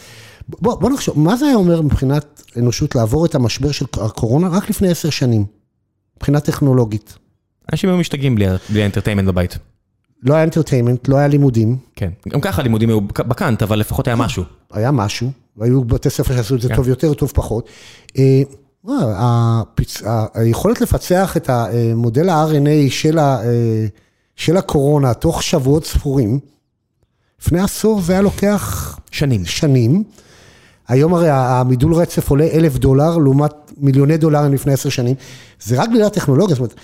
בוא 0.49 0.89
נחשוב, 0.89 1.19
מה 1.19 1.35
זה 1.35 1.45
היה 1.45 1.55
אומר 1.55 1.81
מבחינת 1.81 2.43
אנושות 2.57 2.95
לעבור 2.95 3.25
את 3.25 3.35
המשבר 3.35 3.71
של 3.71 3.85
הקורונה 4.01 4.47
רק 4.47 4.69
לפני 4.69 4.89
עשר 4.91 5.09
שנים, 5.09 5.45
מבחינה 6.17 6.39
טכנולוגית? 6.39 7.17
אנשים 7.71 7.89
היו 7.89 7.97
משתגעים 7.97 8.35
בלי 8.69 8.81
ה 8.81 8.85
entertainment 8.85 9.27
בבית. 9.27 9.57
לא 10.23 10.33
היה 10.33 10.43
entertainment, 10.43 11.07
לא 11.07 11.17
היה 11.17 11.27
לימודים. 11.27 11.77
כן, 11.95 12.09
גם 12.29 12.41
ככה 12.41 12.61
לימודים 12.61 12.89
היו 12.89 13.01
בקאנט, 13.01 13.63
אבל 13.63 13.79
לפחות 13.79 14.07
היה 14.07 14.15
משהו. 14.15 14.43
היה 14.71 14.91
משהו, 14.91 15.31
והיו 15.57 15.83
בתי 15.83 16.09
ספר 16.09 16.35
שעשו 16.35 16.55
את 16.55 16.61
זה 16.61 16.69
כן. 16.69 16.75
טוב 16.75 16.87
יותר, 16.87 17.13
טוב 17.13 17.31
פחות. 17.35 17.69
אה, 18.17 18.41
היכולת 20.33 20.81
לפצח 20.81 21.37
את 21.37 21.49
המודל 21.49 22.29
ה-RNA 22.29 23.07
אה, 23.17 23.85
של 24.35 24.57
הקורונה 24.57 25.13
תוך 25.13 25.43
שבועות 25.43 25.85
ספורים, 25.85 26.39
לפני 27.41 27.59
עשור 27.59 28.01
זה 28.01 28.13
היה 28.13 28.21
לוקח... 28.21 28.97
שנים. 29.11 29.45
שנים. 29.45 30.03
היום 30.87 31.13
הרי 31.13 31.29
המידול 31.29 31.93
רצף 31.93 32.29
עולה 32.29 32.47
אלף 32.53 32.77
דולר, 32.77 33.17
לעומת 33.17 33.51
מיליוני 33.77 34.17
דולרים 34.17 34.53
לפני 34.53 34.73
עשר 34.73 34.89
שנים. 34.89 35.15
זה 35.61 35.81
רק 35.81 35.89
בגלל 35.89 36.03
הטכנולוגיה, 36.03 36.55
זאת 36.55 36.59
אומרת, 36.59 36.75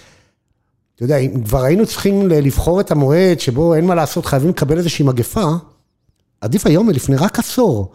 אתה 0.97 1.05
יודע, 1.05 1.17
אם 1.17 1.43
כבר 1.43 1.63
היינו 1.63 1.85
צריכים 1.85 2.27
לבחור 2.27 2.79
את 2.81 2.91
המועד 2.91 3.39
שבו 3.39 3.75
אין 3.75 3.85
מה 3.85 3.95
לעשות, 3.95 4.25
חייבים 4.25 4.49
לקבל 4.49 4.77
איזושהי 4.77 5.05
מגפה, 5.05 5.45
עדיף 6.41 6.65
היום 6.65 6.87
מלפני 6.87 7.15
רק 7.15 7.39
עשור. 7.39 7.91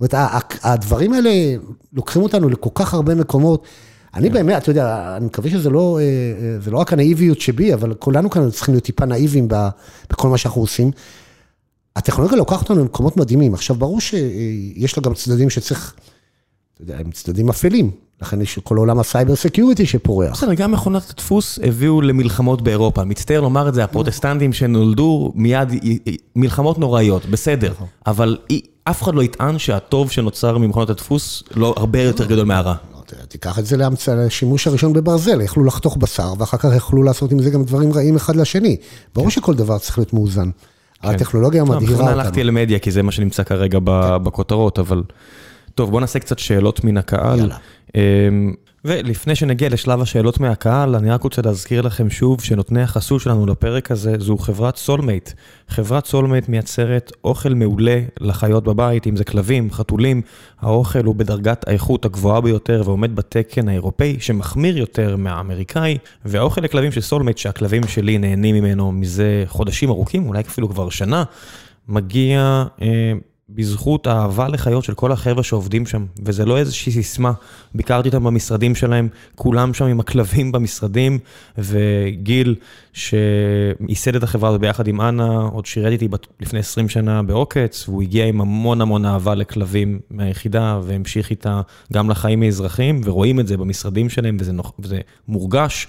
זאת 0.00 0.14
אומרת, 0.14 0.44
הדברים 0.62 1.12
האלה 1.12 1.30
לוקחים 1.92 2.22
אותנו 2.22 2.48
לכל 2.48 2.70
כך 2.74 2.94
הרבה 2.94 3.14
מקומות. 3.14 3.64
אני 4.14 4.28
כן. 4.28 4.34
באמת, 4.34 4.62
אתה 4.62 4.70
יודע, 4.70 5.14
אני 5.16 5.26
מקווה 5.26 5.50
שזה 5.50 5.70
לא, 5.70 5.98
אה, 5.98 6.04
אה, 6.04 6.60
זה 6.60 6.70
לא 6.70 6.78
רק 6.78 6.92
הנאיביות 6.92 7.40
שבי, 7.40 7.74
אבל 7.74 7.94
כולנו 7.94 8.30
כאן 8.30 8.50
צריכים 8.50 8.74
להיות 8.74 8.84
טיפה 8.84 9.04
נאיביים 9.04 9.48
בכל 10.10 10.28
מה 10.28 10.38
שאנחנו 10.38 10.60
עושים. 10.60 10.90
הטכנולוגיה 11.96 12.38
לוקחת 12.38 12.62
אותנו 12.62 12.80
למקומות 12.80 13.16
מדהימים. 13.16 13.54
עכשיו, 13.54 13.76
ברור 13.76 14.00
שיש 14.00 14.96
לה 14.96 15.02
גם 15.02 15.14
צדדים 15.14 15.50
שצריך, 15.50 15.94
אתה 16.74 16.82
יודע, 16.82 16.98
הם 16.98 17.10
צדדים 17.10 17.48
אפלים. 17.48 17.90
לכן 18.22 18.40
יש 18.40 18.58
כל 18.58 18.76
עולם 18.76 18.98
ה 18.98 19.04
cyber 19.04 19.36
security 19.36 19.86
שפורח. 19.86 20.32
בסדר, 20.32 20.54
גם 20.54 20.72
מכונת 20.72 21.10
הדפוס 21.10 21.58
הביאו 21.62 22.00
למלחמות 22.00 22.62
באירופה. 22.62 23.04
מצטער 23.04 23.40
לומר 23.40 23.68
את 23.68 23.74
זה, 23.74 23.84
הפרוטסטנטים 23.84 24.52
שנולדו 24.52 25.32
מיד, 25.34 25.68
מלחמות 26.36 26.78
נוראיות, 26.78 27.26
בסדר. 27.26 27.70
נכון. 27.70 27.86
אבל 28.06 28.36
אף 28.84 29.02
אחד 29.02 29.14
לא 29.14 29.22
יטען 29.22 29.58
שהטוב 29.58 30.10
שנוצר 30.10 30.58
ממכונות 30.58 30.90
הדפוס 30.90 31.42
לא 31.56 31.74
הרבה 31.76 32.02
יותר 32.02 32.24
גדול 32.26 32.44
מהרע. 32.44 32.74
לא, 32.94 33.24
תיקח 33.28 33.58
את 33.58 33.66
זה 33.66 33.76
לשימוש 34.16 34.66
הראשון 34.66 34.92
בברזל, 34.92 35.40
יכלו 35.40 35.64
לחתוך 35.64 35.96
בשר, 35.96 36.32
ואחר 36.38 36.56
כך 36.56 36.68
יכלו 36.76 37.02
לעשות 37.02 37.32
עם 37.32 37.42
זה 37.42 37.50
גם 37.50 37.64
דברים 37.64 37.92
רעים 37.92 38.16
אחד 38.16 38.36
לשני. 38.36 38.76
ברור 39.14 39.26
כן. 39.26 39.30
שכל 39.30 39.54
דבר 39.54 39.78
צריך 39.78 39.98
להיות 39.98 40.12
מאוזן. 40.12 40.50
כן. 41.02 41.08
הטכנולוגיה 41.08 41.64
מדהירה 41.64 41.80
אותנו. 41.80 41.94
בכוונה 41.94 42.10
הלכתי 42.10 42.44
למדיה, 42.44 42.78
כי 42.78 42.90
זה 42.90 43.02
מה 43.02 43.12
שנמצא 43.12 43.42
כרגע. 43.42 43.78
בכותרות, 44.22 44.78
אבל... 44.78 45.02
טוב, 45.74 45.90
בוא 45.90 46.00
נעשה 46.00 46.18
קצת 46.18 46.38
שאלות 46.38 46.84
מן 46.84 46.96
הקהל. 46.96 47.38
יאללה. 47.38 47.56
אמ, 47.94 48.54
ולפני 48.84 49.34
שנגיע 49.34 49.68
לשלב 49.68 50.00
השאלות 50.00 50.40
מהקהל, 50.40 50.96
אני 50.96 51.10
רק 51.10 51.22
רוצה 51.22 51.42
להזכיר 51.42 51.80
לכם 51.80 52.10
שוב 52.10 52.42
שנותני 52.42 52.82
החסות 52.82 53.20
שלנו 53.20 53.46
לפרק 53.46 53.90
הזה 53.90 54.14
זו 54.18 54.38
חברת 54.38 54.76
סולמייט. 54.76 55.30
חברת 55.68 56.06
סולמייט 56.06 56.48
מייצרת 56.48 57.12
אוכל 57.24 57.54
מעולה 57.54 58.00
לחיות 58.20 58.64
בבית, 58.64 59.06
אם 59.06 59.16
זה 59.16 59.24
כלבים, 59.24 59.70
חתולים. 59.70 60.22
האוכל 60.60 61.04
הוא 61.04 61.14
בדרגת 61.14 61.68
האיכות 61.68 62.04
הגבוהה 62.04 62.40
ביותר 62.40 62.82
ועומד 62.84 63.16
בתקן 63.16 63.68
האירופאי 63.68 64.16
שמחמיר 64.20 64.78
יותר 64.78 65.16
מהאמריקאי. 65.16 65.98
והאוכל 66.24 66.60
לכלבים 66.60 66.92
של 66.92 67.00
סולמייט, 67.00 67.38
שהכלבים 67.38 67.82
שלי 67.86 68.18
נהנים 68.18 68.54
ממנו 68.54 68.92
מזה 68.92 69.44
חודשים 69.46 69.90
ארוכים, 69.90 70.26
אולי 70.26 70.40
אפילו 70.40 70.68
כבר 70.68 70.90
שנה, 70.90 71.24
מגיע... 71.88 72.64
אה, 72.82 73.12
בזכות 73.54 74.06
האהבה 74.06 74.48
לחיות 74.48 74.84
של 74.84 74.94
כל 74.94 75.12
החבר'ה 75.12 75.42
שעובדים 75.42 75.86
שם, 75.86 76.04
וזה 76.24 76.44
לא 76.44 76.58
איזושהי 76.58 76.92
סיסמה. 76.92 77.32
ביקרתי 77.74 78.08
אותם 78.08 78.24
במשרדים 78.24 78.74
שלהם, 78.74 79.08
כולם 79.34 79.74
שם 79.74 79.84
עם 79.84 80.00
הכלבים 80.00 80.52
במשרדים, 80.52 81.18
וגיל, 81.58 82.54
שייסד 82.92 84.16
את 84.16 84.22
החברה 84.22 84.48
הזאת 84.48 84.60
ביחד 84.60 84.88
עם 84.88 85.00
אנה, 85.00 85.36
עוד 85.52 85.66
שירת 85.66 85.92
איתי 85.92 86.08
לפני 86.40 86.58
20 86.58 86.88
שנה 86.88 87.22
בעוקץ, 87.22 87.88
והוא 87.88 88.02
הגיע 88.02 88.26
עם 88.26 88.40
המון 88.40 88.80
המון 88.80 89.04
אהבה 89.04 89.34
לכלבים 89.34 90.00
מהיחידה, 90.10 90.80
והמשיך 90.82 91.30
איתה 91.30 91.60
גם 91.92 92.10
לחיים 92.10 92.42
האזרחיים, 92.42 93.00
ורואים 93.04 93.40
את 93.40 93.46
זה 93.46 93.56
במשרדים 93.56 94.08
שלהם, 94.08 94.36
וזה, 94.40 94.52
נוח, 94.52 94.72
וזה 94.78 95.00
מורגש. 95.28 95.86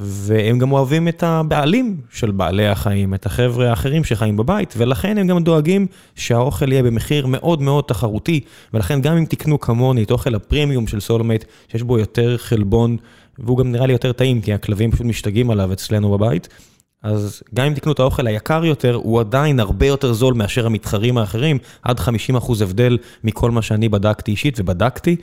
והם 0.00 0.58
גם 0.58 0.72
אוהבים 0.72 1.08
את 1.08 1.22
הבעלים 1.22 1.96
של 2.10 2.30
בעלי 2.30 2.68
החיים, 2.68 3.14
את 3.14 3.26
החבר'ה 3.26 3.70
האחרים 3.70 4.04
שחיים 4.04 4.36
בבית, 4.36 4.74
ולכן 4.76 5.18
הם 5.18 5.26
גם 5.26 5.44
דואגים 5.44 5.86
שהאוכל 6.14 6.72
יהיה 6.72 6.82
במחיר 6.82 7.26
מאוד 7.26 7.62
מאוד 7.62 7.84
תחרותי, 7.84 8.40
ולכן 8.74 9.00
גם 9.00 9.16
אם 9.16 9.24
תקנו 9.24 9.60
כמוני 9.60 10.02
את 10.02 10.10
אוכל 10.10 10.34
הפרימיום 10.34 10.86
של 10.86 11.00
סולמייט, 11.00 11.44
שיש 11.68 11.82
בו 11.82 11.98
יותר 11.98 12.36
חלבון, 12.38 12.96
והוא 13.38 13.58
גם 13.58 13.72
נראה 13.72 13.86
לי 13.86 13.92
יותר 13.92 14.12
טעים, 14.12 14.40
כי 14.40 14.52
הכלבים 14.52 14.90
פשוט 14.90 15.06
משתגעים 15.06 15.50
עליו 15.50 15.72
אצלנו 15.72 16.18
בבית, 16.18 16.48
אז 17.02 17.42
גם 17.54 17.66
אם 17.66 17.74
תקנו 17.74 17.92
את 17.92 17.98
האוכל 18.00 18.26
היקר 18.26 18.64
יותר, 18.64 18.94
הוא 18.94 19.20
עדיין 19.20 19.60
הרבה 19.60 19.86
יותר 19.86 20.12
זול 20.12 20.34
מאשר 20.34 20.66
המתחרים 20.66 21.18
האחרים, 21.18 21.58
עד 21.82 22.00
50% 22.00 22.02
הבדל 22.62 22.98
מכל 23.24 23.50
מה 23.50 23.62
שאני 23.62 23.88
בדקתי 23.88 24.30
אישית 24.30 24.60
ובדקתי. 24.60 25.16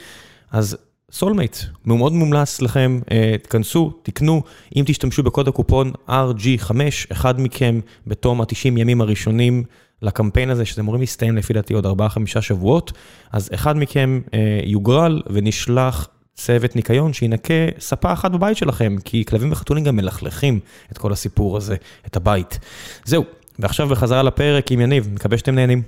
אז 0.52 0.78
סולמייט, 1.12 1.58
מאוד 1.86 2.14
מומלץ 2.14 2.62
לכם, 2.62 3.00
אה, 3.12 3.36
תכנסו, 3.42 3.94
תקנו, 4.04 4.42
אם 4.76 4.84
תשתמשו 4.88 5.24
בקוד 5.24 5.48
הקופון 5.48 5.92
RG5, 6.10 6.72
אחד 7.12 7.42
מכם 7.42 7.80
בתום 8.08 8.42
ה-90 8.42 8.80
ימים 8.80 9.02
הראשונים 9.02 9.64
לקמפיין 10.02 10.50
הזה, 10.50 10.66
שזה 10.66 10.82
אמורים 10.82 11.02
להסתיים 11.02 11.38
לפי 11.38 11.54
דעתי 11.54 11.74
עוד 11.74 11.86
4-5 11.86 12.42
שבועות, 12.42 12.92
אז 13.32 13.50
אחד 13.54 13.78
מכם 13.78 14.22
אה, 14.34 14.60
יוגרל 14.64 15.22
ונשלח 15.30 16.08
צוות 16.36 16.76
ניקיון 16.76 17.14
שינקה 17.14 17.54
ספה 17.80 18.14
אחת 18.14 18.32
בבית 18.32 18.58
שלכם, 18.58 18.96
כי 19.06 19.26
כלבים 19.26 19.52
וחתולים 19.52 19.84
גם 19.84 19.96
מלכלכים 19.96 20.60
את 20.92 20.98
כל 20.98 21.14
הסיפור 21.14 21.58
הזה, 21.58 21.76
את 22.08 22.16
הבית. 22.16 22.60
זהו, 23.06 23.24
ועכשיו 23.60 23.88
בחזרה 23.88 24.24
לפרק 24.24 24.72
עם 24.72 24.82
יניב, 24.82 25.10
מקווה 25.14 25.38
שאתם 25.38 25.56
נהנים. 25.56 25.82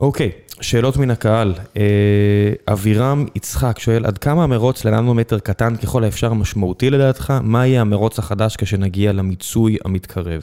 אוקיי, 0.00 0.30
שאלות 0.60 0.96
מן 0.96 1.10
הקהל. 1.10 1.54
אה, 1.76 2.72
אבירם 2.72 3.26
יצחק 3.34 3.78
שואל, 3.78 4.06
עד 4.06 4.18
כמה 4.18 4.44
המרוץ 4.44 4.84
לננומטר 4.84 5.38
קטן 5.38 5.76
ככל 5.76 6.04
האפשר 6.04 6.32
משמעותי 6.32 6.90
לדעתך? 6.90 7.32
מה 7.42 7.66
יהיה 7.66 7.80
המרוץ 7.80 8.18
החדש 8.18 8.56
כשנגיע 8.56 9.12
למיצוי 9.12 9.76
המתקרב? 9.84 10.42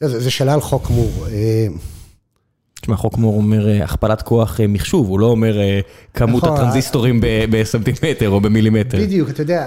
זה 0.00 0.30
שאלה 0.30 0.54
על 0.54 0.60
חוק 0.60 0.90
מור. 0.90 1.26
אה, 1.30 1.66
תשמע, 2.80 2.96
חוק 2.96 3.18
מור 3.18 3.36
אומר 3.36 3.68
אה, 3.68 3.84
הכפלת 3.84 4.22
כוח 4.22 4.60
מחשוב, 4.68 5.08
הוא 5.08 5.20
לא 5.20 5.26
אומר 5.26 5.56
כמות 6.14 6.44
נכון, 6.44 6.58
הטרנזיסטורים 6.58 7.20
בסנטימטר 7.50 8.30
או 8.30 8.40
במילימטר. 8.40 8.98
בדיוק, 8.98 9.30
אתה 9.30 9.42
יודע, 9.42 9.66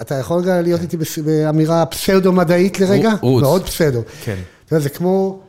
אתה 0.00 0.14
יכול 0.14 0.42
להיות 0.46 0.80
איתי 0.80 0.96
באמירה 1.24 1.86
פסאודו-מדעית 1.86 2.80
לרגע? 2.80 3.12
רוץ. 3.20 3.42
מאוד 3.42 3.66
פסאודו. 3.66 4.02
כן. 4.24 4.36
אתה 4.64 4.74
יודע, 4.74 4.82
זה 4.82 4.88
כמו... 4.88 5.47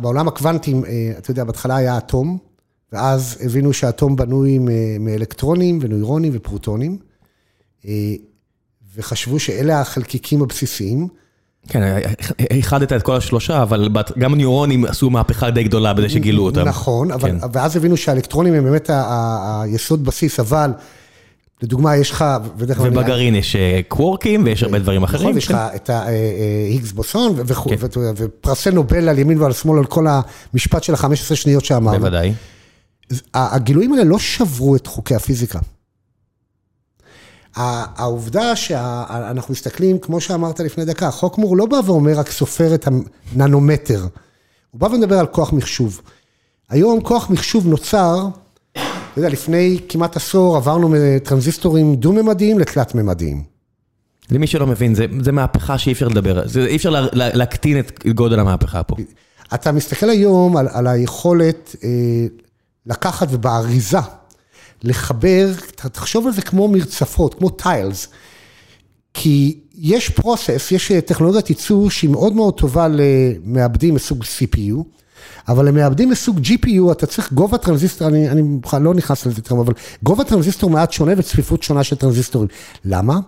בעולם 0.00 0.28
הקוונטים, 0.28 0.84
אה, 0.84 1.12
אתה 1.18 1.30
יודע, 1.30 1.44
בהתחלה 1.44 1.76
היה 1.76 1.98
אטום, 1.98 2.38
ואז 2.92 3.38
הבינו 3.40 3.72
שהאטום 3.72 4.16
בנוי 4.16 4.58
מאלקטרונים 5.00 5.78
ונוירונים 5.82 6.32
ופרוטונים, 6.34 6.98
אה, 7.86 8.14
וחשבו 8.96 9.38
שאלה 9.38 9.80
החלקיקים 9.80 10.42
הבסיסיים. 10.42 11.08
כן, 11.68 11.98
איחדת 12.50 12.92
את 12.92 13.02
כל 13.02 13.16
השלושה, 13.16 13.62
אבל 13.62 13.88
גם 14.18 14.32
הניורונים 14.32 14.84
עשו 14.84 15.10
מהפכה 15.10 15.50
די 15.50 15.64
גדולה 15.64 15.94
בזה 15.94 16.08
שגילו 16.08 16.42
אותם. 16.44 16.60
נכון, 16.60 17.08
ואז 17.52 17.76
הבינו 17.76 17.96
שהאלקטרונים 17.96 18.54
הם 18.54 18.64
באמת 18.64 18.90
היסוד 18.92 20.04
בסיס, 20.04 20.40
אבל... 20.40 20.70
לדוגמה, 21.64 21.96
יש 21.96 22.10
לך... 22.10 22.24
ובגרעין 22.58 23.34
יש 23.34 23.56
קוורקים 23.88 24.44
ויש 24.44 24.62
הרבה 24.62 24.78
דברים 24.78 25.02
אחרים. 25.02 25.22
נכון, 25.22 25.38
יש 25.38 25.48
לך 25.50 25.56
את 25.74 25.90
ההיגס 25.90 26.92
בוסון 26.92 27.34
ופרסי 28.16 28.70
נובל 28.70 29.08
על 29.08 29.18
ימין 29.18 29.42
ועל 29.42 29.52
שמאל 29.52 29.78
על 29.78 29.84
כל 29.84 30.06
המשפט 30.08 30.82
של 30.82 30.94
ה-15 30.94 31.34
שניות 31.34 31.64
שאמרנו. 31.64 31.98
בוודאי. 31.98 32.32
הגילויים 33.34 33.92
האלה 33.92 34.04
לא 34.04 34.18
שברו 34.18 34.76
את 34.76 34.86
חוקי 34.86 35.14
הפיזיקה. 35.14 35.58
העובדה 37.56 38.56
שאנחנו 38.56 39.52
מסתכלים, 39.52 39.98
כמו 39.98 40.20
שאמרת 40.20 40.60
לפני 40.60 40.84
דקה, 40.84 41.10
חוק 41.10 41.38
מור 41.38 41.56
לא 41.56 41.66
בא 41.66 41.80
ואומר 41.84 42.18
רק 42.18 42.30
סופר 42.30 42.74
את 42.74 42.88
הננומטר, 43.34 44.06
הוא 44.70 44.80
בא 44.80 44.86
ומדבר 44.86 45.18
על 45.18 45.26
כוח 45.26 45.52
מחשוב. 45.52 46.00
היום 46.70 47.00
כוח 47.00 47.30
מחשוב 47.30 47.66
נוצר, 47.66 48.28
אתה 49.14 49.20
יודע, 49.20 49.32
לפני 49.32 49.78
כמעט 49.88 50.16
עשור 50.16 50.56
עברנו 50.56 50.88
מטרנזיסטורים 50.88 51.96
דו-ממדיים 51.96 52.58
לתלת-ממדיים. 52.58 53.42
למי 54.30 54.46
שלא 54.46 54.66
מבין, 54.66 54.94
זה 54.94 55.32
מהפכה 55.32 55.78
שאי 55.78 55.92
אפשר 55.92 56.08
לדבר, 56.08 56.42
אי 56.66 56.76
אפשר 56.76 57.06
להקטין 57.12 57.78
את 57.78 58.06
גודל 58.14 58.40
המהפכה 58.40 58.82
פה. 58.82 58.96
אתה 59.54 59.72
מסתכל 59.72 60.10
היום 60.10 60.56
על, 60.56 60.68
על 60.72 60.86
היכולת 60.86 61.76
אה, 61.84 61.88
לקחת 62.86 63.28
ובאריזה, 63.30 63.98
לחבר, 64.82 65.48
תחשוב 65.74 66.26
על 66.26 66.32
זה 66.32 66.42
כמו 66.42 66.68
מרצפות, 66.68 67.34
כמו 67.34 67.50
tiles. 67.50 68.08
כי 69.14 69.60
יש 69.74 70.08
process, 70.08 70.72
יש 70.72 70.92
טכנולוגיית 70.92 71.50
ייצור 71.50 71.90
שהיא 71.90 72.10
מאוד 72.10 72.32
מאוד 72.32 72.54
טובה 72.54 72.86
למעבדים 72.90 73.94
מסוג 73.94 74.24
CPU, 74.24 74.82
אבל 75.48 75.68
למעבדים 75.68 76.10
מסוג 76.10 76.38
GPU 76.38 76.92
אתה 76.92 77.06
צריך 77.06 77.32
גובה 77.32 77.58
טרנזיסטור, 77.58 78.08
אני, 78.08 78.30
אני 78.30 78.42
לא 78.80 78.94
נכנס 78.94 79.26
לזה 79.26 79.38
יותר, 79.38 79.54
אבל 79.54 79.74
גובה 80.02 80.24
טרנזיסטור 80.24 80.70
מעט 80.70 80.92
שונה 80.92 81.12
וצפיפות 81.16 81.62
שונה 81.62 81.84
של 81.84 81.96
טרנזיסטורים. 81.96 82.48
למה? 82.84 83.18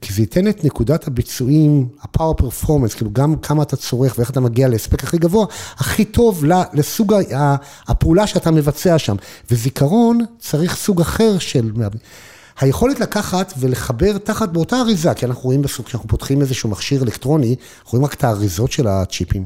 כי 0.00 0.12
זה 0.12 0.22
ייתן 0.22 0.48
את 0.48 0.64
נקודת 0.64 1.06
הביצועים, 1.06 1.88
ה-power 2.02 2.42
performance, 2.42 2.96
כאילו 2.96 3.10
גם 3.12 3.36
כמה 3.36 3.62
אתה 3.62 3.76
צורך 3.76 4.14
ואיך 4.18 4.30
אתה 4.30 4.40
מגיע 4.40 4.68
להספק 4.68 5.04
הכי 5.04 5.18
גבוה, 5.18 5.46
הכי 5.76 6.04
טוב 6.04 6.44
לסוג 6.72 7.14
הפעולה 7.88 8.26
שאתה 8.26 8.50
מבצע 8.50 8.98
שם. 8.98 9.16
וזיכרון 9.50 10.20
צריך 10.38 10.76
סוג 10.76 11.00
אחר 11.00 11.38
של... 11.38 11.72
היכולת 12.60 13.00
לקחת 13.00 13.54
ולחבר 13.58 14.18
תחת 14.18 14.48
באותה 14.48 14.76
אריזה, 14.80 15.14
כי 15.14 15.26
אנחנו 15.26 15.42
רואים 15.42 15.62
בסוג, 15.62 15.86
כשאנחנו 15.86 16.08
פותחים 16.08 16.40
איזשהו 16.40 16.68
מכשיר 16.68 17.02
אלקטרוני, 17.02 17.56
אנחנו 17.78 17.90
רואים 17.90 18.04
רק 18.04 18.14
את 18.14 18.24
האריזות 18.24 18.72
של 18.72 18.86
הצ'יפים, 18.86 19.44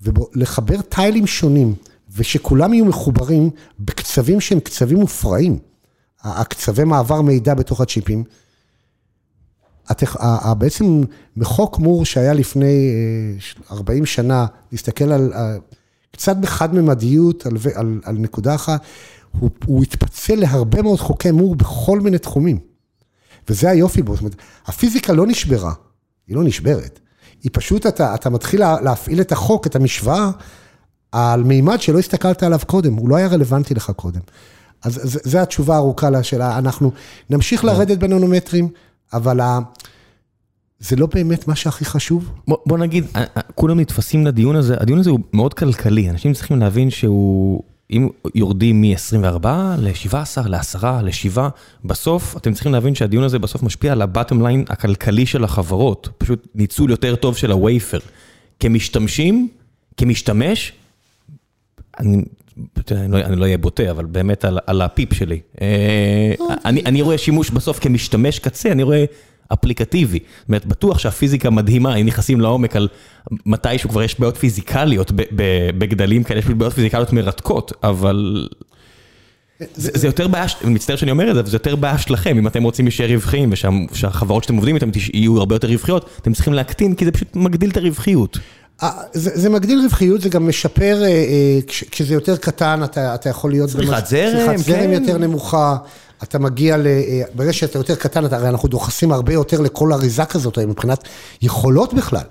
ולחבר 0.00 0.80
טיילים 0.80 1.26
שונים, 1.26 1.74
ושכולם 2.16 2.74
יהיו 2.74 2.84
מחוברים 2.84 3.50
בקצבים 3.80 4.40
שהם 4.40 4.60
קצבים 4.60 4.98
מופרעים, 4.98 5.58
הקצבי 6.22 6.84
מעבר 6.84 7.22
מידע 7.22 7.54
בתוך 7.54 7.80
הצ'יפים. 7.80 8.24
בעצם 10.58 11.00
מחוק 11.36 11.78
מור 11.78 12.04
שהיה 12.04 12.32
לפני 12.32 12.90
40 13.70 14.02
אה, 14.02 14.06
שנה, 14.06 14.46
להסתכל 14.72 15.12
על, 15.12 15.32
קצת 16.12 16.36
בחד-ממדיות, 16.36 17.46
על, 17.46 17.56
על, 17.74 18.00
על 18.04 18.18
נקודה 18.18 18.54
אחת, 18.54 18.82
הוא, 19.38 19.50
הוא 19.66 19.82
התפצל 19.82 20.34
להרבה 20.34 20.82
מאוד 20.82 20.98
חוקי 20.98 21.30
מור 21.30 21.54
בכל 21.54 22.00
מיני 22.00 22.18
תחומים. 22.18 22.58
וזה 23.48 23.70
היופי 23.70 24.02
בו, 24.02 24.14
זאת 24.14 24.20
אומרת, 24.20 24.36
הפיזיקה 24.66 25.12
לא 25.12 25.26
נשברה, 25.26 25.72
היא 26.26 26.36
לא 26.36 26.44
נשברת. 26.44 27.00
היא 27.42 27.50
פשוט, 27.52 27.86
אתה, 27.86 28.14
אתה 28.14 28.30
מתחיל 28.30 28.62
להפעיל 28.82 29.20
את 29.20 29.32
החוק, 29.32 29.66
את 29.66 29.76
המשוואה, 29.76 30.30
על 31.12 31.42
מימד 31.42 31.80
שלא 31.80 31.98
הסתכלת 31.98 32.42
עליו 32.42 32.58
קודם, 32.66 32.94
הוא 32.94 33.08
לא 33.08 33.16
היה 33.16 33.26
רלוונטי 33.26 33.74
לך 33.74 33.90
קודם. 33.96 34.20
אז 34.82 35.20
זו 35.24 35.38
התשובה 35.38 35.74
הארוכה 35.74 36.10
לשאלה, 36.10 36.58
אנחנו 36.58 36.92
נמשיך 37.30 37.64
לרדת 37.64 37.98
בננומטרים, 37.98 38.68
אבל 39.12 39.40
ה... 39.40 39.58
זה 40.80 40.96
לא 40.96 41.06
באמת 41.06 41.48
מה 41.48 41.56
שהכי 41.56 41.84
חשוב. 41.84 42.30
בוא, 42.48 42.56
בוא 42.66 42.78
נגיד, 42.78 43.04
אה, 43.16 43.24
אה, 43.36 43.42
כולם 43.54 43.80
נתפסים 43.80 44.26
לדיון 44.26 44.56
הזה, 44.56 44.76
הדיון 44.80 44.98
הזה 44.98 45.10
הוא 45.10 45.20
מאוד 45.32 45.54
כלכלי, 45.54 46.10
אנשים 46.10 46.32
צריכים 46.32 46.60
להבין 46.60 46.90
שהוא, 46.90 47.62
אם 47.92 48.08
יורדים 48.34 48.80
מ-24 48.80 49.46
ל-17, 49.78 50.48
ל-10, 50.48 50.84
ל-7, 50.84 51.40
בסוף 51.84 52.36
אתם 52.36 52.52
צריכים 52.52 52.72
להבין 52.72 52.94
שהדיון 52.94 53.24
הזה 53.24 53.38
בסוף 53.38 53.62
משפיע 53.62 53.92
על 53.92 54.02
הבטום 54.02 54.46
ליין 54.46 54.64
הכלכלי 54.68 55.26
של 55.26 55.44
החברות, 55.44 56.08
פשוט 56.18 56.46
ניצול 56.54 56.90
יותר 56.90 57.16
טוב 57.16 57.36
של 57.36 57.50
הווייפר. 57.50 57.98
כמשתמשים, 58.60 59.48
כמשתמש, 59.96 60.72
אני 62.00 62.22
אני 62.90 63.12
לא 63.12 63.18
לא 63.20 63.44
אהיה 63.44 63.58
בוטה, 63.58 63.90
אבל 63.90 64.04
באמת 64.04 64.44
על 64.44 64.58
על 64.66 64.82
הפיפ 64.82 65.14
שלי. 65.14 65.40
אה, 65.60 66.34
אני 66.64 66.82
אני 66.86 67.02
רואה 67.02 67.18
שימוש 67.18 67.50
בסוף 67.50 67.78
כמשתמש 67.78 68.38
קצה, 68.38 68.72
אני 68.72 68.82
רואה 68.82 69.04
אפליקטיבי. 69.52 70.18
זאת 70.18 70.48
אומרת, 70.48 70.66
בטוח 70.66 70.98
שהפיזיקה 70.98 71.50
מדהימה, 71.50 71.94
אם 71.94 72.06
נכנסים 72.06 72.40
לעומק 72.40 72.76
על 72.76 72.88
מתישהו 73.46 73.90
כבר 73.90 74.02
יש 74.02 74.20
בעיות 74.20 74.36
פיזיקליות 74.36 75.12
בגדלים 75.78 76.24
כאלה, 76.24 76.38
יש 76.38 76.46
בעיות 76.46 76.74
פיזיקליות 76.74 77.12
מרתקות, 77.12 77.72
אבל... 77.82 78.48
זה 79.74 79.90
זה 79.94 80.06
יותר 80.06 80.28
בעיה, 80.28 80.46
אני 80.64 80.74
מצטער 80.74 80.96
שאני 80.96 81.10
אומר 81.10 81.30
את 81.30 81.34
זה, 81.34 81.40
אבל 81.40 81.50
זה 81.50 81.54
יותר 81.56 81.76
בעיה 81.76 81.98
שלכם, 81.98 82.38
אם 82.38 82.46
אתם 82.46 82.62
רוצים 82.62 82.84
להישאר 82.84 83.06
רווחיים 83.10 83.52
ושהחברות 83.92 84.42
שאתם 84.42 84.56
עובדים 84.56 84.74
איתן 84.74 84.90
יהיו 85.14 85.38
הרבה 85.38 85.54
יותר 85.54 85.68
רווחיות, 85.68 86.10
אתם 86.22 86.32
צריכים 86.32 86.52
להקטין 86.52 86.94
כי 86.94 87.04
זה 87.04 87.12
פשוט 87.12 87.36
מגדיל 87.36 87.70
את 87.70 87.76
הרווחיות. 87.76 88.38
אה, 88.82 88.90
זה 89.12 89.30
זה 89.34 89.48
מגדיל 89.48 89.80
רווחיות, 89.82 90.20
זה 90.20 90.28
גם 90.28 90.48
משפר, 90.48 91.02
אה, 91.02 91.08
אה, 91.08 91.58
כשזה 91.66 92.14
יותר 92.14 92.36
קטן, 92.36 92.80
אתה 92.84 93.14
אתה 93.14 93.28
יכול 93.28 93.50
להיות... 93.50 93.70
צריכת 93.70 94.06
זרם, 94.06 94.32
כן. 94.32 94.56
צריכת 94.56 94.58
זרם 94.58 94.92
יותר 94.92 95.18
נמוכה, 95.18 95.76
אתה 96.22 96.38
מגיע 96.38 96.76
ל... 96.76 96.86
ברגע 97.34 97.52
שאתה 97.52 97.78
יותר 97.78 97.94
קטן, 97.94 98.26
אתה, 98.26 98.36
הרי 98.36 98.48
אנחנו 98.48 98.68
דוחסים 98.68 99.12
הרבה 99.12 99.32
יותר 99.32 99.60
לכל 99.60 99.92
אריזה 99.92 100.24
כזאת, 100.24 100.58
מבחינת 100.58 101.04
יכולות 101.42 101.94
בכלל. 101.94 102.24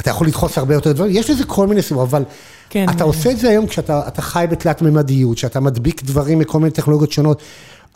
אתה 0.00 0.10
יכול 0.10 0.26
לדחוס 0.26 0.58
הרבה 0.58 0.74
יותר 0.74 0.92
דברים, 0.92 1.16
יש 1.16 1.30
לזה 1.30 1.44
כל 1.44 1.66
מיני 1.66 1.82
סיבות, 1.82 2.08
אבל 2.08 2.22
כן. 2.70 2.86
אתה 2.90 3.04
עושה 3.04 3.30
את 3.30 3.38
זה 3.38 3.48
היום 3.48 3.66
כשאתה 3.66 4.22
חי 4.22 4.46
בתלת 4.50 4.82
ממדיות, 4.82 5.38
שאתה 5.38 5.60
מדביק 5.60 6.02
דברים 6.02 6.38
מכל 6.38 6.58
מיני 6.58 6.70
טכנולוגיות 6.70 7.12
שונות. 7.12 7.42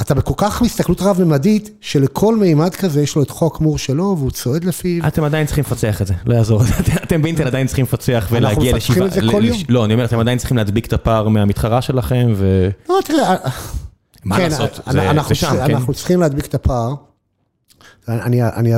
אתה 0.00 0.14
בכל 0.14 0.34
כך 0.36 0.62
מסתכלות 0.62 1.02
רב-ממדית, 1.02 1.70
שלכל 1.80 2.36
מימד 2.36 2.74
כזה 2.74 3.02
יש 3.02 3.16
לו 3.16 3.22
את 3.22 3.30
חוק 3.30 3.60
מור 3.60 3.78
שלו, 3.78 4.14
והוא 4.18 4.30
צועד 4.30 4.64
לפיו. 4.64 5.06
אתם 5.06 5.24
עדיין 5.24 5.46
צריכים 5.46 5.64
לפצח 5.66 6.02
את 6.02 6.06
זה, 6.06 6.14
לא 6.26 6.34
יעזור. 6.34 6.62
אתם 7.04 7.22
באינטל 7.22 7.46
עדיין 7.46 7.66
צריכים 7.66 7.84
לפצח 7.84 8.28
ולהגיע 8.30 8.76
לשבעה. 8.76 8.98
אנחנו 8.98 9.06
מפתחים 9.06 9.06
את 9.06 9.12
זה 9.12 9.32
כל 9.32 9.44
יום. 9.44 9.58
לא, 9.68 9.84
אני 9.84 9.94
אומר, 9.94 10.04
אתם 10.04 10.18
עדיין 10.18 10.38
צריכים 10.38 10.56
להדביק 10.56 10.86
את 10.86 10.92
הפער 10.92 11.28
מהמתחרה 11.28 11.82
שלכם, 11.82 12.32
ו... 12.36 12.68
לא, 12.88 12.98
תראה... 13.04 13.36
מה 14.24 14.36
כן, 14.36 14.50
לעשות, 14.50 14.80
זה 15.28 15.34
שם, 15.34 15.50
כן. 15.50 15.74
אנחנו 15.74 15.94
צריכים 15.94 16.20
להדביק 16.20 16.46
את 16.46 16.54
הפער. 16.54 16.94
אני 18.08 18.42
אני, 18.42 18.74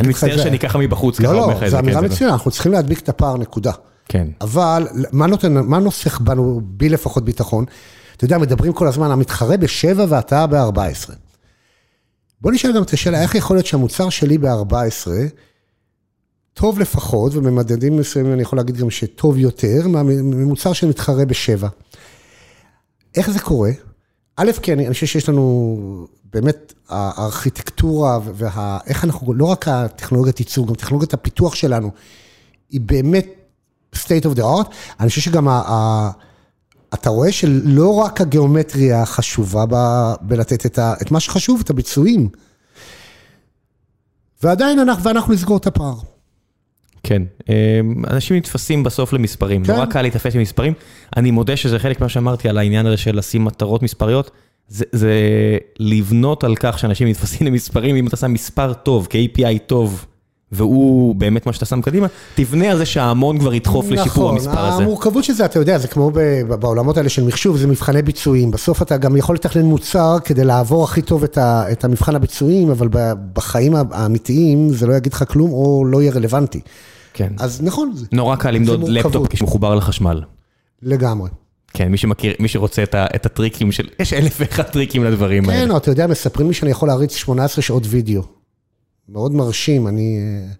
אני 0.00 0.08
מצטער 0.08 0.36
שאני 0.36 0.58
ככה 0.58 0.78
מבחוץ, 0.78 1.20
ככה 1.20 1.28
אומר 1.28 1.46
לך 1.46 1.54
את 1.54 1.58
זה. 1.58 1.64
לא, 1.64 1.64
לא, 1.64 1.70
זו 1.70 1.78
אמירה 1.78 2.00
כן, 2.00 2.06
מצוינת, 2.06 2.32
אנחנו 2.32 2.50
צריכים 2.50 2.72
להדביק 2.72 2.98
את 2.98 3.08
הפער, 3.08 3.36
נקודה. 3.36 3.72
כן. 4.08 4.26
אבל 4.40 4.88
מה 5.12 5.26
נותן, 5.26 5.52
מה 5.54 5.78
נוסח 5.78 6.18
בנו, 6.18 6.60
בי 6.64 6.88
לפחות 6.88 7.24
ביטחון? 7.24 7.64
אתה 8.16 8.24
יודע, 8.24 8.38
מדברים 8.38 8.72
כל 8.72 8.88
הזמן, 8.88 9.10
המתחרה 9.10 9.56
בשבע 9.56 10.04
ואתה 10.08 10.46
ב-14. 10.46 11.12
בוא 12.40 12.52
נשאל 12.52 12.76
גם 12.76 12.82
את 12.82 12.92
השאלה, 12.92 13.22
איך 13.22 13.34
יכול 13.34 13.56
להיות 13.56 13.66
שהמוצר 13.66 14.08
שלי 14.08 14.38
ב-14, 14.38 15.08
טוב 16.54 16.78
לפחות, 16.78 17.34
ובמדדים 17.34 17.96
מסוימים 17.96 18.32
אני 18.32 18.42
יכול 18.42 18.58
להגיד 18.58 18.76
גם 18.76 18.90
שטוב 18.90 19.38
יותר, 19.38 19.88
ממוצר 19.88 20.72
שמתחרה 20.72 21.24
בשבע. 21.24 21.68
איך 23.16 23.30
זה 23.30 23.40
קורה? 23.40 23.70
א', 24.36 24.50
כי 24.62 24.72
אני, 24.72 24.86
אני 24.86 24.94
חושב 24.94 25.06
שיש 25.06 25.28
לנו 25.28 26.06
באמת 26.32 26.72
הארכיטקטורה 26.88 28.18
ואיך 28.22 29.04
אנחנו, 29.04 29.34
לא 29.34 29.44
רק 29.44 29.68
הטכנולוגיית 29.68 30.40
ייצור, 30.40 30.66
גם 30.66 30.74
טכנולוגיית 30.74 31.14
הפיתוח 31.14 31.54
שלנו, 31.54 31.90
היא 32.70 32.80
באמת 32.80 33.26
state 33.94 34.24
of 34.24 34.36
the 34.36 34.42
art. 34.42 34.70
אני 35.00 35.08
חושב 35.08 35.20
שגם 35.20 35.48
ה, 35.48 35.62
ה, 35.66 36.10
אתה 36.94 37.10
רואה 37.10 37.32
שלא 37.32 37.94
רק 37.94 38.20
הגיאומטריה 38.20 39.06
חשובה 39.06 39.64
בלתת 40.20 40.66
את, 40.66 40.78
ה, 40.78 40.94
את 41.02 41.10
מה 41.10 41.20
שחשוב, 41.20 41.60
את 41.64 41.70
הביצועים. 41.70 42.28
ועדיין 44.42 44.78
אנחנו, 44.78 45.04
ואנחנו 45.04 45.34
נסגור 45.34 45.56
את 45.56 45.66
הפער. 45.66 46.13
כן, 47.04 47.22
אמ, 47.48 48.04
אנשים 48.10 48.36
נתפסים 48.36 48.82
בסוף 48.82 49.12
למספרים, 49.12 49.64
כן. 49.64 49.72
נורא 49.72 49.86
קל 49.86 50.02
להתאפס 50.02 50.36
במספרים. 50.36 50.72
אני 51.16 51.30
מודה 51.30 51.56
שזה 51.56 51.78
חלק 51.78 52.00
ממה 52.00 52.08
שאמרתי 52.08 52.48
על 52.48 52.58
העניין 52.58 52.86
הזה 52.86 52.96
של 52.96 53.18
לשים 53.18 53.44
מטרות 53.44 53.82
מספריות. 53.82 54.30
זה, 54.68 54.84
זה 54.92 55.12
לבנות 55.78 56.44
על 56.44 56.56
כך 56.56 56.78
שאנשים 56.78 57.08
נתפסים 57.08 57.46
למספרים, 57.46 57.96
אם 57.96 58.06
אתה 58.06 58.16
שם 58.16 58.32
מספר 58.32 58.72
טוב, 58.72 59.06
כ-API 59.10 59.58
טוב, 59.66 60.06
והוא 60.52 61.14
באמת 61.14 61.46
מה 61.46 61.52
שאתה 61.52 61.64
שם 61.64 61.82
קדימה, 61.82 62.06
תבנה 62.34 62.70
על 62.70 62.78
זה 62.78 62.86
שההמון 62.86 63.38
כבר 63.38 63.54
ידחוף 63.54 63.84
נכון, 63.84 63.98
לשיפור 63.98 64.30
המספר 64.30 64.58
הזה. 64.58 64.68
נכון, 64.68 64.82
המורכבות 64.82 65.24
של 65.24 65.32
זה, 65.32 65.44
אתה 65.44 65.58
יודע, 65.58 65.78
זה 65.78 65.88
כמו 65.88 66.10
בעולמות 66.48 66.96
האלה 66.96 67.08
של 67.08 67.24
מחשוב, 67.24 67.56
זה 67.56 67.66
מבחני 67.66 68.02
ביצועים. 68.02 68.50
בסוף 68.50 68.82
אתה 68.82 68.96
גם 68.96 69.16
יכול 69.16 69.34
לתכנן 69.34 69.64
מוצר 69.64 70.16
כדי 70.24 70.44
לעבור 70.44 70.84
הכי 70.84 71.02
טוב 71.02 71.24
את, 71.24 71.38
ה, 71.38 71.72
את 71.72 71.84
המבחן 71.84 72.16
הביצועים, 72.16 72.70
אבל 72.70 72.88
בחיים 73.32 73.72
האמיתיים 73.90 74.68
זה 74.68 74.86
לא 74.86 74.94
יגיד 74.94 75.12
לך 75.12 75.24
כלום 75.28 75.52
או 75.52 75.84
לא 75.84 76.02
יהיה 76.02 76.12
רלוונטי. 76.12 76.60
כן. 77.14 77.32
אז 77.38 77.62
נכון. 77.62 77.92
נורא 78.12 78.36
קל 78.36 78.50
למדוד. 78.50 78.88
לפטופ 78.88 79.28
כשהוא 79.28 79.46
מחובר 79.46 79.74
לחשמל. 79.74 80.22
לגמרי. 80.82 81.30
כן, 81.74 81.88
מי 81.88 81.96
שמכיר, 81.96 82.34
מי 82.40 82.48
שרוצה 82.48 82.82
את, 82.82 82.94
ה, 82.94 83.06
את 83.14 83.26
הטריקים 83.26 83.72
של, 83.72 83.88
יש 84.00 84.12
אלף 84.12 84.36
ואחד 84.40 84.62
טריקים 84.62 85.04
לדברים 85.04 85.48
האלה. 85.48 85.66
כן, 85.66 85.76
אתה 85.76 85.90
יודע, 85.90 86.06
מספרים 86.06 86.48
לי 86.48 86.54
שאני 86.54 86.70
יכול 86.70 86.88
להריץ 86.88 87.14
18 87.14 87.62
שעות 87.62 87.82
וידאו. 87.86 88.22
מאוד 89.08 89.32
מרשים, 89.34 89.86
אני... 89.88 90.18
אה, 90.18 90.52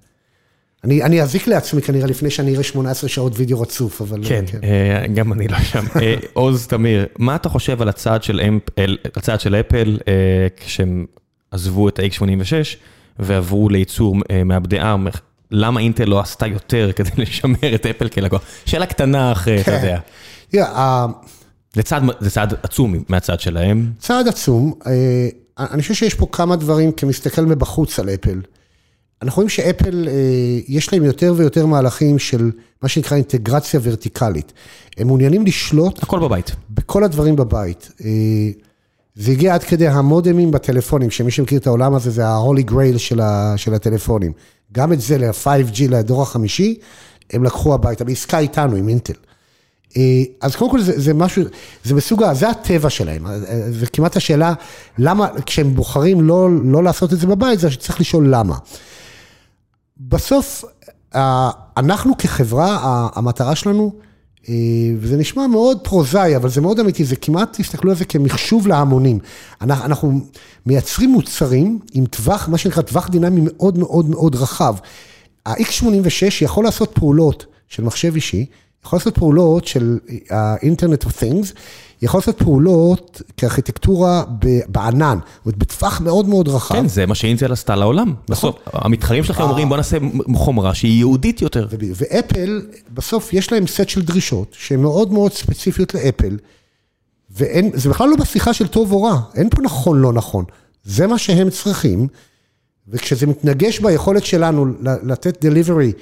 אני, 0.85 1.03
אני 1.03 1.23
אזיק 1.23 1.47
לעצמי 1.47 1.83
כנראה 1.83 2.07
לפני 2.07 2.31
שאני 2.31 2.53
אראה 2.53 2.63
18 2.63 3.09
שעות 3.11 3.33
וידאו 3.37 3.61
רצוף, 3.61 4.01
אבל... 4.01 4.21
כן, 4.29 4.45
אה, 4.65 5.07
גם 5.15 5.33
אני 5.33 5.49
לא 5.49 5.59
שם. 5.59 5.85
אה, 6.03 6.15
עוז 6.33 6.67
תמיר, 6.67 7.07
מה 7.19 7.37
אתה 7.37 7.49
חושב 7.49 7.83
על 7.83 7.89
הצעד 7.89 8.23
של, 8.23 8.41
אמפ, 8.49 8.63
אל- 8.79 8.97
הצעד 9.17 9.41
של 9.41 9.55
אפל 9.55 9.99
אה, 10.09 10.13
כשהם 10.57 11.07
עזבו 11.51 11.89
את 11.89 11.99
ה-X86 11.99 12.77
ועברו 13.19 13.69
לייצור 13.69 14.17
אה, 14.31 14.45
מעבדי 14.45 14.81
ARM? 14.81 15.17
למה 15.55 15.81
אינטל 15.81 16.05
לא 16.05 16.21
עשתה 16.21 16.47
יותר 16.47 16.91
כדי 16.97 17.11
לשמר 17.23 17.75
את 17.75 17.87
אפל 17.87 18.09
כלקוח? 18.09 18.43
שאלה 18.67 18.87
קטנה 18.87 19.33
אחרי, 19.33 19.61
אתה 19.61 19.71
כן. 19.71 19.77
יודע. 19.77 19.99
תראה, 20.49 21.07
זה 22.21 22.31
צעד, 22.31 22.55
עצום 22.63 22.95
מהצד 23.09 23.41
שלהם. 23.41 23.93
צעד 23.99 24.29
עצום, 24.29 24.73
אה, 24.87 25.29
אני 25.59 25.83
חושב 25.83 25.95
שיש 25.95 26.15
פה 26.15 26.27
כמה 26.33 26.57
דברים 26.57 26.93
כמסתכל 26.93 27.43
מבחוץ 27.43 27.99
על 27.99 28.09
אפל. 28.09 28.41
אנחנו 29.23 29.37
רואים 29.37 29.49
שאפל, 29.49 30.09
אה, 30.09 30.15
יש 30.69 30.93
להם 30.93 31.05
יותר 31.05 31.35
ויותר 31.37 31.67
מהלכים 31.67 32.19
של 32.19 32.51
מה 32.83 32.89
שנקרא 32.89 33.17
אינטגרציה 33.17 33.81
ורטיקלית. 33.83 34.53
הם 34.97 35.07
מעוניינים 35.07 35.47
לשלוט 35.47 36.03
הכל 36.03 36.21
בבית. 36.21 36.51
בכל 36.71 37.05
הדברים 37.05 37.37
בבית. 37.37 37.93
אה, 38.05 38.11
זה 39.15 39.33
הגיע 39.33 39.55
עד 39.55 39.65
כדי 39.65 39.89
המודמים 39.89 40.51
בטלפונים, 40.51 41.11
שמי 41.11 41.31
שמכיר 41.31 41.59
את 41.59 41.67
העולם 41.67 41.95
הזה 41.95 42.11
זה 42.11 42.27
ה-Holy 42.27 42.71
Grail 42.71 42.99
של, 42.99 43.21
ה, 43.21 43.55
של 43.57 43.75
הטלפונים. 43.75 44.33
גם 44.75 44.93
את 44.93 45.01
זה, 45.01 45.19
ל-5G, 45.19 45.91
לדור 45.91 46.23
החמישי, 46.23 46.79
הם 47.33 47.45
לקחו 47.45 47.75
הביתה, 47.75 48.05
בעסקה 48.05 48.39
איתנו, 48.39 48.77
עם 48.77 48.89
אינטל. 48.89 49.13
אה, 49.97 50.23
אז 50.41 50.57
קודם 50.57 50.71
כל 50.71 50.81
זה, 50.81 51.01
זה 51.01 51.15
משהו, 51.15 51.43
זה 51.85 51.95
מסוג, 51.95 52.33
זה 52.33 52.51
הטבע 52.51 52.91
שלהם. 52.91 53.27
אה, 53.27 53.39
זה 53.71 53.87
כמעט 53.87 54.17
השאלה, 54.17 54.55
למה, 54.99 55.29
כשהם 55.47 55.75
בוחרים 55.75 56.21
לא, 56.21 56.49
לא 56.65 56.85
לעשות 56.85 57.13
את 57.13 57.19
זה 57.19 57.27
בבית, 57.27 57.61
זה 57.61 57.71
שצריך 57.71 58.01
לשאול 58.01 58.29
למה. 58.29 58.57
בסוף, 59.99 60.65
אה, 61.15 61.51
אנחנו 61.77 62.19
כחברה, 62.19 63.09
המטרה 63.15 63.55
שלנו, 63.55 63.93
אה, 63.95 64.14
וזה 64.99 65.17
נשמע 65.17 65.47
מאוד 65.47 65.79
פרוזאי, 65.83 66.37
אבל 66.37 66.49
זה 66.49 66.61
מאוד 66.61 66.81
אמיתי, 66.81 67.05
זה 67.05 67.17
כמעט, 67.17 67.61
תסתכלו 67.61 67.91
על 67.91 67.97
זה 67.97 68.05
כמחשוב 68.05 68.67
להמונים. 68.67 69.19
אנחנו, 69.61 69.85
אנחנו 69.85 70.21
מייצרים 70.67 71.11
מוצרים 71.11 71.79
עם 71.93 72.07
טווח, 72.07 72.49
מה 72.49 72.59
שנקרא 72.59 72.83
טווח 72.83 73.09
דינמי 73.09 73.41
מאוד 73.45 73.79
מאוד 73.79 74.11
מאוד 74.11 74.35
רחב. 74.35 74.75
ה-X86 75.47 76.25
יכול 76.41 76.65
לעשות 76.65 76.91
פעולות 76.95 77.47
של 77.69 77.83
מחשב 77.85 78.15
אישי, 78.15 78.47
יכול 78.85 78.97
לעשות 78.97 79.19
פעולות 79.19 79.67
של 79.67 79.99
ה-Internet 80.31 81.07
of 81.07 81.11
Things, 81.11 81.53
יכול 82.03 82.19
לעשות 82.19 82.39
פעולות 82.39 83.23
כארכיטקטורה 83.37 84.25
בענן, 84.69 85.19
זאת 85.37 85.47
אומרת, 85.47 85.59
בטווח 85.59 86.01
מאוד 86.01 86.29
מאוד 86.29 86.49
רחב. 86.49 86.75
כן, 86.75 86.89
זה 86.89 87.07
מה 87.07 87.15
שאינטל 87.15 87.53
עשתה 87.53 87.77
לעולם. 87.77 88.15
בסוף, 88.29 88.57
המתחרים 88.73 89.25
שלכם 89.25 89.43
אומרים 89.43 89.69
בוא 89.69 89.77
נעשה 89.77 89.97
חומרה 90.35 90.75
שהיא 90.75 90.99
יהודית 90.99 91.43
יותר. 91.43 91.69
ואפל, 91.95 92.63
בסוף 92.95 93.33
יש 93.33 93.53
להם 93.53 93.67
סט 93.67 93.89
של 93.89 94.03
דרישות 94.03 94.49
שהן 94.59 94.83
מאוד 94.83 95.13
מאוד 95.13 95.33
ספציפיות 95.33 95.95
לאפל, 95.95 96.39
וזה 97.31 97.89
בכלל 97.89 98.09
לא 98.09 98.17
בשיחה 98.17 98.53
של 98.53 98.67
טוב 98.67 98.93
או 98.93 99.03
רע, 99.03 99.21
אין 99.35 99.51
פה 99.51 99.63
נכון 99.63 100.01
לא 100.01 100.13
נכון, 100.13 100.45
זה 100.85 101.07
מה 101.07 101.19
שהם 101.19 101.51
צריכים, 101.51 102.09
וכשזה 102.89 103.27
מתנגש 103.27 103.79
ביכולת 103.79 104.25
שלנו 104.25 104.67
לתת 105.03 105.45
דליברי 105.45 105.93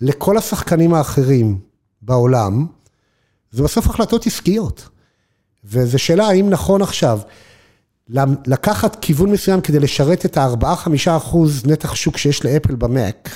לכל 0.00 0.36
השחקנים 0.36 0.94
האחרים 0.94 1.69
בעולם, 2.02 2.66
זה 3.50 3.62
בסוף 3.62 3.86
החלטות 3.86 4.26
עסקיות. 4.26 4.88
וזו 5.64 5.98
שאלה 5.98 6.28
האם 6.28 6.50
נכון 6.50 6.82
עכשיו 6.82 7.20
לקחת 8.46 8.96
כיוון 9.00 9.30
מסוים 9.30 9.60
כדי 9.60 9.78
לשרת 9.78 10.26
את 10.26 10.36
ה-4-5 10.36 10.90
אחוז 11.16 11.66
נתח 11.66 11.94
שוק 11.94 12.16
שיש 12.16 12.44
לאפל 12.44 12.74
במק, 12.74 13.30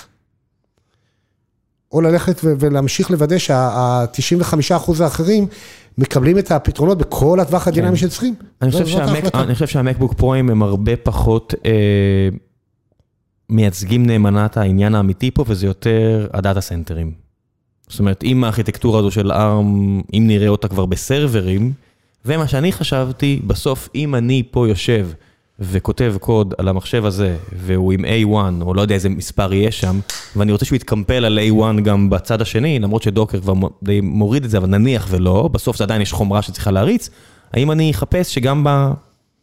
או 1.92 2.00
ללכת 2.00 2.40
ולהמשיך 2.42 3.10
לוודא 3.10 3.38
שה-95 3.38 4.76
אחוז 4.76 5.00
האחרים 5.00 5.46
מקבלים 5.98 6.38
את 6.38 6.50
הפתרונות 6.50 6.98
בכל 6.98 7.40
הטווח 7.40 7.68
הדינמי 7.68 7.96
שצריכים. 7.96 8.34
אני 8.62 8.70
חושב, 8.70 8.86
שהמק. 8.86 9.34
אני 9.34 9.54
חושב 9.54 9.66
שהמקבוק 9.66 10.14
פרוים 10.14 10.50
הם 10.50 10.62
הרבה 10.62 10.96
פחות 10.96 11.54
אה, 11.64 12.28
מייצגים 13.48 14.06
נאמנה 14.06 14.46
את 14.46 14.56
העניין 14.56 14.94
האמיתי 14.94 15.30
פה, 15.30 15.44
וזה 15.48 15.66
יותר 15.66 16.28
הדאטה 16.32 16.60
סנטרים. 16.60 17.23
זאת 17.88 17.98
אומרת, 17.98 18.24
אם 18.24 18.44
הארכיטקטורה 18.44 18.98
הזו 18.98 19.10
של 19.10 19.32
ARM, 19.32 20.02
אם 20.14 20.24
נראה 20.26 20.48
אותה 20.48 20.68
כבר 20.68 20.86
בסרברים, 20.86 21.72
ומה 22.24 22.48
שאני 22.48 22.72
חשבתי, 22.72 23.40
בסוף 23.46 23.88
אם 23.94 24.14
אני 24.14 24.42
פה 24.50 24.68
יושב 24.68 25.08
וכותב 25.60 26.14
קוד 26.20 26.54
על 26.58 26.68
המחשב 26.68 27.04
הזה, 27.04 27.36
והוא 27.56 27.92
עם 27.92 28.04
A1, 28.04 28.62
או 28.62 28.74
לא 28.74 28.82
יודע 28.82 28.94
איזה 28.94 29.08
מספר 29.08 29.52
יהיה 29.52 29.70
שם, 29.70 30.00
ואני 30.36 30.52
רוצה 30.52 30.64
שהוא 30.64 30.76
יתקמפל 30.76 31.24
על 31.24 31.38
A1 31.38 31.80
גם 31.80 32.10
בצד 32.10 32.42
השני, 32.42 32.78
למרות 32.78 33.02
שדוקר 33.02 33.40
כבר 33.40 33.52
די 33.82 34.00
מוריד 34.00 34.44
את 34.44 34.50
זה, 34.50 34.58
אבל 34.58 34.66
נניח 34.66 35.06
ולא, 35.10 35.48
בסוף 35.52 35.76
זה 35.76 35.84
עדיין 35.84 36.02
יש 36.02 36.12
חומרה 36.12 36.42
שצריכה 36.42 36.70
להריץ, 36.70 37.10
האם 37.52 37.70
אני 37.70 37.90
אחפש 37.90 38.34
שגם 38.34 38.64
ב... 38.64 38.90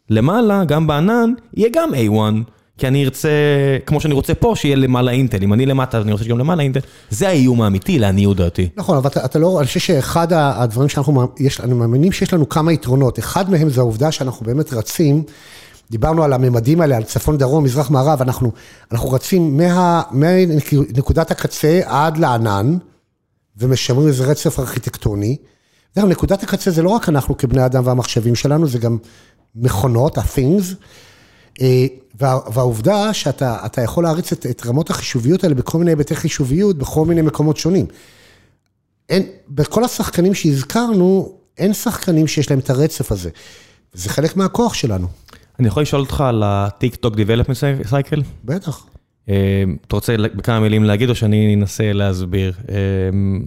למעלה, 0.10 0.64
גם 0.66 0.88
בענן, 0.88 1.34
יהיה 1.54 1.70
גם 1.74 1.90
A1, 1.94 2.52
כי 2.78 2.88
אני 2.88 3.04
ארצה, 3.04 3.30
כמו 3.86 4.02
שאני 4.02 4.14
רוצה 4.14 4.34
פה, 4.34 4.54
שיהיה 4.56 4.76
למעלה 4.76 5.12
אינטל. 5.12 5.44
אם 5.44 5.54
אני 5.54 5.66
למטה, 5.66 5.98
אז 5.98 6.04
אני 6.04 6.12
רוצה 6.12 6.24
שגם 6.24 6.40
למעלה 6.40 6.64
אינטל. 6.64 6.80
זה 7.10 7.28
האיום 7.28 7.62
האמיתי, 7.62 8.00
לעניות 8.00 8.38
דעתי. 8.38 8.70
נכון, 8.78 8.98
אבל 8.98 9.10
אתה, 9.10 9.26
אתה 9.26 9.40
לא, 9.40 9.60
אני 9.60 9.68
חושב 9.68 9.80
שאחד 9.80 10.28
הדברים 10.34 10.90
שאנחנו, 10.90 11.28
יש, 11.40 11.62
אני 11.62 11.74
מאמינים 11.74 12.12
שיש 12.12 12.34
לנו 12.34 12.50
כמה 12.50 12.74
יתרונות. 12.74 13.20
אחד 13.20 13.50
מהם 13.52 13.70
זה 13.70 13.82
העובדה 13.82 14.12
שאנחנו 14.12 14.46
באמת 14.46 14.74
רצים, 14.74 15.24
דיברנו 15.92 16.24
על 16.24 16.34
הממדים 16.34 16.82
האלה, 16.82 16.98
על 16.98 17.04
צפון, 17.04 17.38
דרום, 17.38 17.64
מזרח, 17.64 17.90
מערב, 17.90 18.22
אנחנו, 18.22 18.52
אנחנו 18.92 19.12
רצים 19.12 19.58
מה, 19.58 20.02
מנקודת 20.12 21.32
הקצה 21.32 21.80
עד 21.86 22.18
לענן, 22.18 22.78
ומשמרים 23.58 24.08
איזה 24.08 24.26
רצף 24.26 24.60
ארכיטקטוני. 24.60 25.38
נקודת 25.98 26.44
הקצה 26.44 26.72
זה 26.72 26.84
לא 26.84 26.90
רק 26.90 27.10
אנחנו 27.10 27.38
כבני 27.38 27.66
אדם 27.66 27.84
והמחשבים 27.86 28.36
שלנו, 28.36 28.68
זה 28.68 28.80
גם 28.80 28.98
מכונות, 29.56 30.18
ה-things. 30.18 30.76
אה, 31.62 31.86
וה, 32.20 32.40
והעובדה 32.54 33.14
שאתה 33.14 33.66
אתה 33.66 33.82
יכול 33.82 34.04
להריץ 34.04 34.32
את, 34.32 34.46
את 34.46 34.66
רמות 34.66 34.90
החישוביות 34.90 35.44
האלה 35.44 35.56
בכל 35.56 35.78
מיני 35.78 35.92
היבטי 35.92 36.16
חישוביות, 36.16 36.78
בכל 36.78 37.06
מיני 37.06 37.22
מקומות 37.22 37.58
שונים. 37.58 37.86
אין, 39.10 39.24
בכל 39.50 39.84
השחקנים 39.84 40.34
שהזכרנו, 40.34 41.36
אין 41.58 41.74
שחקנים 41.74 42.28
שיש 42.28 42.50
להם 42.50 42.60
את 42.60 42.70
הרצף 42.70 43.12
הזה. 43.12 43.30
זה 43.94 44.10
חלק 44.10 44.38
מהכוח 44.38 44.74
שלנו, 44.74 45.08
אני 45.60 45.68
יכול 45.68 45.84
לשאול 45.84 46.02
אותך 46.02 46.22
על 46.22 46.44
ה-TikTok 46.44 47.14
Development 47.14 47.90
Cycle? 47.92 48.22
בטח. 48.46 48.86
אה, 49.30 49.64
אתה 49.88 49.96
רוצה 49.96 50.16
בכמה 50.36 50.60
מילים 50.60 50.84
להגיד, 50.84 51.10
או 51.10 51.16
שאני 51.16 51.56
אנסה 51.56 51.94
להסביר? 51.94 52.54
אה, 52.70 52.76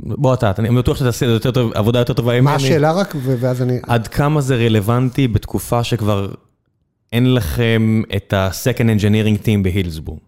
בוא 0.02 0.34
אתה, 0.34 0.52
אני 0.58 0.76
בטוח 0.76 0.96
שאתה 0.96 1.26
יותר 1.26 1.50
טוב, 1.50 1.72
עבודה 1.74 1.98
יותר 1.98 2.12
טובה. 2.12 2.40
מה 2.40 2.54
השאלה 2.54 2.92
רק, 2.92 3.14
ואז 3.22 3.62
אני... 3.62 3.78
עד 3.82 4.08
כמה 4.08 4.40
זה 4.40 4.56
רלוונטי 4.56 5.28
בתקופה 5.28 5.84
שכבר 5.84 6.28
אין 7.14 7.34
לכם 7.34 8.02
את 8.16 8.32
ה-Second 8.32 9.00
Engineering 9.00 9.44
Team 9.44 9.62
בהילסבורו? 9.62 10.18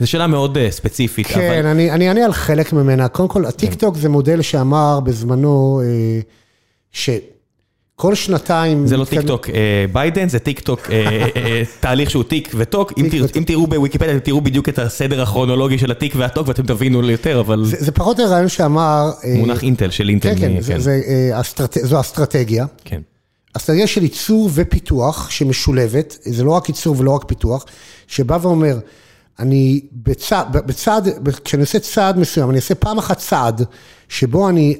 זו 0.00 0.06
שאלה 0.06 0.26
מאוד 0.26 0.58
אה, 0.58 0.70
ספציפית, 0.70 1.26
כן, 1.26 1.40
אבל 1.58 1.66
אני, 1.66 1.90
אני 1.90 2.08
אענה 2.08 2.24
על 2.24 2.32
חלק 2.32 2.72
ממנה. 2.72 3.08
קודם 3.08 3.28
כל, 3.28 3.44
הטיקטוק 3.44 3.96
זה 3.96 4.08
מודל 4.08 4.42
שאמר 4.42 5.00
בזמנו, 5.00 5.80
אה, 5.84 6.20
שכל 6.92 8.14
שנתיים... 8.14 8.86
זה 8.86 8.96
לא 8.96 9.02
מתקדם- 9.02 9.18
טיקטוק 9.20 9.50
אה, 9.50 9.84
ביידן, 9.92 10.28
זה 10.28 10.38
טיקטוק, 10.38 10.90
אה, 10.90 11.26
אה, 11.36 11.62
תהליך 11.80 12.10
שהוא 12.10 12.22
טיק 12.24 12.52
וטוק. 12.56 12.92
אם 12.98 13.08
טיק 13.10 13.46
תראו- 13.46 13.66
בוויקיפדיה, 13.66 14.10
אתם 14.12 14.18
תראו 14.20 14.40
בדיוק 14.40 14.68
את 14.68 14.78
הסדר 14.78 15.22
הכרונולוגי 15.22 15.78
של 15.78 15.90
הטיק 15.90 16.12
והטוק 16.16 16.48
ואתם 16.48 16.62
תבינו 16.66 17.10
יותר, 17.10 17.40
אבל 17.40 17.64
זה, 17.64 17.76
זה 17.80 17.92
פחות 17.92 18.18
הרעיון 18.18 18.48
שאמר... 18.48 19.10
מונח 19.36 19.62
אינטל 19.62 19.90
של 19.90 20.08
אינטל. 20.08 20.34
כן, 20.38 20.60
כן, 20.66 20.78
אסטרט... 21.32 21.78
זו 21.82 22.00
אסטרטגיה. 22.00 22.66
כן. 22.84 23.00
אסטרטגיה 23.56 23.86
של 23.86 24.02
ייצור 24.02 24.50
ופיתוח 24.54 25.30
שמשולבת, 25.30 26.18
זה 26.24 26.44
לא 26.44 26.50
רק 26.50 26.68
ייצור 26.68 26.96
ולא 26.98 27.10
רק 27.10 27.24
פיתוח, 27.24 27.64
שבא 28.06 28.38
ואומר, 28.42 28.78
אני 29.38 29.80
בצעד, 29.92 30.52
בצעד, 30.52 31.28
כשאני 31.44 31.62
עושה 31.62 31.78
צעד 31.78 32.18
מסוים, 32.18 32.50
אני 32.50 32.56
אעשה 32.56 32.74
פעם 32.74 32.98
אחת 32.98 33.18
צעד 33.18 33.64
שבו 34.08 34.48
אני 34.48 34.78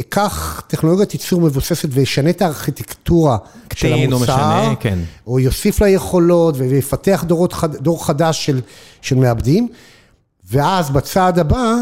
אקח 0.00 0.62
טכנולוגיית 0.66 1.14
ייצור 1.14 1.40
מבוססת 1.40 1.88
וישנה 1.92 2.30
את 2.30 2.42
הארכיטקטורה 2.42 3.36
של 3.74 3.88
קטין 3.88 4.12
או 4.12 4.16
המוצר, 4.16 4.36
משנה, 4.36 4.74
כן. 4.80 4.98
או 5.26 5.40
יוסיף 5.40 5.80
לה 5.80 5.88
יכולות 5.88 6.54
ויפתח 6.58 7.24
דורות, 7.26 7.54
דור 7.64 8.06
חדש 8.06 8.46
של, 8.46 8.60
של 9.02 9.16
מעבדים, 9.16 9.68
ואז 10.50 10.90
בצעד 10.90 11.38
הבא, 11.38 11.74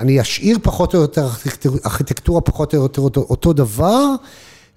אני 0.00 0.20
אשאיר 0.20 0.58
פחות 0.62 0.94
או 0.94 1.00
יותר 1.00 1.28
ארכיטקטורה 1.86 2.40
פחות 2.40 2.74
או 2.74 2.82
יותר 2.82 3.00
אותו, 3.02 3.26
אותו 3.30 3.52
דבר, 3.52 4.06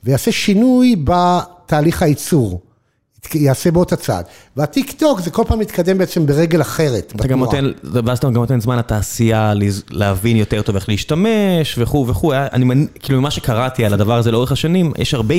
ויעשה 0.04 0.32
שינוי 0.32 0.96
בתהליך 1.04 2.02
הייצור. 2.02 2.62
יעשה 3.34 3.72
בו 3.72 3.84
את 3.84 3.94
הצעד. 3.94 4.26
והטיק 4.58 4.92
טוק 4.92 5.20
זה 5.20 5.32
כל 5.32 5.44
פעם 5.48 5.60
מתקדם 5.60 5.98
בעצם 5.98 6.26
ברגל 6.26 6.62
אחרת. 6.62 7.14
אתה 7.16 7.28
גם 7.28 7.40
נותן, 7.40 7.72
ואז 7.84 8.18
אתה 8.18 8.28
גם 8.28 8.34
נותן 8.34 8.62
זמן 8.62 8.78
לתעשייה 8.78 9.54
להבין 9.90 10.38
יותר 10.38 10.62
טוב 10.62 10.76
איך 10.76 10.90
להשתמש 10.90 11.76
וכו' 11.78 12.08
וכו'. 12.08 12.34
אני, 12.34 12.88
כאילו 13.00 13.20
ממה 13.20 13.32
שקראתי 13.32 13.86
על 13.86 13.94
הדבר 13.94 14.18
הזה 14.18 14.32
לאורך 14.32 14.52
השנים, 14.52 14.94
יש 14.98 15.14
הרבה 15.14 15.36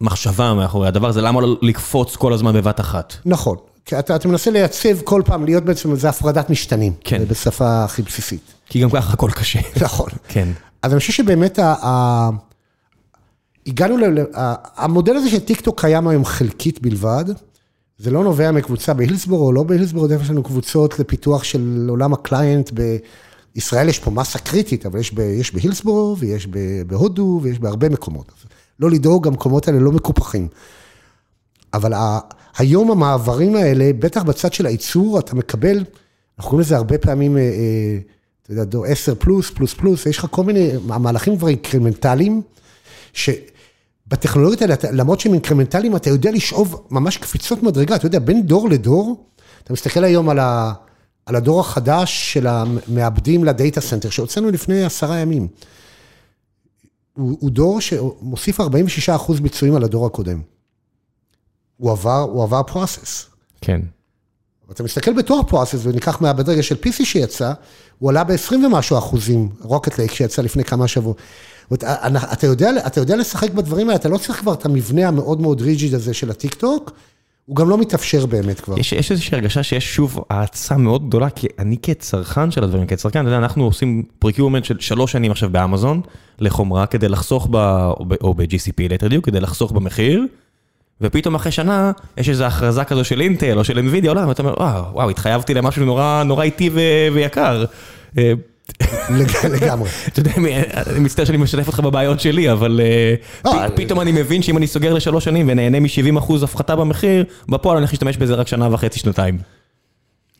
מחשבה 0.00 0.54
מאחורי 0.54 0.88
הדבר 0.88 1.08
הזה, 1.08 1.20
למה 1.20 1.40
לא 1.40 1.56
לקפוץ 1.62 2.16
כל 2.16 2.32
הזמן 2.32 2.52
בבת 2.52 2.80
אחת? 2.80 3.14
נכון. 3.24 3.56
כי 3.84 3.98
אתה, 3.98 4.16
אתה 4.16 4.28
מנסה 4.28 4.50
לייצב 4.50 5.00
כל 5.04 5.22
פעם, 5.24 5.44
להיות 5.44 5.64
בעצם 5.64 5.92
איזה 5.92 6.08
הפרדת 6.08 6.50
משתנים. 6.50 6.92
כן. 7.04 7.22
בשפה 7.28 7.84
הכי 7.84 8.02
בסיסית. 8.02 8.54
כי 8.68 8.80
גם 8.80 8.90
ככה 8.90 9.12
הכל 9.12 9.30
קשה. 9.30 9.58
נכון. 9.80 10.08
כן. 10.28 10.48
אז 10.82 10.92
אני 10.92 11.00
חושב 11.00 11.12
שבאמת 11.12 11.58
ה... 11.58 12.30
הגענו 13.66 13.96
ל... 13.96 14.04
המודל 14.76 15.16
הזה 15.16 15.30
של 15.30 15.40
טיקטוק 15.40 15.80
קיים 15.80 16.08
היום 16.08 16.24
חלקית 16.24 16.82
בלבד. 16.82 17.24
זה 17.98 18.10
לא 18.10 18.24
נובע 18.24 18.50
מקבוצה 18.50 18.94
בהילסבורו 18.94 19.46
או 19.46 19.52
לא 19.52 19.62
בהילסבורו, 19.62 20.06
יש 20.12 20.30
לנו 20.30 20.42
קבוצות 20.42 20.98
לפיתוח 20.98 21.44
של 21.44 21.86
עולם 21.88 22.12
ה 22.12 22.19
client. 22.19 22.70
בישראל 23.54 23.88
יש 23.88 23.98
פה 23.98 24.10
מסה 24.10 24.38
קריטית, 24.38 24.86
אבל 24.86 25.00
יש, 25.00 25.14
ב... 25.14 25.18
יש 25.18 25.54
בהילסבורו 25.54 26.16
ויש 26.18 26.48
בהודו 26.86 27.40
ויש 27.42 27.58
בהרבה 27.58 27.88
מקומות. 27.88 28.32
לא 28.80 28.90
לדאוג, 28.90 29.26
המקומות 29.26 29.68
האלה 29.68 29.78
לא 29.78 29.92
מקופחים. 29.92 30.48
אבל 31.74 31.92
ה... 31.92 32.18
היום 32.58 32.90
המעברים 32.90 33.56
האלה, 33.56 33.90
בטח 33.98 34.22
בצד 34.22 34.52
של 34.52 34.66
הייצור, 34.66 35.18
אתה 35.18 35.34
מקבל, 35.34 35.84
אנחנו 36.38 36.50
קוראים 36.50 36.60
לזה 36.60 36.76
הרבה 36.76 36.98
פעמים, 36.98 37.36
אה, 37.36 37.42
אה, 37.42 37.98
אתה 38.42 38.52
יודע, 38.52 38.64
דור 38.64 38.86
10 38.86 39.14
פלוס, 39.14 39.50
פלוס 39.50 39.74
פלוס, 39.74 40.06
יש 40.06 40.18
לך 40.18 40.26
כל 40.30 40.44
מיני, 40.44 40.70
המהלכים 40.88 41.38
כבר 41.38 41.48
אינקרמנטליים, 41.48 42.42
שבטכנולוגיות 44.06 44.62
האלה, 44.62 44.74
למרות 44.92 45.20
שהם 45.20 45.32
אינקרמנטליים, 45.32 45.96
אתה 45.96 46.10
יודע 46.10 46.30
לשאוב 46.30 46.86
ממש 46.90 47.16
קפיצות 47.16 47.62
מדרגה, 47.62 47.96
אתה 47.96 48.06
יודע, 48.06 48.18
בין 48.18 48.46
דור 48.46 48.68
לדור, 48.68 49.26
אתה 49.64 49.72
מסתכל 49.72 50.04
היום 50.04 50.28
על, 50.28 50.38
ה, 50.38 50.72
על 51.26 51.36
הדור 51.36 51.60
החדש 51.60 52.32
של 52.32 52.46
המעבדים 52.46 53.44
ל 53.44 53.51
data 53.51 53.80
center, 53.80 54.10
שהוצאנו 54.10 54.50
לפני 54.50 54.84
עשרה 54.84 55.18
ימים. 55.18 55.48
הוא, 57.14 57.36
הוא 57.40 57.50
דור 57.50 57.80
שמוסיף 57.80 58.60
46 58.60 59.08
אחוז 59.08 59.40
ביצועים 59.40 59.74
על 59.74 59.84
הדור 59.84 60.06
הקודם. 60.06 60.40
הוא 61.76 61.90
עבר, 61.90 62.20
הוא 62.20 62.42
עבר 62.42 62.62
process. 62.62 63.26
כן. 63.60 63.80
אתה 64.70 64.82
מסתכל 64.82 65.12
בתור 65.12 65.44
process, 65.48 65.78
וניקח 65.82 66.20
מהבדרגה 66.20 66.62
של 66.62 66.74
PC 66.74 67.04
שיצא, 67.04 67.52
הוא 67.98 68.10
עלה 68.10 68.24
ב-20 68.24 68.54
ומשהו 68.54 68.98
אחוזים, 68.98 69.48
רוקט 69.60 69.98
לייק 69.98 70.12
שיצא 70.12 70.42
לפני 70.42 70.64
כמה 70.64 70.88
שבועות. 70.88 71.18
אתה 71.72 72.46
יודע, 72.46 72.70
אתה 72.86 73.00
יודע 73.00 73.16
לשחק 73.16 73.50
בדברים 73.50 73.88
האלה, 73.88 73.96
אתה 73.96 74.08
לא 74.08 74.18
צריך 74.18 74.38
כבר 74.38 74.54
את 74.54 74.64
המבנה 74.64 75.08
המאוד 75.08 75.40
מאוד 75.40 75.60
rigid 75.60 75.94
הזה 75.94 76.14
של 76.14 76.30
הטיק 76.30 76.54
טוק, 76.54 76.92
הוא 77.46 77.56
גם 77.56 77.68
לא 77.68 77.78
מתאפשר 77.78 78.26
באמת 78.26 78.60
כבר. 78.60 78.78
יש, 78.78 78.92
יש 78.92 79.10
איזושהי 79.10 79.36
הרגשה 79.36 79.62
שיש 79.62 79.94
שוב 79.94 80.24
האצה 80.30 80.76
מאוד 80.76 81.08
גדולה, 81.08 81.30
כי 81.30 81.46
אני 81.58 81.76
כצרכן 81.82 82.50
של 82.50 82.64
הדברים, 82.64 82.86
כצרכן, 82.86 83.20
אתה 83.20 83.28
יודע, 83.28 83.38
אנחנו 83.38 83.64
עושים 83.64 84.02
procurement 84.18 84.64
של 84.64 84.76
שלוש 84.80 85.12
שנים 85.12 85.30
עכשיו 85.30 85.50
באמזון, 85.50 86.00
לחומרה, 86.38 86.86
כדי 86.86 87.08
לחסוך 87.08 87.48
ב... 87.50 87.56
או 88.20 88.34
ב-GCP 88.34 88.88
ליתר 88.88 89.08
דיוק, 89.08 89.26
כדי 89.26 89.40
לחסוך 89.40 89.72
במחיר. 89.72 90.26
ופתאום 91.00 91.34
אחרי 91.34 91.52
שנה, 91.52 91.92
יש 92.16 92.28
איזו 92.28 92.44
הכרזה 92.44 92.84
כזו 92.84 93.04
של 93.04 93.20
אינטל 93.20 93.58
או 93.58 93.64
של 93.64 93.78
NVIDIA 93.78 94.08
עולה, 94.08 94.28
ואתה 94.28 94.42
אומר, 94.42 94.54
וואו, 94.58 94.84
וואו, 94.92 95.10
התחייבתי 95.10 95.54
למשהו 95.54 95.84
נורא 95.84 96.22
נורא 96.26 96.44
איטי 96.44 96.70
ויקר. 97.14 97.64
אה, 98.82 99.48
לגמרי. 99.48 99.88
אתה 100.08 100.20
יודע, 100.20 100.32
אני 100.86 101.00
מצטער 101.00 101.24
שאני 101.24 101.38
משתף 101.38 101.66
אותך 101.66 101.80
בבעיות 101.80 102.20
שלי, 102.20 102.52
אבל 102.52 102.80
אה, 102.82 103.14
לא, 103.44 103.68
פתאום 103.74 104.00
אני 104.00 104.12
מבין 104.12 104.42
שאם 104.42 104.56
אני 104.56 104.66
סוגר 104.66 104.94
לשלוש 104.94 105.24
שנים 105.24 105.46
ונהנה 105.48 105.80
מ-70% 105.80 106.34
הפחתה 106.44 106.76
במחיר, 106.76 107.24
בפועל 107.48 107.76
אני 107.76 107.82
הולך 107.82 107.92
להשתמש 107.92 108.16
בזה 108.16 108.34
רק 108.34 108.48
שנה 108.48 108.74
וחצי, 108.74 108.98
שנתיים. 108.98 109.38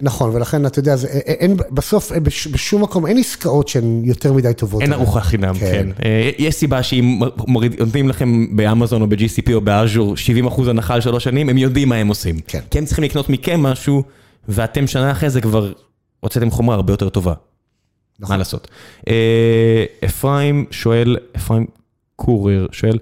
נכון, 0.00 0.30
ולכן 0.34 0.66
אתה 0.66 0.78
יודע, 0.78 0.92
אה, 0.92 1.18
אין, 1.18 1.56
בסוף 1.70 2.12
בשום 2.52 2.82
מקום 2.82 3.06
אין 3.06 3.18
עסקאות 3.18 3.68
שהן 3.68 4.02
יותר 4.04 4.32
מדי 4.32 4.54
טובות. 4.54 4.82
אין 4.82 4.92
ארוחה 4.92 5.20
חינם, 5.20 5.54
כן. 5.54 5.86
כן. 5.98 6.06
יש 6.38 6.54
סיבה 6.54 6.82
שאם 6.82 7.20
נותנים 7.78 8.08
לכם 8.08 8.56
באמזון 8.56 9.02
או 9.02 9.06
ב-GCP 9.06 9.52
או 9.54 9.60
באז'ור 9.60 10.14
70% 10.48 10.68
הנחה 10.68 10.94
על 10.94 11.00
שלוש 11.00 11.24
שנים, 11.24 11.48
הם 11.48 11.58
יודעים 11.58 11.88
מה 11.88 11.96
הם 11.96 12.08
עושים. 12.08 12.36
כן. 12.46 12.60
כי 12.70 12.78
הם 12.78 12.84
צריכים 12.84 13.04
לקנות 13.04 13.28
מכם 13.28 13.60
משהו, 13.60 14.02
ואתם 14.48 14.86
שנה 14.86 15.12
אחרי 15.12 15.30
זה 15.30 15.40
כבר 15.40 15.72
הוצאתם 16.20 16.50
חומרה 16.50 16.76
הרבה 16.76 16.92
יותר 16.92 17.08
טובה. 17.08 17.34
נכון. 18.20 18.34
מה 18.34 18.38
לעשות. 18.38 18.68
אפרים 20.04 20.64
שואל, 20.70 21.16
אפרים 21.36 21.66
קורר 22.16 22.66
שואל, 22.72 22.98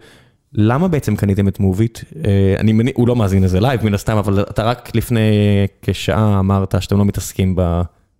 למה 0.55 0.89
בעצם 0.89 1.17
קניתם 1.17 1.49
את 1.49 1.61
מוביט? 1.61 1.99
אה, 2.25 2.55
אני 2.59 2.73
מניח, 2.73 2.95
הוא 2.97 3.09
לא 3.09 3.17
מאזין 3.17 3.43
לזה 3.43 3.61
לייב 3.61 3.85
מן 3.85 3.95
הסתם, 3.95 4.17
אבל 4.17 4.41
אתה 4.41 4.63
רק 4.63 4.91
לפני 4.95 5.21
כשעה 5.83 6.39
אמרת 6.39 6.75
שאתם 6.81 6.99
לא 6.99 7.05
מתעסקים 7.05 7.57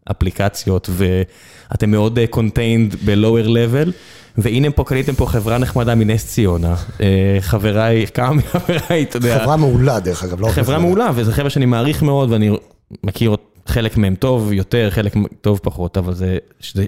באפליקציות 0.07 0.91
ואתם 0.93 1.91
מאוד 1.91 2.19
contained 2.31 2.95
ב-lower 2.95 3.47
level, 3.47 3.91
והנה 4.39 4.71
פה 4.71 4.85
קניתם 4.85 5.15
פה 5.15 5.27
חברה 5.27 5.59
נחמדה 5.59 5.95
מנס 5.95 6.27
ציונה, 6.27 6.75
אה, 7.01 7.37
חבריי, 7.41 8.07
כמה 8.15 8.33
מחבריי, 8.39 9.03
אתה 9.03 9.17
יודע. 9.17 9.39
חברה 9.39 9.57
מעולה 9.57 10.01
דרך 10.01 10.25
אגב, 10.25 10.41
לא 10.41 10.49
חברה 10.49 10.79
מעולה, 10.79 11.11
וזה 11.15 11.33
חבר'ה 11.33 11.51
שאני 11.51 11.67
מעריך 11.67 12.03
מאוד 12.03 12.31
ואני 12.31 12.51
מכיר 13.05 13.37
חלק 13.67 13.97
מהם 13.97 14.15
טוב 14.15 14.53
יותר, 14.53 14.91
חלק 14.91 15.15
טוב 15.41 15.61
פחות, 15.63 15.97
אבל 15.97 16.15
זה 16.15 16.39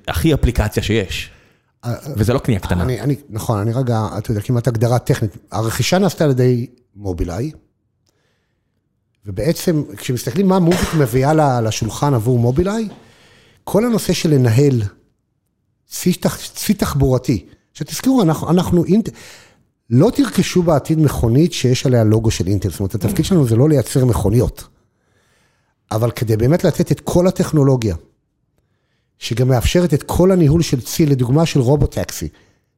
הכי 0.09 0.35
אפליקציה 0.35 0.83
שיש. 0.83 1.31
וזה 2.17 2.33
לא 2.33 2.39
קנייה 2.39 2.61
קטנה. 2.61 2.83
אני, 2.83 3.01
אני, 3.01 3.17
נכון, 3.31 3.59
אני 3.59 3.73
רגע, 3.73 4.09
אתה 4.19 4.31
יודע, 4.31 4.41
כמעט 4.41 4.69
הגדרה 4.69 4.99
טכנית. 4.99 5.37
הרכישה 5.53 5.99
נעשתה 5.99 6.25
על 6.25 6.31
ידי 6.31 6.67
מובילאיי, 6.97 7.51
ובעצם, 9.27 9.83
כשמסתכלים 9.97 10.49
מה 10.49 10.59
מוביט 10.59 10.89
מביאה 10.99 11.61
לשולחן 11.61 12.15
עבור 12.15 12.39
מובילאיי, 12.39 12.89
כל 13.65 13.85
הנושא 13.85 14.13
של 14.13 14.31
לנהל 14.31 14.83
צי 16.55 16.75
תחבורתי, 16.79 17.47
שתזכרו, 17.75 18.23
אנחנו, 18.23 18.51
אנחנו 18.51 18.85
אינט... 18.85 19.09
לא 19.91 20.11
תרכשו 20.15 20.63
בעתיד 20.63 20.99
מכונית 20.99 21.53
שיש 21.53 21.87
עליה 21.87 22.05
לוגו 22.05 22.31
של 22.31 22.47
אינטל, 22.47 22.71
זאת 22.71 22.81
אומרת, 22.81 22.95
התפקיד 22.95 23.25
שלנו 23.25 23.47
זה 23.47 23.57
לא 23.57 23.69
לייצר 23.69 24.05
מכוניות, 24.05 24.65
אבל 25.95 26.11
כדי 26.11 26.37
באמת 26.37 26.65
לתת 26.65 26.93
את 26.93 27.01
כל 27.01 27.27
הטכנולוגיה, 27.27 27.97
שגם 29.19 29.49
מאפשרת 29.49 29.95
את 29.95 30.03
כל 30.03 30.31
הניהול 30.31 30.63
של 30.63 30.81
צי, 30.81 31.07
לדוגמה 31.07 31.47
של 31.47 31.61
רובוטקסי. 31.61 32.29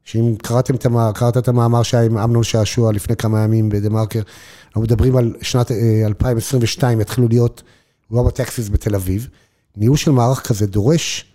שאם 0.05 0.35
קראתם 0.43 0.75
את, 0.75 0.87
המאמר, 0.87 1.13
קראת 1.13 1.37
את 1.37 1.49
המאמר 1.49 1.83
שהיה 1.83 2.03
עם 2.05 2.19
אמנון 2.19 2.45
שעשוע 2.45 2.93
לפני 2.93 3.17
כמה 3.17 3.41
ימים 3.41 3.69
בדה 3.69 3.89
מרקר, 3.89 4.21
אנחנו 4.67 4.81
מדברים 4.81 5.17
על 5.17 5.35
שנת 5.43 5.71
2022, 6.07 6.99
אה, 6.99 7.03
יתחילו 7.03 7.29
להיות 7.29 7.63
רובוטקסיס 8.11 8.69
בתל 8.69 8.95
אביב. 8.95 9.29
ניהול 9.77 9.97
של 9.97 10.11
מערך 10.11 10.49
כזה 10.49 10.67
דורש 10.67 11.33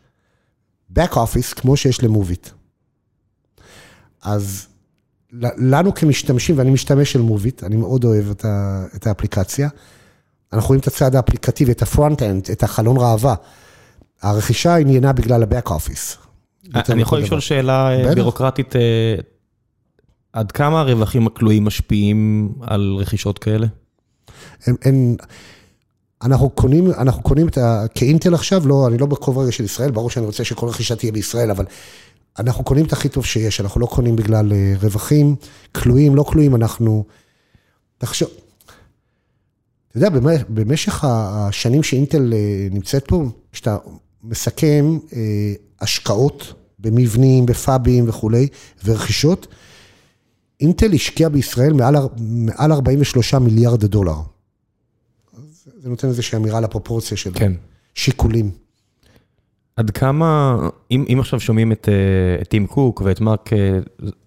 back 0.98 1.14
office 1.14 1.56
כמו 1.56 1.78
שיש 1.78 2.04
למוביט. 2.04 2.50
אז 4.22 4.68
לנו 5.58 5.96
כמשתמשים, 5.96 6.58
ואני 6.58 6.72
משתמש 6.72 7.12
של 7.12 7.22
מוביט, 7.22 7.64
אני 7.64 7.76
מאוד 7.76 8.04
אוהב 8.04 8.30
את, 8.30 8.46
ה, 8.46 8.86
את 8.96 9.08
האפליקציה, 9.08 9.70
אנחנו 10.54 10.68
רואים 10.68 10.80
את 10.80 10.88
הצד 10.88 11.16
האפליקטיבי, 11.16 11.72
את 11.72 11.82
ה 11.82 11.88
front-end, 11.88 12.50
את 12.52 12.64
החלון 12.64 12.98
ראווה. 12.98 13.36
הרכישה 14.22 14.76
עניינה 14.76 15.14
בגלל 15.14 15.44
ה-back 15.44 15.70
office. 15.70 16.18
אני 16.90 17.02
יכול 17.02 17.20
לשאול 17.20 17.40
שאלה 17.40 17.92
אה, 17.92 18.16
בירוקרטית, 18.16 18.76
אה, 18.76 19.16
עד 20.34 20.52
כמה 20.52 20.80
הרווחים 20.80 21.28
הכלואים 21.28 21.66
משפיעים 21.66 22.50
על 22.62 22.96
רכישות 23.00 23.40
כאלה? 23.40 23.68
הם, 24.66 24.76
הם, 24.84 25.16
אנחנו 26.24 26.50
קונים, 26.50 26.92
אנחנו 26.92 27.24
קונים 27.24 27.48
את 27.48 27.58
ה... 27.58 27.86
כאינטל 27.96 28.34
עכשיו, 28.34 28.68
לא, 28.68 28.88
אני 28.88 28.98
לא 28.98 29.06
בכובע 29.06 29.42
רגע 29.42 29.52
של 29.52 29.64
ישראל, 29.64 29.92
ברור 29.92 30.10
שאני 30.10 30.26
רוצה 30.26 30.44
שכל 30.44 30.68
רכישה 30.68 30.96
תהיה 30.96 31.12
בישראל, 31.12 31.52
אבל 31.52 31.66
אנחנו 32.40 32.64
קונים 32.64 32.86
את 32.86 32.94
הכי 32.94 33.10
טוב 33.10 33.26
שיש, 33.26 33.62
אנחנו 33.62 33.82
לא 33.82 33.86
קונים 33.86 34.16
בגלל 34.16 34.52
אה, 34.54 34.74
רווחים, 34.82 35.36
כלואים, 35.72 36.16
לא 36.16 36.24
כלואים, 36.24 36.56
אנחנו... 36.56 37.06
תחשוב, 37.98 38.30
אתה 39.92 39.98
יודע, 39.98 40.10
במשך 40.50 41.04
השנים 41.04 41.84
שאינטל 41.84 42.34
נמצאת 42.72 43.08
פה, 43.08 43.26
כשאתה 43.52 43.78
מסכם 44.24 44.98
אה, 45.14 45.54
השקעות 45.82 46.54
במבנים, 46.80 47.46
בפאבים 47.46 48.10
וכולי, 48.10 48.48
ורכישות. 48.86 49.48
אינטל 50.62 50.94
השקיע 50.94 51.30
בישראל 51.30 51.74
מעל, 51.74 51.96
מעל 52.20 52.72
43 52.72 53.34
מיליארד 53.34 53.86
דולר. 53.86 54.16
זה 55.78 55.90
נותן 55.90 56.08
איזושהי 56.08 56.38
אמירה 56.38 56.62
לפרופורציה 56.62 57.18
של 57.18 57.32
כן. 57.34 57.54
שיקולים. 57.96 58.52
עד 59.76 59.90
כמה, 59.90 60.58
אם, 60.92 61.06
אם 61.14 61.20
עכשיו 61.20 61.40
שומעים 61.40 61.72
את, 61.72 61.90
אה, 61.90 62.42
את 62.42 62.48
טים 62.48 62.68
קוק 62.68 63.02
ואת 63.06 63.22
מרק, 63.22 63.54
אה, 63.54 63.80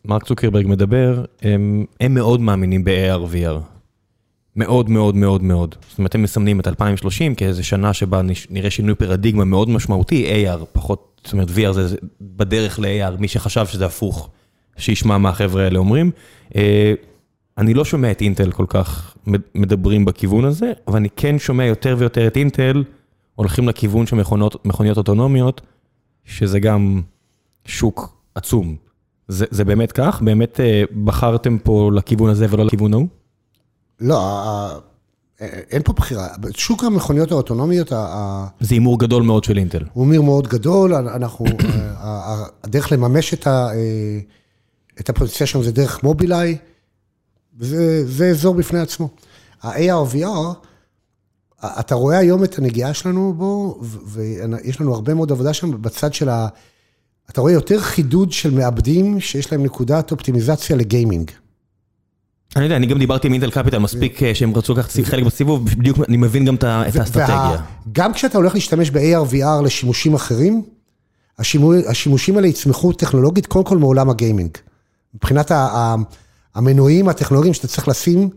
מרק 0.04 0.24
צוקרברג 0.24 0.66
מדבר, 0.66 1.24
הם, 1.42 1.84
הם 2.00 2.14
מאוד 2.14 2.40
מאמינים 2.40 2.84
ב-AR/VR. 2.84 3.73
מאוד 4.56 4.90
מאוד 4.90 5.16
מאוד 5.16 5.42
מאוד. 5.42 5.74
זאת 5.88 5.98
אומרת, 5.98 6.14
הם 6.14 6.22
מסמנים 6.22 6.60
את 6.60 6.68
2030 6.68 7.34
כאיזו 7.34 7.66
שנה 7.66 7.92
שבה 7.92 8.20
נראה 8.50 8.70
שינוי 8.70 8.94
פרדיגמה 8.94 9.44
מאוד 9.44 9.68
משמעותי, 9.68 10.46
AR 10.46 10.64
פחות, 10.72 11.20
זאת 11.24 11.32
אומרת 11.32 11.48
VR 11.48 11.72
זה 11.72 11.96
בדרך 12.20 12.78
ל-AR, 12.78 13.20
מי 13.20 13.28
שחשב 13.28 13.66
שזה 13.66 13.86
הפוך, 13.86 14.30
שישמע 14.76 15.18
מה 15.18 15.28
החבר'ה 15.28 15.64
האלה 15.64 15.78
אומרים. 15.78 16.10
אה, 16.56 16.94
אני 17.58 17.74
לא 17.74 17.84
שומע 17.84 18.10
את 18.10 18.20
אינטל 18.20 18.52
כל 18.52 18.66
כך 18.68 19.16
מדברים 19.54 20.04
בכיוון 20.04 20.44
הזה, 20.44 20.72
אבל 20.88 20.96
אני 20.96 21.08
כן 21.16 21.38
שומע 21.38 21.64
יותר 21.64 21.96
ויותר 21.98 22.26
את 22.26 22.36
אינטל 22.36 22.84
הולכים 23.34 23.68
לכיוון 23.68 24.06
של 24.06 24.16
מכוניות 24.64 24.96
אוטונומיות, 24.96 25.60
שזה 26.24 26.60
גם 26.60 27.02
שוק 27.64 28.16
עצום. 28.34 28.76
זה, 29.28 29.46
זה 29.50 29.64
באמת 29.64 29.92
כך? 29.92 30.22
באמת 30.22 30.60
אה, 30.60 30.82
בחרתם 31.04 31.58
פה 31.58 31.90
לכיוון 31.94 32.30
הזה 32.30 32.46
ולא 32.50 32.64
לכיוון 32.64 32.92
ההוא? 32.92 33.08
לא, 34.00 34.80
אין 35.40 35.82
פה 35.82 35.92
בחירה. 35.92 36.28
שוק 36.56 36.84
המכוניות 36.84 37.32
האוטונומיות... 37.32 37.92
זה 38.60 38.74
הימור 38.74 38.98
גדול 38.98 39.22
מאוד 39.22 39.44
של 39.44 39.58
אינטל. 39.58 39.84
הוא 39.92 40.12
הימור 40.12 40.26
מאוד 40.26 40.48
גדול, 40.48 40.94
אנחנו... 40.94 41.46
הדרך 42.64 42.92
לממש 42.92 43.34
את 43.34 43.46
ה... 43.46 43.68
את 45.00 45.10
הפוטנציאל 45.10 45.46
שלנו 45.46 45.64
זה 45.64 45.72
דרך 45.72 46.02
מובילאיי, 46.02 46.58
וזה 47.58 48.30
אזור 48.30 48.54
בפני 48.54 48.78
עצמו. 48.78 49.08
ה-AR/VR, 49.62 50.54
אתה 51.64 51.94
רואה 51.94 52.18
היום 52.18 52.44
את 52.44 52.58
הנגיעה 52.58 52.94
שלנו 52.94 53.34
בו, 53.36 53.80
ויש 54.06 54.80
לנו 54.80 54.94
הרבה 54.94 55.14
מאוד 55.14 55.32
עבודה 55.32 55.52
שם 55.52 55.82
בצד 55.82 56.14
של 56.14 56.28
ה... 56.28 56.48
אתה 57.30 57.40
רואה 57.40 57.52
יותר 57.52 57.80
חידוד 57.80 58.32
של 58.32 58.50
מעבדים 58.50 59.20
שיש 59.20 59.52
להם 59.52 59.62
נקודת 59.62 60.12
אופטימיזציה 60.12 60.76
לגיימינג. 60.76 61.30
אני 62.56 62.64
יודע, 62.64 62.76
אני 62.76 62.86
גם 62.86 62.98
דיברתי 62.98 63.26
עם 63.26 63.32
אינטל 63.32 63.50
קפיטל 63.50 63.78
מספיק 63.78 64.22
אה, 64.22 64.34
שהם 64.34 64.56
רצו 64.56 64.72
לקחת 64.74 64.90
חלק 65.04 65.24
בסיבוב, 65.24 65.64
בדיוק 65.64 65.98
אני 66.08 66.16
מבין 66.16 66.44
גם 66.44 66.54
את 66.54 66.64
האסטרטגיה. 66.64 67.56
גם 67.92 68.12
כשאתה 68.12 68.38
הולך 68.38 68.54
להשתמש 68.54 68.90
ב-AR/VR 68.90 69.62
לשימושים 69.64 70.14
אחרים, 70.14 70.62
השימושים 71.88 72.36
האלה 72.36 72.46
יצמחו 72.46 72.92
טכנולוגית 72.92 73.46
קודם 73.46 73.64
כל 73.64 73.78
מעולם 73.78 74.10
הגיימינג. 74.10 74.50
מבחינת 75.14 75.52
המנועים 76.54 77.08
הטכנולוגיים 77.08 77.54
שאתה 77.54 77.68
צריך 77.68 77.88
לשים 77.88 78.30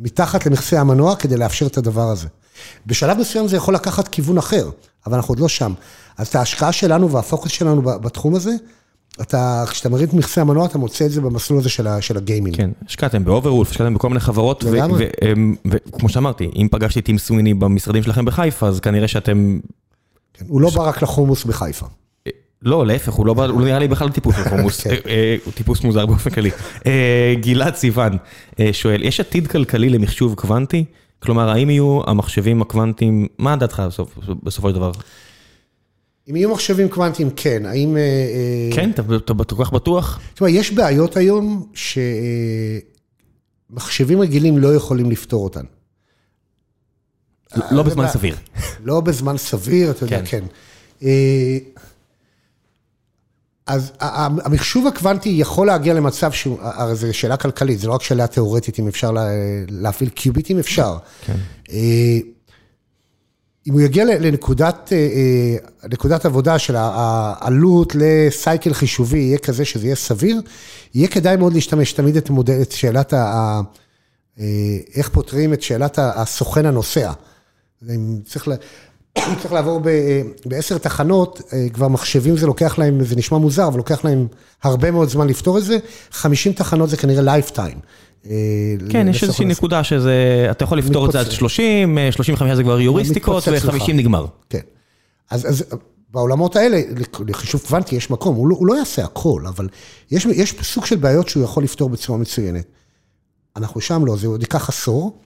מתחת 0.00 0.46
למכסה 0.46 0.80
המנוע 0.80 1.16
כדי 1.16 1.36
לאפשר 1.36 1.66
את 1.66 1.78
הדבר 1.78 2.10
הזה. 2.10 2.26
בשלב 2.86 3.18
מסוים 3.18 3.48
זה 3.48 3.56
יכול 3.56 3.74
לקחת 3.74 4.08
כיוון 4.08 4.38
אחר, 4.38 4.70
אבל 5.06 5.16
אנחנו 5.16 5.32
עוד 5.32 5.40
לא 5.40 5.48
שם. 5.48 5.72
אז 6.16 6.26
את 6.26 6.34
ההשקעה 6.34 6.72
שלנו 6.72 7.10
והפוקוס 7.10 7.52
שלנו 7.52 7.82
בתחום 7.82 8.34
הזה, 8.34 8.50
אתה, 9.20 9.64
כשאתה 9.70 9.88
מרים 9.88 10.08
את 10.08 10.14
מכסה 10.14 10.40
המנוע, 10.40 10.66
אתה 10.66 10.78
מוצא 10.78 11.06
את 11.06 11.10
זה 11.10 11.20
במסלול 11.20 11.58
הזה 11.58 11.68
של, 11.68 11.86
של 12.00 12.16
הגיימינג. 12.16 12.56
כן, 12.56 12.70
השקעתם 12.86 13.24
באוברוולף, 13.24 13.70
השקעתם 13.70 13.94
בכל 13.94 14.08
מיני 14.08 14.20
חברות, 14.20 14.64
וכמו 15.66 16.08
שאמרתי, 16.08 16.50
אם 16.56 16.68
פגשתי 16.70 17.00
טים 17.00 17.18
סוויני 17.18 17.54
במשרדים 17.54 18.02
שלכם 18.02 18.24
בחיפה, 18.24 18.66
אז 18.66 18.80
כנראה 18.80 19.08
שאתם... 19.08 19.58
כן, 20.34 20.44
הוא 20.48 20.60
לא 20.60 20.70
בא 20.70 20.88
רק 20.88 21.02
לחומוס 21.02 21.44
בחיפה. 21.44 21.86
לא, 22.62 22.86
להפך, 22.86 23.12
הוא 23.12 23.26
לא 23.26 23.34
נראה 23.64 23.78
לי 23.78 23.88
בכלל 23.88 24.08
טיפוס 24.10 24.36
של 24.38 24.48
חומוס, 24.48 24.80
כן. 24.80 24.90
אה, 24.90 24.96
אה, 25.06 25.36
הוא 25.44 25.52
טיפוס 25.52 25.84
מוזר 25.84 26.06
באופן 26.06 26.30
כללי. 26.30 26.50
אה, 26.86 27.34
גלעד 27.40 27.74
סיוון 27.74 28.16
שואל, 28.72 29.02
יש 29.02 29.20
עתיד 29.20 29.46
כלכלי 29.46 29.88
למחשוב 29.88 30.34
קוונטי? 30.34 30.84
כלומר, 31.22 31.48
האם 31.48 31.70
יהיו 31.70 32.00
המחשבים 32.06 32.62
הקוונטיים, 32.62 33.26
מה 33.38 33.56
דעתך 33.56 33.82
בסופו 34.42 34.68
של 34.68 34.74
דבר? 34.74 34.90
אם 36.30 36.36
יהיו 36.36 36.50
מחשבים 36.50 36.88
קוונטיים, 36.88 37.30
כן. 37.36 37.66
האם... 37.66 37.96
כן? 38.72 38.90
אתה 38.90 39.02
כל 39.54 39.64
כך 39.64 39.72
בטוח? 39.72 40.20
תשמע, 40.34 40.50
יש 40.50 40.72
בעיות 40.72 41.16
היום 41.16 41.66
שמחשבים 43.70 44.20
רגילים 44.20 44.58
לא 44.58 44.74
יכולים 44.74 45.10
לפתור 45.10 45.44
אותן. 45.44 45.64
לא 47.70 47.82
בזמן 47.82 48.08
סביר. 48.08 48.36
לא 48.84 49.00
בזמן 49.00 49.36
סביר, 49.36 49.90
אתה 49.90 50.04
יודע, 50.04 50.20
כן. 50.24 50.44
כן. 51.00 51.04
אז 53.66 53.92
המחשוב 54.00 54.86
הקוונטי 54.86 55.28
יכול 55.28 55.66
להגיע 55.66 55.94
למצב 55.94 56.32
שהוא, 56.32 56.58
הרי 56.60 56.94
זו 56.96 57.14
שאלה 57.14 57.36
כלכלית, 57.36 57.78
זה 57.78 57.88
לא 57.88 57.92
רק 57.92 58.02
שאלה 58.02 58.26
תיאורטית 58.26 58.78
אם 58.78 58.88
אפשר 58.88 59.12
להפעיל 59.68 60.10
קיוביטים, 60.10 60.58
אפשר. 60.58 60.96
כן. 61.26 61.36
אה, 63.68 63.72
אם 63.72 63.72
הוא 63.72 63.80
יגיע 63.80 64.04
לנקודת 64.04 64.92
אה, 64.92 64.96
אה, 64.96 65.88
נקודת 65.88 66.26
עבודה 66.26 66.58
של 66.58 66.76
העלות 66.76 67.92
לסייקל 67.94 68.72
חישובי 68.72 69.18
יהיה 69.18 69.38
כזה 69.38 69.64
שזה 69.64 69.86
יהיה 69.86 69.96
סביר, 69.96 70.40
יהיה 70.94 71.08
כדאי 71.08 71.36
מאוד 71.36 71.52
להשתמש 71.52 71.92
תמיד 71.92 72.16
את, 72.16 72.30
מודל, 72.30 72.62
את 72.62 72.72
שאלת 72.72 73.12
ה... 73.12 73.60
איך 74.94 75.08
פותרים 75.08 75.52
את 75.52 75.62
שאלת 75.62 75.98
הסוכן 75.98 76.66
הנוסע. 76.66 77.12
אם 77.94 78.18
צריך 78.24 78.48
צריך 79.40 79.52
לעבור 79.52 79.80
בעשר 80.46 80.78
תחנות, 80.78 81.40
אה, 81.52 81.66
כבר 81.72 81.88
מחשבים 81.88 82.36
זה 82.36 82.46
לוקח 82.46 82.78
להם, 82.78 83.04
זה 83.04 83.16
נשמע 83.16 83.38
מוזר, 83.38 83.66
אבל 83.66 83.76
לוקח 83.76 84.04
להם 84.04 84.26
הרבה 84.62 84.90
מאוד 84.90 85.08
זמן 85.08 85.28
לפתור 85.28 85.58
את 85.58 85.64
זה. 85.64 85.78
50 86.10 86.52
תחנות 86.52 86.90
זה 86.90 86.96
כנראה 86.96 87.22
lifetime. 87.22 87.78
אה, 88.26 88.32
כן, 88.90 89.08
יש 89.08 89.22
איזושהי 89.22 89.46
נקודה 89.46 89.84
שזה, 89.84 90.46
אתה 90.50 90.64
יכול 90.64 90.78
לפתור 90.78 91.06
את 91.06 91.12
זה 91.12 91.20
עד 91.20 91.30
30, 91.30 91.98
35 92.10 92.50
אה, 92.50 92.56
זה 92.56 92.62
כבר 92.62 92.80
היוריסטיקות, 92.80 93.48
ו-50 93.48 93.92
נגמר. 93.92 94.26
כן. 94.50 94.60
אז 95.30 95.64
בעולמות 96.10 96.56
האלה, 96.56 96.80
לחישוב 97.26 97.62
קוונטי 97.66 97.96
יש 97.96 98.10
מקום, 98.10 98.36
הוא 98.36 98.48
לא, 98.48 98.56
הוא 98.56 98.66
לא 98.66 98.74
יעשה 98.74 99.04
הכל, 99.04 99.42
אבל 99.48 99.68
יש, 100.10 100.26
יש 100.26 100.54
סוג 100.62 100.86
של 100.86 100.96
בעיות 100.96 101.28
שהוא 101.28 101.44
יכול 101.44 101.64
לפתור 101.64 101.88
בצורה 101.88 102.18
מצוינת. 102.18 102.64
אנחנו 103.56 103.80
שם 103.80 104.06
לא, 104.06 104.16
זה 104.16 104.26
עוד 104.26 104.40
ייקח 104.40 104.68
עשור. 104.68 105.18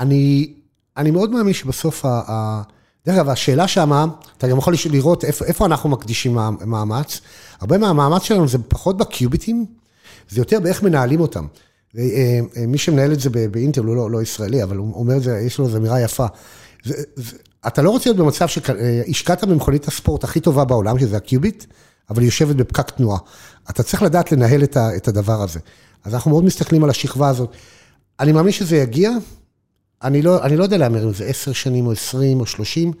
אני 0.00 0.52
אני 0.98 1.10
מאוד 1.10 1.30
מאמין 1.30 1.54
שבסוף, 1.54 2.04
ה... 2.04 2.62
דרך 3.06 3.16
אגב, 3.16 3.28
השאלה 3.28 3.68
שמה, 3.68 4.06
אתה 4.38 4.48
גם 4.48 4.58
יכול 4.58 4.74
לראות 4.90 5.24
איפה, 5.24 5.44
איפה 5.44 5.66
אנחנו 5.66 5.88
מקדישים 5.88 6.38
מאמץ. 6.66 7.20
הרבה 7.60 7.78
מהמאמץ 7.78 8.22
שלנו 8.22 8.48
זה 8.48 8.58
פחות 8.68 8.96
בקיוביטים, 8.96 9.66
זה 10.28 10.40
יותר 10.40 10.60
באיך 10.60 10.82
מנהלים 10.82 11.20
אותם. 11.20 11.46
אה, 11.98 12.02
אה, 12.56 12.66
מי 12.66 12.78
שמנהל 12.78 13.12
את 13.12 13.20
זה 13.20 13.30
באינטל 13.50 13.80
הוא 13.80 13.96
לא, 13.96 14.10
לא 14.10 14.22
ישראלי, 14.22 14.62
אבל 14.62 14.76
הוא 14.76 14.94
אומר 14.94 15.16
את 15.16 15.22
זה, 15.22 15.38
יש 15.38 15.58
לו 15.58 15.66
איזו 15.66 15.76
אמירה 15.76 16.00
יפה. 16.00 16.26
זה, 16.84 16.94
זה, 17.16 17.36
אתה 17.66 17.82
לא 17.82 17.90
רוצה 17.90 18.10
להיות 18.10 18.16
במצב 18.16 18.48
שהשקעת 18.48 19.44
במכונית 19.44 19.88
הספורט 19.88 20.24
הכי 20.24 20.40
טובה 20.40 20.64
בעולם, 20.64 20.98
שזה 20.98 21.16
הקיוביט, 21.16 21.64
אבל 22.10 22.20
היא 22.20 22.28
יושבת 22.28 22.56
בפקק 22.56 22.90
תנועה. 22.90 23.18
אתה 23.70 23.82
צריך 23.82 24.02
לדעת 24.02 24.32
לנהל 24.32 24.62
את, 24.62 24.76
ה, 24.76 24.96
את 24.96 25.08
הדבר 25.08 25.42
הזה. 25.42 25.60
אז 26.04 26.14
אנחנו 26.14 26.30
מאוד 26.30 26.44
מסתכלים 26.44 26.84
על 26.84 26.90
השכבה 26.90 27.28
הזאת. 27.28 27.50
אני 28.20 28.32
מאמין 28.32 28.52
שזה 28.52 28.76
יגיע, 28.76 29.10
אני 30.02 30.22
לא, 30.22 30.44
אני 30.44 30.56
לא 30.56 30.62
יודע 30.62 30.76
להמר 30.76 31.04
אם 31.04 31.14
זה 31.14 31.24
עשר 31.24 31.52
שנים 31.52 31.86
או 31.86 31.92
עשרים 31.92 32.40
או 32.40 32.46
שלושים, 32.46 32.92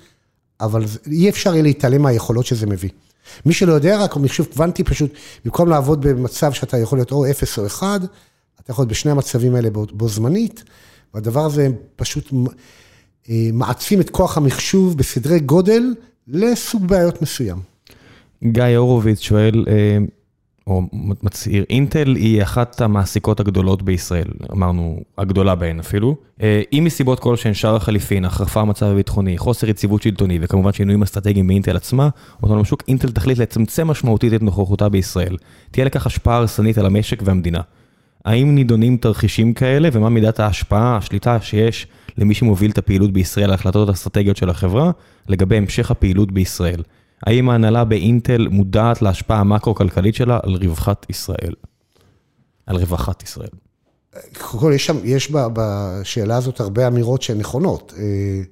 אבל 0.60 0.84
אי 1.06 1.28
אפשר 1.28 1.52
יהיה 1.52 1.62
להתעלם 1.62 2.02
מהיכולות 2.02 2.46
שזה 2.46 2.66
מביא. 2.66 2.90
מי 3.46 3.52
שלא 3.52 3.72
יודע, 3.72 3.98
רק 3.98 4.16
מחשוב 4.16 4.46
קוונטי 4.46 4.84
פשוט, 4.84 5.12
במקום 5.44 5.68
לעבוד 5.68 6.00
במצב 6.00 6.52
שאתה 6.52 6.78
יכול 6.78 6.98
להיות 6.98 7.12
או 7.12 7.30
אפס 7.30 7.58
או 7.58 7.66
אחד, 7.66 8.00
אתה 8.60 8.70
יכול 8.70 8.82
להיות 8.82 8.90
בשני 8.90 9.10
המצבים 9.10 9.54
האלה 9.54 9.70
בו, 9.70 9.86
בו 9.92 10.08
זמנית, 10.08 10.64
והדבר 11.14 11.44
הזה 11.44 11.68
פשוט 11.96 12.32
אה, 13.30 13.48
מעצים 13.52 14.00
את 14.00 14.10
כוח 14.10 14.36
המחשוב 14.36 14.98
בסדרי 14.98 15.40
גודל 15.40 15.94
לסוג 16.28 16.86
בעיות 16.86 17.22
מסוים. 17.22 17.58
גיא 18.44 18.64
הורוביץ 18.76 19.20
שואל, 19.20 19.64
אה, 19.68 19.98
או 20.68 20.82
מצהיר, 21.22 21.64
אינטל 21.70 22.14
היא 22.14 22.42
אחת 22.42 22.80
המעסיקות 22.80 23.40
הגדולות 23.40 23.82
בישראל, 23.82 24.28
אמרנו, 24.52 25.00
הגדולה 25.18 25.54
בהן 25.54 25.78
אפילו. 25.78 26.16
אה, 26.42 26.62
אם 26.72 26.82
מסיבות 26.86 27.20
כלשהן 27.20 27.54
שער 27.54 27.76
החליפין, 27.76 28.24
החרפה 28.24 28.60
המצב 28.60 28.86
הביטחוני, 28.86 29.38
חוסר 29.38 29.68
יציבות 29.68 30.02
שלטוני 30.02 30.38
וכמובן 30.42 30.72
שינויים 30.72 31.02
אסטרטגיים 31.02 31.46
באינטל 31.46 31.76
עצמה, 31.76 32.08
אותנו 32.42 32.62
בשוק, 32.62 32.82
אינטל 32.88 33.10
תחליט 33.10 33.38
לצמצם 33.38 33.86
משמעותית 33.86 34.34
את 34.34 34.42
נוכחותה 34.42 34.88
בישראל. 34.88 35.36
תהיה 35.70 35.86
לכך 35.86 36.06
השפעה 36.06 36.36
הרסנית 36.36 36.78
על 36.78 36.86
המשק 36.86 37.22
והמדינה. 37.24 37.60
האם 38.24 38.54
נידונים 38.54 38.96
תרחישים 38.96 39.54
כאלה 39.54 39.88
ומה 39.92 40.08
מידת 40.08 40.40
ההשפעה, 40.40 40.96
השליטה 40.96 41.40
שיש 41.40 41.86
למי 42.18 42.34
שמוביל 42.34 42.70
את 42.70 42.78
הפעילות 42.78 43.12
בישראל 43.12 43.50
ההחלטות 43.50 43.88
האסטרטגיות 43.88 44.36
של 44.36 44.50
החברה 44.50 44.90
לגבי 45.28 45.56
המשך 45.56 45.90
הפעילות 45.90 46.32
בישראל? 46.32 46.82
האם 47.26 47.50
ההנהלה 47.50 47.84
באינטל 47.84 48.48
מודעת 48.50 49.02
להשפעה 49.02 49.40
המקרו-כלכלית 49.40 50.14
שלה 50.14 50.38
על 50.42 50.54
רווחת 50.54 51.06
ישראל? 51.10 51.54
על 52.66 52.76
רווחת 52.76 53.22
ישראל. 53.22 53.48
קודם 54.38 54.60
כל, 54.60 54.72
יש, 54.74 54.86
שם, 54.86 54.96
יש 55.04 55.32
בשאלה 55.32 56.36
הזאת 56.36 56.60
הרבה 56.60 56.86
אמירות 56.86 57.22
שהן 57.22 57.38
נכונות. 57.38 57.94
אה, 57.98 58.42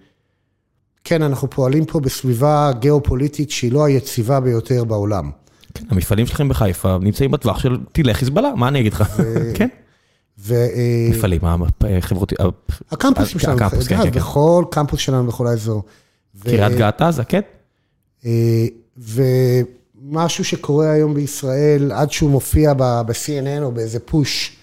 כן, 1.05 1.23
אנחנו 1.23 1.51
פועלים 1.51 1.85
פה 1.85 2.01
בסביבה 2.01 2.71
גיאופוליטית 2.79 3.51
שהיא 3.51 3.73
לא 3.73 3.85
היציבה 3.85 4.41
ביותר 4.41 4.85
בעולם. 4.85 5.31
כן, 5.75 5.85
המפעלים 5.91 6.27
שלכם 6.27 6.49
בחיפה 6.49 6.99
נמצאים 7.01 7.31
בטווח 7.31 7.59
של 7.59 7.79
טילי 7.93 8.15
חיזבאללה, 8.15 8.55
מה 8.55 8.69
אני 8.69 8.81
אגיד 8.81 8.93
לך? 8.93 9.03
כן. 9.57 9.69
אה, 10.51 11.09
מפעלים, 11.11 11.41
החברות... 11.99 12.33
הקמפוסים 12.91 13.41
שלנו, 13.41 13.57
הקמפוס, 13.57 13.89
כן, 13.89 13.97
כן, 13.97 14.03
כן. 14.03 14.11
בכל 14.11 14.65
קמפוס 14.71 15.01
שלנו 15.01 15.27
בכל 15.27 15.47
האזור. 15.47 15.83
קריית 16.43 16.73
גת 16.73 17.03
עזה, 17.03 17.25
כן? 17.25 17.41
אה, 18.25 18.67
ומשהו 18.99 20.45
שקורה 20.45 20.91
היום 20.91 21.15
בישראל, 21.15 21.93
עד 21.93 22.13
שהוא 22.13 22.31
מופיע 22.31 22.75
ב-CNN 22.75 23.63
או 23.63 23.73
באיזה 23.73 24.01
פוש, 24.01 24.57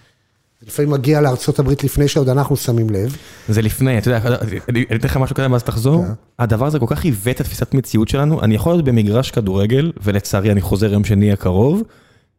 זה 0.61 0.67
לפעמים 0.67 0.91
מגיע 0.91 1.21
לארה"ב 1.21 1.69
לפני 1.83 2.07
שעוד 2.07 2.29
אנחנו 2.29 2.55
שמים 2.55 2.89
לב. 2.89 3.17
זה 3.49 3.61
לפני, 3.61 3.97
אתה 3.97 4.09
יודע, 4.09 4.39
אני 4.69 4.83
אתן 4.83 5.07
לך 5.07 5.17
משהו 5.17 5.35
קטן 5.35 5.51
ואז 5.51 5.63
תחזור. 5.63 6.05
כן. 6.05 6.11
הדבר 6.39 6.65
הזה 6.65 6.79
כל 6.79 6.85
כך 6.89 7.03
עיוות 7.03 7.41
את 7.41 7.45
תפיסת 7.45 7.73
מציאות 7.73 8.07
שלנו, 8.07 8.41
אני 8.41 8.55
יכול 8.55 8.73
להיות 8.73 8.85
במגרש 8.85 9.31
כדורגל, 9.31 9.91
ולצערי 10.03 10.51
אני 10.51 10.61
חוזר 10.61 10.93
יום 10.93 11.03
שני 11.03 11.31
הקרוב, 11.31 11.83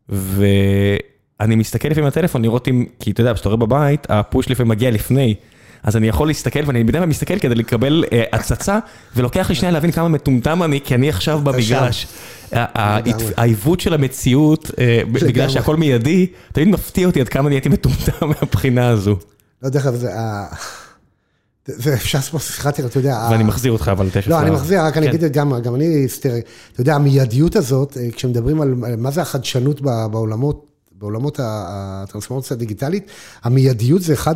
ו... 0.09 0.47
אני 1.41 1.57
מסתכל 1.57 1.89
לפעמים 1.89 2.11
בטלפון 2.11 2.43
לראות 2.43 2.69
אם, 2.69 2.85
כי 2.99 3.11
אתה 3.11 3.21
יודע, 3.21 3.35
כשאתה 3.35 3.49
רואה 3.49 3.57
בבית, 3.57 4.07
הפוש 4.11 4.51
לפעמים 4.51 4.71
מגיע 4.71 4.91
לפני. 4.91 5.35
אז 5.85 5.97
אני 5.97 6.09
יכול 6.09 6.29
להסתכל, 6.29 6.61
ואני 6.67 6.85
בדרך 6.85 7.01
כלל 7.01 7.09
מסתכל 7.09 7.39
כדי 7.39 7.55
לקבל 7.55 8.05
אה, 8.13 8.25
הצצה, 8.33 8.79
ולוקח 9.17 9.49
לי 9.49 9.55
שנייה 9.55 9.73
להבין 9.73 9.93
כמה 9.93 10.09
מטומטם 10.09 10.63
אני, 10.63 10.81
כי 10.85 10.95
אני 10.95 11.09
עכשיו 11.09 11.41
במגרש. 11.45 12.07
העיוות 12.53 13.81
של 13.81 13.95
המציאות, 13.95 14.71
אה, 14.79 15.03
בגלל 15.13 15.49
שהכל 15.49 15.77
מיידי, 15.77 16.27
תמיד 16.53 16.69
מפתיע 16.69 17.07
אותי 17.07 17.21
עד 17.21 17.29
כמה 17.29 17.49
אני 17.49 17.55
הייתי 17.55 17.69
מטומטם 17.69 18.27
מהבחינה 18.41 18.89
הזו. 18.89 19.17
לא, 19.63 19.69
דרך 19.69 19.87
אגב, 19.87 19.95
זה... 19.95 20.11
זה 21.67 21.95
אפשר 21.95 22.19
לעשות 22.19 22.41
שיחת, 22.41 22.81
אתה 22.81 22.99
יודע... 22.99 23.29
ואני 23.31 23.45
מחזיר 23.45 23.73
אותך, 23.73 23.89
אבל 23.93 24.11
תכף... 24.11 24.29
לא, 24.29 24.41
אני 24.41 24.51
מחזיר, 24.51 24.81
רק 24.81 24.97
אני 24.97 25.09
אגיד 25.09 25.25
גם, 25.25 25.61
גם 25.63 25.75
אני, 25.75 26.07
אתה 26.19 26.29
יודע, 26.79 26.95
המיידיות 26.95 27.57
הזאת, 27.57 27.97
כשמדברים 28.13 28.61
על 28.61 28.75
מה 28.99 29.11
זה 29.11 29.23
החדשנות 29.23 29.81
בעולמות, 29.81 30.74
בעולמות 31.05 31.41
הטרנספורמציה 31.43 32.57
הדיגיטלית, 32.57 33.07
המיידיות 33.43 34.03
זה 34.03 34.13
אחד 34.13 34.35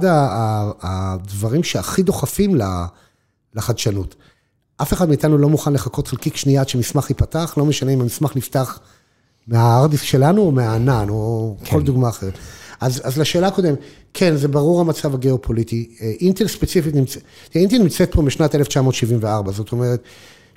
הדברים 0.83 1.63
שהכי 1.63 2.03
דוחפים 2.03 2.57
לחדשנות. 3.55 4.15
אף 4.83 4.93
אחד 4.93 5.09
מאיתנו 5.09 5.39
לא 5.39 5.49
מוכן 5.49 5.73
לחכות 5.73 6.09
חלקיק 6.09 6.37
שנייה 6.37 6.61
עד 6.61 6.69
שמסמך 6.69 7.11
ייפתח, 7.11 7.55
לא 7.57 7.65
משנה 7.65 7.93
אם 7.93 8.01
המסמך 8.01 8.37
נפתח 8.37 8.79
מהארדיסק 9.47 10.05
שלנו 10.05 10.43
או 10.43 10.53
מהענן, 10.53 11.09
או 11.09 11.57
כן. 11.65 11.71
כל 11.71 11.83
דוגמה 11.83 12.09
אחרת. 12.09 12.39
אז, 12.81 13.01
אז 13.05 13.19
לשאלה 13.19 13.49
הקודמת, 13.49 13.79
כן, 14.15 14.37
זה 14.37 14.49
ברור 14.49 14.81
המצב 14.81 15.15
הגיאופוליטי. 15.15 15.97
אה, 16.01 16.13
אינטל 16.21 16.49
ספציפית 16.49 16.95
נמצאת, 16.95 17.23
אינטל 17.55 17.79
נמצאת 17.79 18.13
פה 18.13 18.23
משנת 18.23 18.55
1974, 18.55 19.53
זאת 19.53 19.73
אומרת, 19.73 20.03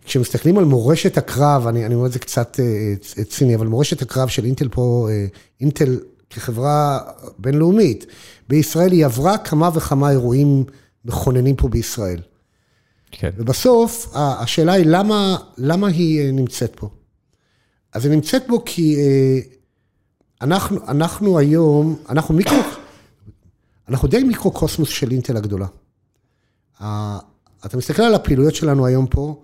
כשמסתכלים 0.06 0.58
על 0.58 0.66
מורשת 0.66 1.18
הקרב, 1.18 1.68
אני, 1.68 1.86
אני 1.86 1.96
אומר 1.96 2.06
את 2.06 2.12
זה 2.12 2.20
קצת 2.20 2.60
אה, 2.60 3.24
ציני, 3.24 3.56
אבל 3.56 3.68
מורשת 3.68 4.02
הקרב 4.02 4.28
של 4.28 4.46
אינטל 4.46 4.70
פה, 4.70 5.08
אה, 5.12 5.26
אינטל 5.62 6.00
כחברה 6.30 7.00
בינלאומית, 7.40 8.06
בישראל 8.50 8.92
היא 8.92 9.06
עברה 9.06 9.38
כמה 9.38 9.70
וכמה 9.74 10.10
אירועים 10.10 10.64
מכוננים 11.06 11.56
פה 11.56 11.68
בישראל. 11.68 12.22
כן. 13.12 13.30
ובסוף, 13.38 14.10
השאלה 14.14 14.74
היא 14.74 14.86
למה, 14.86 15.38
למה 15.58 15.88
היא 15.88 16.32
נמצאת 16.32 16.76
פה. 16.76 16.90
אז 17.94 18.06
היא 18.06 18.14
נמצאת 18.14 18.44
פה 18.48 18.62
כי 18.66 18.98
אנחנו, 20.42 20.78
אנחנו 20.88 21.38
היום, 21.38 21.96
אנחנו 22.10 22.36
מיקרו, 22.36 22.60
אנחנו 23.90 24.08
די 24.08 24.24
מיקרו-קוסמוס 24.24 24.90
של 24.90 25.12
אינטל 25.12 25.38
הגדולה. 25.38 25.68
אתה 27.66 27.78
מסתכל 27.78 28.04
על 28.04 28.16
הפעילויות 28.16 28.56
שלנו 28.56 28.86
היום 28.86 29.08
פה, 29.08 29.42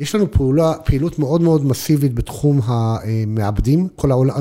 יש 0.00 0.14
לנו 0.14 0.30
פעולה, 0.30 0.74
פעילות 0.84 1.18
מאוד 1.18 1.40
מאוד 1.40 1.64
מסיבית 1.64 2.14
בתחום 2.14 2.60
המעבדים, 2.64 3.88
כל 3.96 4.10
העולם, 4.10 4.34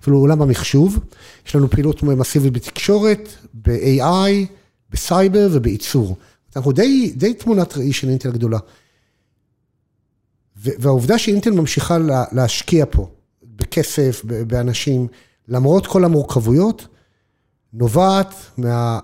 אפילו 0.00 0.18
עולם 0.18 0.42
המחשוב. 0.42 0.98
יש 1.46 1.56
לנו 1.56 1.70
פעילות 1.70 2.02
מסיבית 2.02 2.52
בתקשורת, 2.52 3.28
ב-AI, 3.54 4.46
בסייבר 4.90 5.48
ובייצור. 5.52 6.16
אנחנו 6.56 6.72
די, 6.72 7.12
די 7.16 7.34
תמונת 7.34 7.76
ראי 7.76 7.92
של 7.92 8.08
אינטל 8.08 8.28
הגדולה. 8.28 8.58
והעובדה 10.56 11.18
שאינטל 11.18 11.50
ממשיכה 11.50 11.98
להשקיע 12.32 12.84
פה, 12.90 13.10
בכסף, 13.42 14.22
באנשים, 14.46 15.06
למרות 15.48 15.86
כל 15.86 16.04
המורכבויות, 16.04 16.86
נובעת 17.72 18.34
מה, 18.58 18.98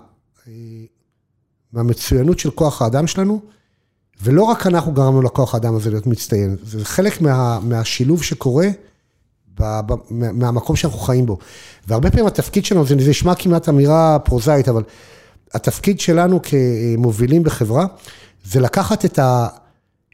מהמצוינות 1.73 2.39
של 2.39 2.51
כוח 2.51 2.81
האדם 2.81 3.07
שלנו, 3.07 3.41
ולא 4.21 4.43
רק 4.43 4.67
אנחנו 4.67 4.91
גרמנו 4.91 5.21
לכוח 5.21 5.53
האדם 5.53 5.75
הזה 5.75 5.89
להיות 5.89 6.07
מצטיין, 6.07 6.55
זה 6.63 6.85
חלק 6.85 7.21
מה, 7.21 7.59
מהשילוב 7.63 8.23
שקורה 8.23 8.67
ב, 9.59 9.79
ב, 9.85 9.93
מהמקום 10.09 10.75
שאנחנו 10.75 10.99
חיים 10.99 11.25
בו. 11.25 11.37
והרבה 11.87 12.11
פעמים 12.11 12.27
התפקיד 12.27 12.65
שלנו, 12.65 12.85
זה 12.85 12.95
נשמע 12.95 13.35
כמעט 13.35 13.69
אמירה 13.69 14.19
פרוזאית, 14.19 14.69
אבל 14.69 14.83
התפקיד 15.53 15.99
שלנו 15.99 16.39
כמובילים 16.43 17.43
בחברה, 17.43 17.85
זה 18.45 18.59
לקחת 18.59 19.05
את 19.05 19.19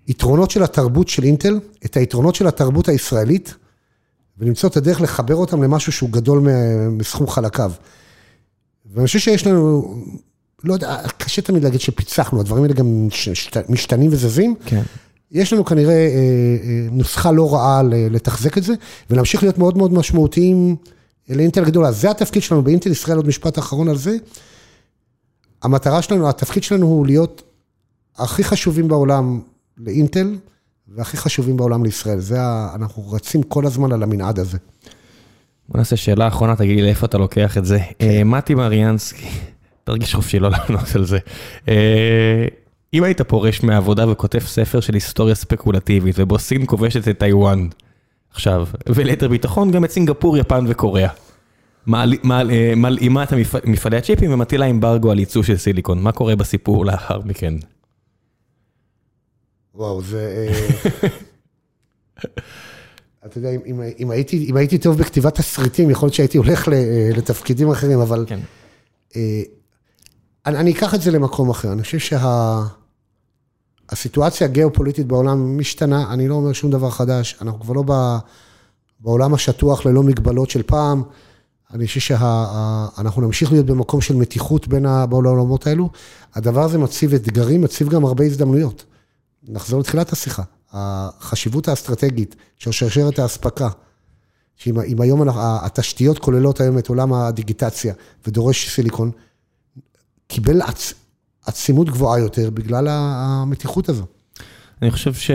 היתרונות 0.07 0.51
של 0.51 0.63
התרבות 0.63 1.07
של 1.07 1.23
אינטל, 1.23 1.59
את 1.85 1.97
היתרונות 1.97 2.35
של 2.35 2.47
התרבות 2.47 2.89
הישראלית, 2.89 3.55
ולמצוא 4.37 4.69
את 4.69 4.77
הדרך 4.77 5.01
לחבר 5.01 5.35
אותם 5.35 5.63
למשהו 5.63 5.91
שהוא 5.91 6.09
גדול 6.09 6.47
מסכום 6.91 7.27
חלקיו. 7.27 7.71
ואני 8.93 9.07
חושב 9.07 9.19
שיש 9.19 9.47
לנו, 9.47 9.95
לא 10.63 10.73
יודע, 10.73 10.97
קשה 11.17 11.41
תמיד 11.41 11.63
להגיד 11.63 11.79
שפיצחנו, 11.79 12.39
הדברים 12.39 12.63
האלה 12.63 12.73
גם 12.73 13.07
משתנים 13.69 14.09
וזזים. 14.11 14.55
כן. 14.65 14.81
יש 15.31 15.53
לנו 15.53 15.65
כנראה 15.65 15.93
אה, 15.93 16.07
אה, 16.63 16.87
נוסחה 16.91 17.31
לא 17.31 17.53
רעה 17.53 17.81
לתחזק 17.83 18.57
את 18.57 18.63
זה, 18.63 18.73
ולהמשיך 19.09 19.43
להיות 19.43 19.57
מאוד 19.57 19.77
מאוד 19.77 19.93
משמעותיים 19.93 20.75
לאינטל 21.29 21.63
הגדולה. 21.63 21.91
זה 21.91 22.11
התפקיד 22.11 22.41
שלנו 22.41 22.63
באינטל 22.63 22.91
ישראל, 22.91 23.17
עוד 23.17 23.27
משפט 23.27 23.59
אחרון 23.59 23.89
על 23.89 23.97
זה. 23.97 24.17
המטרה 25.63 26.01
שלנו, 26.01 26.29
התפקיד 26.29 26.63
שלנו 26.63 26.85
הוא 26.85 27.05
להיות 27.05 27.41
הכי 28.17 28.43
חשובים 28.43 28.87
בעולם 28.87 29.39
לאינטל, 29.77 30.35
והכי 30.87 31.17
חשובים 31.17 31.57
בעולם 31.57 31.83
לישראל. 31.83 32.19
זה, 32.19 32.41
ה... 32.41 32.71
אנחנו 32.75 33.11
רצים 33.11 33.43
כל 33.43 33.65
הזמן 33.65 33.91
על 33.91 34.03
המנעד 34.03 34.39
הזה. 34.39 34.57
בוא 35.69 35.77
נעשה 35.77 35.95
שאלה 35.95 36.27
אחרונה, 36.27 36.55
תגיד 36.55 36.75
לי 36.75 36.81
לאיפה 36.81 37.05
אתה 37.05 37.17
לוקח 37.17 37.57
את 37.57 37.65
זה. 37.65 37.79
כן. 37.99 38.07
אה, 38.07 38.23
מתי 38.23 38.55
מריאנסקי, 38.55 39.27
תרגיש 39.83 40.15
חופשי 40.15 40.39
לא 40.39 40.49
לענות 40.49 40.95
על 40.95 41.05
זה. 41.05 41.19
אה, 41.67 42.45
אם 42.93 43.03
היית 43.03 43.21
פורש 43.21 43.63
מהעבודה 43.63 44.11
וכותב 44.11 44.39
ספר 44.39 44.79
של 44.79 44.93
היסטוריה 44.93 45.35
ספקולטיבית, 45.35 46.15
ובו 46.19 46.39
סין 46.39 46.65
כובשת 46.65 47.07
את 47.07 47.19
טיוואן 47.19 47.67
עכשיו, 48.31 48.67
וליתר 48.87 49.27
ביטחון 49.27 49.71
גם 49.71 49.85
את 49.85 49.91
סינגפור, 49.91 50.37
יפן 50.37 50.65
וקוריאה. 50.67 51.09
אה, 51.93 52.05
מלאימה 52.75 53.23
את 53.23 53.33
מפעלי 53.65 53.97
הצ'יפים 53.97 54.33
ומטילה 54.33 54.65
אמברגו 54.65 55.11
על 55.11 55.19
ייצוא 55.19 55.43
של 55.43 55.57
סיליקון. 55.57 56.01
מה 56.01 56.11
קורה 56.11 56.35
בסיפור 56.35 56.85
לאחר 56.85 57.19
מכן? 57.25 57.53
וואו, 59.75 60.01
זה... 60.01 60.47
אה, 60.47 61.09
אתה 63.25 63.37
יודע, 63.37 63.49
אם, 63.65 63.81
אם, 63.99 64.11
הייתי, 64.11 64.45
אם 64.49 64.57
הייתי 64.57 64.77
טוב 64.77 64.97
בכתיבת 64.97 65.35
תסריטים, 65.35 65.89
יכול 65.89 66.07
להיות 66.07 66.13
שהייתי 66.13 66.37
הולך 66.37 66.67
לתפקידים 67.17 67.69
אחרים, 67.69 67.99
אבל... 67.99 68.25
כן. 68.27 68.39
אני, 70.45 70.57
אני 70.57 70.71
אקח 70.71 70.95
את 70.95 71.01
זה 71.01 71.11
למקום 71.11 71.49
אחר. 71.49 71.71
אני 71.71 71.83
חושב 71.83 72.17
שהסיטואציה 73.89 74.39
שה, 74.39 74.45
הגיאופוליטית 74.45 75.07
בעולם 75.07 75.57
משתנה, 75.57 76.13
אני 76.13 76.27
לא 76.27 76.35
אומר 76.35 76.53
שום 76.53 76.71
דבר 76.71 76.89
חדש, 76.89 77.37
אנחנו 77.41 77.59
כבר 77.59 77.73
לא 77.73 77.83
ב, 77.87 78.17
בעולם 78.99 79.33
השטוח 79.33 79.85
ללא 79.85 80.03
מגבלות 80.03 80.49
של 80.49 80.63
פעם. 80.63 81.03
אני 81.73 81.87
חושב 81.87 81.99
שאנחנו 81.99 83.21
נמשיך 83.21 83.51
להיות 83.51 83.65
במקום 83.65 84.01
של 84.01 84.15
מתיחות 84.15 84.67
בין 84.67 84.85
העולמות 84.85 85.67
האלו. 85.67 85.89
הדבר 86.33 86.63
הזה 86.63 86.77
מציב 86.77 87.13
אתגרים, 87.13 87.61
מציב 87.61 87.89
גם 87.89 88.05
הרבה 88.05 88.25
הזדמנויות. 88.25 88.85
נחזור 89.47 89.79
לתחילת 89.79 90.11
השיחה, 90.11 90.43
החשיבות 90.71 91.67
האסטרטגית 91.67 92.35
של 92.57 92.71
שרשרת 92.71 93.19
האספקה, 93.19 93.69
שאם 94.55 95.01
היום 95.01 95.21
התשתיות 95.37 96.19
כוללות 96.19 96.61
היום 96.61 96.77
את 96.77 96.87
עולם 96.87 97.13
הדיגיטציה 97.13 97.93
ודורש 98.27 98.69
סיליקון, 98.69 99.11
קיבל 100.33 100.61
עצ, 100.61 100.93
עצימות 101.45 101.89
גבוהה 101.89 102.19
יותר 102.19 102.49
בגלל 102.49 102.87
המתיחות 102.89 103.89
הזו. 103.89 104.05
אני 104.81 104.91
חושב 104.91 105.13
ש... 105.13 105.31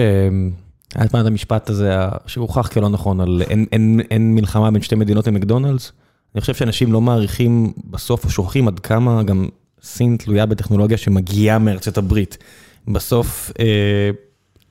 היה 0.95 1.05
את 1.05 1.15
המשפט 1.15 1.71
הזה 1.71 1.95
שהוכח 2.27 2.69
כלא 2.69 2.89
נכון, 2.89 3.21
על 3.21 3.43
אין, 3.51 3.67
אין, 3.73 4.01
אין 4.11 4.35
מלחמה 4.35 4.71
בין 4.71 4.83
שתי 4.83 4.95
מדינות 4.95 5.27
למקדונלדס. 5.27 5.93
אני 6.35 6.41
חושב 6.41 6.55
שאנשים 6.55 6.93
לא 6.93 7.01
מעריכים 7.01 7.73
בסוף 7.85 8.25
או 8.25 8.31
שוכחים 8.31 8.69
עד 8.69 8.81
כמה 8.81 9.23
גם 9.23 9.49
סין 9.83 10.17
תלויה 10.17 10.47
בטכנולוגיה 10.47 10.97
שמגיעה 10.97 11.59
מארצות 11.59 11.99
הברית. 11.99 12.39
בסוף, 12.89 13.53
אה, 13.59 14.11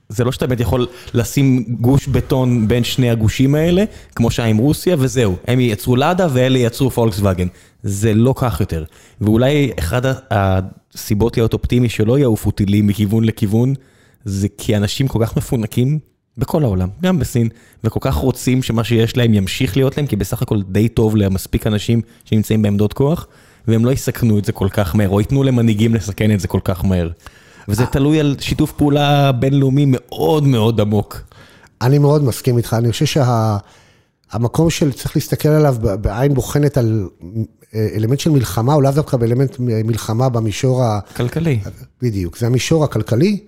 זה 0.10 0.24
לא 0.24 0.32
שאתה 0.32 0.48
באמת 0.48 0.60
יכול 0.60 0.88
לשים 1.14 1.66
גוש 1.82 2.08
בטון 2.08 2.68
בין 2.68 2.84
שני 2.84 3.10
הגושים 3.10 3.56
האלה, 3.56 3.84
כמו 4.16 4.32
שהיה 4.32 4.50
עם 4.50 4.58
רוסיה, 4.58 4.96
וזהו. 5.00 5.36
הם 5.48 5.60
ייצרו 5.60 5.96
לאדה 5.96 6.28
ואלה 6.34 6.58
ייצרו 6.58 6.90
פולקסווגן. 6.90 7.48
זה 7.84 8.14
לא 8.14 8.34
כך 8.38 8.60
יותר. 8.60 8.84
ואולי 9.22 9.72
אחת 9.80 10.04
הסיבות 10.32 11.38
להיות 11.38 11.54
אופטימי 11.54 11.90
שלא 11.90 12.20
יעופו 12.20 12.52
טילים 12.52 12.88
מכיוון 12.88 13.24
לכיוון, 13.24 13.74
זה 14.26 14.48
כי 14.58 14.78
אנשים 14.78 15.08
כל 15.08 15.20
כך 15.26 15.38
מפונקים 15.38 16.00
בכל 16.38 16.64
העולם, 16.64 16.90
גם 17.04 17.20
בסין, 17.20 17.50
וכל 17.84 18.00
כך 18.04 18.16
רוצים 18.16 18.64
שמה 18.64 18.84
שיש 18.84 19.18
להם 19.18 19.34
ימשיך 19.34 19.78
להיות 19.78 19.98
להם, 19.98 20.08
כי 20.08 20.16
בסך 20.16 20.42
הכל 20.42 20.62
די 20.62 20.90
טוב 20.90 21.16
למספיק 21.16 21.68
אנשים 21.68 22.02
שנמצאים 22.26 22.62
בעמדות 22.62 22.94
כוח, 22.94 23.28
והם 23.68 23.86
לא 23.86 23.92
יסכנו 23.92 24.40
את 24.40 24.46
זה 24.46 24.52
כל 24.52 24.68
כך 24.70 24.96
מהר, 24.96 25.10
או 25.10 25.20
ייתנו 25.20 25.44
למנהיגים 25.44 25.96
לסכן 25.96 26.32
את 26.32 26.40
זה 26.40 26.48
כל 26.48 26.60
כך 26.64 26.86
מהר. 26.86 27.10
וזה 27.68 27.85
תלוי 27.85 28.19
על 28.19 28.35
שיתוף 28.39 28.72
פעולה 28.72 29.31
בינלאומי 29.31 29.85
מאוד 29.88 30.44
מאוד 30.44 30.81
עמוק. 30.81 31.22
אני 31.81 31.98
מאוד 31.98 32.23
מסכים 32.23 32.57
איתך, 32.57 32.76
אני 32.80 32.91
חושב 32.91 33.06
שהמקום 33.06 34.69
של 34.69 34.91
צריך 34.91 35.15
להסתכל 35.15 35.49
עליו 35.49 35.76
בעין 36.02 36.34
בוחנת 36.34 36.77
על 36.77 37.07
אה, 37.76 37.88
אלמנט 37.95 38.19
של 38.19 38.30
מלחמה, 38.30 38.73
או 38.73 38.81
לאו 38.81 38.91
דווקא 38.91 39.18
באלמנט 39.18 39.56
מלחמה 39.60 40.30
במישור 40.30 40.84
ה... 40.84 40.99
כלכלי. 41.15 41.60
בדיוק, 42.02 42.38
זה 42.38 42.45
המישור 42.45 42.84
הכלכלי. 42.84 43.39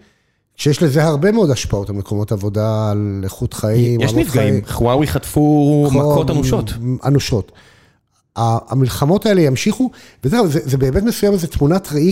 שיש 0.55 0.83
לזה 0.83 1.03
הרבה 1.03 1.31
מאוד 1.31 1.51
השפעות 1.51 1.89
על 1.89 1.95
מקומות 1.95 2.31
עבודה, 2.31 2.91
על 2.91 3.21
איכות 3.23 3.53
חיים, 3.53 4.01
יש 4.01 4.13
נפגעים, 4.13 4.65
חוואוי 4.65 5.07
חטפו 5.07 5.87
מכות 5.91 6.29
אנושות. 6.29 6.73
אנושות. 7.05 7.51
המלחמות 8.35 9.25
האלה 9.25 9.41
ימשיכו, 9.41 9.89
וזהו, 10.23 10.47
זה, 10.47 10.59
זה 10.63 10.77
באמת 10.77 11.03
מסוים, 11.03 11.35
זו 11.37 11.47
תמונת 11.47 11.87
ראי, 11.91 12.11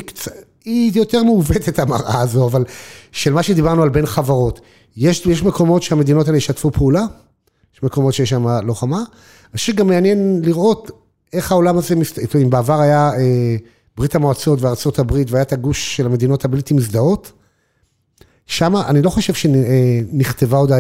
היא 0.68 0.92
יותר 0.96 1.24
מעוותת 1.24 1.80
המראה 1.80 2.22
הזו, 2.22 2.48
אבל 2.48 2.64
של 3.12 3.34
מה 3.34 3.44
שדיברנו 3.44 3.84
על 3.84 3.90
בין 3.90 4.06
חברות. 4.06 4.62
יש, 4.98 5.26
יש 5.26 5.44
מקומות 5.44 5.84
שהמדינות 5.84 6.28
האלה 6.28 6.38
ישתפו 6.38 6.72
פעולה, 6.72 7.06
יש 7.76 7.84
מקומות 7.84 8.14
שיש 8.14 8.30
שם 8.30 8.48
לוחמה. 8.48 8.98
אני 8.98 9.58
חושב 9.58 9.74
שגם 9.74 9.88
מעניין 9.88 10.42
לראות 10.44 10.92
איך 11.34 11.52
העולם 11.52 11.78
הזה, 11.78 11.96
אם 12.44 12.50
בעבר 12.50 12.82
היה 12.82 13.12
אה, 13.18 13.56
ברית 13.98 14.16
המועצות 14.16 14.62
וארצות 14.62 15.00
הברית 15.00 15.32
והיה 15.32 15.42
את 15.42 15.54
הגוש 15.54 15.98
של 15.98 16.06
המדינות 16.06 16.46
הבלתי 16.46 16.74
מזדהות, 16.74 17.32
שם 18.46 18.76
אני 18.76 19.02
לא 19.02 19.10
חושב 19.10 19.34
שנכתבה 19.34 20.58
עוד, 20.58 20.72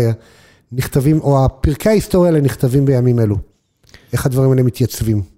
נכתבים, 0.71 1.19
או 1.19 1.45
הפרקי 1.45 1.89
ההיסטוריה 1.89 2.31
האלה 2.31 2.41
נכתבים 2.41 2.85
בימים 2.85 3.19
אלו. 3.19 3.37
איך 4.13 4.25
הדברים 4.25 4.51
האלה 4.51 4.63
מתייצבים. 4.63 5.36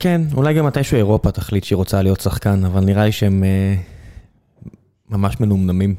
כן, 0.00 0.22
אולי 0.34 0.54
גם 0.54 0.66
מתישהו 0.66 0.96
אירופה 0.96 1.30
תחליט 1.30 1.64
שהיא 1.64 1.76
רוצה 1.76 2.02
להיות 2.02 2.20
שחקן, 2.20 2.64
אבל 2.64 2.84
נראה 2.84 3.04
לי 3.04 3.12
שהם 3.12 3.44
אה, 3.44 3.74
ממש 5.10 5.40
מנומנמים. 5.40 5.94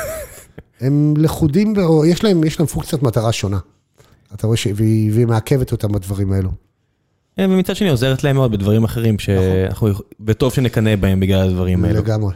הם 0.80 1.14
לכודים, 1.16 1.74
יש 2.06 2.24
להם, 2.24 2.44
יש 2.44 2.60
להם 2.60 2.66
פונקציית 2.66 3.02
מטרה 3.02 3.32
שונה. 3.32 3.58
אתה 4.34 4.46
רואה 4.46 4.56
שהיא, 4.56 4.74
והיא 5.12 5.26
מעכבת 5.26 5.72
אותם 5.72 5.92
בדברים 5.92 6.32
האלו. 6.32 6.50
כן, 7.36 7.50
ומצד 7.50 7.76
שני 7.76 7.90
עוזרת 7.90 8.24
להם 8.24 8.36
מאוד 8.36 8.52
בדברים 8.52 8.84
אחרים, 8.84 9.18
שאנחנו, 9.18 9.88
וטוב 10.26 10.52
שנקנא 10.52 10.96
בהם 10.96 11.20
בגלל 11.20 11.48
הדברים 11.48 11.84
האלו. 11.84 11.98
לגמרי. 11.98 12.34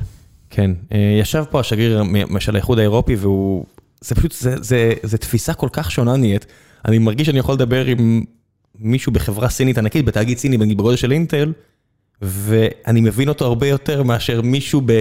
כן, 0.51 0.70
אה, 0.93 1.19
ישב 1.20 1.45
פה 1.51 1.61
השגריר 1.61 2.03
של 2.39 2.55
האיחוד 2.55 2.78
האירופי, 2.78 3.15
והוא, 3.15 3.65
זה 4.01 4.15
פשוט, 4.15 4.32
זה, 4.32 4.55
זה, 4.61 4.93
זה 5.03 5.19
תפיסה 5.19 5.55
כל 5.55 5.69
כך 5.73 5.91
שונה 5.91 6.16
נהיית. 6.16 6.47
אני 6.85 6.99
מרגיש 6.99 7.27
שאני 7.27 7.39
יכול 7.39 7.55
לדבר 7.55 7.87
עם 7.87 8.24
מישהו 8.81 9.12
בחברה 9.12 9.48
סינית 9.48 9.78
ענקית, 9.78 10.05
בתאגיד 10.05 10.39
סיני, 10.39 10.59
בגודל 10.59 10.97
של 10.97 11.12
אינטל, 11.12 11.52
ואני 12.23 13.01
מבין 13.01 13.28
אותו 13.28 13.44
הרבה 13.44 13.66
יותר 13.66 14.02
מאשר 14.02 14.43
מישהו 14.43 14.82
ב... 14.86 15.01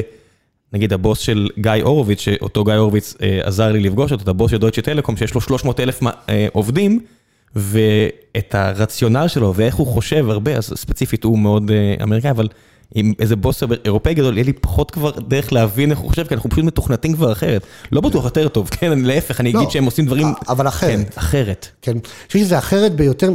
נגיד 0.74 0.94
הבוס 0.94 1.20
של 1.20 1.50
גיא 1.58 1.72
הורוביץ, 1.84 2.20
שאותו 2.20 2.64
גיא 2.64 2.74
הורוביץ 2.74 3.16
אה, 3.22 3.40
עזר 3.44 3.72
לי 3.72 3.80
לפגוש 3.80 4.12
אותו, 4.12 4.24
את 4.24 4.28
הבוס 4.28 4.52
של 4.52 4.58
דויטשה 4.58 4.82
טלקום, 4.82 5.18
שיש 5.18 5.34
לו 5.34 5.42
300 5.42 5.80
אלף 5.80 6.00
אה, 6.30 6.48
עובדים, 6.54 7.00
ואת 7.56 8.56
הרציונל 8.56 9.28
שלו 9.28 9.54
ואיך 9.56 9.76
הוא 9.76 9.88
חושב 9.88 10.30
הרבה, 10.30 10.56
אז 10.56 10.74
ספציפית 10.76 11.24
הוא 11.24 11.40
מאוד 11.40 11.72
אה, 11.72 12.04
אמריקאי, 12.04 12.32
אבל 12.32 12.48
עם 12.96 13.14
איזה 13.20 13.36
בוס 13.36 13.64
אירופאי 13.86 14.14
גדול, 14.14 14.38
יהיה 14.38 14.46
לי 14.46 14.54
פחות 14.54 14.92
כבר 14.92 15.12
דרך 15.12 15.54
להבין 15.54 15.92
איך 15.92 16.00
הוא 16.00 16.10
חושב, 16.10 16.28
כי 16.28 16.34
אנחנו 16.34 16.50
פשוט 16.50 16.64
מתוכנתים 16.64 17.14
כבר 17.14 17.32
אחרת. 17.32 17.64
לא 17.92 18.02
בטוח 18.02 18.26
יותר 18.26 18.48
טוב, 18.48 18.70
כן, 18.80 19.00
להפך, 19.00 19.40
אני 19.40 19.50
אגיד 19.50 19.62
לא, 19.62 19.70
שהם 19.70 19.86
עושים 19.86 20.06
דברים... 20.06 20.28
אבל 20.50 20.68
אחרת. 20.68 20.92
כן, 20.92 21.04
אחרת. 21.16 21.68
כן, 21.82 21.92
אני 21.92 22.02
חושב 22.28 22.40
שזה 22.40 22.58
אחרת 22.58 22.96
ביותר, 22.96 23.30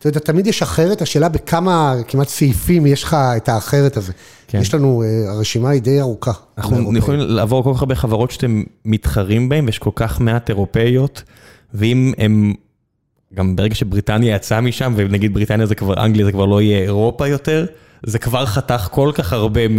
אתה 0.00 0.08
יודע, 0.08 0.20
תמיד 0.20 0.46
יש 0.46 0.62
אחרת, 0.62 1.02
השאלה 1.02 1.28
בכמה 1.28 1.94
כמעט 2.08 2.28
סעיפים 2.28 2.86
יש 2.86 3.02
לך 3.02 3.16
את 3.36 3.48
האחרת 3.48 3.96
הזה. 3.96 4.12
כן. 4.48 4.58
יש 4.60 4.74
לנו, 4.74 5.02
אה, 5.02 5.32
הרשימה 5.32 5.70
היא 5.70 5.82
די 5.82 6.00
ארוכה. 6.00 6.32
אנחנו 6.58 6.96
יכולים 6.96 7.20
לעבור 7.20 7.62
כל 7.62 7.74
כך 7.74 7.80
הרבה 7.80 7.94
חברות 7.94 8.30
שאתם 8.30 8.62
מתחרים 8.84 9.48
בהן, 9.48 9.66
ויש 9.66 9.78
כל 9.78 9.90
כך 9.94 10.20
מעט 10.20 10.50
אירופאיות, 10.50 11.22
ואם 11.74 12.12
הם, 12.18 12.54
גם 13.34 13.56
ברגע 13.56 13.74
שבריטניה 13.74 14.36
יצאה 14.36 14.60
משם, 14.60 14.94
ונגיד 14.96 15.34
בריטניה 15.34 15.66
זה 15.66 15.74
כבר 15.74 16.04
אנגליה, 16.04 16.24
זה 16.26 16.32
כבר 16.32 16.44
לא 16.44 16.62
יהיה 16.62 16.82
אירופה 16.82 17.28
יותר, 17.28 17.66
זה 18.06 18.18
כבר 18.18 18.46
חתך 18.46 18.88
כל 18.90 19.10
כך 19.14 19.32
הרבה 19.32 19.68
מ... 19.68 19.78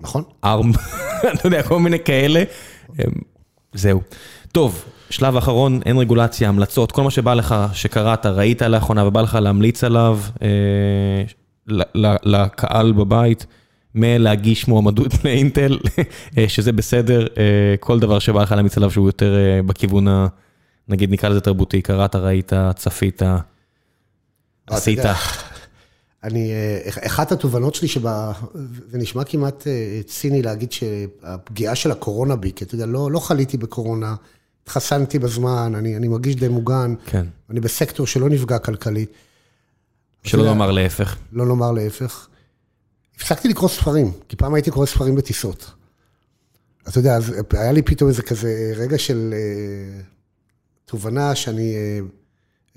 נכון. 0.00 0.22
ארם, 0.44 0.70
אתה 1.34 1.46
יודע, 1.46 1.62
כל 1.62 1.80
מיני 1.80 1.98
כאלה. 2.04 2.42
זהו. 3.74 4.00
טוב, 4.52 4.84
שלב 5.10 5.36
אחרון, 5.36 5.80
אין 5.86 5.98
רגולציה, 5.98 6.48
המלצות, 6.48 6.92
כל 6.92 7.02
מה 7.02 7.10
שבא 7.10 7.34
לך, 7.34 7.54
שקראת, 7.72 8.26
ראית 8.26 8.62
לאחרונה 8.62 9.06
ובא 9.06 9.20
לך 9.20 9.34
להמליץ 9.34 9.84
עליו 9.84 10.20
אה, 10.42 11.24
לקהל 12.24 12.92
בבית, 12.92 13.46
מלהגיש 13.96 14.68
מועמדות 14.68 15.12
לאינטל, 15.24 15.78
אה, 16.38 16.48
שזה 16.48 16.72
בסדר, 16.72 17.26
אה, 17.36 17.74
כל 17.80 18.00
דבר 18.00 18.18
שבא 18.18 18.42
לך 18.42 18.52
להמליץ 18.52 18.76
עליו 18.76 18.90
שהוא 18.90 19.08
יותר 19.08 19.34
אה, 19.36 19.62
בכיוון 19.62 20.08
ה... 20.08 20.26
נגיד 20.88 21.10
נקרא 21.10 21.28
לזה 21.28 21.40
תרבותי, 21.40 21.82
קראת, 21.82 22.16
ראית, 22.16 22.52
צפית, 22.76 23.22
עשית. 24.66 24.98
אני, 26.24 26.52
אחת 27.06 27.32
התובנות 27.32 27.74
שלי, 27.74 27.88
שבה, 27.88 28.32
זה 28.90 28.98
נשמע 28.98 29.24
כמעט 29.24 29.66
ציני 30.06 30.42
להגיד 30.42 30.72
שהפגיעה 30.72 31.74
של 31.74 31.90
הקורונה 31.90 32.36
בי, 32.36 32.52
כי 32.56 32.64
אתה 32.64 32.74
יודע, 32.74 32.86
לא, 32.86 33.10
לא 33.10 33.20
חליתי 33.20 33.56
בקורונה, 33.56 34.14
התחסנתי 34.66 35.18
בזמן, 35.18 35.72
אני, 35.76 35.96
אני 35.96 36.08
מרגיש 36.08 36.36
די 36.36 36.48
מוגן. 36.48 36.94
כן. 37.06 37.26
אני 37.50 37.60
בסקטור 37.60 38.06
שלא 38.06 38.28
נפגע 38.28 38.58
כלכלית. 38.58 39.12
שלא 40.24 40.44
לומר 40.44 40.70
להפך. 40.70 41.16
לא 41.32 41.46
לומר 41.46 41.72
להפך. 41.72 42.28
הפסקתי 43.16 43.48
לקרוא 43.48 43.68
ספרים, 43.68 44.12
כי 44.28 44.36
פעם 44.36 44.54
הייתי 44.54 44.70
קורא 44.70 44.86
ספרים 44.86 45.14
בטיסות. 45.14 45.70
אתה 46.88 46.98
יודע, 46.98 47.16
אז 47.16 47.34
היה 47.52 47.72
לי 47.72 47.82
פתאום 47.82 48.08
איזה 48.08 48.22
כזה 48.22 48.72
רגע 48.76 48.98
של 48.98 49.34
אה, 49.36 50.00
תובנה 50.84 51.34
שאני 51.34 51.74
אה, 51.74 52.00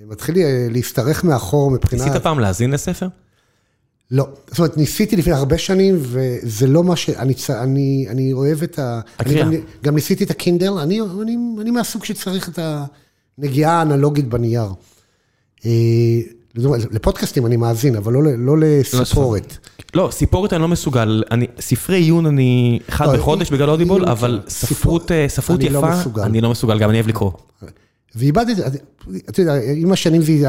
מתחיל 0.06 0.38
אה, 0.38 0.68
להשתרך 0.70 1.24
מאחור 1.24 1.72
מבחינה... 1.72 2.06
ניסית 2.06 2.24
פעם 2.24 2.40
להאזין 2.40 2.72
לספר? 2.72 3.08
לא. 4.12 4.28
זאת 4.48 4.60
אומרת, 4.60 4.78
ניסיתי 4.78 5.16
לפני 5.16 5.34
הרבה 5.34 5.58
שנים, 5.58 5.98
וזה 6.02 6.68
לא 6.68 6.84
מה 6.84 6.96
שאני 6.96 7.34
אני, 7.50 8.06
אני 8.10 8.34
אוהב 8.34 8.64
את 8.64 8.80
ה... 8.80 9.02
הקריאה. 9.20 9.46
גם, 9.46 9.52
גם 9.84 9.96
ניסיתי 9.96 10.24
את 10.24 10.32
הקינדל, 10.32 10.72
אני, 10.72 11.02
אני, 11.22 11.38
אני 11.62 11.72
מהסוג 11.72 12.06
שצריך 12.06 12.50
את 12.50 12.60
הנגיעה 13.38 13.80
האנלוגית 13.80 14.28
בנייר. 14.28 14.70
אה, 15.66 15.72
לפודקאסטים 16.92 17.46
אני 17.46 17.58
מאזין, 17.58 17.96
אבל 17.96 18.14
לא, 18.14 18.22
לא 18.38 18.58
לסיפורת. 18.60 19.58
לא, 19.94 20.10
סיפורת 20.12 20.54
אני 20.54 20.62
לא 20.62 20.68
מסוגל. 20.68 21.24
אני, 21.32 21.48
ספרי 21.60 21.98
עיון 21.98 22.26
אני 22.26 22.80
אחד 22.90 23.08
לא, 23.08 23.14
בחודש 23.14 23.52
בגלל 23.52 23.70
אודיבול, 23.70 24.06
אבל 24.06 24.42
ספרות, 24.48 25.12
אה, 25.12 25.26
ספרות 25.28 25.64
יפה, 25.64 25.74
לא 25.74 25.82
מסוגל. 25.82 26.22
אני 26.22 26.42
לא 26.42 26.50
מסוגל, 26.50 26.80
גם 26.80 26.90
אני 26.90 26.98
אוהב 26.98 27.08
לקרוא. 27.08 27.32
ואיבדתי, 28.16 28.62
אתה 29.30 29.42
יודע, 29.42 29.54
עם 29.76 29.92
השנים 29.92 30.22
זה, 30.22 30.48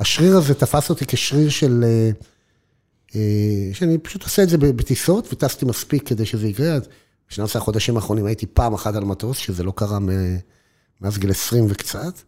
השריר 0.00 0.36
הזה 0.36 0.54
תפס 0.54 0.90
אותי 0.90 1.04
כשריר 1.06 1.48
של... 1.48 1.84
אה, 1.86 2.10
שאני 3.72 3.98
פשוט 3.98 4.22
עושה 4.22 4.42
את 4.42 4.48
זה 4.48 4.58
בטיסות, 4.58 5.32
וטסתי 5.32 5.66
מספיק 5.66 6.08
כדי 6.08 6.26
שזה 6.26 6.48
יקרה. 6.48 6.72
אז 6.72 6.88
בשנת 7.30 7.56
החודשים 7.56 7.96
האחרונים 7.96 8.26
הייתי 8.26 8.46
פעם 8.46 8.74
אחת 8.74 8.94
על 8.94 9.04
מטוס, 9.04 9.36
שזה 9.36 9.64
לא 9.64 9.72
קרה 9.76 9.98
מאז 11.00 11.18
גיל 11.18 11.30
20 11.30 11.66
וקצת. 11.68 12.18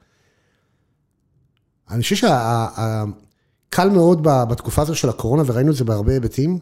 אני 1.90 2.02
חושב 2.02 2.16
שקל 2.16 3.88
מאוד 3.88 4.22
בתקופה 4.22 4.82
הזו 4.82 4.94
של 4.94 5.08
הקורונה, 5.08 5.42
וראינו 5.46 5.70
את 5.70 5.76
זה 5.76 5.84
בהרבה 5.84 6.12
היבטים, 6.12 6.58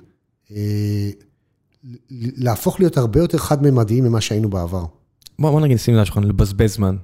אה, 0.50 1.10
להפוך 2.36 2.80
להיות 2.80 2.96
הרבה 2.96 3.20
יותר 3.20 3.38
חד-ממדיים 3.38 4.04
ממה 4.04 4.20
שהיינו 4.20 4.50
בעבר. 4.50 4.84
בוא, 5.38 5.50
בוא 5.50 5.60
נגיד, 5.60 5.76
שים 5.76 5.94
לשולחן, 5.94 6.24
לבזבז 6.24 6.74
זמן. 6.74 6.96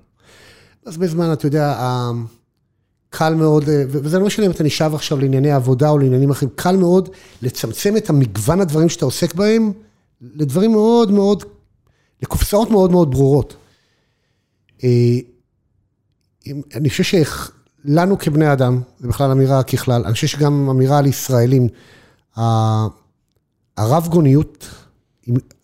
לבזבז 0.87 1.11
זמן, 1.11 1.33
אתה 1.33 1.47
יודע, 1.47 1.75
קל 3.11 3.35
מאוד, 3.35 3.69
אה, 3.69 3.83
וזה 3.89 4.19
לא 4.19 4.27
משנה 4.27 4.47
אם 4.47 4.51
אתה 4.51 4.65
נשאב 4.65 4.95
עכשיו 4.95 5.19
לענייני 5.19 5.53
עבודה 5.53 5.91
או 5.91 5.99
לעניינים 5.99 6.31
אחרים, 6.31 6.51
קל 6.55 6.77
מאוד 6.77 7.09
לצמצם 7.43 7.97
את 7.97 8.11
המגוון 8.11 8.61
הדברים 8.61 8.89
שאתה 8.89 9.05
עוסק 9.05 9.35
בהם 9.35 9.73
לדברים 10.21 10.73
מאוד 10.73 11.11
מאוד, 11.11 11.45
לקופסאות 12.23 12.71
מאוד 12.71 12.91
מאוד 12.91 13.11
ברורות. 13.11 13.57
אה, 14.85 15.19
אני 16.75 16.91
חושב 16.91 17.25
שלנו 17.85 18.19
כבני 18.19 18.53
אדם, 18.53 18.81
זה 18.99 19.09
בכלל 19.09 19.31
אמירה 19.31 19.63
ככלל, 19.63 20.03
אני 20.05 20.13
חושב 20.13 20.27
שגם 20.27 20.69
אמירה 20.71 20.99
על 20.99 21.07
ישראלים, 21.07 21.69
הרב 23.77 24.09
גוניות, 24.11 24.69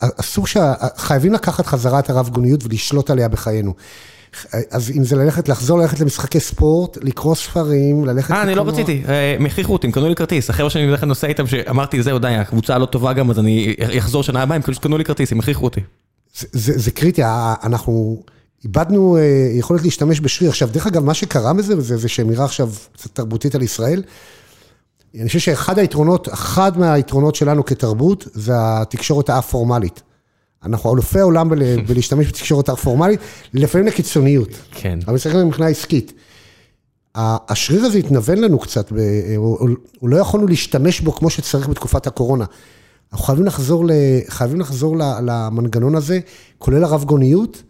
אסור 0.01 0.47
ש... 0.47 0.57
חייבים 0.97 1.33
לקחת 1.33 1.67
חזרה 1.67 1.99
את 1.99 2.11
הרב 2.11 2.29
גוניות 2.29 2.65
ולשלוט 2.65 3.11
עליה 3.11 3.29
בחיינו. 3.29 3.75
אז 4.71 4.91
אם 4.91 5.05
זה 5.05 5.17
ללכת, 5.17 5.49
לחזור 5.49 5.79
ללכת 5.79 6.01
למשחקי 6.01 6.41
ספורט, 6.41 6.99
לקרוא 7.03 7.35
ספרים, 7.35 8.05
ללכת... 8.05 8.31
אה, 8.31 8.43
אני 8.43 8.55
לא 8.55 8.69
רציתי, 8.69 9.03
אה, 9.09 9.35
הם 9.35 9.47
הכריחו 9.47 9.73
אותי, 9.73 9.87
הם 9.87 9.93
קנו 9.93 10.09
לי 10.09 10.15
כרטיס. 10.15 10.51
החבר'ה 10.51 10.71
שאני 10.71 10.87
בדרך 10.87 11.01
כלל 11.01 11.09
נוסע 11.09 11.27
איתם, 11.27 11.47
שאמרתי, 11.47 12.03
זהו, 12.03 12.19
די, 12.19 12.29
הקבוצה 12.29 12.79
לא 12.79 12.87
טובה 12.87 13.13
גם, 13.13 13.31
אז 13.31 13.39
אני 13.39 13.75
אחזור 13.99 14.23
שנה 14.23 14.43
הבאה, 14.43 14.57
הם 14.57 14.63
קנו 14.81 14.99
לי 14.99 15.05
כרטיס, 15.05 15.33
הם 15.33 15.41
הכריחו 15.41 15.65
אותי. 15.65 15.81
זה 16.53 16.91
קריטי, 16.91 17.23
אנחנו 17.63 18.23
איבדנו 18.65 19.17
אה, 19.17 19.23
יכולת 19.53 19.83
להשתמש 19.83 20.21
בשריר. 20.21 20.51
עכשיו, 20.51 20.69
דרך 20.73 20.87
אגב, 20.87 21.05
מה 21.05 21.15
שקרה 21.15 21.53
מזה, 21.53 21.75
וזה 21.77 21.97
אמירה 22.23 22.45
עכשיו 22.45 22.71
קצת 22.93 23.11
תרבותית 23.15 23.55
על 23.55 23.63
ישראל, 23.63 24.03
אני 25.21 25.27
חושב 25.27 25.39
שאחד 25.39 25.79
היתרונות, 25.79 26.29
אחד 26.33 26.79
מהיתרונות 26.79 27.35
שלנו 27.35 27.65
כתרבות, 27.65 28.29
זה 28.33 28.53
התקשורת 28.57 29.31
האפורמלית. 29.31 30.03
אנחנו 30.65 30.95
אלופי 30.95 31.19
העולם 31.21 31.49
בלהשתמש 31.89 32.29
בתקשורת 32.29 32.69
הפורמלית, 32.69 33.21
לפעמים 33.55 33.87
לקיצוניות. 33.87 34.49
כן. 34.71 34.99
אבל 35.07 35.19
צריך 35.19 35.35
מבחינה 35.35 35.69
עסקית. 35.69 36.13
השריר 37.15 37.85
הזה 37.85 37.99
התנוון 37.99 38.39
לנו 38.39 38.59
קצת, 38.59 38.93
הוא 39.99 40.09
לא 40.09 40.17
יכולנו 40.17 40.47
להשתמש 40.47 41.01
בו 41.01 41.13
כמו 41.13 41.31
שצריך 41.31 41.69
בתקופת 41.69 42.07
הקורונה. 42.07 42.45
אנחנו 43.13 43.27
חייבים 43.27 43.45
לחזור, 43.47 43.85
חייבים 44.29 44.61
לחזור 44.61 44.97
למנגנון 45.23 45.95
הזה, 45.95 46.21
כולל 46.59 46.85
הרב 46.85 47.05
גוניות. 47.05 47.63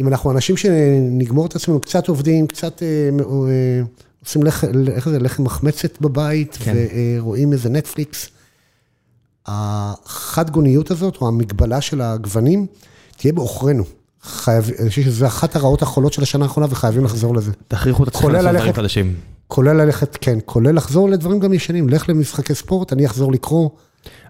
אם 0.00 0.08
אנחנו 0.08 0.30
אנשים 0.30 0.56
שנגמור 0.56 1.46
את 1.46 1.56
עצמנו 1.56 1.80
קצת 1.80 2.08
עובדים, 2.08 2.46
קצת 2.46 2.82
אה, 2.82 2.88
אה, 3.20 3.82
עושים 4.24 4.42
לחם, 4.42 4.66
איך 4.88 5.08
זה, 5.08 5.18
לחם 5.18 5.44
מחמצת 5.44 6.00
בבית, 6.00 6.58
כן. 6.60 6.74
ורואים 7.18 7.52
איזה 7.52 7.68
נטפליקס. 7.68 8.28
החד 9.46 10.50
גוניות 10.50 10.90
הזאת, 10.90 11.16
או 11.20 11.28
המגבלה 11.28 11.80
של 11.80 12.00
הגוונים, 12.00 12.66
תהיה 13.16 13.32
בעוכרינו. 13.32 13.84
חייב, 14.22 14.70
אני 14.78 14.88
חושב 14.88 15.02
שזו 15.02 15.26
אחת 15.26 15.56
הרעות 15.56 15.82
החולות 15.82 16.12
של 16.12 16.22
השנה 16.22 16.44
האחרונה, 16.44 16.66
וחייבים 16.70 17.04
לחזור 17.04 17.34
לזה. 17.34 17.52
תכריחו 17.68 18.02
את 18.02 18.08
עצמכם 18.08 18.28
לעשות 18.28 18.52
דברים 18.54 18.72
חדשים. 18.72 19.14
כולל 19.48 19.76
ללכת, 19.76 20.18
כן, 20.20 20.38
כולל 20.44 20.76
לחזור 20.76 21.10
לדברים 21.10 21.40
גם 21.40 21.52
ישנים. 21.52 21.88
לך 21.88 22.08
למשחקי 22.08 22.54
ספורט, 22.54 22.92
אני 22.92 23.06
אחזור 23.06 23.32
לקרוא. 23.32 23.70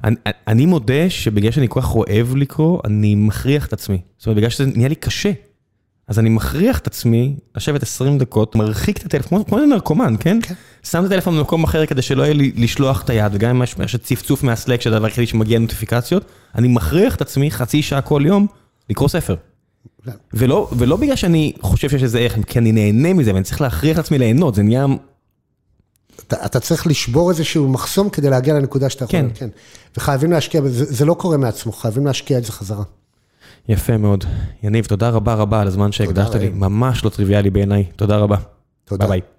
אני, 0.04 0.16
אני 0.48 0.66
מודה 0.66 1.10
שבגלל 1.10 1.50
שאני 1.50 1.66
כל 1.68 1.80
כך 1.80 1.94
אוהב 1.94 2.36
לקרוא, 2.36 2.80
אני 2.84 3.14
מכריח 3.14 3.66
את 3.66 3.72
עצמי. 3.72 3.98
זאת 4.18 4.26
אומרת, 4.26 4.36
בגלל 4.36 4.50
שזה 4.50 4.66
נהיה 4.66 4.88
לי 4.88 4.94
קשה. 4.94 5.32
אז 6.08 6.18
אני 6.18 6.28
מכריח 6.28 6.78
את 6.78 6.86
עצמי 6.86 7.36
לשבת 7.56 7.82
20 7.82 8.18
דקות, 8.18 8.54
מרחיק 8.56 8.98
את 8.98 9.04
הטלפון, 9.04 9.44
כמו, 9.44 9.58
נרקומן, 9.58 10.14
כן? 10.20 10.38
כן. 10.42 10.54
שם 10.82 11.00
את 11.00 11.06
הטלפון 11.06 11.38
במקום 11.38 11.64
אחר 11.64 11.86
כדי 11.86 12.02
שלא 12.02 12.22
יהיה 12.22 12.34
לי 12.34 12.52
לשלוח 12.56 13.02
את 13.02 13.10
היד, 13.10 13.32
וגם 13.34 13.50
אם 13.56 13.62
יש 13.84 13.96
צפצוף 13.96 14.42
מהסלק, 14.42 14.80
שזה 14.80 14.94
הדבר 14.94 15.06
היחידי 15.06 15.26
שמגיע 15.26 15.58
נוטיפיקציות, 15.58 16.24
אני 16.54 16.68
מכריח 16.68 17.14
את 17.14 17.20
עצמי 17.20 17.50
חצי 17.50 17.82
שעה 17.82 18.00
כל 18.00 18.22
יום 18.26 18.46
לקרוא 18.90 19.08
ספר. 19.08 19.36
ולא, 20.34 20.68
ולא 20.78 20.96
בגלל 20.96 21.16
שאני 21.16 21.52
חושב 21.60 21.90
שיש 21.90 22.02
איזה 22.02 22.18
ערך, 22.18 22.36
כי 22.46 22.58
אני 22.58 22.72
נהנה 22.72 23.14
מזה, 23.14 23.34
ואני 23.34 23.44
צריך 23.44 23.60
להכריח 23.60 23.98
את 23.98 24.04
עצמי 24.04 24.18
ליהנות, 24.18 24.54
זה 24.54 24.62
נהיה... 24.62 24.86
אתה, 26.26 26.46
אתה 26.46 26.60
צריך 26.60 26.86
לשבור 26.86 27.30
איזשהו 27.30 27.68
מחסום 27.68 28.10
כדי 28.10 28.30
להגיע 28.30 28.54
לנקודה 28.54 28.90
שאתה 28.90 29.04
יכול. 29.04 29.20
כן. 29.20 29.26
כן. 29.34 29.48
וחייבים 29.96 30.32
להשקיע 30.32 30.60
זה, 30.62 30.84
זה 30.84 31.04
לא 31.04 31.14
קורה 31.14 31.36
מעצמו, 31.36 31.72
חייבים 31.72 32.06
להשקיע 32.06 32.38
את 32.38 32.44
זה 32.44 32.52
חזרה. 32.52 32.82
יפה 33.68 33.96
מאוד. 33.96 34.24
יניב, 34.62 34.84
תודה 34.84 35.08
רבה 35.10 35.34
רבה 35.34 35.60
על 35.60 35.66
הזמן 35.66 35.92
שהקדשת 35.92 36.34
לי. 36.34 36.48
ממש 36.48 37.04
לא 37.04 37.10
טריוויאלי 37.10 37.50
בעיניי, 37.50 37.84
תודה 37.96 38.16
רבה. 38.16 38.36
תודה. 38.84 39.06
ביי 39.06 39.20
ביי. 39.20 39.35